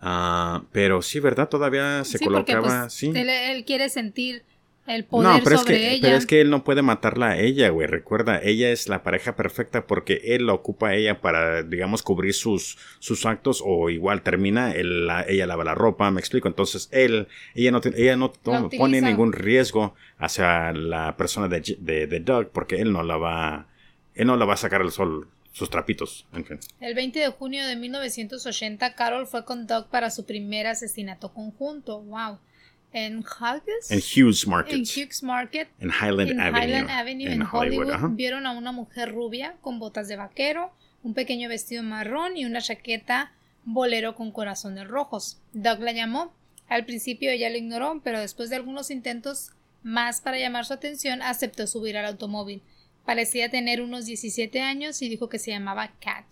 Ah, 0.00 0.62
pero 0.70 1.02
sí, 1.02 1.18
¿verdad? 1.18 1.48
Todavía 1.48 2.04
se 2.04 2.20
colocaba, 2.20 2.82
pues, 2.82 2.92
sí. 2.92 3.12
él, 3.14 3.64
quiere 3.64 3.88
sentir 3.88 4.44
el 4.86 5.04
poder 5.04 5.38
no, 5.38 5.44
pero 5.44 5.58
sobre 5.58 5.74
es 5.74 5.80
que, 5.80 5.90
ella. 5.92 6.02
Pero 6.02 6.16
es 6.16 6.26
que 6.26 6.40
él 6.40 6.50
no 6.50 6.64
puede 6.64 6.82
matarla 6.82 7.30
a 7.30 7.38
ella, 7.38 7.68
güey. 7.68 7.86
Recuerda, 7.86 8.40
ella 8.42 8.70
es 8.70 8.88
la 8.88 9.04
pareja 9.04 9.36
perfecta 9.36 9.86
porque 9.86 10.20
él 10.24 10.46
la 10.46 10.54
ocupa 10.54 10.88
a 10.88 10.94
ella 10.94 11.20
para, 11.20 11.62
digamos, 11.62 12.02
cubrir 12.02 12.34
sus, 12.34 12.78
sus 12.98 13.24
actos 13.24 13.62
o 13.64 13.90
igual 13.90 14.22
termina, 14.22 14.72
él, 14.72 15.08
ella 15.28 15.46
lava 15.46 15.62
la 15.62 15.76
ropa, 15.76 16.10
me 16.10 16.18
explico. 16.18 16.48
Entonces 16.48 16.88
él, 16.90 17.28
ella 17.54 17.70
no, 17.70 17.80
ella 17.94 18.16
no, 18.16 18.32
pone 18.32 19.00
ningún 19.00 19.32
riesgo 19.32 19.94
hacia 20.18 20.72
la 20.72 21.16
persona 21.16 21.46
de, 21.46 21.60
de, 21.78 22.20
Doug 22.20 22.48
porque 22.52 22.80
él 22.80 22.92
no 22.92 23.04
la 23.04 23.16
va, 23.16 23.68
él 24.14 24.26
no 24.26 24.36
la 24.36 24.44
va 24.44 24.54
a 24.54 24.56
sacar 24.56 24.80
al 24.80 24.90
sol 24.90 25.28
sus 25.52 25.70
trapitos. 25.70 26.26
En 26.32 26.44
fin. 26.44 26.58
El 26.80 26.94
20 26.94 27.20
de 27.20 27.28
junio 27.28 27.64
de 27.66 27.76
1980, 27.76 28.94
Carol 28.96 29.28
fue 29.28 29.44
con 29.44 29.68
Doug 29.68 29.88
para 29.90 30.10
su 30.10 30.26
primer 30.26 30.66
asesinato 30.66 31.32
conjunto. 31.32 32.00
Wow 32.00 32.38
en 32.92 33.18
Hughes. 33.18 33.90
En 33.90 33.98
Hughes 34.00 34.46
Market. 34.46 34.74
En 34.74 34.82
Hughes 34.82 35.22
Market. 35.22 35.68
En 35.80 35.90
Highland 35.90 36.40
Avenue. 36.40 36.64
Highland 36.64 36.90
Avenue 36.90 37.32
en, 37.32 37.42
Hollywood. 37.42 38.10
vieron 38.10 38.46
a 38.46 38.52
una 38.52 38.72
mujer 38.72 39.12
rubia 39.12 39.56
con 39.60 39.78
botas 39.78 40.08
de 40.08 40.16
vaquero, 40.16 40.72
un 41.02 41.14
pequeño 41.14 41.48
vestido 41.48 41.82
marrón 41.82 42.36
y 42.36 42.44
una 42.44 42.60
chaqueta 42.60 43.32
bolero 43.64 44.14
con 44.14 44.30
corazones 44.30 44.88
rojos. 44.88 45.38
Doug 45.52 45.80
la 45.80 45.92
llamó. 45.92 46.32
Al 46.68 46.84
principio 46.84 47.30
ella 47.30 47.50
lo 47.50 47.56
ignoró, 47.56 48.00
pero 48.02 48.20
después 48.20 48.50
de 48.50 48.56
algunos 48.56 48.90
intentos 48.90 49.50
más 49.82 50.20
para 50.20 50.38
llamar 50.38 50.64
su 50.64 50.72
atención, 50.72 51.22
aceptó 51.22 51.66
subir 51.66 51.96
al 51.96 52.06
automóvil. 52.06 52.62
Parecía 53.04 53.50
tener 53.50 53.82
unos 53.82 54.06
17 54.06 54.60
años 54.60 55.02
y 55.02 55.08
dijo 55.08 55.28
que 55.28 55.38
se 55.38 55.50
llamaba 55.50 55.92
Cat. 56.00 56.24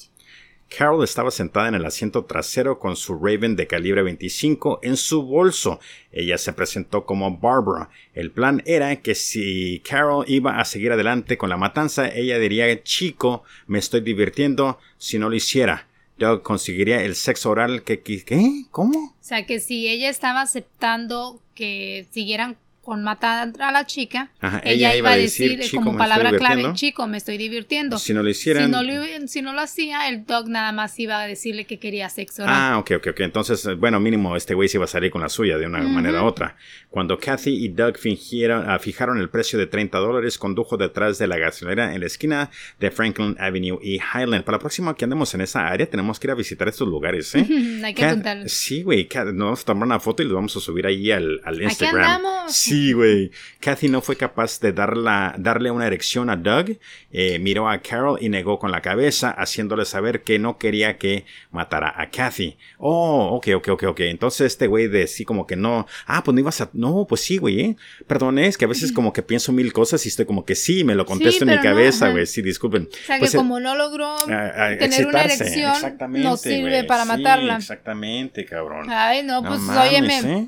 Carol 0.77 1.03
estaba 1.03 1.31
sentada 1.31 1.69
en 1.69 1.75
el 1.75 1.85
asiento 1.85 2.25
trasero 2.25 2.79
con 2.79 2.95
su 2.97 3.19
Raven 3.19 3.57
de 3.57 3.67
calibre 3.67 4.03
25 4.03 4.81
en 4.83 4.97
su 4.97 5.23
bolso. 5.23 5.81
Ella 6.13 6.39
se 6.39 6.53
presentó 6.53 7.05
como 7.05 7.39
Barbara. 7.39 7.91
El 8.15 8.31
plan 8.31 8.63
era 8.65 8.95
que 8.97 9.17
si 9.17 9.81
Carol 9.81 10.25
iba 10.29 10.61
a 10.61 10.65
seguir 10.65 10.93
adelante 10.93 11.37
con 11.37 11.51
la 11.51 11.57
matanza, 11.57 12.09
ella 12.09 12.39
diría, 12.39 12.83
chico, 12.85 13.43
me 13.67 13.81
estoy 13.81 14.01
divirtiendo 14.01 14.79
si 14.97 15.19
no 15.19 15.29
lo 15.29 15.35
hiciera. 15.35 15.89
Doug 16.19 16.43
conseguiría 16.43 17.03
el 17.03 17.17
sexo 17.17 17.51
oral 17.51 17.83
que... 17.83 18.01
¿Qué? 18.01 18.65
¿Cómo? 18.71 18.99
O 18.99 19.15
sea, 19.21 19.47
que 19.47 19.59
si 19.59 19.89
ella 19.89 20.09
estaba 20.09 20.43
aceptando 20.43 21.41
que 21.55 22.07
siguieran 22.11 22.57
con 22.83 23.05
matar 23.05 23.53
a 23.61 23.73
la 23.73 23.87
chica, 23.87 24.31
ella, 24.65 24.97
iba 24.97 25.13
a 25.13 25.17
decir, 25.17 25.61
como 25.75 25.97
palabra 25.97 26.33
clave, 26.33 26.73
chico, 26.73 27.07
me 27.07 27.19
estoy 27.19 27.37
divirtiendo. 27.37 27.99
Si 27.99 28.15
no 28.15 28.23
lo 28.23 28.31
hicieran... 28.31 28.65
Si 28.65 28.71
no 28.71 28.83
lo, 28.83 29.29
si 29.29 29.43
no 29.43 29.53
lo 29.53 29.61
hacía, 29.61 30.09
el 30.09 30.25
dog 30.25 30.49
nada 30.49 30.73
más 30.73 30.99
iba 30.99 31.21
a 31.21 31.27
decirle 31.27 31.67
que 31.67 31.79
quería 31.79 32.09
sexo. 32.09 32.45
Ah, 32.47 32.79
ok, 32.79 32.93
ok, 32.97 33.07
ok. 33.11 33.21
Entonces, 33.21 33.69
bueno, 33.79 34.01
mínimo 34.01 34.35
este 34.35 34.55
güey 34.55 34.69
se 34.69 34.79
iba 34.79 34.85
a 34.85 34.89
salir 34.89 35.11
con 35.11 35.21
la 35.21 35.29
suya 35.29 35.59
de 35.59 35.67
una 35.67 35.81
manera 35.83 36.23
u 36.23 36.27
otra. 36.27 36.57
Cuando 36.89 37.19
Kathy 37.19 37.65
y 37.65 37.69
Doug 37.69 37.99
fingieron, 37.99 38.69
uh, 38.69 38.79
fijaron 38.79 39.19
el 39.19 39.29
precio 39.29 39.59
de 39.59 39.67
30 39.67 39.99
dólares, 39.99 40.39
condujo 40.39 40.77
detrás 40.77 41.19
de 41.19 41.27
la 41.27 41.37
gasolinera 41.37 41.95
en 41.95 42.01
la 42.01 42.07
esquina 42.07 42.51
de 42.79 42.91
Franklin 42.91 43.37
Avenue 43.39 43.79
y 43.83 43.97
Highland. 43.97 44.45
Para 44.45 44.57
la 44.57 44.61
próxima 44.61 44.95
que 44.95 45.05
andemos 45.05 45.35
en 45.35 45.43
esa 45.43 45.67
área, 45.67 45.89
tenemos 45.89 46.19
que 46.19 46.27
ir 46.27 46.31
a 46.31 46.35
visitar 46.35 46.67
estos 46.67 46.89
lugares, 46.89 47.35
¿eh? 47.35 47.47
Hay 47.85 47.95
que 47.95 48.49
Sí, 48.49 48.83
güey, 48.83 49.09
nos 49.15 49.37
vamos 49.37 49.63
a 49.63 49.65
tomar 49.65 49.87
una 49.87 50.01
foto 50.01 50.23
y 50.23 50.27
lo 50.27 50.35
vamos 50.35 50.57
a 50.57 50.61
subir 50.61 50.87
ahí 50.87 51.11
al, 51.11 51.41
al 51.45 51.63
Instagram. 51.63 52.03
Aquí 52.03 52.13
andamos. 52.17 52.53
Sí, 52.71 52.93
güey. 52.93 53.33
Kathy 53.59 53.89
no 53.89 54.01
fue 54.01 54.17
capaz 54.17 54.61
de 54.61 54.73
darle 54.73 55.71
una 55.73 55.89
erección 55.89 56.31
a 56.31 56.37
Doug. 56.37 56.79
Eh, 57.11 57.41
miró 57.41 57.69
a 57.69 57.79
Carol 57.79 58.17
y 58.21 58.29
negó 58.29 58.61
con 58.61 58.71
la 58.71 58.81
cabeza, 58.81 59.31
haciéndole 59.31 59.85
saber 59.85 60.23
que 60.23 60.39
no 60.39 60.57
quería 60.57 60.97
que 60.97 61.25
matara 61.51 61.93
a 62.01 62.11
Kathy. 62.11 62.57
Oh, 62.79 63.31
ok, 63.33 63.49
ok, 63.57 63.69
ok, 63.71 63.83
ok. 63.89 64.01
Entonces 64.03 64.53
este 64.53 64.69
güey 64.69 64.87
de 64.87 65.09
sí 65.09 65.25
como 65.25 65.49
que 65.49 65.57
no. 65.57 65.89
Ah, 66.07 66.23
pues 66.23 66.33
no 66.33 66.41
ibas 66.41 66.61
a. 66.61 66.71
No, 66.73 67.07
pues 67.09 67.23
sí, 67.23 67.39
güey. 67.39 67.61
¿eh? 67.61 67.77
Perdón, 68.07 68.39
es 68.39 68.57
que 68.57 68.67
a 68.67 68.69
veces 68.69 68.93
como 68.93 69.13
que 69.13 69.23
pienso 69.23 69.51
mil 69.51 69.73
cosas 69.73 70.07
y 70.07 70.09
estoy 70.09 70.27
como 70.27 70.45
que 70.45 70.55
sí, 70.55 70.85
me 70.85 70.95
lo 70.95 71.05
contesto 71.05 71.43
en 71.43 71.51
mi 71.51 71.59
cabeza, 71.59 72.11
güey. 72.11 72.27
sí, 72.27 72.41
disculpen. 72.41 72.89
O 72.93 73.07
sea, 73.07 73.19
pues, 73.19 73.33
que 73.33 73.37
como 73.37 73.59
no 73.59 73.75
logró 73.75 74.15
tener 74.27 75.07
una 75.09 75.25
erección, 75.25 75.75
no 76.11 76.37
sirve 76.37 76.85
para 76.85 77.05
matarla. 77.05 77.57
Exactamente, 77.57 78.45
cabrón. 78.45 78.87
Ay, 78.89 79.25
no, 79.25 79.43
pues 79.43 79.61
óyeme. 79.69 80.21
¿eh? 80.21 80.47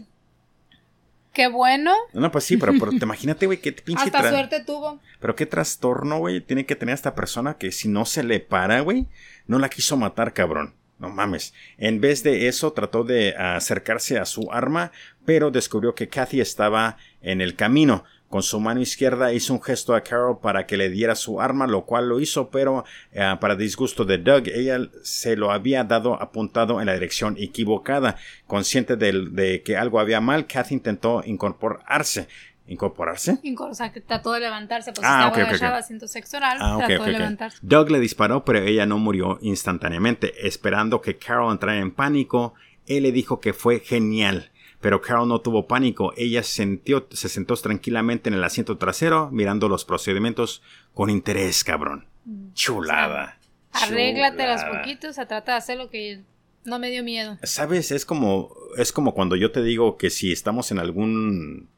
Qué 1.33 1.49
bueno. 1.49 1.95
No, 2.13 2.31
pues 2.31 2.45
sí, 2.45 2.57
pero, 2.57 2.73
te 2.91 3.05
imagínate, 3.05 3.47
güey, 3.47 3.59
qué 3.59 3.73
pinche. 3.73 4.05
Hasta 4.05 4.29
suerte 4.29 4.63
tuvo. 4.65 5.01
Pero 5.21 5.35
qué 5.35 5.47
trastorno, 5.47 6.19
güey, 6.19 6.41
tiene 6.41 6.67
que 6.67 6.77
tener 6.77 6.95
esta 6.95 7.15
persona 7.15 7.55
que 7.55 7.73
si 7.73 7.89
no 7.89 8.05
se 8.05 8.23
le 8.23 8.41
para, 8.41 8.81
güey, 8.81 9.07
no 9.47 9.59
la 9.59 9.69
quiso 9.69 9.97
matar, 9.97 10.33
cabrón. 10.33 10.75
No 10.99 11.09
mames. 11.09 11.53
En 11.79 12.01
vez 12.01 12.23
de 12.23 12.47
eso, 12.47 12.73
trató 12.73 13.03
de 13.03 13.35
acercarse 13.37 14.19
a 14.19 14.25
su 14.25 14.53
arma, 14.53 14.93
pero 15.25 15.51
descubrió 15.51 15.97
que 15.97 16.09
Kathy 16.09 16.41
estaba 16.41 16.97
en 17.23 17.41
el 17.41 17.57
camino. 17.57 18.05
Con 18.33 18.43
su 18.43 18.59
mano 18.61 18.81
izquierda 18.81 19.31
hizo 19.35 19.53
un 19.53 19.61
gesto 19.61 19.95
a 19.95 20.01
Carol 20.01 20.39
para 20.41 20.65
que 20.67 20.79
le 20.79 20.89
diera 20.89 21.15
su 21.15 21.39
arma, 21.39 21.67
lo 21.67 21.85
cual 21.85 22.09
lo 22.09 22.19
hizo, 22.19 22.49
pero 22.49 22.83
eh, 23.13 23.37
para 23.39 23.57
disgusto 23.57 24.07
de 24.07 24.17
Doug, 24.17 24.45
ella 24.47 24.89
se 25.03 25.37
lo 25.37 25.53
había 25.53 25.85
dado 25.85 26.15
apuntado 26.15 26.81
en 26.81 26.87
la 26.87 26.95
dirección 26.95 27.37
equivocada. 27.39 28.17
Consciente 28.47 28.97
de, 28.97 29.63
que 29.63 29.77
algo 29.77 30.01
había 30.01 30.23
mal, 30.23 30.47
Kathy 30.47 30.77
intentó 30.77 31.23
incorporarse. 31.27 32.27
¿Incorporarse? 32.69 33.39
o 33.59 33.75
sea, 33.75 33.93
que 33.93 34.01
trató 34.01 34.33
de 34.33 34.41
levantarse, 34.41 34.95
pues 34.95 35.07
ah, 35.07 35.31
estaba 35.31 35.55
okay, 35.55 35.79
haciendo 35.79 36.09
sexo 36.09 36.39
oral, 36.39 36.57
ah, 36.59 36.85
trató 36.87 37.05
de 37.05 37.13
levantarse. 37.13 37.59
Doug 37.61 37.91
le 37.91 38.01
disparó, 38.01 38.47
pero 38.47 38.61
ella 38.61 38.87
no 38.87 38.97
murió 38.97 39.41
instantáneamente. 39.43 40.47
Esperando 40.47 41.03
que 41.03 41.19
Carol 41.19 41.53
entrara 41.53 41.79
en 41.79 41.91
pánico, 41.91 42.55
él 42.87 43.03
le 43.03 43.13
dijo 43.13 43.41
que 43.41 43.53
fue 43.53 43.81
genial. 43.81 44.52
Pero 44.83 45.01
Carol 45.01 45.29
no 45.29 45.41
tuvo 45.41 45.69
pánico, 45.69 46.13
ella 46.17 46.43
se 46.43 46.67
sentó 47.13 47.57
tranquilamente 47.57 48.29
en 48.29 48.35
el 48.35 48.43
asiento 48.43 48.79
trasero, 48.79 49.31
mirando 49.31 49.69
los 49.69 49.85
procedimientos 49.85 50.61
con 50.93 51.09
interés, 51.09 51.63
cabrón. 51.63 52.09
Mm. 52.25 52.53
Chulada. 52.55 53.39
Arréglate 53.71 54.45
los 54.45 54.65
poquitos, 54.65 55.15
se 55.15 55.25
trata 55.25 55.53
de 55.53 55.59
hacer 55.59 55.79
lo 55.79 55.89
que 55.89 56.23
no 56.65 56.81
me 56.81 56.91
dio 56.91 57.05
miedo. 57.05 57.39
Sabes, 57.45 57.93
es 57.93 58.05
como, 58.05 58.53
es 58.77 58.91
como 58.91 59.15
cuando 59.15 59.37
yo 59.37 59.53
te 59.53 59.63
digo 59.63 59.97
que 59.97 60.11
si 60.11 60.33
estamos 60.33 60.73
en 60.73 60.81
algún, 60.81 61.69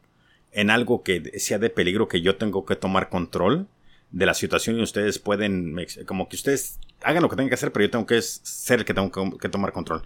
en 0.53 0.71
algo 0.71 1.03
que 1.03 1.39
sea 1.39 1.59
de 1.59 1.69
peligro 1.69 2.09
que 2.09 2.23
yo 2.23 2.37
tengo 2.37 2.65
que 2.65 2.75
tomar 2.75 3.11
control 3.11 3.69
de 4.13 4.25
la 4.25 4.33
situación 4.33 4.79
y 4.79 4.83
ustedes 4.83 5.19
pueden, 5.19 5.77
como 6.07 6.27
que 6.31 6.37
ustedes 6.37 6.79
hagan 7.03 7.23
lo 7.23 7.29
que 7.29 7.37
tengan 7.37 7.51
que 7.51 7.57
hacer, 7.57 7.71
pero 7.71 7.85
yo 7.85 7.91
tengo 7.91 8.07
que 8.07 8.23
ser 8.23 8.79
el 8.79 8.85
que 8.87 8.95
tengo 8.95 9.37
que 9.37 9.49
tomar 9.51 9.73
control. 9.73 10.03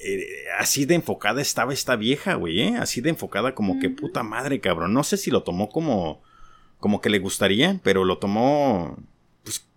Eh, 0.00 0.26
así 0.58 0.84
de 0.84 0.94
enfocada 0.94 1.40
estaba 1.42 1.72
esta 1.72 1.96
vieja, 1.96 2.34
güey, 2.34 2.60
¿eh? 2.60 2.76
Así 2.78 3.00
de 3.00 3.10
enfocada 3.10 3.54
como 3.54 3.80
que 3.80 3.90
puta 3.90 4.22
madre, 4.22 4.60
cabrón. 4.60 4.92
No 4.94 5.02
sé 5.02 5.16
si 5.16 5.30
lo 5.30 5.42
tomó 5.42 5.68
como, 5.70 6.22
como 6.78 7.00
que 7.00 7.10
le 7.10 7.18
gustaría, 7.18 7.80
pero 7.82 8.04
lo 8.04 8.18
tomó, 8.18 8.96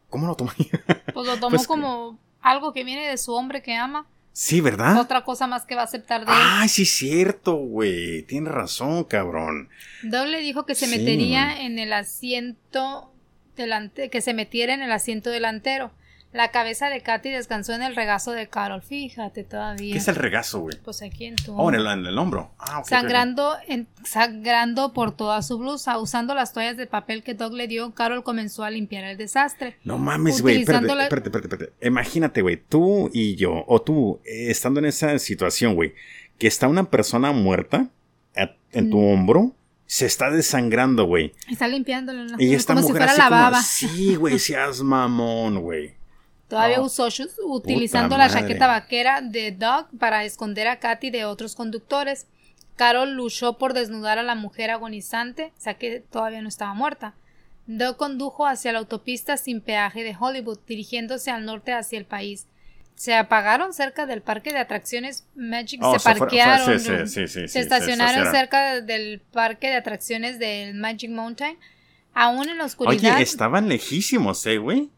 ¿Cómo 0.10 0.28
lo 0.28 0.36
tomó? 0.36 0.52
Pues 1.14 1.26
lo 1.26 1.38
tomó 1.38 1.50
Pues 1.52 1.62
que- 1.62 1.68
como 1.68 2.20
algo 2.42 2.74
que 2.74 2.84
viene 2.84 3.08
de 3.08 3.18
su 3.18 3.34
hombre 3.34 3.62
que 3.64 3.74
ama. 3.76 4.06
Sí, 4.34 4.62
¿verdad? 4.62 4.98
Otra 5.00 5.24
cosa 5.26 5.46
más 5.48 5.66
que 5.66 5.76
va 5.76 5.82
a 5.82 5.86
aceptar 5.86 6.26
de 6.26 6.32
él. 6.32 6.38
Ay, 6.42 6.70
sí, 6.70 6.86
cierto, 6.86 7.56
güey. 7.56 8.22
Tienes 8.24 8.52
razón, 8.54 9.04
cabrón. 9.06 9.70
Doug 10.04 10.28
le 10.28 10.40
dijo 10.42 10.66
que 10.66 10.74
se 10.76 10.86
Sí. 10.88 10.98
metería 10.98 11.62
en 11.62 11.80
el 11.80 11.92
asiento 11.94 13.12
delante, 13.58 14.10
que 14.10 14.22
se 14.22 14.34
metiera 14.34 14.74
en 14.74 14.82
el 14.82 14.92
asiento 14.92 15.30
delantero. 15.30 15.92
La 16.34 16.50
cabeza 16.52 16.88
de 16.90 17.02
Katy 17.02 17.30
descansó 17.30 17.74
en 17.74 17.82
el 17.84 17.94
regazo 17.96 18.32
de 18.32 18.48
Carol. 18.48 18.82
Fíjate 18.82 19.44
todavía. 19.44 19.92
¿Qué 19.92 19.98
es 19.98 20.08
el 20.08 20.16
regazo, 20.16 20.62
güey? 20.62 20.78
Pues 20.82 21.02
aquí 21.02 21.26
en 21.26 21.36
tu 21.36 21.54
Oh, 21.60 21.68
en 21.70 21.76
el, 21.76 21.86
en 21.88 22.06
el 22.06 22.18
hombro. 22.18 22.52
Ah, 22.58 22.80
ok, 22.80 22.84
ok. 22.84 22.88
Sangrando, 22.90 23.56
en- 23.68 23.88
sangrando 24.06 24.94
por 24.94 25.12
toda 25.16 25.42
su 25.42 25.58
blusa, 25.58 25.98
usando 26.00 26.34
las 26.34 26.54
toallas 26.54 26.78
de 26.78 26.88
papel 26.88 27.22
que 27.24 27.34
Doug 27.34 27.54
le 27.54 27.68
dio, 27.68 27.94
Carol 27.94 28.24
comenzó 28.24 28.64
a 28.64 28.70
limpiar 28.70 29.04
el 29.04 29.18
desastre. 29.18 29.76
No 29.84 29.98
mames, 29.98 30.42
güey. 30.42 30.62
Espérate, 30.62 30.88
la- 30.96 31.04
espérate, 31.04 31.28
espérate, 31.30 31.56
espérate. 31.56 31.86
Imagínate, 31.88 32.42
güey. 32.42 32.56
Tú 32.58 33.10
y 33.14 33.36
yo, 33.36 33.66
o 33.68 33.82
tú, 33.82 34.22
eh, 34.24 34.52
estando 34.52 34.80
en 34.80 34.86
esa 34.86 35.20
situación, 35.20 35.76
güey, 35.76 35.94
que 36.38 36.48
está 36.48 36.68
una 36.70 36.90
persona 36.90 37.34
muerta 37.34 37.88
a- 38.38 38.52
en 38.72 38.90
tu 38.90 39.00
Mm. 39.00 39.14
hombro, 39.14 39.52
se 39.86 40.06
está 40.06 40.30
desangrando, 40.32 41.04
güey. 41.04 41.34
Está 41.50 41.68
limpiándolo 41.68 42.22
en 42.22 42.32
la- 42.32 42.42
Y 42.42 42.54
esta 42.54 42.74
como 42.74 42.88
si 42.88 42.94
mujer 42.94 43.02
fuera 43.10 43.12
así 43.12 43.22
la 43.22 43.28
como, 43.28 43.42
baba. 43.42 43.62
sí, 43.62 44.16
güey, 44.16 44.40
seas 44.40 44.82
mamón, 44.82 45.60
güey. 45.60 46.00
Todavía 46.52 46.82
Oh, 46.82 46.86
usó 46.86 47.08
utilizando 47.46 48.18
la 48.18 48.30
chaqueta 48.30 48.68
vaquera 48.68 49.22
de 49.22 49.52
Doug 49.54 49.86
para 49.98 50.26
esconder 50.26 50.68
a 50.68 50.80
Katy 50.80 51.10
de 51.10 51.24
otros 51.24 51.56
conductores. 51.56 52.28
Carol 52.76 53.14
luchó 53.14 53.58
por 53.58 53.74
desnudar 53.74 54.20
a 54.20 54.24
la 54.24 54.36
mujer 54.36 54.70
agonizante, 54.70 55.54
sea 55.58 55.76
que 55.76 56.02
todavía 56.02 56.42
no 56.42 56.50
estaba 56.50 56.74
muerta. 56.74 57.14
Doug 57.68 57.96
condujo 57.96 58.46
hacia 58.48 58.74
la 58.74 58.80
autopista 58.80 59.38
sin 59.38 59.62
peaje 59.62 60.04
de 60.04 60.14
Hollywood, 60.20 60.60
dirigiéndose 60.68 61.32
al 61.32 61.46
norte 61.46 61.72
hacia 61.72 61.98
el 61.98 62.06
país. 62.06 62.48
Se 62.96 63.16
apagaron 63.16 63.74
cerca 63.74 64.06
del 64.06 64.22
parque 64.22 64.52
de 64.52 64.60
atracciones 64.60 65.26
Magic, 65.36 65.80
Oh, 65.82 65.94
se 65.94 66.00
se 66.00 66.04
fue- 66.04 66.12
fue- 66.18 66.20
parquearon, 66.28 66.80
sí, 66.80 66.86
sí, 66.86 67.08
sí, 67.08 67.28
sí, 67.28 67.28
sí, 67.28 67.48
se 67.48 67.60
estacionaron 67.62 68.26
estacionaron. 68.26 68.34
cerca 68.36 68.82
del 68.82 69.22
parque 69.32 69.70
de 69.70 69.76
atracciones 69.76 70.38
del 70.38 70.74
Magic 70.76 71.10
Mountain. 71.12 71.58
Aún 72.14 72.50
en 72.50 72.58
la 72.58 72.66
oscuridad. 72.66 73.16
Oye, 73.16 73.24
estaban 73.24 73.70
lejísimos, 73.70 74.46
¿eh, 74.48 74.58
güey? 74.58 74.90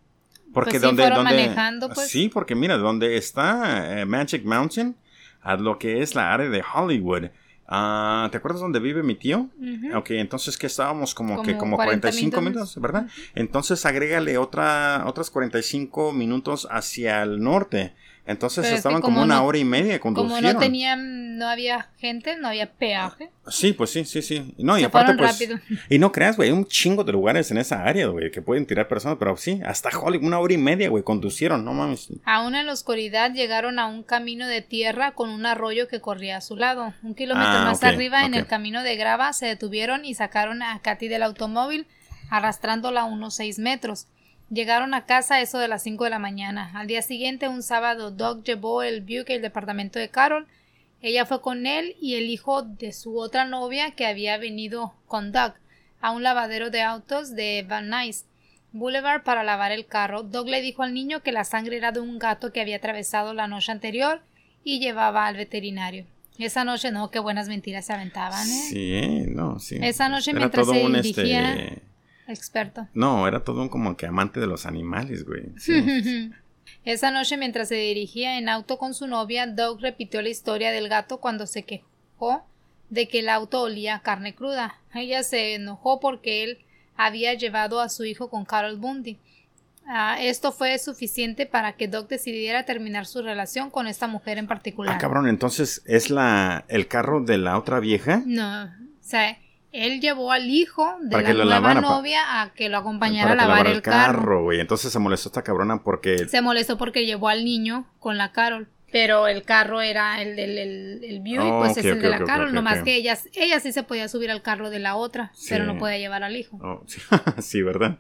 Porque 0.54 0.72
Pues 0.72 0.82
sí, 0.82 0.86
donde, 0.88 1.04
fueron 1.04 1.24
donde- 1.26 1.36
manejando, 1.44 1.90
pues. 1.90 2.08
Sí, 2.10 2.30
porque 2.30 2.56
mira, 2.56 2.78
donde 2.78 3.18
está 3.18 4.00
eh, 4.02 4.06
Magic 4.06 4.46
Mountain, 4.46 4.96
a 5.42 5.56
lo 5.58 5.78
que 5.80 6.02
es 6.02 6.14
la 6.16 6.34
área 6.34 6.50
de 6.50 6.64
Hollywood. 6.74 7.30
ah, 7.68 8.28
¿Te 8.32 8.38
acuerdas 8.38 8.62
dónde 8.62 8.80
vive 8.80 9.02
mi 9.04 9.16
tío? 9.16 9.50
Ujú. 9.60 9.98
Ok, 9.98 10.12
entonces 10.12 10.58
que 10.58 10.68
estábamos 10.68 11.16
como, 11.16 11.42
que 11.42 11.54
Como 11.58 11.60
como 11.72 11.76
40 11.78 12.10
45 12.10 12.42
minutos. 12.42 12.80
¿verdad? 12.80 13.08
Entonces 13.36 13.84
agrégale 13.86 14.38
otra, 14.38 15.04
otras 15.08 15.30
45 15.32 16.12
minutos 16.12 16.68
hacia 16.70 17.24
el 17.24 17.42
norte. 17.42 17.94
Entonces 18.26 18.62
Pero 18.64 18.74
que 18.74 18.78
estaban 18.78 19.02
como, 19.02 19.16
como 19.16 19.26
una 19.26 19.36
no- 19.38 19.46
hora 19.46 19.58
y 19.58 19.66
media 19.66 20.00
Como 20.00 20.16
conducieron. 20.16 20.54
no 20.54 20.60
tenían, 20.60 21.23
no 21.34 21.48
había 21.48 21.90
gente, 21.98 22.38
no 22.38 22.48
había 22.48 22.72
peaje. 22.72 23.30
Sí, 23.50 23.74
pues 23.74 23.90
sí, 23.92 24.06
sí, 24.06 24.22
sí. 24.22 24.54
No, 24.58 24.78
y 24.78 24.82
Se 24.82 24.86
aparte, 24.86 25.14
pues. 25.16 25.32
rápido. 25.32 25.60
Y 25.90 26.00
no 26.00 26.12
creas, 26.12 26.38
güey, 26.38 26.50
hay 26.50 26.56
un 26.56 26.66
chingo 26.66 27.04
de 27.04 27.12
lugares 27.12 27.52
en 27.52 27.58
esa 27.58 27.84
área, 27.84 28.08
güey, 28.08 28.32
que 28.32 28.42
pueden 28.42 28.66
tirar 28.66 28.88
personas, 28.88 29.18
pero 29.20 29.36
sí, 29.36 29.60
hasta 29.66 29.90
Hollywood, 29.98 30.26
una 30.28 30.40
hora 30.40 30.54
y 30.54 30.58
media, 30.58 30.90
güey, 30.90 31.04
conducieron, 31.04 31.66
no 31.66 31.74
mames. 31.74 32.08
Aún 32.26 32.56
en 32.56 32.66
la 32.68 32.74
oscuridad 32.74 33.34
llegaron 33.34 33.80
a 33.80 33.88
un 33.88 34.04
camino 34.04 34.48
de 34.48 34.62
tierra 34.62 35.12
con 35.12 35.30
un 35.30 35.46
arroyo 35.46 35.88
que 35.88 36.00
corría 36.02 36.38
a 36.38 36.42
su 36.42 36.56
lado. 36.56 36.94
Un 37.04 37.16
kilómetro 37.16 37.52
Ah, 37.52 37.66
más 37.66 37.84
arriba, 37.84 38.26
en 38.26 38.34
el 38.34 38.48
camino 38.48 38.84
de 38.84 38.96
grava, 38.96 39.34
se 39.34 39.46
detuvieron 39.48 40.06
y 40.06 40.14
sacaron 40.14 40.62
a 40.64 40.80
Katy 40.82 41.08
del 41.08 41.24
automóvil, 41.24 41.88
arrastrándola 42.30 43.02
a 43.02 43.06
unos 43.06 43.36
seis 43.36 43.60
metros. 43.60 44.08
Llegaron 44.50 44.94
a 44.94 45.06
casa 45.06 45.42
eso 45.42 45.58
de 45.58 45.68
las 45.68 45.82
5 45.82 46.04
de 46.04 46.10
la 46.12 46.20
mañana. 46.20 46.70
Al 46.76 46.86
día 46.86 47.02
siguiente, 47.02 47.48
un 47.48 47.64
sábado, 47.64 48.12
Doug 48.12 48.44
llevó 48.44 48.84
el 48.84 49.02
Buick 49.02 49.32
al 49.32 49.42
departamento 49.42 49.98
de 49.98 50.10
Carol. 50.10 50.46
Ella 51.04 51.26
fue 51.28 51.42
con 51.42 51.68
él 51.68 51.96
y 52.02 52.16
el 52.16 52.30
hijo 52.30 52.64
de 52.64 52.94
su 52.94 53.20
otra 53.20 53.46
novia 53.46 53.92
que 53.92 54.08
había 54.08 54.38
venido 54.38 54.96
con 55.06 55.32
Doug 55.32 55.54
a 56.02 56.10
un 56.12 56.24
lavadero 56.24 56.70
de 56.72 56.82
autos 56.82 57.36
de 57.36 57.64
Van 57.68 57.90
Nuys 57.90 58.26
Boulevard 58.72 59.24
para 59.24 59.44
lavar 59.44 59.72
el 59.72 59.86
carro. 59.86 60.24
Doug 60.24 60.48
le 60.48 60.62
dijo 60.62 60.82
al 60.82 60.94
niño 60.94 61.22
que 61.22 61.32
la 61.32 61.44
sangre 61.44 61.78
era 61.78 61.92
de 61.92 62.00
un 62.00 62.18
gato 62.18 62.52
que 62.52 62.62
había 62.62 62.78
atravesado 62.78 63.34
la 63.34 63.48
noche 63.48 63.72
anterior 63.72 64.22
y 64.64 64.80
llevaba 64.80 65.28
al 65.28 65.36
veterinario. 65.36 66.06
Esa 66.40 66.64
noche, 66.64 66.90
no, 66.90 67.12
qué 67.12 67.20
buenas 67.20 67.48
mentiras 67.48 67.86
se 67.86 67.94
aventaban, 67.94 68.48
¿eh? 68.48 68.62
Sí, 68.70 69.26
no, 69.30 69.60
sí. 69.60 69.78
Esa 69.82 70.10
noche 70.10 70.32
Era 70.32 70.40
mientras 70.40 70.66
todo 70.66 70.74
se 70.74 70.84
un, 70.86 70.94
dirigía- 70.94 71.54
este, 71.54 71.82
Experto. 72.28 72.88
No, 72.94 73.28
era 73.28 73.44
todo 73.44 73.62
un 73.62 73.70
como 73.70 73.96
que 73.98 74.08
amante 74.08 74.40
de 74.40 74.48
los 74.48 74.66
animales, 74.66 75.26
güey. 75.26 75.44
Sí. 75.60 76.32
Esa 76.86 77.12
noche, 77.12 77.38
mientras 77.38 77.70
se 77.70 77.76
dirigía 77.76 78.38
en 78.38 78.50
auto 78.50 78.78
con 78.78 78.94
su 78.94 79.08
novia, 79.08 79.48
Doug 79.48 79.80
repitió 79.80 80.22
la 80.22 80.30
historia 80.30 80.72
del 80.72 80.90
gato 80.90 81.20
cuando 81.20 81.48
se 81.48 81.64
quejó 81.64 82.46
de 82.90 83.08
que 83.08 83.20
el 83.20 83.30
auto 83.30 83.62
olía 83.62 83.96
a 83.96 84.02
carne 84.02 84.36
cruda. 84.36 84.80
Ella 84.94 85.24
se 85.24 85.56
enojó 85.56 86.00
porque 86.00 86.44
él 86.44 86.60
había 86.98 87.34
llevado 87.34 87.80
a 87.80 87.90
su 87.90 88.04
hijo 88.04 88.30
con 88.30 88.46
Carol 88.46 88.78
Bundy. 88.78 89.18
Ah, 89.86 90.18
esto 90.22 90.52
fue 90.52 90.78
suficiente 90.78 91.46
para 91.46 91.74
que 91.74 91.88
Doug 91.88 92.08
decidiera 92.08 92.64
terminar 92.64 93.06
su 93.06 93.22
relación 93.22 93.70
con 93.70 93.88
esta 93.88 94.08
mujer 94.08 94.38
en 94.38 94.48
particular. 94.48 94.96
Ah, 94.96 95.00
cabrón, 95.00 95.28
entonces 95.28 95.82
es 95.86 96.10
la 96.10 96.66
el 96.68 96.88
carro 96.88 97.22
de 97.22 97.38
la 97.38 97.58
otra 97.58 97.80
vieja. 97.80 98.22
No, 98.26 98.66
o 98.66 98.70
sea, 99.02 99.38
él 99.74 100.00
llevó 100.00 100.32
al 100.32 100.50
hijo 100.50 100.96
de 101.02 101.10
Para 101.12 101.30
la 101.34 101.44
nueva 101.44 101.50
lavara, 101.60 101.82
novia 101.82 102.42
a 102.42 102.54
que 102.54 102.70
lo 102.70 102.78
acompañara 102.78 103.32
para 103.32 103.44
a 103.44 103.48
lavar 103.48 103.68
el 103.68 103.82
carro. 103.82 104.44
güey. 104.44 104.60
Entonces 104.62 104.92
se 104.94 105.00
molestó 105.00 105.30
esta 105.30 105.42
cabrona 105.42 105.84
porque 105.84 106.28
Se 106.30 106.42
molestó 106.42 106.78
porque 106.78 107.06
llevó 107.06 107.28
al 107.28 107.44
niño 107.44 107.86
con 108.00 108.18
la 108.18 108.32
Carol. 108.32 108.68
Pero 108.92 109.28
el 109.28 109.42
carro 109.42 109.82
era 109.82 110.22
el 110.22 110.36
del 110.36 110.56
el, 110.60 111.04
el 111.04 111.20
Buick, 111.22 111.40
Oh, 111.42 111.60
pues 111.64 111.78
es 111.78 111.86
el 111.86 112.00
de 112.00 112.10
la 112.10 112.18
ok, 112.18 112.22
ok, 112.22 112.28
Carol. 112.28 112.54
nomás 112.54 112.84
que 112.84 112.94
ella, 112.96 113.18
ella 113.34 113.60
sí 113.60 113.72
se 113.72 113.82
podía 113.82 114.08
subir 114.08 114.30
al 114.30 114.44
carro 114.44 114.70
de 114.70 114.78
la 114.78 114.96
otra, 114.96 115.32
pero 115.50 115.66
no 115.66 115.80
podía 115.80 115.98
llevar 115.98 116.22
al 116.24 116.36
hijo. 116.38 116.60
Oh, 116.62 116.84
sí, 116.86 117.02
sí, 117.42 117.62
¿verdad? 117.64 117.98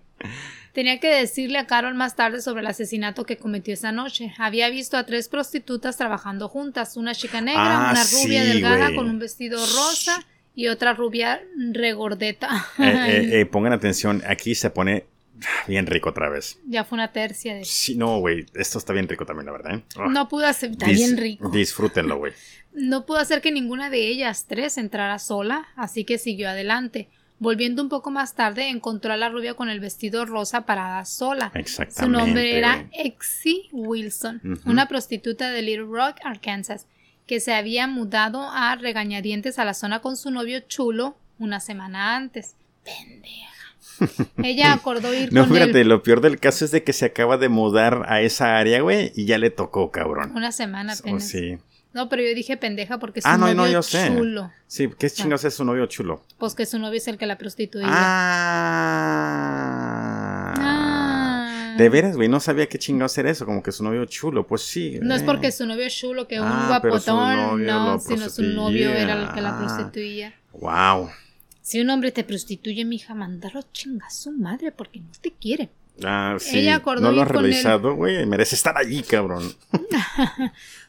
Tenía 0.71 0.99
que 0.99 1.07
decirle 1.07 1.57
a 1.57 1.65
Carol 1.65 1.95
más 1.95 2.15
tarde 2.15 2.41
sobre 2.41 2.61
el 2.61 2.67
asesinato 2.67 3.25
que 3.25 3.37
cometió 3.37 3.73
esa 3.73 3.91
noche. 3.91 4.33
Había 4.37 4.69
visto 4.69 4.95
a 4.97 5.03
tres 5.05 5.29
prostitutas 5.29 5.97
trabajando 5.97 6.47
juntas, 6.47 6.95
una 6.95 7.15
chica 7.15 7.41
negra, 7.41 7.89
Ah, 7.89 7.91
una 7.91 8.03
rubia 8.03 8.43
sí, 8.43 8.49
delgada 8.49 8.93
con 8.95 9.09
un 9.09 9.17
vestido 9.19 9.57
rosa 9.59 10.23
y 10.55 10.67
otra 10.67 10.93
rubia 10.93 11.41
regordeta. 11.71 12.65
Eh, 12.79 12.83
eh, 12.83 13.29
eh, 13.41 13.45
pongan 13.45 13.73
atención, 13.73 14.21
aquí 14.27 14.55
se 14.55 14.69
pone 14.69 15.05
bien 15.67 15.87
rico 15.87 16.09
otra 16.09 16.29
vez. 16.29 16.59
ya 16.67 16.83
fue 16.83 16.95
una 16.95 17.11
tercia 17.11 17.55
de... 17.55 17.65
Sí, 17.65 17.95
no, 17.95 18.19
güey, 18.19 18.45
esto 18.53 18.77
está 18.77 18.93
bien 18.93 19.07
rico 19.09 19.25
también, 19.25 19.45
la 19.47 19.51
verdad. 19.51 19.75
¿eh? 19.75 19.83
Oh, 19.97 20.05
No 20.09 20.29
pudo 20.29 20.45
hacer... 20.47 20.71
Está 20.71 20.85
dis- 20.87 20.95
bien 20.95 21.17
rico. 21.17 21.49
Disfrútenlo, 21.49 22.17
güey. 22.17 22.33
No 22.75 23.05
pudo 23.05 23.19
hacer 23.19 23.41
que 23.41 23.51
ninguna 23.51 23.91
de 23.91 24.07
ellas 24.07 24.45
tres 24.47 24.79
entrara 24.79 25.19
sola, 25.19 25.67
así 25.75 26.05
que 26.05 26.17
siguió 26.17 26.49
adelante. 26.49 27.07
Volviendo 27.37 27.83
un 27.83 27.89
poco 27.89 28.09
más 28.09 28.33
tarde, 28.33 28.69
encontró 28.69 29.13
a 29.13 29.17
la 29.17 29.29
rubia 29.29 29.53
con 29.53 29.69
el 29.69 29.79
vestido 29.79 30.25
rosa 30.25 30.65
parada 30.65 31.05
sola. 31.05 31.51
Exactamente. 31.53 32.01
Su 32.03 32.09
nombre 32.25 32.57
era. 32.57 32.87
Exie 32.93 33.67
Wilson, 33.73 34.41
Ujú. 34.43 34.71
una 34.71 34.87
prostituta 34.87 35.51
de 35.51 35.61
Little 35.61 35.85
Rock, 35.85 36.15
Arkansas, 36.23 36.87
que 37.33 37.39
se 37.39 37.55
había 37.55 37.87
mudado 37.87 38.47
a 38.47 38.75
regañadientes 38.75 39.57
a 39.57 39.65
la 39.65 39.73
zona 39.73 40.01
con 40.01 40.17
su 40.17 40.29
novio 40.29 40.59
chulo 40.59 41.17
una 41.39 41.59
semana 41.59 42.15
antes. 42.15 42.53
Pendeja. 42.85 43.49
Ella 44.43 44.71
acordó 44.77 45.11
ir 45.15 45.33
No, 45.33 45.47
con 45.47 45.53
fíjate, 45.55 45.81
él 45.81 45.87
lo 45.87 46.03
peor 46.03 46.21
del 46.21 46.39
caso 46.39 46.63
es 46.63 46.69
de 46.69 46.83
que 46.83 46.93
se 46.93 47.05
acaba 47.05 47.37
de 47.37 47.49
mudar 47.49 48.05
a 48.07 48.21
esa 48.21 48.59
área, 48.59 48.81
güey, 48.81 49.11
y 49.15 49.25
ya 49.25 49.39
le 49.39 49.49
tocó, 49.49 49.89
cabrón. 49.89 50.31
una 50.35 50.51
semana 50.51 50.93
Oh, 50.93 50.99
apenas. 50.99 51.27
sí. 51.27 51.57
No, 51.91 52.07
pero 52.07 52.21
yo 52.21 52.35
dije 52.35 52.55
pendeja 52.55 52.99
porque 52.99 53.19
es 53.21 53.25
Ah, 53.25 53.35
no, 53.35 53.47
novio 53.47 53.55
no, 53.55 53.67
yo 53.67 53.81
sé. 53.81 54.09
chulo. 54.15 54.51
Sí, 54.67 54.87
¿qué 54.99 55.09
chingados 55.09 55.43
es 55.45 55.55
su 55.55 55.65
novio 55.65 55.87
chulo? 55.87 56.23
Pues 56.37 56.53
que 56.53 56.67
su 56.67 56.77
novio 56.77 56.97
es 56.99 57.07
el 57.07 57.17
que 57.17 57.25
la 57.25 57.39
prostituía. 57.39 57.87
Ah. 58.93 60.53
Ah. 60.59 60.82
De 61.77 61.89
veras, 61.89 62.15
güey, 62.15 62.27
no 62.29 62.39
sabía 62.39 62.67
qué 62.67 62.77
chingados 62.77 63.17
era 63.17 63.29
eso, 63.31 63.45
como 63.45 63.61
que 63.63 63.71
su 63.71 63.83
novio 63.83 64.05
chulo, 64.05 64.45
pues 64.45 64.61
sí. 64.63 64.99
No 65.01 65.15
es 65.15 65.21
eh. 65.21 65.25
porque 65.25 65.51
su 65.51 65.65
novio 65.65 65.85
es 65.85 65.95
chulo, 65.95 66.27
que 66.27 66.39
un 66.39 66.47
Ah, 66.47 66.79
guapotón, 66.81 67.65
no, 67.65 67.99
sino 67.99 68.29
su 68.29 68.43
novio 68.43 68.91
era 68.91 69.13
el 69.13 69.33
que 69.33 69.41
la 69.41 69.57
prostituía. 69.57 70.33
Wow. 70.53 71.09
Si 71.61 71.79
un 71.79 71.89
hombre 71.89 72.11
te 72.11 72.23
prostituye, 72.23 72.83
mija, 72.85 73.15
mandalo 73.15 73.61
chinga 73.71 74.07
a 74.07 74.09
su 74.09 74.31
madre 74.31 74.71
porque 74.71 74.99
no 74.99 75.07
te 75.21 75.31
quiere. 75.31 75.69
Ah, 76.03 76.35
sí. 76.39 76.59
Ella 76.59 76.75
acordó 76.75 77.01
no 77.01 77.11
lo 77.11 77.21
has 77.21 77.27
realizado, 77.27 77.95
güey. 77.95 78.25
Merece 78.25 78.55
estar 78.55 78.77
allí, 78.77 79.01
cabrón. 79.09 79.53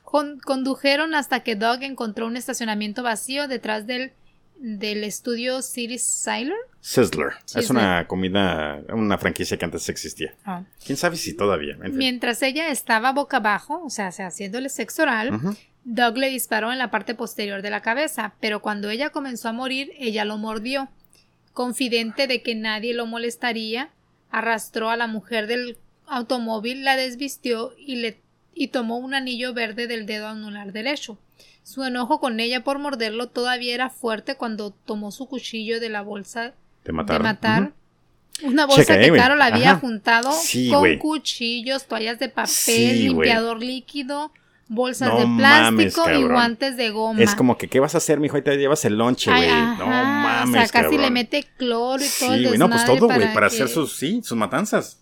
Con- 0.02 0.38
condujeron 0.40 1.14
hasta 1.14 1.40
que 1.40 1.56
Doug 1.56 1.82
encontró 1.82 2.26
un 2.26 2.36
estacionamiento 2.36 3.02
vacío 3.02 3.48
detrás 3.48 3.86
del, 3.86 4.12
del 4.56 5.04
estudio 5.04 5.62
City 5.62 5.98
Siler. 5.98 6.56
Sizzler. 6.80 7.32
Es 7.46 7.52
Sizzler. 7.52 7.70
una 7.70 8.06
comida, 8.06 8.82
una 8.88 9.18
franquicia 9.18 9.56
que 9.56 9.64
antes 9.64 9.88
existía. 9.88 10.34
Quién 10.84 10.96
sabe 10.96 11.16
si 11.16 11.34
todavía. 11.34 11.74
En 11.74 11.82
fin. 11.82 11.96
Mientras 11.96 12.42
ella 12.42 12.68
estaba 12.68 13.12
boca 13.12 13.38
abajo, 13.38 13.82
o 13.84 13.90
sea, 13.90 14.08
haciéndole 14.08 14.68
sexo 14.68 15.02
oral. 15.02 15.40
Doug 15.84 16.16
le 16.16 16.30
disparó 16.30 16.72
en 16.72 16.78
la 16.78 16.90
parte 16.90 17.14
posterior 17.14 17.60
de 17.60 17.70
la 17.70 17.82
cabeza, 17.82 18.34
pero 18.40 18.62
cuando 18.62 18.88
ella 18.88 19.10
comenzó 19.10 19.48
a 19.48 19.52
morir, 19.52 19.92
ella 19.98 20.24
lo 20.24 20.38
mordió. 20.38 20.88
Confidente 21.52 22.26
de 22.26 22.42
que 22.42 22.54
nadie 22.54 22.94
lo 22.94 23.06
molestaría, 23.06 23.90
arrastró 24.30 24.88
a 24.90 24.96
la 24.96 25.06
mujer 25.06 25.46
del 25.46 25.76
automóvil, 26.06 26.84
la 26.84 26.96
desvistió 26.96 27.72
y 27.78 27.96
le 27.96 28.24
y 28.54 28.68
tomó 28.68 28.98
un 28.98 29.14
anillo 29.14 29.52
verde 29.52 29.86
del 29.86 30.06
dedo 30.06 30.28
anular 30.28 30.72
derecho. 30.72 31.18
Su 31.64 31.82
enojo 31.82 32.20
con 32.20 32.38
ella 32.40 32.62
por 32.62 32.78
morderlo 32.78 33.26
todavía 33.28 33.74
era 33.74 33.90
fuerte 33.90 34.36
cuando 34.36 34.70
tomó 34.70 35.10
su 35.10 35.26
cuchillo 35.26 35.80
de 35.80 35.88
la 35.88 36.02
bolsa 36.02 36.52
de 36.84 36.92
matar. 36.92 37.22
matar. 37.22 37.72
Una 38.42 38.66
bolsa 38.66 38.82
Checa, 38.82 38.98
que 38.98 39.06
eh. 39.06 39.12
Carol 39.16 39.40
había 39.40 39.70
Ajá. 39.72 39.80
juntado 39.80 40.30
Sí, 40.32 40.68
con 40.70 40.98
cuchillos, 40.98 41.86
toallas 41.86 42.18
de 42.18 42.28
papel, 42.28 42.50
Sí, 42.50 42.92
limpiador 43.04 43.60
líquido, 43.62 44.30
bolsas 44.68 45.08
No 45.10 45.18
de 45.20 45.26
mames, 45.26 45.94
plástico 45.94 46.10
y 46.18 46.22
guantes 46.24 46.76
de 46.76 46.90
goma. 46.90 47.22
Es 47.22 47.34
como 47.34 47.56
que, 47.56 47.68
¿qué 47.68 47.80
vas 47.80 47.94
a 47.94 47.98
hacer, 47.98 48.18
mijo? 48.20 48.36
Ahí 48.36 48.42
te 48.42 48.56
llevas 48.56 48.84
el 48.84 48.98
lonche, 48.98 49.30
güey. 49.30 49.48
No 49.48 49.86
mames, 49.86 50.48
O 50.48 50.52
sea, 50.52 50.60
casi 50.62 50.72
cabrón. 50.72 51.00
le 51.00 51.10
mete 51.10 51.44
cloro 51.56 52.02
y 52.04 52.08
todo 52.20 52.34
Sí, 52.36 52.44
güey. 52.44 52.58
No, 52.58 52.68
pues 52.68 52.84
todo, 52.84 53.06
güey, 53.06 53.32
para 53.32 53.48
que- 53.48 53.54
hacer 53.54 53.68
sus, 53.68 53.96
sí, 53.96 54.20
sus 54.22 54.36
matanzas. 54.36 54.98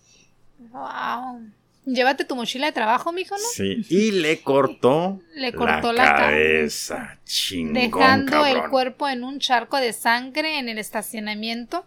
Wow. 0.71 1.41
Llévate 1.85 2.23
tu 2.23 2.35
mochila 2.35 2.67
de 2.67 2.71
trabajo, 2.71 3.11
mijo, 3.11 3.35
¿no? 3.35 3.41
Sí. 3.53 3.85
Y 3.89 4.11
le 4.11 4.41
cortó, 4.41 5.19
Le 5.35 5.51
cortó 5.51 5.91
la 5.91 6.05
ca- 6.05 6.15
cabeza. 6.15 7.19
Chingón, 7.25 7.73
Dejando 7.73 8.45
el 8.45 8.69
cuerpo 8.69 9.09
en 9.09 9.23
un 9.23 9.39
charco 9.39 9.77
de 9.77 9.91
sangre 9.93 10.59
en 10.59 10.69
el 10.69 10.77
estacionamiento. 10.77 11.85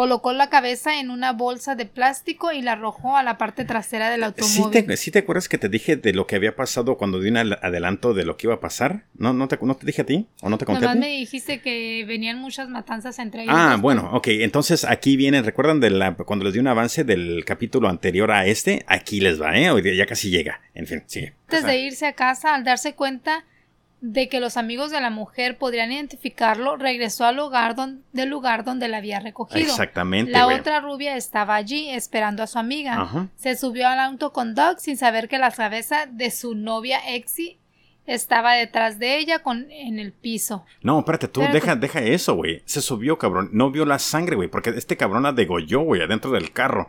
Colocó 0.00 0.32
la 0.32 0.48
cabeza 0.48 0.98
en 0.98 1.10
una 1.10 1.34
bolsa 1.34 1.74
de 1.74 1.84
plástico 1.84 2.52
y 2.52 2.62
la 2.62 2.72
arrojó 2.72 3.18
a 3.18 3.22
la 3.22 3.36
parte 3.36 3.66
trasera 3.66 4.08
del 4.08 4.20
¿Sí 4.20 4.24
automóvil. 4.24 4.86
te, 4.86 4.96
sí 4.96 5.10
te 5.10 5.18
acuerdas 5.18 5.46
que 5.46 5.58
te 5.58 5.68
dije 5.68 5.96
de 5.96 6.14
lo 6.14 6.26
que 6.26 6.36
había 6.36 6.56
pasado 6.56 6.96
cuando 6.96 7.20
di 7.20 7.28
un 7.28 7.36
adelanto 7.36 8.14
de 8.14 8.24
lo 8.24 8.38
que 8.38 8.46
iba 8.46 8.54
a 8.54 8.60
pasar? 8.60 9.04
¿No, 9.18 9.34
no, 9.34 9.46
te, 9.46 9.58
¿No 9.60 9.76
te 9.76 9.84
dije 9.84 10.00
a 10.00 10.06
ti? 10.06 10.26
¿O 10.40 10.48
no 10.48 10.56
te 10.56 10.64
conté 10.64 10.86
a 10.86 10.88
Nomás 10.88 10.94
ti? 10.94 11.00
me 11.00 11.18
dijiste 11.18 11.60
que 11.60 12.06
venían 12.08 12.38
muchas 12.38 12.70
matanzas 12.70 13.18
entre 13.18 13.42
ellos. 13.42 13.54
Ah, 13.54 13.76
bueno, 13.78 14.08
ok. 14.14 14.28
Entonces 14.28 14.86
aquí 14.86 15.18
vienen, 15.18 15.44
¿recuerdan 15.44 15.80
de 15.80 15.90
la, 15.90 16.14
cuando 16.14 16.46
les 16.46 16.54
di 16.54 16.60
un 16.60 16.68
avance 16.68 17.04
del 17.04 17.44
capítulo 17.44 17.90
anterior 17.90 18.30
a 18.30 18.46
este? 18.46 18.82
Aquí 18.86 19.20
les 19.20 19.38
va, 19.38 19.58
¿eh? 19.58 19.70
Hoy 19.70 19.82
ya 19.94 20.06
casi 20.06 20.30
llega. 20.30 20.62
En 20.72 20.86
fin, 20.86 21.02
sigue. 21.08 21.34
Antes 21.48 21.66
de 21.66 21.76
irse 21.78 22.06
a 22.06 22.14
casa, 22.14 22.54
al 22.54 22.64
darse 22.64 22.94
cuenta 22.94 23.44
de 24.02 24.28
que 24.28 24.40
los 24.40 24.56
amigos 24.56 24.90
de 24.90 25.00
la 25.00 25.10
mujer 25.10 25.58
podrían 25.58 25.92
identificarlo, 25.92 26.76
regresó 26.76 27.26
al 27.26 27.36
lugar 27.36 27.74
don- 27.74 28.02
del 28.12 28.30
lugar 28.30 28.64
donde 28.64 28.88
la 28.88 28.96
había 28.96 29.20
recogido. 29.20 29.60
Exactamente, 29.60 30.32
La 30.32 30.46
otra 30.46 30.80
rubia 30.80 31.16
estaba 31.16 31.54
allí 31.54 31.90
esperando 31.90 32.42
a 32.42 32.46
su 32.46 32.58
amiga. 32.58 32.94
Ajá. 33.02 33.28
Se 33.36 33.56
subió 33.56 33.88
al 33.88 33.98
auto 34.00 34.32
con 34.32 34.54
Doug 34.54 34.78
sin 34.78 34.96
saber 34.96 35.28
que 35.28 35.38
la 35.38 35.50
cabeza 35.50 36.06
de 36.06 36.30
su 36.30 36.54
novia 36.54 36.98
Exy 37.14 37.58
estaba 38.06 38.54
detrás 38.54 38.98
de 38.98 39.18
ella 39.18 39.40
con, 39.40 39.70
en 39.70 39.98
el 40.00 40.12
piso. 40.12 40.64
No, 40.82 40.98
espérate, 41.00 41.28
tú 41.28 41.42
Espérate. 41.42 41.60
deja, 41.60 41.76
deja 41.76 42.00
eso, 42.00 42.34
güey. 42.34 42.62
Se 42.64 42.80
subió, 42.80 43.18
cabrón. 43.18 43.50
No 43.52 43.70
vio 43.70 43.84
la 43.84 43.98
sangre, 44.00 44.34
güey, 44.34 44.48
porque 44.48 44.70
este 44.70 44.96
cabrón 44.96 45.22
la 45.22 45.32
degolló, 45.32 45.80
güey, 45.82 46.00
adentro 46.02 46.32
del 46.32 46.52
carro. 46.52 46.88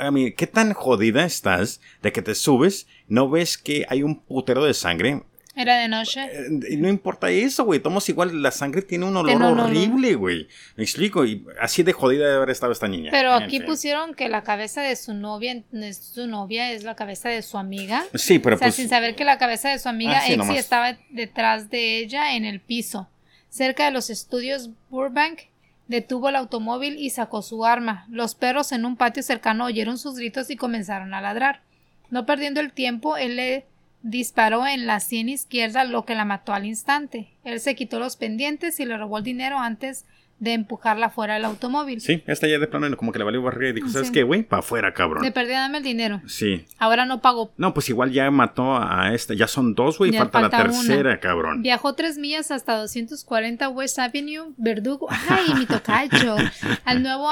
A 0.00 0.10
mí, 0.10 0.32
¿qué 0.32 0.46
tan 0.46 0.74
jodida 0.74 1.24
estás 1.24 1.80
de 2.02 2.12
que 2.12 2.20
te 2.20 2.34
subes, 2.34 2.86
no 3.06 3.30
ves 3.30 3.56
que 3.56 3.86
hay 3.88 4.02
un 4.02 4.20
putero 4.20 4.64
de 4.64 4.74
sangre? 4.74 5.22
Era 5.60 5.76
de 5.78 5.88
noche. 5.88 6.20
Eh, 6.32 6.76
no 6.78 6.88
importa 6.88 7.28
eso, 7.30 7.64
güey. 7.64 7.80
Tomos 7.80 8.08
igual, 8.08 8.42
la 8.42 8.52
sangre 8.52 8.80
tiene 8.82 9.04
un 9.06 9.16
olor 9.16 9.42
horrible, 9.42 10.14
güey. 10.14 10.46
Me 10.76 10.84
explico, 10.84 11.24
y 11.26 11.44
así 11.60 11.82
de 11.82 11.92
jodida 11.92 12.24
debe 12.26 12.36
haber 12.36 12.50
estado 12.50 12.70
esta 12.72 12.86
niña. 12.86 13.10
Pero 13.10 13.36
En 13.36 13.42
aquí 13.42 13.58
fin. 13.58 13.66
pusieron 13.66 14.14
que 14.14 14.28
la 14.28 14.42
cabeza 14.44 14.82
de 14.82 14.94
su 14.94 15.14
novia 15.14 15.62
su 16.00 16.26
novia, 16.28 16.70
es 16.72 16.84
la 16.84 16.94
cabeza 16.94 17.28
de 17.28 17.42
su 17.42 17.58
amiga. 17.58 18.04
Sí, 18.14 18.38
pero 18.38 18.54
o 18.54 18.58
sea, 18.58 18.68
pues. 18.68 18.76
sin 18.76 18.88
saber 18.88 19.16
que 19.16 19.24
la 19.24 19.36
cabeza 19.38 19.70
de 19.70 19.78
su 19.78 19.88
amiga 19.88 20.18
Ah, 20.20 20.26
Exy 20.26 20.36
nomás. 20.36 20.56
estaba 20.56 20.96
detrás 21.10 21.70
de 21.70 21.98
ella 21.98 22.36
en 22.36 22.44
el 22.44 22.60
piso. 22.60 23.08
Cerca 23.50 23.84
de 23.86 23.90
los 23.90 24.10
estudios 24.10 24.70
Burbank, 24.90 25.40
detuvo 25.88 26.28
el 26.28 26.36
automóvil 26.36 26.98
y 26.98 27.10
sacó 27.10 27.42
su 27.42 27.64
arma. 27.64 28.06
Los 28.10 28.34
perros 28.34 28.72
en 28.72 28.84
un 28.84 28.96
patio 28.96 29.22
cercano 29.22 29.64
oyeron 29.64 29.98
sus 29.98 30.14
gritos 30.16 30.50
y 30.50 30.56
comenzaron 30.56 31.14
a 31.14 31.20
ladrar. 31.20 31.62
No 32.10 32.26
perdiendo 32.26 32.60
el 32.60 32.72
tiempo, 32.72 33.16
él 33.16 33.36
le 33.36 33.66
disparó 34.02 34.66
en 34.66 34.86
la 34.86 35.00
sien 35.00 35.28
izquierda, 35.28 35.84
lo 35.84 36.04
que 36.04 36.14
la 36.14 36.24
mató 36.24 36.52
al 36.54 36.66
instante. 36.66 37.28
Él 37.44 37.60
se 37.60 37.74
quitó 37.74 37.98
los 37.98 38.16
pendientes 38.16 38.78
y 38.80 38.84
le 38.84 38.96
robó 38.96 39.18
el 39.18 39.24
dinero 39.24 39.58
antes 39.58 40.04
de 40.40 40.52
empujarla 40.52 41.10
fuera 41.10 41.34
del 41.34 41.44
automóvil. 41.46 42.00
Sí, 42.00 42.22
esta 42.28 42.46
ya 42.46 42.60
de 42.60 42.68
plano 42.68 42.96
como 42.96 43.10
que 43.10 43.18
le 43.18 43.24
valió 43.24 43.42
barriga 43.42 43.70
y 43.70 43.72
dijo, 43.72 43.88
¿sabes 43.88 44.06
Sí. 44.06 44.12
qué, 44.14 44.22
güey? 44.22 44.44
Pa' 44.44 44.58
afuera, 44.58 44.94
cabrón. 44.94 45.24
De 45.24 45.32
perdida 45.32 45.62
dame 45.62 45.78
el 45.78 45.82
dinero. 45.84 46.22
Sí. 46.28 46.64
Ahora 46.78 47.06
no 47.06 47.20
pagó. 47.20 47.52
No, 47.56 47.74
pues 47.74 47.88
igual 47.88 48.12
ya 48.12 48.30
mató 48.30 48.76
a 48.80 49.12
esta. 49.14 49.34
Ya 49.34 49.48
son 49.48 49.74
dos, 49.74 49.98
güey. 49.98 50.12
Falta, 50.12 50.38
falta 50.42 50.58
la 50.58 50.64
una. 50.70 50.72
tercera, 50.74 51.18
cabrón. 51.18 51.62
Viajó 51.62 51.94
tres 51.94 52.18
millas 52.18 52.52
hasta 52.52 52.76
240 52.76 53.68
West 53.70 53.98
Avenue, 53.98 54.52
Verdugo. 54.56 55.08
¡Ay, 55.28 55.54
mi 55.54 55.66
tocayo! 55.66 56.36
Al 56.84 57.02
nuevo 57.02 57.30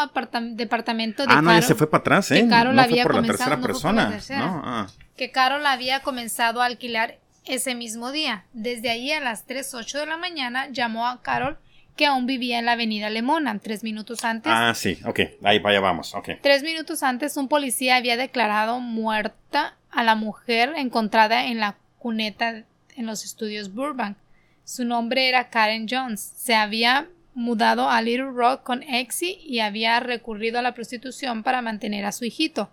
departamento 0.55 1.27
de 1.27 1.33
Ah, 1.33 1.41
no, 1.43 1.53
ya 1.53 1.63
se 1.63 1.77
fue 1.77 1.89
para 1.89 2.01
atrás, 2.01 2.33
¿eh? 2.33 2.43
no 2.43 2.57
fue 2.73 2.81
había 2.83 3.05
por 3.05 3.15
la 3.15 3.23
tercera 3.23 3.61
persona. 3.61 4.19
No, 4.31 4.63
ah. 4.65 4.87
Que 5.17 5.31
Carol 5.31 5.67
había 5.67 6.01
comenzado 6.01 6.63
a 6.63 6.67
alquilar 6.67 7.19
ese 7.45 7.75
mismo 7.75 8.13
día. 8.13 8.45
Desde 8.53 8.91
ahí 8.91 9.13
a 9.13 9.21
las 9.21 9.47
3.08 9.47 10.01
de 10.01 10.07
la 10.07 10.17
mañana 10.17 10.69
llamó 10.71 11.07
a 11.07 11.23
Carol, 11.23 11.59
que 11.97 12.07
aún 12.07 12.27
vivía 12.27 12.59
en 12.59 12.67
la 12.67 12.73
avenida 12.73 13.09
Lemona. 13.09 13.59
Tres 13.59 13.83
minutos 13.83 14.25
antes 14.25 14.53
Ah, 14.55 14.75
sí, 14.75 14.99
ok. 15.05 15.21
Ahí 15.43 15.59
vaya, 15.59 15.81
vamos, 15.81 16.15
ok. 16.15 16.31
Tres 16.43 16.63
minutos 16.63 17.03
antes, 17.03 17.37
un 17.37 17.49
policía 17.49 17.97
había 17.97 18.17
declarado 18.17 18.81
muerta 18.81 19.77
a 19.91 20.05
la 20.05 20.15
mujer 20.15 20.75
encontrada 20.77 21.47
en 21.47 21.59
la 21.61 21.77
cuneta 21.99 22.65
en 22.97 23.07
los 23.07 23.25
estudios 23.25 23.73
Burbank. 23.73 24.17
Su 24.65 24.85
nombre 24.85 25.29
era 25.29 25.49
Karen 25.49 25.87
Jones. 25.89 26.21
Se 26.37 26.55
había 26.55 27.09
mudado 27.35 27.89
a 27.89 28.03
Little 28.03 28.33
Rock 28.33 28.63
con 28.63 28.83
Exy 28.83 29.39
y 29.45 29.61
había 29.61 30.01
recurrido 30.01 30.59
a 30.59 30.63
la 30.63 30.75
prostitución 30.75 31.43
para 31.43 31.63
mantener 31.63 32.05
a 32.05 32.13
su 32.13 32.25
hijito. 32.25 32.71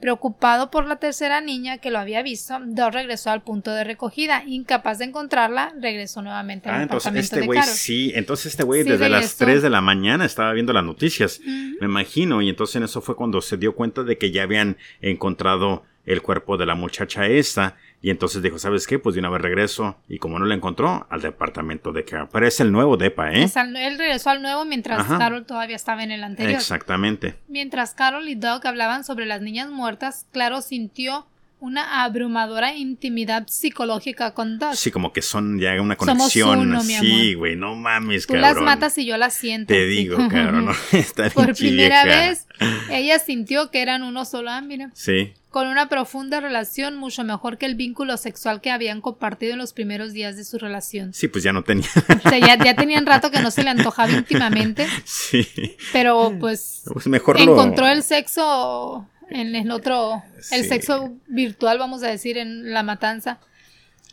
Preocupado 0.00 0.70
por 0.70 0.86
la 0.86 0.96
tercera 0.96 1.40
niña 1.40 1.78
que 1.78 1.90
lo 1.90 1.98
había 1.98 2.22
visto, 2.22 2.58
Doug 2.64 2.92
regresó 2.92 3.30
al 3.30 3.42
punto 3.42 3.72
de 3.72 3.82
recogida. 3.82 4.44
Incapaz 4.46 4.98
de 4.98 5.06
encontrarla, 5.06 5.74
regresó 5.80 6.22
nuevamente 6.22 6.68
al 6.68 6.76
Ah, 6.76 6.82
entonces 6.82 7.14
este 7.16 7.40
de 7.40 7.46
güey 7.46 7.60
sí. 7.64 8.12
Entonces 8.14 8.46
este 8.52 8.62
güey 8.62 8.84
Sí, 8.84 8.90
desde 8.90 9.08
las 9.08 9.22
regresó. 9.22 9.44
3 9.44 9.62
de 9.62 9.70
la 9.70 9.80
mañana 9.80 10.24
estaba 10.24 10.52
viendo 10.52 10.72
las 10.72 10.84
noticias. 10.84 11.40
Me 11.44 11.86
imagino. 11.86 12.40
Y 12.42 12.48
entonces 12.48 12.76
en 12.76 12.84
eso 12.84 13.00
fue 13.00 13.16
cuando 13.16 13.40
se 13.40 13.56
dio 13.56 13.74
cuenta 13.74 14.04
de 14.04 14.18
que 14.18 14.30
ya 14.30 14.44
habían 14.44 14.76
encontrado 15.00 15.84
el 16.06 16.22
cuerpo 16.22 16.56
de 16.56 16.66
la 16.66 16.74
muchacha 16.74 17.26
esta. 17.26 17.76
Y 18.00 18.10
entonces 18.10 18.42
dijo, 18.42 18.58
¿sabes 18.60 18.86
qué? 18.86 18.98
Pues 19.00 19.14
de 19.14 19.20
una 19.20 19.30
vez 19.30 19.42
regreso. 19.42 19.96
Y 20.08 20.18
como 20.18 20.38
no 20.38 20.44
la 20.46 20.54
encontró, 20.54 21.06
al 21.10 21.20
departamento 21.20 21.90
de 21.92 22.04
Carol. 22.04 22.28
Pero 22.32 22.46
es 22.46 22.60
el 22.60 22.70
nuevo 22.70 22.96
depa, 22.96 23.32
¿eh? 23.32 23.50
Al- 23.56 23.76
Él 23.76 23.98
regresó 23.98 24.30
al 24.30 24.40
nuevo 24.40 24.64
mientras 24.64 25.00
Ajá. 25.00 25.18
Carol 25.18 25.44
todavía 25.46 25.74
estaba 25.76 26.04
en 26.04 26.12
el 26.12 26.22
anterior. 26.22 26.60
Exactamente. 26.60 27.34
Mientras 27.48 27.94
Carol 27.94 28.28
y 28.28 28.36
Doug 28.36 28.66
hablaban 28.66 29.02
sobre 29.04 29.26
las 29.26 29.40
niñas 29.42 29.68
muertas, 29.70 30.26
Claro 30.32 30.60
sintió 30.62 31.26
una 31.60 32.04
abrumadora 32.04 32.74
intimidad 32.76 33.46
psicológica 33.48 34.32
con 34.32 34.58
Doug. 34.58 34.76
Sí, 34.76 34.90
como 34.90 35.12
que 35.12 35.22
son 35.22 35.58
ya 35.58 35.72
una 35.80 35.96
Somos 35.96 36.08
conexión. 36.18 36.58
uno, 36.60 36.84
mi 36.84 36.94
sí, 36.94 37.34
güey, 37.34 37.56
no 37.56 37.74
mames, 37.74 38.26
Tú 38.26 38.34
cabrón. 38.34 38.54
las 38.54 38.62
matas 38.62 38.96
y 38.98 39.06
yo 39.06 39.16
las 39.16 39.34
siento. 39.34 39.74
Te 39.74 39.86
digo, 39.86 40.16
cabrón. 40.30 40.66
¿no? 40.66 40.72
Está 40.92 41.28
Por 41.30 41.54
primera 41.56 42.04
vez, 42.04 42.46
ella 42.90 43.18
sintió 43.18 43.70
que 43.70 43.82
eran 43.82 44.02
uno 44.02 44.24
solo. 44.24 44.50
Ah, 44.50 44.60
mira. 44.60 44.90
Sí. 44.94 45.32
Con 45.50 45.66
una 45.66 45.88
profunda 45.88 46.40
relación, 46.40 46.96
mucho 46.96 47.24
mejor 47.24 47.56
que 47.56 47.64
el 47.66 47.74
vínculo 47.74 48.18
sexual 48.18 48.60
que 48.60 48.70
habían 48.70 49.00
compartido 49.00 49.52
en 49.54 49.58
los 49.58 49.72
primeros 49.72 50.12
días 50.12 50.36
de 50.36 50.44
su 50.44 50.58
relación. 50.58 51.14
Sí, 51.14 51.26
pues 51.26 51.42
ya 51.42 51.52
no 51.52 51.64
tenía. 51.64 51.88
O 52.24 52.28
sea, 52.28 52.38
ya, 52.38 52.62
ya 52.62 52.76
tenían 52.76 53.06
rato 53.06 53.30
que 53.30 53.40
no 53.40 53.50
se 53.50 53.64
le 53.64 53.70
antojaba 53.70 54.12
íntimamente, 54.12 54.86
sí. 55.04 55.48
pero 55.92 56.34
pues 56.38 56.82
Pues 56.92 57.06
mejor 57.08 57.40
lo. 57.40 57.52
encontró 57.54 57.88
el 57.88 58.02
sexo 58.02 59.08
en 59.30 59.54
el 59.54 59.70
otro, 59.70 60.22
el 60.52 60.62
Sí. 60.62 60.68
sexo 60.68 61.12
virtual, 61.26 61.78
vamos 61.78 62.02
a 62.02 62.08
decir, 62.08 62.38
en 62.38 62.72
la 62.72 62.82
matanza. 62.82 63.38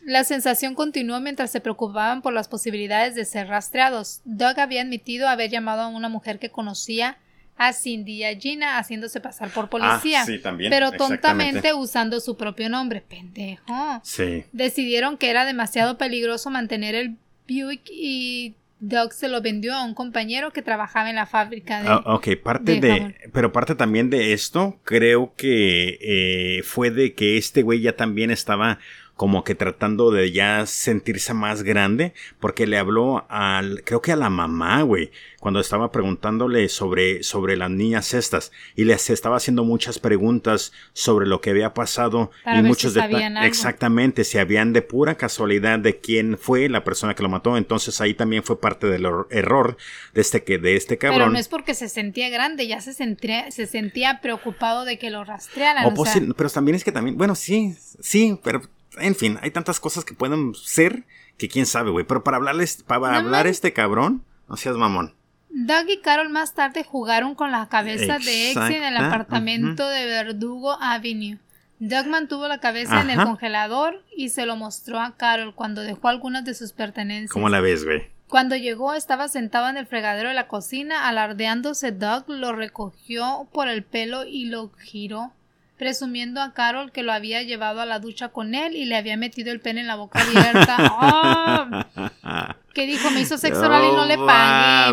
La 0.03 0.23
sensación 0.23 0.75
continuó 0.75 1.19
mientras 1.19 1.51
se 1.51 1.61
preocupaban 1.61 2.21
por 2.21 2.31
las 2.33 2.47
posibilidades 2.47 3.15
de 3.15 3.25
ser 3.25 3.47
rastreados. 3.47 4.21
Doug 4.23 4.59
había 4.59 4.81
admitido 4.83 5.27
haber 5.27 5.49
llamado 5.49 5.81
a 5.81 5.87
una 5.87 6.09
mujer 6.09 6.37
que 6.37 6.49
conocía 6.51 7.17
a 7.57 7.71
Cindy 7.73 8.15
y 8.17 8.23
a 8.25 8.37
Gina 8.37 8.77
haciéndose 8.77 9.21
pasar 9.21 9.49
por 9.49 9.69
policía, 9.69 10.21
Ah, 10.21 10.25
sí, 10.25 10.39
también. 10.39 10.69
pero 10.69 10.91
tontamente 10.91 11.73
usando 11.73 12.19
su 12.19 12.35
propio 12.37 12.69
nombre. 12.69 13.01
Pendejo. 13.01 14.01
Sí. 14.03 14.43
Decidieron 14.51 15.17
que 15.17 15.29
era 15.29 15.45
demasiado 15.45 15.97
peligroso 15.97 16.49
mantener 16.51 16.93
el 16.95 17.15
Buick 17.47 17.83
y 17.89 18.55
Doug 18.79 19.13
se 19.13 19.29
lo 19.29 19.41
vendió 19.41 19.73
a 19.73 19.83
un 19.83 19.93
compañero 19.93 20.51
que 20.51 20.61
trabajaba 20.61 21.09
en 21.09 21.15
la 21.15 21.25
fábrica 21.25 21.81
de... 21.81 21.87
Ah, 21.87 22.03
ok, 22.05 22.27
parte 22.43 22.79
de 22.79 23.15
pero 23.31 23.51
parte 23.51 23.75
también 23.75 24.09
de 24.09 24.33
esto, 24.33 24.79
creo 24.83 25.33
que 25.35 25.97
eh, 26.01 26.63
fue 26.63 26.91
de 26.91 27.13
que 27.13 27.37
este 27.37 27.61
güey 27.61 27.81
ya 27.81 27.95
también 27.95 28.31
estaba 28.31 28.79
como 29.15 29.43
que 29.45 29.55
tratando 29.55 30.11
de 30.11 30.31
ya 30.33 30.65
sentirse 30.65 31.33
más 31.33 31.63
grande, 31.63 32.13
porque 32.39 32.67
le 32.67 32.77
habló 32.77 33.25
al, 33.29 33.81
creo 33.85 34.01
que 34.01 34.11
a 34.11 34.15
la 34.17 34.29
mamá, 34.29 34.81
güey, 34.81 35.11
cuando 35.39 35.59
estaba 35.61 35.91
preguntándole 35.91 36.67
sobre, 36.69 37.23
sobre 37.23 37.55
las 37.55 37.69
niñas 37.69 38.13
estas, 38.13 38.51
y 38.75 38.83
les 38.83 39.09
estaba 39.09 39.37
haciendo 39.37 39.63
muchas 39.63 39.99
preguntas 39.99 40.73
sobre 40.91 41.27
lo 41.27 41.39
que 41.39 41.51
había 41.51 41.73
pasado 41.73 42.31
Para 42.43 42.59
y 42.59 42.63
muchos 42.63 42.93
si 42.93 42.99
algo. 42.99 43.17
exactamente, 43.45 44.23
si 44.25 44.37
habían 44.37 44.73
de 44.73 44.81
pura 44.81 45.15
casualidad 45.15 45.79
de 45.79 45.97
quién 45.99 46.37
fue 46.37 46.67
la 46.67 46.83
persona 46.83 47.13
que 47.15 47.23
lo 47.23 47.29
mató, 47.29 47.55
entonces 47.57 48.01
ahí 48.01 48.15
también 48.15 48.43
fue 48.43 48.59
parte 48.59 48.87
del 48.87 49.05
er- 49.05 49.27
error 49.29 49.77
de 50.13 50.21
este 50.21 50.43
que 50.43 50.57
de 50.57 50.75
este 50.75 50.97
Pero 50.97 51.13
cabrón. 51.13 51.33
no 51.33 51.39
es 51.39 51.47
porque 51.47 51.73
se 51.73 51.87
sentía 51.87 52.27
grande, 52.29 52.67
ya 52.67 52.81
se 52.81 52.93
sentía, 52.93 53.49
se 53.51 53.65
sentía 53.65 54.19
preocupado 54.21 54.83
de 54.83 54.99
que 54.99 55.09
lo 55.09 55.23
rastrearan. 55.23 55.85
O 55.85 56.01
o 56.01 56.05
sea, 56.05 56.15
posi- 56.15 56.33
pero 56.35 56.49
también 56.49 56.75
es 56.75 56.83
que 56.83 56.91
también, 56.91 57.17
bueno, 57.17 57.35
sí, 57.35 57.75
sí, 58.01 58.37
pero 58.43 58.61
en 58.99 59.15
fin, 59.15 59.37
hay 59.41 59.51
tantas 59.51 59.79
cosas 59.79 60.05
que 60.05 60.13
pueden 60.13 60.53
ser 60.55 61.03
que 61.37 61.47
quién 61.49 61.65
sabe, 61.65 61.91
güey. 61.91 62.05
Pero 62.05 62.23
para 62.23 62.37
hablarles, 62.37 62.83
para 62.83 62.99
No 62.99 63.05
hablar 63.07 63.45
man- 63.45 63.47
este 63.47 63.73
cabrón, 63.73 64.23
no 64.47 64.57
seas 64.57 64.75
mamón. 64.77 65.13
Doug 65.49 65.89
y 65.89 66.01
Carol 66.01 66.29
más 66.29 66.53
tarde 66.53 66.83
jugaron 66.83 67.33
con 67.35 67.51
la 67.51 67.67
cabeza 67.69 68.17
de 68.19 68.51
Exy 68.51 68.73
en 68.73 68.83
el 68.83 68.97
apartamento 68.97 69.87
de 69.87 70.05
Verdugo 70.05 70.77
Avenue. 70.81 71.37
Doug 71.79 72.07
mantuvo 72.07 72.47
la 72.47 72.59
cabeza 72.59 73.01
en 73.01 73.09
el 73.09 73.23
congelador 73.23 74.03
y 74.15 74.29
se 74.29 74.45
lo 74.45 74.55
mostró 74.55 74.99
a 74.99 75.15
Carol 75.15 75.55
cuando 75.55 75.81
dejó 75.81 76.07
algunas 76.09 76.43
de 76.45 76.53
sus 76.55 76.71
pertenencias. 76.73 77.31
¿Cómo 77.31 77.49
la 77.49 77.61
ves, 77.61 77.85
güey? 77.85 78.03
Cuando 78.27 78.55
llegó 78.55 78.93
estaba 78.95 79.27
sentado 79.27 79.69
en 79.69 79.77
el 79.77 79.85
fregadero 79.85 80.29
de 80.29 80.35
la 80.35 80.47
cocina, 80.47 81.07
alardeándose. 81.07 81.91
Doug 81.91 82.25
lo 82.27 82.53
recogió 82.53 83.47
por 83.53 83.67
el 83.69 83.83
pelo 83.83 84.25
y 84.25 84.45
lo 84.45 84.71
giró, 84.79 85.31
presumiendo 85.77 86.41
a 86.41 86.53
Carol 86.53 86.91
que 86.91 87.03
lo 87.03 87.11
había 87.11 87.43
llevado 87.43 87.81
a 87.81 87.85
la 87.85 87.99
ducha 87.99 88.29
con 88.29 88.55
él 88.55 88.75
y 88.75 88.85
le 88.85 88.95
había 88.95 89.17
metido 89.17 89.51
el 89.51 89.59
pene 89.59 89.81
en 89.81 89.87
la 89.87 89.95
boca 89.95 90.21
abierta. 90.21 90.75
¡Ah! 90.79 92.55
Que 92.73 92.85
dijo, 92.85 93.09
me 93.11 93.21
hizo 93.21 93.37
sexo 93.37 93.61
oral 93.65 93.83
y 93.91 93.95
no 93.95 94.05
le 94.05 94.17
pagué. 94.17 94.27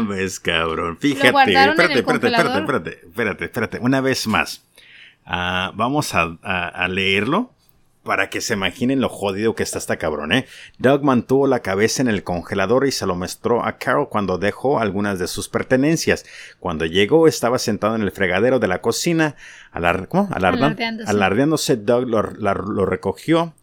mames, 0.00 0.38
cabrón. 0.40 0.98
Fíjate, 0.98 1.30
guardaron 1.32 1.74
en 1.80 1.90
espérate, 1.90 1.92
el 1.92 1.98
espérate, 2.00 2.26
espérate, 2.28 2.58
espérate, 2.60 3.06
espérate, 3.06 3.44
espérate. 3.44 3.78
Una 3.80 4.00
vez 4.00 4.26
más. 4.26 4.62
Ah, 5.24 5.72
vamos 5.74 6.14
a, 6.14 6.36
a- 6.42 6.68
a 6.68 6.88
leerlo 6.88 7.52
para 8.02 8.30
que 8.30 8.40
se 8.40 8.54
imaginen 8.54 9.00
lo 9.00 9.08
jodido 9.08 9.54
que 9.54 9.62
está 9.62 9.78
esta 9.78 9.96
cabrón, 9.96 10.32
¿eh? 10.32 10.46
Doug 10.78 11.02
mantuvo 11.04 11.46
la 11.46 11.60
cabeza 11.60 12.02
en 12.02 12.08
el 12.08 12.24
congelador 12.24 12.86
y 12.86 12.90
se 12.92 13.06
lo 13.06 13.14
mostró 13.14 13.64
a 13.64 13.78
Carol 13.78 14.08
cuando 14.08 14.38
dejó 14.38 14.80
algunas 14.80 15.18
de 15.18 15.28
sus 15.28 15.48
pertenencias. 15.48 16.24
Cuando 16.58 16.84
llegó, 16.84 17.28
estaba 17.28 17.58
sentado 17.58 17.94
en 17.94 18.02
el 18.02 18.10
fregadero 18.10 18.58
de 18.58 18.68
la 18.68 18.80
cocina, 18.80 19.36
alar- 19.72 20.08
¿cómo? 20.08 20.28
Alardeándose. 20.32 21.10
alardeándose. 21.10 21.76
Doug 21.76 22.08
lo, 22.08 22.22
la- 22.22 22.54
lo 22.54 22.86
recogió 22.86 23.54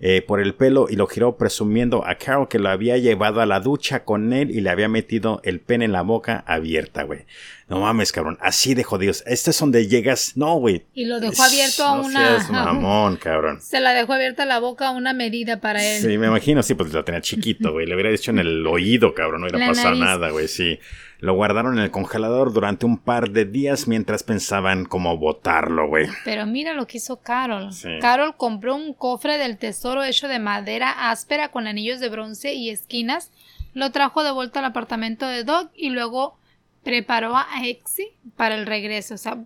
eh, 0.00 0.22
por 0.26 0.40
el 0.40 0.54
pelo 0.54 0.88
y 0.90 0.96
lo 0.96 1.06
giró 1.06 1.36
presumiendo 1.36 2.04
a 2.06 2.16
Carol 2.16 2.48
que 2.48 2.58
lo 2.58 2.68
había 2.68 2.98
llevado 2.98 3.40
a 3.40 3.46
la 3.46 3.60
ducha 3.60 4.04
con 4.04 4.32
él 4.32 4.50
y 4.50 4.60
le 4.60 4.70
había 4.70 4.88
metido 4.88 5.40
el 5.44 5.60
pene 5.60 5.84
en 5.84 5.92
la 5.92 6.02
boca 6.02 6.42
abierta, 6.48 7.04
güey. 7.04 7.26
No 7.74 7.80
mames, 7.80 8.12
cabrón. 8.12 8.38
Así 8.40 8.74
de 8.74 8.84
jodidos. 8.84 9.22
Este 9.26 9.50
es 9.50 9.58
donde 9.58 9.86
llegas. 9.86 10.36
No, 10.36 10.54
güey. 10.56 10.84
Y 10.94 11.04
lo 11.04 11.20
dejó 11.20 11.42
abierto 11.42 11.84
a 11.84 12.00
una. 12.00 12.18
seas 12.38 12.50
mamón, 12.50 13.16
cabrón. 13.16 13.60
Se 13.60 13.80
la 13.80 13.92
dejó 13.92 14.12
abierta 14.14 14.44
la 14.46 14.58
boca 14.60 14.88
a 14.88 14.90
una 14.92 15.12
medida 15.12 15.60
para 15.60 15.84
él. 15.84 16.02
Sí, 16.02 16.18
me 16.18 16.26
imagino, 16.28 16.62
sí, 16.62 16.74
pues 16.74 16.92
lo 16.92 17.04
tenía 17.04 17.20
chiquito, 17.20 17.72
güey. 17.72 17.86
Le 17.86 17.94
hubiera 17.94 18.10
dicho 18.10 18.30
en 18.30 18.38
el 18.38 18.66
oído, 18.66 19.14
cabrón. 19.14 19.40
No 19.42 19.46
hubiera 19.46 19.58
La 19.58 19.66
pasado 19.72 19.94
nada, 19.96 20.30
güey, 20.30 20.48
sí. 20.48 20.78
Lo 21.20 21.32
guardaron 21.34 21.78
en 21.78 21.84
el 21.84 21.90
congelador 21.90 22.52
durante 22.52 22.84
un 22.84 22.98
par 22.98 23.30
de 23.30 23.46
días 23.46 23.88
mientras 23.88 24.22
pensaban 24.22 24.84
cómo 24.84 25.16
botarlo, 25.16 25.88
güey. 25.88 26.06
Pero 26.24 26.44
mira 26.44 26.74
lo 26.74 26.86
que 26.86 26.98
hizo 26.98 27.20
Carol. 27.22 27.72
Sí. 27.72 27.88
Carol 28.00 28.36
compró 28.36 28.74
un 28.74 28.92
cofre 28.92 29.38
del 29.38 29.56
tesoro 29.56 30.04
hecho 30.04 30.28
de 30.28 30.38
madera 30.38 31.10
áspera 31.10 31.50
con 31.50 31.66
anillos 31.66 32.00
de 32.00 32.10
bronce 32.10 32.52
y 32.52 32.68
esquinas. 32.68 33.30
Lo 33.72 33.90
trajo 33.90 34.22
de 34.22 34.32
vuelta 34.32 34.58
al 34.58 34.66
apartamento 34.66 35.26
de 35.26 35.44
Doug 35.44 35.70
y 35.74 35.90
luego 35.90 36.36
preparó 36.84 37.36
a 37.36 37.46
Exy 37.64 38.08
para 38.36 38.54
el 38.54 38.66
regreso. 38.66 39.14
O 39.14 39.18
sea, 39.18 39.38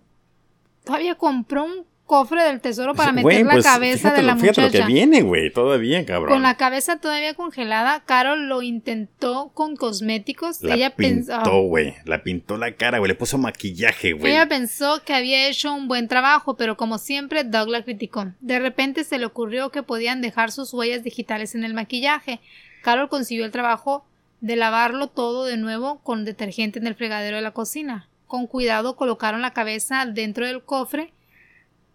todavía 0.85 1.15
compró 1.15 1.65
un 1.65 1.85
cofre 2.05 2.41
del 2.43 2.59
tesoro 2.59 2.95
para 2.95 3.11
meter 3.11 3.21
Güey, 3.23 3.43
la 3.43 3.51
pues, 3.51 3.63
cabeza 3.65 4.11
de 4.13 4.23
la 4.23 4.33
lo- 4.33 4.39
fíjate 4.39 4.61
lo 4.61 4.67
que 4.71 4.77
muchacha. 4.79 4.87
viene, 4.87 5.21
güey. 5.21 5.53
Todavía, 5.53 6.03
cabrón. 6.07 6.33
Con 6.33 6.41
la 6.41 6.57
cabeza 6.57 6.99
todavía 6.99 7.35
congelada, 7.35 8.03
Carol 8.03 8.47
lo 8.49 8.63
intentó 8.63 9.51
con 9.53 9.75
cosméticos. 9.75 10.63
La 10.63 10.73
ella 10.73 10.95
pintó, 10.95 11.61
güey. 11.61 11.93
La 12.05 12.23
pintó 12.23 12.57
la 12.57 12.71
cara, 12.75 12.97
güey. 12.97 13.09
Le 13.09 13.15
puso 13.15 13.37
maquillaje, 13.37 14.13
güey. 14.13 14.31
Ella 14.31 14.47
pensó 14.47 15.03
que 15.05 15.13
había 15.13 15.47
hecho 15.49 15.71
un 15.71 15.87
buen 15.87 16.07
trabajo, 16.07 16.57
pero 16.57 16.77
como 16.77 16.97
siempre, 16.97 17.43
Doug 17.43 17.69
la 17.69 17.83
criticó. 17.83 18.25
De 18.39 18.57
repente 18.57 19.03
se 19.03 19.19
le 19.19 19.27
ocurrió 19.27 19.69
que 19.69 19.83
podían 19.83 20.21
dejar 20.21 20.51
sus 20.51 20.73
huellas 20.73 21.03
digitales 21.03 21.53
en 21.53 21.63
el 21.63 21.75
maquillaje. 21.75 22.39
Carol 22.81 23.07
consiguió 23.09 23.45
el 23.45 23.51
trabajo 23.51 24.03
de 24.41 24.55
lavarlo 24.55 25.07
todo 25.07 25.45
de 25.45 25.57
nuevo 25.57 25.99
con 25.99 26.25
detergente 26.25 26.79
en 26.79 26.87
el 26.87 26.95
fregadero 26.95 27.35
de 27.37 27.41
la 27.41 27.51
cocina. 27.51 28.07
Con 28.27 28.47
cuidado 28.47 28.95
colocaron 28.95 29.41
la 29.41 29.53
cabeza 29.53 30.05
dentro 30.05 30.45
del 30.45 30.63
cofre 30.63 31.13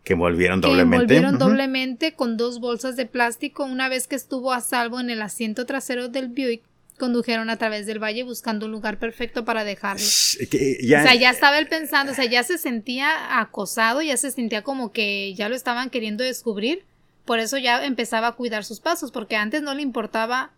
Que 0.02 0.12
envolvieron 0.14 0.60
que 0.60 0.68
doblemente. 0.68 0.96
envolvieron 0.96 1.34
Ujú. 1.36 1.44
doblemente 1.44 2.14
con 2.14 2.36
dos 2.36 2.60
bolsas 2.60 2.96
de 2.96 3.06
plástico. 3.06 3.64
Una 3.64 3.88
vez 3.88 4.06
que 4.08 4.16
estuvo 4.16 4.52
a 4.52 4.60
salvo 4.60 5.00
en 5.00 5.10
el 5.10 5.22
asiento 5.22 5.64
trasero 5.64 6.08
del 6.08 6.28
Buick, 6.28 6.62
condujeron 6.98 7.50
a 7.50 7.56
través 7.56 7.86
del 7.86 7.98
valle 8.02 8.22
buscando 8.24 8.66
un 8.66 8.72
lugar 8.72 8.98
perfecto 8.98 9.44
para 9.44 9.64
dejarlo. 9.64 10.04
Que 10.50 10.78
ya- 10.82 11.00
O 11.00 11.02
sea, 11.02 11.14
ya 11.14 11.30
estaba 11.30 11.58
él 11.58 11.66
pensando, 11.68 12.12
o 12.12 12.14
sea, 12.14 12.26
ya 12.26 12.42
se 12.44 12.58
sentía 12.58 13.40
acosado, 13.40 14.02
ya 14.02 14.16
se 14.16 14.30
sentía 14.30 14.62
como 14.62 14.92
que 14.92 15.34
ya 15.34 15.48
lo 15.48 15.54
estaban 15.56 15.88
queriendo 15.90 16.22
descubrir. 16.22 16.84
Por 17.24 17.38
eso 17.38 17.56
ya 17.58 17.84
empezaba 17.84 18.28
a 18.28 18.32
cuidar 18.32 18.64
sus 18.64 18.80
pasos, 18.80 19.10
porque 19.10 19.34
antes 19.36 19.62
no 19.62 19.74
le 19.74 19.82
importaba 19.82 20.52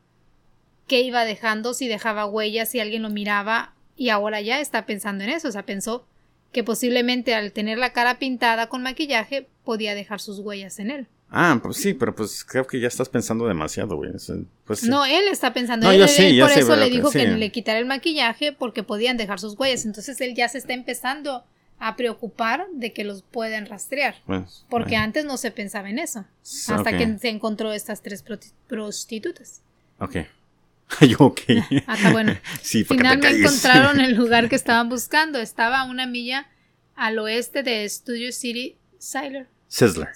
qué 0.87 1.01
iba 1.01 1.25
dejando, 1.25 1.75
si 1.75 1.89
dejaba 1.89 2.27
huellas, 2.27 2.69
si 2.71 2.81
alguien 2.81 3.03
lo 3.03 3.11
miraba, 3.11 3.73
y 3.97 4.11
ahora 4.11 4.41
ya 4.41 4.61
está 4.61 4.87
pensando 4.87 5.25
en 5.25 5.31
eso. 5.31 5.49
O 5.49 5.53
sea, 5.53 5.65
pensó 5.65 6.07
que 6.53 6.63
posiblemente 6.65 7.35
al 7.35 7.53
tener 7.53 7.79
la 7.79 7.93
cara 7.93 8.19
pintada 8.19 8.69
con 8.69 8.83
maquillaje 8.83 9.49
podía 9.65 9.95
dejar 9.95 10.21
sus 10.21 10.39
huellas 10.39 10.79
en 10.79 10.91
él. 10.91 11.07
Ah, 11.29 11.59
pues 11.61 11.79
sí, 11.79 11.93
pero 11.93 12.15
pues 12.15 12.45
creo 12.45 12.67
que 12.69 12.79
ya 12.79 12.87
estás 12.87 13.09
pensando 13.09 13.49
demasiado, 13.49 13.97
güey. 13.97 14.13
Pues, 14.65 14.79
sí. 14.81 14.89
No, 14.89 15.05
él 15.05 15.25
está 15.29 15.53
pensando. 15.53 15.87
No, 15.87 15.93
él, 15.93 15.99
yo 16.01 16.07
sé, 16.09 16.29
él 16.29 16.37
yo 16.37 16.47
por 16.47 16.57
eso 16.57 16.77
le 16.77 16.85
que 16.89 16.91
dijo 16.97 17.11
que 17.11 17.21
sí. 17.21 17.27
le 17.27 17.51
quitara 17.51 17.79
el 17.81 17.87
maquillaje 17.87 18.53
porque 18.53 18.85
podían 18.85 19.17
dejar 19.17 19.41
sus 19.41 19.59
huellas. 19.59 19.85
Entonces 19.87 20.21
él 20.21 20.35
ya 20.37 20.49
se 20.49 20.59
está 20.59 20.73
empezando 20.73 21.43
a 21.81 21.97
preocupar 21.97 22.67
de 22.73 22.93
que 22.93 23.03
los 23.03 23.23
pueden 23.23 23.67
rastrear. 23.67 24.15
Pues, 24.25 24.65
Porque 24.71 24.91
bueno. 24.91 25.05
antes 25.05 25.25
no 25.25 25.37
se 25.37 25.51
pensaba 25.51 25.91
en 25.91 25.99
eso. 25.99 26.25
Sí, 26.43 26.73
Hasta 26.73 26.97
que 26.97 27.19
se 27.19 27.29
encontró 27.29 27.73
estas 27.73 28.03
tres 28.03 28.23
pro- 28.23 28.39
prostitutas. 28.69 29.63
Ok. 29.99 30.19
Yo, 31.01 31.17
ok. 31.19 31.41
Hasta 31.87 32.13
bueno. 32.13 32.37
sí, 32.63 32.85
calles. 32.85 33.41
encontraron 33.41 34.01
el 34.01 34.15
lugar 34.17 34.49
que 34.49 34.57
estaban 34.57 34.89
buscando. 34.89 35.39
Estaba 35.39 35.81
a 35.81 35.85
una 35.85 36.07
milla 36.07 36.47
al 36.95 37.19
oeste 37.19 37.63
de 37.63 37.89
Studio 37.89 38.33
City. 38.33 38.77
Sizzler. 38.99 39.49
Sizzler. 39.69 40.09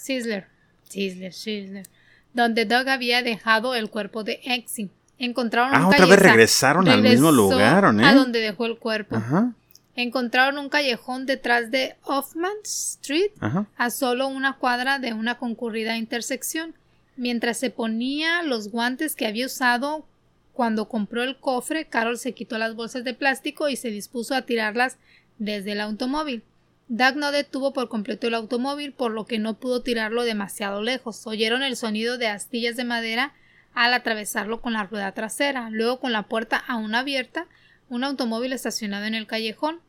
Sizzler, 0.89 1.33
Sizzler. 1.33 1.87
Donde 2.33 2.65
Doug 2.65 2.89
había 2.89 3.23
dejado 3.23 3.75
el 3.75 3.91
cuerpo 3.91 4.25
de 4.25 4.41
Exy. 4.45 4.91
Encontraron 5.19 5.75
Ah, 5.75 5.87
un 5.87 5.93
otra 5.95 6.07
vez 6.07 6.19
regresaron 6.19 6.89
al 6.89 7.03
mismo 7.03 7.31
lugar, 7.31 7.85
¿eh? 7.85 8.05
A 8.05 8.15
donde 8.15 8.41
dejó 8.41 8.67
el 8.67 8.79
cuerpo. 8.79 9.17
Ajá, 9.17 9.53
Encontraron 9.97 10.59
un 10.59 10.71
callejón 10.71 11.27
detrás 11.27 11.71
de 11.71 11.97
Hoffman 12.05 12.53
Street, 12.65 13.33
ajá. 13.41 13.67
a 13.77 13.91
solo 13.91 14.29
una 14.29 14.57
cuadra 14.57 14.99
de 14.99 15.13
una 15.13 15.37
concurrida 15.37 15.97
intersección. 15.99 16.75
Mientras 17.17 17.59
se 17.59 17.69
ponía 17.71 18.43
los 18.43 18.71
guantes 18.71 19.15
que 19.15 19.27
había 19.27 19.45
usado 19.45 20.07
cuando 20.53 20.89
compró 20.89 21.23
el 21.23 21.39
cofre, 21.39 21.87
Carol 21.87 22.19
se 22.19 22.33
quitó 22.33 22.59
las 22.59 22.75
bolsas 22.75 23.05
de 23.05 23.15
plástico 23.15 23.69
y 23.69 23.77
se 23.77 23.91
dispuso 23.91 24.35
a 24.35 24.43
tirarlas 24.43 24.99
desde 25.39 25.73
el 25.73 25.81
automóvil. 25.81 26.43
Doug 26.89 27.17
no 27.17 27.31
detuvo 27.31 27.73
por 27.73 27.89
completo 27.89 28.27
el 28.27 28.35
automóvil, 28.35 28.93
por 28.93 29.13
lo 29.13 29.25
que 29.25 29.39
no 29.39 29.55
pudo 29.55 29.83
tirarlo 29.83 30.25
demasiado 30.25 30.83
lejos. 30.83 31.25
Oyeron 31.27 31.63
el 31.63 31.77
sonido 31.77 32.19
de 32.19 32.27
astillas 32.27 32.77
de 32.77 32.85
madera 32.85 33.33
al 33.75 33.95
atravesarlo 33.95 34.61
con 34.61 34.73
la 34.73 34.85
rueda 34.85 35.13
trasera. 35.13 35.71
Luego, 35.71 36.01
con 36.01 36.13
la 36.13 36.25
puerta 36.25 36.57
aún 36.57 36.97
abierta, 36.97 37.47
un 37.89 38.03
automóvil 38.03 38.53
estacionado 38.53 39.05
en 39.07 39.15
el 39.15 39.29
callejón. 39.29 39.81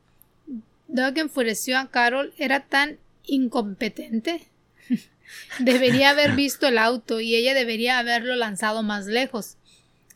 Doug 0.88 1.18
enfureció 1.18 1.80
a 1.80 1.90
Carol. 1.90 2.34
Era 2.38 2.60
tan 2.60 3.00
incompetente. 3.24 4.44
debería 5.60 6.12
haber 6.12 6.36
visto 6.36 6.68
el 6.68 6.78
auto 6.78 7.20
y 7.20 7.36
ella 7.36 7.54
debería 7.54 8.00
haberlo 8.00 8.36
lanzado 8.36 8.84
más 8.84 9.08
lejos. 9.08 9.58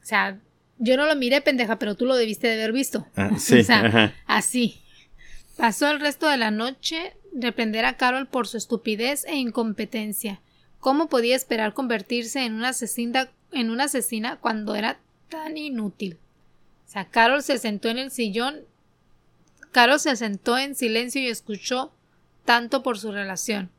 O 0.06 0.08
sea, 0.08 0.38
yo 0.78 0.98
no 0.98 1.08
lo 1.08 1.16
miré, 1.16 1.42
pendeja, 1.42 1.80
pero 1.80 1.96
tú 1.96 2.06
lo 2.06 2.16
debiste 2.16 2.46
de 2.46 2.54
haber 2.54 2.74
visto. 2.74 3.08
Ah, 3.16 3.32
sí, 3.40 3.62
O 3.62 3.64
sea, 3.64 3.88
ajá. 3.88 4.14
Así. 4.28 4.80
Pasó 5.58 5.90
el 5.90 6.00
resto 6.00 6.30
de 6.30 6.38
la 6.38 6.52
noche 6.52 7.14
reprender 7.34 7.86
a 7.86 7.98
Carol 7.98 8.28
por 8.28 8.48
su 8.48 8.58
estupidez 8.58 9.26
e 9.26 9.34
incompetencia. 9.34 10.42
¿Cómo 10.80 11.10
podía 11.10 11.36
esperar 11.36 11.74
convertirse 11.74 12.46
en 12.46 12.54
una 12.54 12.70
asesina, 12.70 13.32
en 13.52 13.72
una 13.72 13.86
asesina 13.86 14.36
cuando 14.36 14.76
era 14.76 15.00
tan 15.30 15.58
inútil? 15.58 16.20
O 16.88 16.92
sea, 16.92 17.06
Carol 17.06 17.42
se 17.42 17.58
sentó 17.58 17.90
en 17.90 17.98
el 17.98 18.12
sillón. 18.12 18.60
Carol 19.72 20.00
se 20.00 20.16
sentó 20.16 20.56
en 20.56 20.76
silencio 20.76 21.20
y 21.20 21.30
escuchó 21.30 21.92
tanto 22.44 22.84
por 22.84 23.00
su 23.00 23.12
relación. 23.12 23.72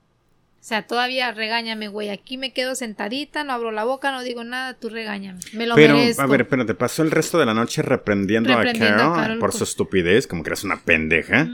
O 0.67 0.69
sea, 0.69 0.85
todavía 0.85 1.31
regáñame, 1.31 1.87
güey. 1.87 2.09
Aquí 2.09 2.39
me 2.39 2.53
quedo 2.53 2.75
sentadita, 2.75 3.45
no 3.45 3.53
abro 3.53 3.71
la 3.71 3.85
boca, 3.85 4.11
no 4.11 4.25
digo 4.25 4.43
nada, 4.43 4.75
tú 4.75 4.89
regáñame. 4.89 5.39
Me 5.53 5.65
lo 5.65 5.77
Pero, 5.77 5.95
merezco. 5.97 6.23
a 6.23 6.27
ver, 6.27 6.49
pero 6.49 6.67
te 6.67 6.75
pasó 6.75 7.05
el 7.05 7.13
resto 7.13 7.39
de 7.39 7.47
la 7.47 7.55
noche 7.55 7.83
reprendiendo, 7.83 8.49
Reprendiendo 8.53 9.05
a, 9.05 9.13
a 9.13 9.23
Carol 9.23 9.39
por 9.39 9.51
por- 9.51 9.59
su 9.59 9.63
estupidez, 9.63 10.27
como 10.27 10.43
que 10.43 10.49
eres 10.49 10.65
una 10.65 10.81
pendeja, 10.83 11.49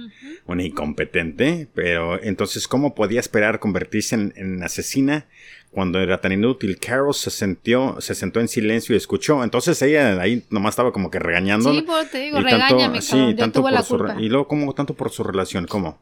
una 0.47 0.63
incompetente. 0.63 1.69
Pero 1.75 2.23
entonces, 2.23 2.67
¿cómo 2.67 2.95
podía 2.95 3.21
esperar 3.21 3.59
convertirse 3.59 4.15
en, 4.15 4.33
en 4.35 4.63
asesina 4.63 5.27
cuando 5.73 6.01
era 6.01 6.23
tan 6.23 6.33
inútil? 6.33 6.79
Carol 6.79 7.13
se 7.13 7.29
sintió, 7.29 7.97
se 8.01 8.15
sentó 8.15 8.41
en 8.41 8.49
silencio 8.49 8.95
y 8.95 8.97
escuchó. 8.97 9.45
Entonces 9.45 9.83
ella 9.83 10.23
ahí 10.23 10.43
nomás 10.49 10.73
estaba 10.73 10.91
como 10.91 11.11
que 11.11 11.19
regañando. 11.19 11.71
Sí, 11.71 11.83
por- 11.83 12.07
te 12.07 12.19
digo, 12.19 12.41
regáñame, 12.41 13.01
cabrón, 13.01 13.37
yo 13.37 13.53
tuve 13.53 13.73
la 13.73 13.83
su 13.83 13.99
culpa. 13.99 14.17
Y 14.19 14.31
luego, 14.31 14.49
¿cómo 14.49 14.73
tanto 14.73 14.95
por 14.95 15.11
su 15.11 15.23
relación? 15.23 15.67
¿Cómo? 15.67 16.01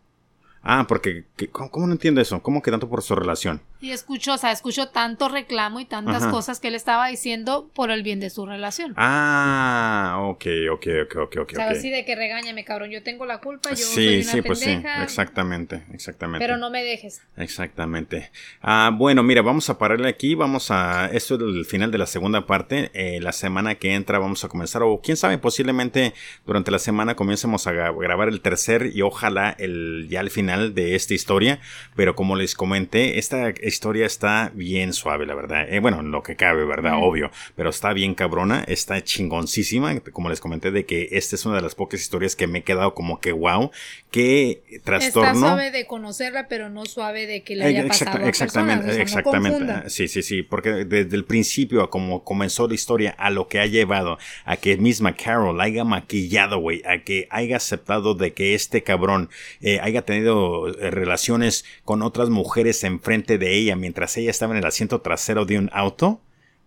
Ah, 0.62 0.84
porque, 0.86 1.24
que- 1.36 1.48
¿cómo, 1.48 1.70
cómo 1.70 1.86
no 1.86 1.92
entiendo 1.94 2.20
eso? 2.20 2.42
¿Cómo 2.42 2.60
que 2.62 2.70
tanto 2.70 2.88
por 2.88 3.02
su 3.02 3.14
relación? 3.14 3.62
Y 3.80 3.92
escuchó, 3.92 4.34
o 4.34 4.38
sea, 4.38 4.52
escuchó 4.52 4.88
tanto 4.88 5.28
reclamo 5.30 5.80
y 5.80 5.86
tantas 5.86 6.22
Ajá. 6.24 6.30
cosas 6.30 6.60
que 6.60 6.68
él 6.68 6.74
estaba 6.74 7.08
diciendo 7.08 7.70
por 7.74 7.90
el 7.90 8.02
bien 8.02 8.20
de 8.20 8.28
su 8.28 8.44
relación. 8.44 8.92
Ah, 8.96 10.18
ok, 10.22 10.44
ok, 10.70 10.86
ok, 11.04 11.16
ok, 11.16 11.36
ok. 11.40 11.50
o 11.52 11.54
sea, 11.54 11.70
así 11.70 11.88
de 11.90 12.04
que 12.04 12.14
regáñame, 12.14 12.64
cabrón. 12.64 12.90
Yo 12.90 13.02
tengo 13.02 13.24
la 13.24 13.38
culpa, 13.38 13.70
yo 13.70 13.76
Sí, 13.76 13.94
soy 13.94 14.20
una 14.22 14.32
sí, 14.32 14.42
pues 14.42 14.58
sí, 14.60 14.82
exactamente, 15.02 15.82
exactamente. 15.94 16.44
Pero 16.44 16.58
no 16.58 16.68
me 16.68 16.82
dejes. 16.84 17.22
Exactamente. 17.38 18.30
Ah, 18.60 18.90
bueno, 18.92 19.22
mira, 19.22 19.40
vamos 19.40 19.70
a 19.70 19.78
pararle 19.78 20.08
aquí. 20.08 20.34
Vamos 20.34 20.70
a. 20.70 21.06
Esto 21.06 21.36
es 21.36 21.40
el 21.40 21.64
final 21.64 21.90
de 21.90 21.96
la 21.98 22.06
segunda 22.06 22.44
parte. 22.46 22.90
Eh, 22.92 23.20
la 23.22 23.32
semana 23.32 23.76
que 23.76 23.94
entra 23.94 24.18
vamos 24.18 24.44
a 24.44 24.48
comenzar, 24.48 24.82
o 24.82 25.00
quién 25.02 25.16
sabe, 25.16 25.38
posiblemente 25.38 26.12
durante 26.44 26.70
la 26.70 26.78
semana 26.78 27.14
comencemos 27.14 27.66
a 27.66 27.72
gra- 27.72 27.98
grabar 27.98 28.28
el 28.28 28.40
tercer 28.42 28.90
y 28.94 29.00
ojalá 29.02 29.56
el 29.58 30.06
ya 30.10 30.20
el 30.20 30.28
final 30.30 30.49
de 30.58 30.94
esta 30.94 31.14
historia. 31.14 31.60
Pero 31.96 32.14
como 32.14 32.36
les 32.36 32.54
comenté, 32.54 33.18
esta 33.18 33.52
historia 33.62 34.06
está 34.06 34.50
bien 34.54 34.92
suave, 34.92 35.26
la 35.26 35.34
verdad. 35.34 35.72
Eh, 35.72 35.80
bueno, 35.80 36.00
en 36.00 36.10
lo 36.10 36.22
que 36.22 36.36
cabe, 36.36 36.64
¿verdad? 36.64 36.94
Obvio. 37.00 37.30
Pero 37.56 37.70
está 37.70 37.92
bien 37.92 38.14
cabrona, 38.14 38.64
está 38.66 39.02
chingoncísima. 39.02 39.98
Como 40.00 40.28
les 40.28 40.40
comenté, 40.40 40.70
de 40.70 40.84
que 40.84 41.08
esta 41.12 41.36
es 41.36 41.44
una 41.46 41.56
de 41.56 41.62
las 41.62 41.74
pocas 41.74 42.00
historias 42.00 42.36
que 42.36 42.46
me 42.46 42.60
he 42.60 42.62
quedado 42.62 42.94
como 42.94 43.20
que 43.20 43.32
wow. 43.32 43.70
Qué 44.10 44.80
trastorno. 44.84 45.28
Está 45.30 45.40
suave 45.40 45.70
de 45.70 45.86
conocerla, 45.86 46.48
pero 46.48 46.68
no 46.68 46.84
suave 46.84 47.26
de 47.26 47.42
que 47.42 47.54
le 47.56 47.64
haya 47.64 47.82
Exacta- 47.82 48.06
pasado 48.12 48.26
a 48.26 48.28
exactamente, 48.28 48.84
personas, 48.86 49.06
o 49.06 49.08
sea, 49.08 49.22
no 49.22 49.30
exactamente. 49.30 49.90
sí, 49.90 50.08
sí, 50.08 50.22
sí, 50.22 50.42
porque 50.42 50.70
desde 50.84 51.16
el 51.16 51.24
principio, 51.24 51.82
a 51.82 51.90
como 51.90 52.24
comenzó 52.24 52.66
la 52.66 52.74
historia, 52.74 53.14
a 53.18 53.30
lo 53.30 53.46
que 53.48 53.60
ha 53.60 53.66
llevado 53.66 54.18
a 54.44 54.56
que 54.56 54.76
misma 54.76 55.14
Carol 55.14 55.60
haya 55.60 55.84
maquillado, 55.84 56.58
güey, 56.58 56.82
a 56.86 57.04
que 57.04 57.28
haya 57.30 57.56
aceptado 57.56 58.14
de 58.14 58.32
que 58.32 58.54
este 58.54 58.82
cabrón 58.82 59.30
eh, 59.60 59.78
haya 59.80 60.02
tenido 60.02 60.39
eh, 60.68 60.90
relaciones 60.90 61.64
con 61.84 62.02
otras 62.02 62.28
mujeres 62.30 62.84
enfrente 62.84 63.38
de 63.38 63.56
ella 63.56 63.76
mientras 63.76 64.16
ella 64.16 64.30
estaba 64.30 64.52
en 64.54 64.58
el 64.58 64.66
asiento 64.66 65.00
trasero 65.00 65.44
de 65.44 65.58
un 65.58 65.70
auto, 65.72 66.20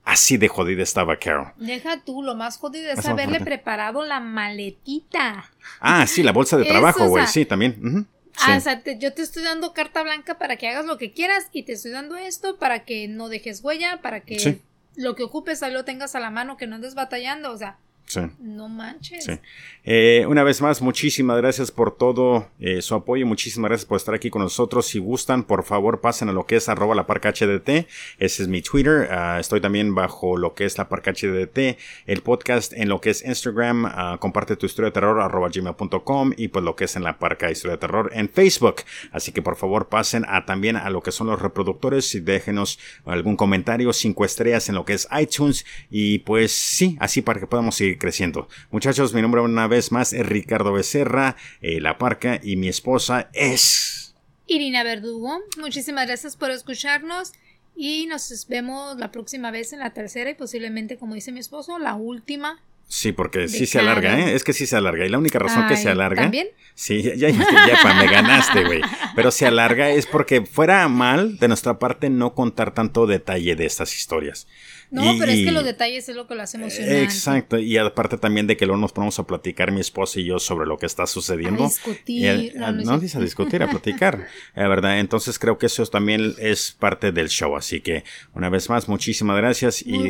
así 0.05 0.37
de 0.37 0.47
jodida 0.47 0.83
estaba 0.83 1.17
Carol. 1.17 1.53
Deja 1.57 2.01
tú, 2.03 2.23
lo 2.23 2.35
más 2.35 2.57
jodido 2.57 2.91
es 2.91 2.99
Eso 2.99 3.11
haberle 3.11 3.39
preparado 3.39 4.03
la 4.03 4.19
maletita. 4.19 5.45
Ah, 5.79 6.05
sí, 6.07 6.23
la 6.23 6.31
bolsa 6.31 6.57
de 6.57 6.65
trabajo, 6.65 7.05
o 7.05 7.09
güey, 7.09 7.23
sea, 7.25 7.31
sí, 7.33 7.45
también. 7.45 7.77
ujú, 7.83 8.05
Ah, 8.37 8.45
sí. 8.45 8.51
o 8.57 8.61
sea, 8.61 8.81
te- 8.81 8.97
yo 8.97 9.13
te 9.13 9.21
estoy 9.21 9.43
dando 9.43 9.73
carta 9.73 10.01
blanca 10.03 10.37
para 10.39 10.55
que 10.57 10.67
hagas 10.67 10.85
lo 10.85 10.97
que 10.97 11.11
quieras 11.11 11.49
y 11.53 11.63
te 11.63 11.73
estoy 11.73 11.91
dando 11.91 12.15
esto 12.15 12.57
para 12.57 12.83
que 12.83 13.07
no 13.07 13.29
dejes 13.29 13.63
huella, 13.63 13.99
para 14.01 14.21
que 14.21 14.39
Sí. 14.39 14.61
lo 14.95 15.15
que 15.15 15.23
ocupes 15.23 15.61
ahí 15.61 15.71
lo 15.71 15.85
tengas 15.85 16.15
a 16.15 16.19
la 16.19 16.31
mano, 16.31 16.57
que 16.57 16.65
no 16.67 16.75
andes 16.75 16.95
batallando, 16.95 17.51
o 17.51 17.57
sea, 17.57 17.77
sí. 18.05 18.21
no 18.39 18.69
manches. 18.69 19.25
Sí. 19.25 19.39
Eh, 19.85 20.25
una 20.27 20.43
vez 20.43 20.61
más, 20.61 20.81
muchísimas 20.81 21.37
gracias 21.37 21.71
por 21.71 21.97
todo 21.97 22.49
eh, 22.59 22.81
su 22.81 22.95
apoyo, 22.95 23.25
muchísimas 23.25 23.69
gracias 23.69 23.85
por 23.85 23.97
estar 23.97 24.15
aquí 24.15 24.29
con 24.29 24.41
nosotros. 24.41 24.85
Si 24.85 24.99
gustan, 24.99 25.43
por 25.43 25.63
favor, 25.63 25.99
pasen 25.99 26.29
a 26.29 26.31
lo 26.31 26.45
que 26.45 26.55
es 26.55 26.69
arroba 26.69 26.95
la 26.95 27.05
parca 27.05 27.31
HDT. 27.31 27.87
Ese 28.19 28.43
es 28.43 28.47
mi 28.47 28.61
Twitter. 28.61 29.09
Ah, 29.11 29.37
estoy 29.39 29.59
también 29.59 29.93
bajo 29.93 30.37
lo 30.37 30.53
que 30.53 30.65
es 30.65 30.77
la 30.77 30.87
parca 30.87 31.11
HDT. 31.11 31.77
El 32.05 32.21
podcast 32.21 32.73
en 32.73 32.89
lo 32.89 33.01
que 33.01 33.09
es 33.09 33.25
Instagram. 33.25 33.85
ah, 33.85 34.17
comparte 34.19 34.55
tu 34.55 34.65
historia 34.65 34.89
de 34.89 34.93
terror 34.93 35.19
arroba 35.19 35.49
gmail.com 35.49 36.33
y 36.37 36.47
pues 36.47 36.63
lo 36.63 36.75
que 36.75 36.85
es 36.85 36.95
en 36.95 37.03
la 37.03 37.19
parca 37.19 37.51
historia 37.51 37.73
de 37.73 37.79
terror 37.79 38.09
en 38.13 38.29
Facebook. 38.29 38.75
Así 39.11 39.31
que 39.31 39.41
por 39.41 39.55
favor 39.55 39.89
pasen 39.89 40.25
a 40.27 40.45
también 40.45 40.77
a 40.77 40.89
lo 40.89 41.01
que 41.01 41.11
son 41.11 41.27
los 41.27 41.41
reproductores 41.41 42.15
y 42.15 42.19
déjenos 42.19 42.79
algún 43.05 43.35
comentario, 43.35 43.91
cinco 43.91 44.25
estrellas 44.25 44.69
en 44.69 44.75
lo 44.75 44.85
que 44.85 44.93
es 44.93 45.07
iTunes 45.19 45.65
y 45.89 46.19
pues 46.19 46.51
sí, 46.51 46.97
así 46.99 47.21
para 47.21 47.39
que 47.39 47.47
podamos 47.47 47.75
seguir 47.75 47.92
creciendo. 47.97 48.47
Muchachos, 48.71 49.13
mi 49.13 49.21
nombre 49.21 49.41
una 49.41 49.67
vez 49.67 49.91
más 49.91 50.13
es 50.13 50.25
Ricardo 50.25 50.73
Becerra, 50.73 51.35
eh, 51.61 51.79
La 51.81 51.97
Parca 51.97 52.39
y 52.41 52.55
mi 52.55 52.67
esposa 52.67 53.29
es... 53.33 54.15
Irina 54.47 54.83
Verdugo, 54.83 55.39
muchísimas 55.57 56.05
gracias 56.05 56.35
por 56.35 56.51
escucharnos 56.51 57.33
y 57.75 58.05
nos 58.07 58.47
vemos 58.49 58.97
la 58.97 59.11
próxima 59.11 59.51
vez 59.51 59.73
en 59.73 59.79
la 59.79 59.91
tercera 59.91 60.29
y 60.29 60.35
posiblemente, 60.35 60.97
como 60.97 61.15
dice 61.15 61.31
mi 61.31 61.39
esposo, 61.39 61.79
la 61.79 61.95
última. 61.95 62.61
Sí, 62.87 63.11
porque 63.11 63.47
sí 63.47 63.65
se 63.65 63.79
alarga. 63.79 64.19
¿eh? 64.19 64.35
Es 64.35 64.43
que 64.43 64.53
sí 64.53 64.67
se 64.67 64.75
alarga. 64.75 65.05
Y 65.05 65.09
la 65.09 65.17
única 65.17 65.39
razón 65.39 65.67
que 65.67 65.77
se 65.77 65.89
alarga... 65.89 66.23
¿También? 66.23 66.49
Sí, 66.75 67.01
ya, 67.01 67.15
ya, 67.15 67.29
ya, 67.29 67.93
me 67.95 68.07
ganaste, 68.07 68.63
güey. 68.65 68.81
Pero 69.15 69.31
se 69.31 69.47
alarga 69.47 69.89
es 69.89 70.05
porque 70.05 70.45
fuera 70.45 70.87
mal 70.87 71.37
de 71.39 71.47
nuestra 71.47 71.79
parte 71.79 72.09
no 72.09 72.35
contar 72.35 72.73
tanto 72.73 73.07
detalle 73.07 73.55
de 73.55 73.65
estas 73.65 73.95
historias. 73.95 74.47
No, 74.93 75.11
Y- 75.13 75.19
pero 75.19 75.31
es 75.31 75.39
que 75.43 75.51
los 75.51 75.65
detalles 75.65 76.07
es 76.07 76.15
lo 76.15 76.27
que 76.27 76.35
lo 76.35 76.43
hace 76.43 76.57
emocionante. 76.57 77.01
Exacto, 77.01 77.57
y 77.57 77.75
aparte 77.77 78.17
también 78.19 78.45
de 78.45 78.55
que 78.55 78.67
luego 78.67 78.79
nos 78.79 78.91
ponemos 78.93 79.17
a 79.17 79.25
platicar 79.25 79.71
mi 79.71 79.81
esposa 79.81 80.19
y 80.19 80.25
yo 80.25 80.37
sobre 80.37 80.67
lo 80.67 80.77
que 80.77 80.85
está 80.85 81.07
sucediendo. 81.07 81.63
A 81.63 81.67
discutir. 81.67 82.21
Y 82.21 82.25
el- 82.27 82.51
No, 82.59 82.71
no 82.71 82.83
no 82.83 82.99
dice 82.99 83.17
a 83.17 83.21
discutir, 83.21 83.63
a 83.63 83.69
platicar, 83.69 84.27
la 84.55 84.67
verdad. 84.67 84.99
Entonces 84.99 85.39
creo 85.39 85.57
que 85.57 85.65
eso 85.65 85.83
también 85.87 86.35
es 86.37 86.71
parte 86.79 87.11
del 87.11 87.29
show. 87.29 87.55
Así 87.57 87.81
que 87.81 88.03
una 88.35 88.49
vez 88.49 88.69
más, 88.69 88.87
muchísimas 88.87 89.35
gracias 89.37 89.83
Muy 89.85 90.09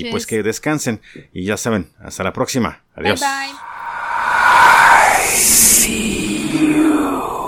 y 0.00 0.10
pues 0.10 0.26
que 0.26 0.42
descansen. 0.42 1.00
Y 1.32 1.44
ya 1.44 1.56
saben, 1.56 1.90
hasta 2.00 2.24
la 2.24 2.32
próxima. 2.32 2.82
Adiós. 2.96 3.20
Bye 3.20 3.28
bye. 7.28 7.43